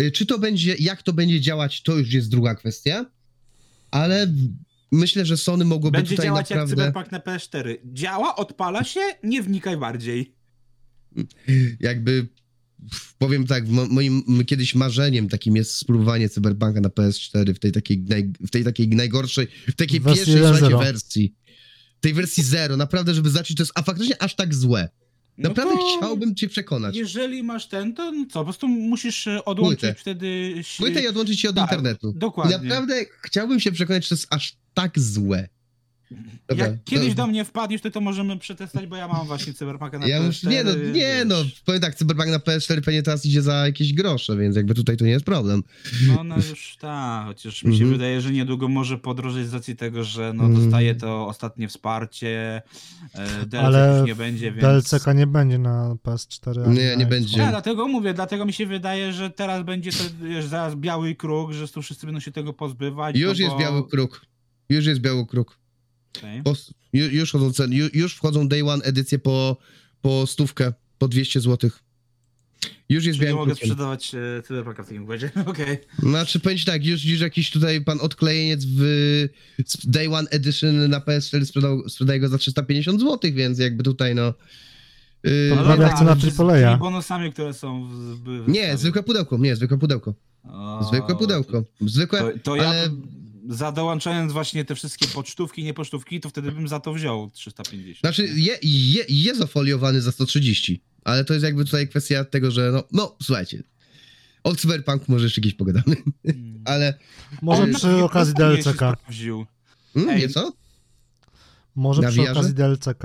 Y, 0.00 0.10
Czy 0.10 0.26
to 0.26 0.38
będzie, 0.38 0.74
jak 0.78 1.02
to 1.02 1.12
będzie 1.12 1.40
działać, 1.40 1.82
to 1.82 1.98
już 1.98 2.12
jest 2.12 2.30
druga 2.30 2.54
kwestia, 2.54 3.06
ale 3.90 4.32
myślę, 4.92 5.26
że 5.26 5.36
Sony 5.36 5.64
mogłoby 5.64 5.98
Będzie 5.98 6.10
tutaj 6.10 6.26
działać 6.26 6.50
naprawdę... 6.50 6.84
jak 6.84 6.94
Cyberpunk 6.94 7.12
na 7.12 7.18
PS4. 7.32 7.76
Działa, 7.84 8.36
odpala 8.36 8.84
się, 8.84 9.00
nie 9.22 9.42
wnikaj 9.42 9.76
bardziej. 9.76 10.34
jakby 11.80 12.28
powiem 13.18 13.46
tak, 13.46 13.68
mo- 13.68 13.86
moim 13.86 14.44
kiedyś 14.46 14.74
marzeniem 14.74 15.28
takim 15.28 15.56
jest 15.56 15.76
spróbowanie 15.76 16.28
Cyberpunka 16.28 16.80
na 16.80 16.88
PS4 16.88 17.54
w 17.54 17.58
tej 17.58 17.72
takiej, 17.72 17.98
naj, 17.98 18.32
w 18.46 18.50
tej 18.50 18.64
takiej 18.64 18.88
najgorszej, 18.88 19.46
w 19.68 19.74
takiej 19.74 20.00
Wersji 20.00 20.24
pierwszej 20.24 20.48
słuchajcie, 20.48 20.76
1.0. 20.76 20.84
wersji. 20.84 21.34
Tej 22.00 22.14
wersji 22.14 22.42
zero, 22.42 22.76
naprawdę, 22.76 23.14
żeby 23.14 23.30
zacząć, 23.30 23.56
to 23.56 23.62
jest 23.62 23.72
a 23.74 23.82
faktycznie 23.82 24.22
aż 24.22 24.36
tak 24.36 24.54
złe. 24.54 24.88
No 25.38 25.48
Naprawdę 25.48 25.74
to 25.76 25.96
chciałbym 25.98 26.34
cię 26.34 26.48
przekonać. 26.48 26.96
Jeżeli 26.96 27.42
masz 27.42 27.66
ten, 27.66 27.94
to 27.94 28.12
no 28.12 28.26
co, 28.30 28.38
po 28.38 28.44
prostu 28.44 28.68
musisz 28.68 29.26
e, 29.26 29.44
odłączyć 29.44 29.80
Płytę. 29.80 29.94
wtedy... 30.00 30.54
Płytę 30.78 31.02
i 31.02 31.08
odłączyć 31.08 31.40
się 31.40 31.48
od 31.48 31.56
Tak, 31.56 31.64
internetu. 31.64 32.12
dokładnie. 32.16 32.58
Naprawdę 32.58 33.04
chciałbym 33.22 33.60
się 33.60 33.72
przekonać, 33.72 34.02
że 34.04 34.08
to 34.08 34.14
jest 34.14 34.26
aż 34.30 34.56
tak 34.74 34.98
złe. 34.98 35.48
Dobra, 36.48 36.66
Jak 36.66 36.84
kiedyś 36.84 37.08
to- 37.08 37.14
do 37.14 37.26
mnie 37.26 37.44
wpadniesz, 37.44 37.80
to 37.80 37.90
to 37.90 38.00
możemy 38.00 38.38
przetestować, 38.38 38.86
bo 38.88 38.96
ja 38.96 39.08
mam 39.08 39.26
właśnie 39.26 39.52
Cyberpunka 39.54 39.98
na 39.98 40.06
Ja 40.06 40.20
PS4. 40.20 40.26
już, 40.26 40.42
nie 40.42 40.64
no, 40.64 40.74
nie 40.74 41.24
no, 41.26 41.34
powiem 41.64 41.80
tak, 41.80 41.94
Cyberpunk 41.94 42.28
na 42.28 42.38
PS4 42.38 42.80
pewnie 42.80 43.02
teraz 43.02 43.26
idzie 43.26 43.42
za 43.42 43.66
jakieś 43.66 43.92
grosze, 43.92 44.36
więc 44.36 44.56
jakby 44.56 44.74
tutaj 44.74 44.96
to 44.96 45.04
nie 45.04 45.10
jest 45.10 45.24
problem. 45.24 45.62
No, 46.08 46.24
no 46.24 46.36
już 46.36 46.76
tak, 46.80 47.26
chociaż 47.26 47.64
mi 47.64 47.72
się 47.76 47.82
Mhm. 47.84 47.90
wydaje, 47.92 48.20
że 48.20 48.32
niedługo 48.32 48.68
może 48.68 48.98
podrożyć 48.98 49.48
z 49.48 49.54
racji 49.54 49.76
tego, 49.76 50.04
że 50.04 50.32
no, 50.32 50.44
Mhm. 50.44 50.62
dostaje 50.64 50.94
to 50.94 51.26
ostatnie 51.26 51.68
wsparcie, 51.68 52.62
e, 53.14 53.46
DLC 53.46 53.64
Ale 53.64 53.98
już 53.98 54.06
nie 54.06 54.14
będzie, 54.14 54.52
więc... 54.52 54.62
DLCK 54.62 55.14
nie 55.14 55.26
będzie 55.26 55.58
na 55.58 55.96
PS4. 56.02 56.64
ani 56.64 56.74
Nie, 56.74 56.82
nie 56.84 56.92
Xbox. 56.92 57.10
będzie. 57.10 57.38
Ja 57.38 57.50
dlatego 57.50 57.88
mówię, 57.88 58.14
dlatego 58.14 58.44
mi 58.44 58.52
się 58.52 58.66
wydaje, 58.66 59.12
że 59.12 59.30
teraz 59.30 59.62
będzie 59.64 59.92
to 59.92 60.04
wiesz, 60.22 60.44
zaraz 60.46 60.74
biały 60.74 61.14
kruk, 61.14 61.52
że 61.52 61.68
tu 61.68 61.82
wszyscy 61.82 62.06
będą 62.06 62.20
się 62.20 62.32
tego 62.32 62.52
pozbywać. 62.52 63.16
Już 63.16 63.38
no 63.38 63.44
jest 63.44 63.54
bo... 63.54 63.60
biały 63.60 63.88
kruk. 63.88 64.26
Już 64.68 64.86
jest 64.86 65.00
biały 65.00 65.26
kruk. 65.26 65.58
Okej. 66.18 66.42
Po, 66.42 66.54
ju, 66.92 67.08
już, 67.10 67.32
chodzą 67.32 67.52
ceny, 67.52 67.76
ju, 67.76 67.88
już 67.94 68.14
wchodzą 68.14 68.48
Day 68.48 68.64
One 68.64 68.84
edycje 68.84 69.18
po, 69.18 69.56
po 70.02 70.26
stówkę, 70.26 70.72
po 70.98 71.08
200 71.08 71.40
zł. 71.40 71.70
Już 72.88 73.04
jest 73.04 73.18
Czyli 73.18 73.30
nie 73.30 73.36
mogę 73.36 73.54
sprzedawać 73.54 74.14
e, 74.14 74.42
Cyberpunka 74.42 74.82
w 74.82 74.86
takim 74.86 75.02
układzie. 75.02 75.30
Okej. 75.46 75.78
Znaczy, 75.98 76.40
powiem 76.40 76.58
ci 76.58 76.64
tak, 76.64 76.84
już, 76.84 77.04
już 77.04 77.20
jakiś 77.20 77.50
tutaj 77.50 77.84
pan 77.84 78.00
odklejeniec 78.00 78.64
w 78.64 79.28
Day 79.84 80.14
One 80.14 80.28
Edition 80.30 80.90
na 80.90 81.00
PS4 81.00 81.44
sprzedał, 81.44 81.88
sprzedaje 81.88 82.20
go 82.20 82.28
za 82.28 82.38
350 82.38 83.00
zł, 83.00 83.30
więc 83.34 83.58
jakby 83.58 83.82
tutaj 83.82 84.14
no... 84.14 84.34
Yy, 85.24 85.46
No 85.50 85.56
prawie 85.56 85.70
dobra, 85.70 85.86
jak 85.88 85.98
cena 85.98 86.16
ale 86.38 86.76
z 86.76 86.78
bonusami, 86.78 87.32
które 87.32 87.54
są 87.54 87.88
w, 87.88 87.92
w, 87.92 88.44
w 88.44 88.48
nie, 88.48 88.76
zwykłe 88.76 89.02
pudełko, 89.02 89.38
nie, 89.38 89.56
zwykłe 89.56 89.78
pudełko. 89.78 90.14
O, 90.44 90.84
Zwykłe 90.88 91.16
pudełko. 91.16 91.64
Zwykłe, 91.80 92.20
To, 92.20 92.38
to 92.42 92.56
ja 92.56 92.68
ale... 92.68 92.90
za 93.48 93.72
dołączając 93.72 94.32
właśnie 94.32 94.64
te 94.64 94.74
wszystkie 94.74 95.06
pocztówki, 95.06 95.64
nie 95.64 95.74
pocztówki, 95.74 96.20
to 96.20 96.28
wtedy 96.28 96.52
bym 96.52 96.68
za 96.68 96.80
to 96.80 96.92
wziął 96.92 97.30
350. 97.30 97.98
Znaczy, 98.00 98.26
je, 98.36 98.58
je, 98.62 99.04
jest 99.08 99.40
ofoliowany 99.42 100.00
za 100.00 100.12
130, 100.12 100.82
ale 101.04 101.24
to 101.24 101.34
jest 101.34 101.44
jakby 101.44 101.64
tutaj 101.64 101.88
kwestia 101.88 102.24
tego, 102.24 102.50
że 102.50 102.70
no, 102.72 102.84
no 102.92 103.16
słuchajcie, 103.22 103.62
o 104.44 104.54
Cyberpunk 104.56 105.08
może 105.08 105.24
jeszcze 105.24 105.40
kiedyś 105.40 105.54
pogadamy, 105.56 105.96
Hmm. 106.26 106.62
ale 106.74 106.94
Może 107.42 107.62
On 107.62 107.74
przy 107.74 107.86
Nie, 107.86 108.04
okazji 108.04 108.34
DLCK. 108.34 108.82
mm, 109.96 110.08
Ej. 110.08 110.20
nie 110.20 110.28
co? 110.28 110.52
Może 111.74 112.02
Na 112.02 112.08
przy 112.08 112.16
VR-ze? 112.20 112.32
okazji 112.32 112.54
DLCK. 112.54 113.02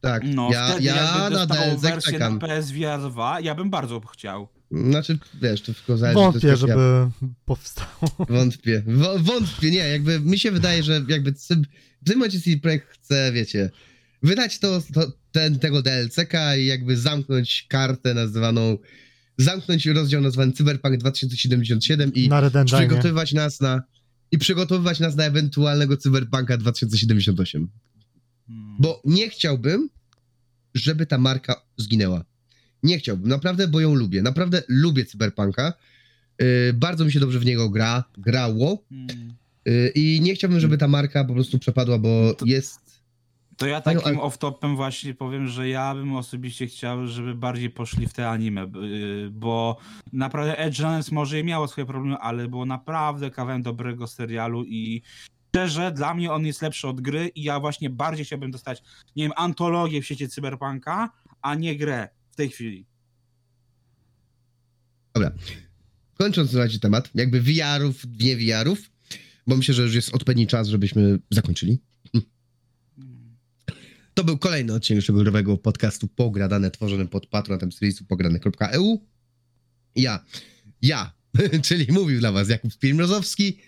Tak, 0.00 0.22
No, 0.26 0.48
ja, 0.52 0.68
wtedy 0.68 0.84
ja 0.84 1.30
na 1.30 1.46
wersję 1.76 2.12
czekam. 2.12 2.38
na 2.38 2.46
PSVR 2.48 3.10
2, 3.10 3.40
ja 3.40 3.54
bym 3.54 3.70
bardzo 3.70 4.00
chciał. 4.00 4.48
Znaczy, 4.70 5.18
wiesz, 5.42 5.60
to 5.62 5.74
tylko 5.74 5.96
zależy. 5.96 6.14
Wątpię, 6.14 6.48
kwestia- 6.48 6.56
żeby 6.56 7.10
powstało. 7.44 8.26
Wątpię. 8.28 8.82
Wo- 8.86 9.18
wątpię, 9.18 9.70
nie, 9.70 9.78
jakby 9.78 10.20
mi 10.20 10.38
się 10.38 10.50
wydaje, 10.50 10.82
że 10.82 11.04
jakby 11.08 11.32
w 11.32 11.46
tym 12.06 12.16
momencie 12.16 12.40
CD 12.40 12.56
Projekt 12.58 12.88
chce, 12.90 13.32
wiecie, 13.32 13.70
wydać 14.22 14.58
to, 14.58 14.82
to 14.94 15.12
ten, 15.32 15.58
tego 15.58 15.82
DLC-ka 15.82 16.56
i 16.56 16.66
jakby 16.66 16.96
zamknąć 16.96 17.66
kartę 17.68 18.14
nazwaną, 18.14 18.78
zamknąć 19.38 19.86
rozdział 19.86 20.20
nazwany 20.20 20.52
Cyberpunk 20.52 20.96
2077 20.96 22.12
i 22.14 22.28
przygotowywać 22.88 23.32
nas 23.32 23.60
na 23.60 23.82
i 24.30 24.38
przygotowywać 24.38 25.00
nas 25.00 25.16
na 25.16 25.24
ewentualnego 25.24 25.96
Cyberpunka 25.96 26.56
2078. 26.56 27.68
Hmm. 28.46 28.76
Bo 28.80 29.02
nie 29.04 29.28
chciałbym, 29.28 29.88
żeby 30.74 31.06
ta 31.06 31.18
marka 31.18 31.62
zginęła. 31.76 32.24
Nie 32.84 32.98
chciałbym, 32.98 33.28
naprawdę, 33.28 33.68
bo 33.68 33.80
ją 33.80 33.94
lubię. 33.94 34.22
Naprawdę 34.22 34.62
lubię 34.68 35.04
Cyberpunka. 35.04 35.72
Yy, 36.40 36.46
bardzo 36.74 37.04
mi 37.04 37.12
się 37.12 37.20
dobrze 37.20 37.38
w 37.38 37.44
niego 37.44 37.70
gra, 37.70 38.04
grało. 38.18 38.78
Hmm. 38.88 39.34
Yy, 39.64 39.92
I 39.94 40.20
nie 40.20 40.34
chciałbym, 40.34 40.60
żeby 40.60 40.78
ta 40.78 40.88
marka 40.88 41.24
po 41.24 41.34
prostu 41.34 41.58
przepadła, 41.58 41.98
bo 41.98 42.34
To- 42.34 42.46
jest. 42.46 42.84
To 43.56 43.66
ja 43.66 43.80
Panią, 43.80 44.00
takim 44.00 44.18
ale- 44.18 44.28
off-topem 44.28 44.76
właśnie 44.76 45.14
powiem, 45.14 45.48
że 45.48 45.68
ja 45.68 45.94
bym 45.94 46.16
osobiście 46.16 46.66
chciał, 46.66 47.06
żeby 47.06 47.34
bardziej 47.34 47.70
poszli 47.70 48.06
w 48.06 48.12
te 48.12 48.28
anime, 48.30 48.60
yy, 48.82 49.30
bo 49.30 49.76
naprawdę 50.12 50.58
Edge 50.58 50.78
Runners 50.80 51.12
może 51.12 51.40
i 51.40 51.44
miało 51.44 51.68
swoje 51.68 51.86
problemy, 51.86 52.16
ale 52.16 52.48
było 52.48 52.66
naprawdę 52.66 53.30
kawałem 53.30 53.62
dobrego 53.62 54.06
serialu 54.06 54.64
i 54.64 55.02
szczerze, 55.48 55.92
dla 55.92 56.14
mnie 56.14 56.32
on 56.32 56.46
jest 56.46 56.62
lepszy 56.62 56.88
od 56.88 57.00
gry 57.00 57.28
i 57.34 57.42
ja 57.42 57.60
właśnie 57.60 57.90
bardziej 57.90 58.24
chciałbym 58.24 58.50
dostać, 58.50 58.82
nie 59.16 59.24
wiem, 59.24 59.32
antologię 59.36 60.02
w 60.02 60.06
sieci 60.06 60.28
Cyberpunka, 60.28 61.10
a 61.42 61.54
nie 61.54 61.76
grę 61.76 62.08
w 62.34 62.36
tej 62.36 62.50
chwili. 62.50 62.86
Kończąc 66.14 66.50
słuchajcie 66.50 66.78
temat, 66.78 67.10
jakby 67.14 67.40
VR-ów, 67.40 68.04
nie 68.20 68.36
VR-ów, 68.36 68.90
bo 69.46 69.56
myślę, 69.56 69.74
że 69.74 69.82
już 69.82 69.94
jest 69.94 70.14
odpowiedni 70.14 70.46
czas, 70.46 70.68
żebyśmy 70.68 71.18
zakończyli. 71.30 71.78
To 74.14 74.24
był 74.24 74.38
kolejny 74.38 74.74
odcinek 74.74 75.02
naszego 75.02 75.18
growego 75.18 75.58
podcastu 75.58 76.08
Pogradane, 76.08 76.70
tworzony 76.70 77.06
pod 77.06 77.26
patronatem 77.26 77.72
serwisu 77.72 78.04
pograne.eu. 78.04 79.06
Ja, 79.96 80.24
ja, 80.82 81.12
czyli 81.66 81.92
mówił 81.92 82.20
dla 82.20 82.32
was 82.32 82.48
Jakub 82.48 82.72
Spirmrozowski, 82.72 83.58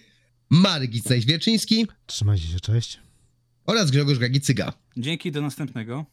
Marek 0.51 0.91
Gicnaj-Zwierczyński 0.91 1.87
Trzymajcie 2.07 2.47
się, 2.49 2.61
cześć. 2.61 3.01
oraz 3.65 3.91
Grzegorz 3.91 4.19
Gagicyga. 4.19 4.73
Dzięki, 4.97 5.33
do 5.33 5.41
następnego. 5.43 6.07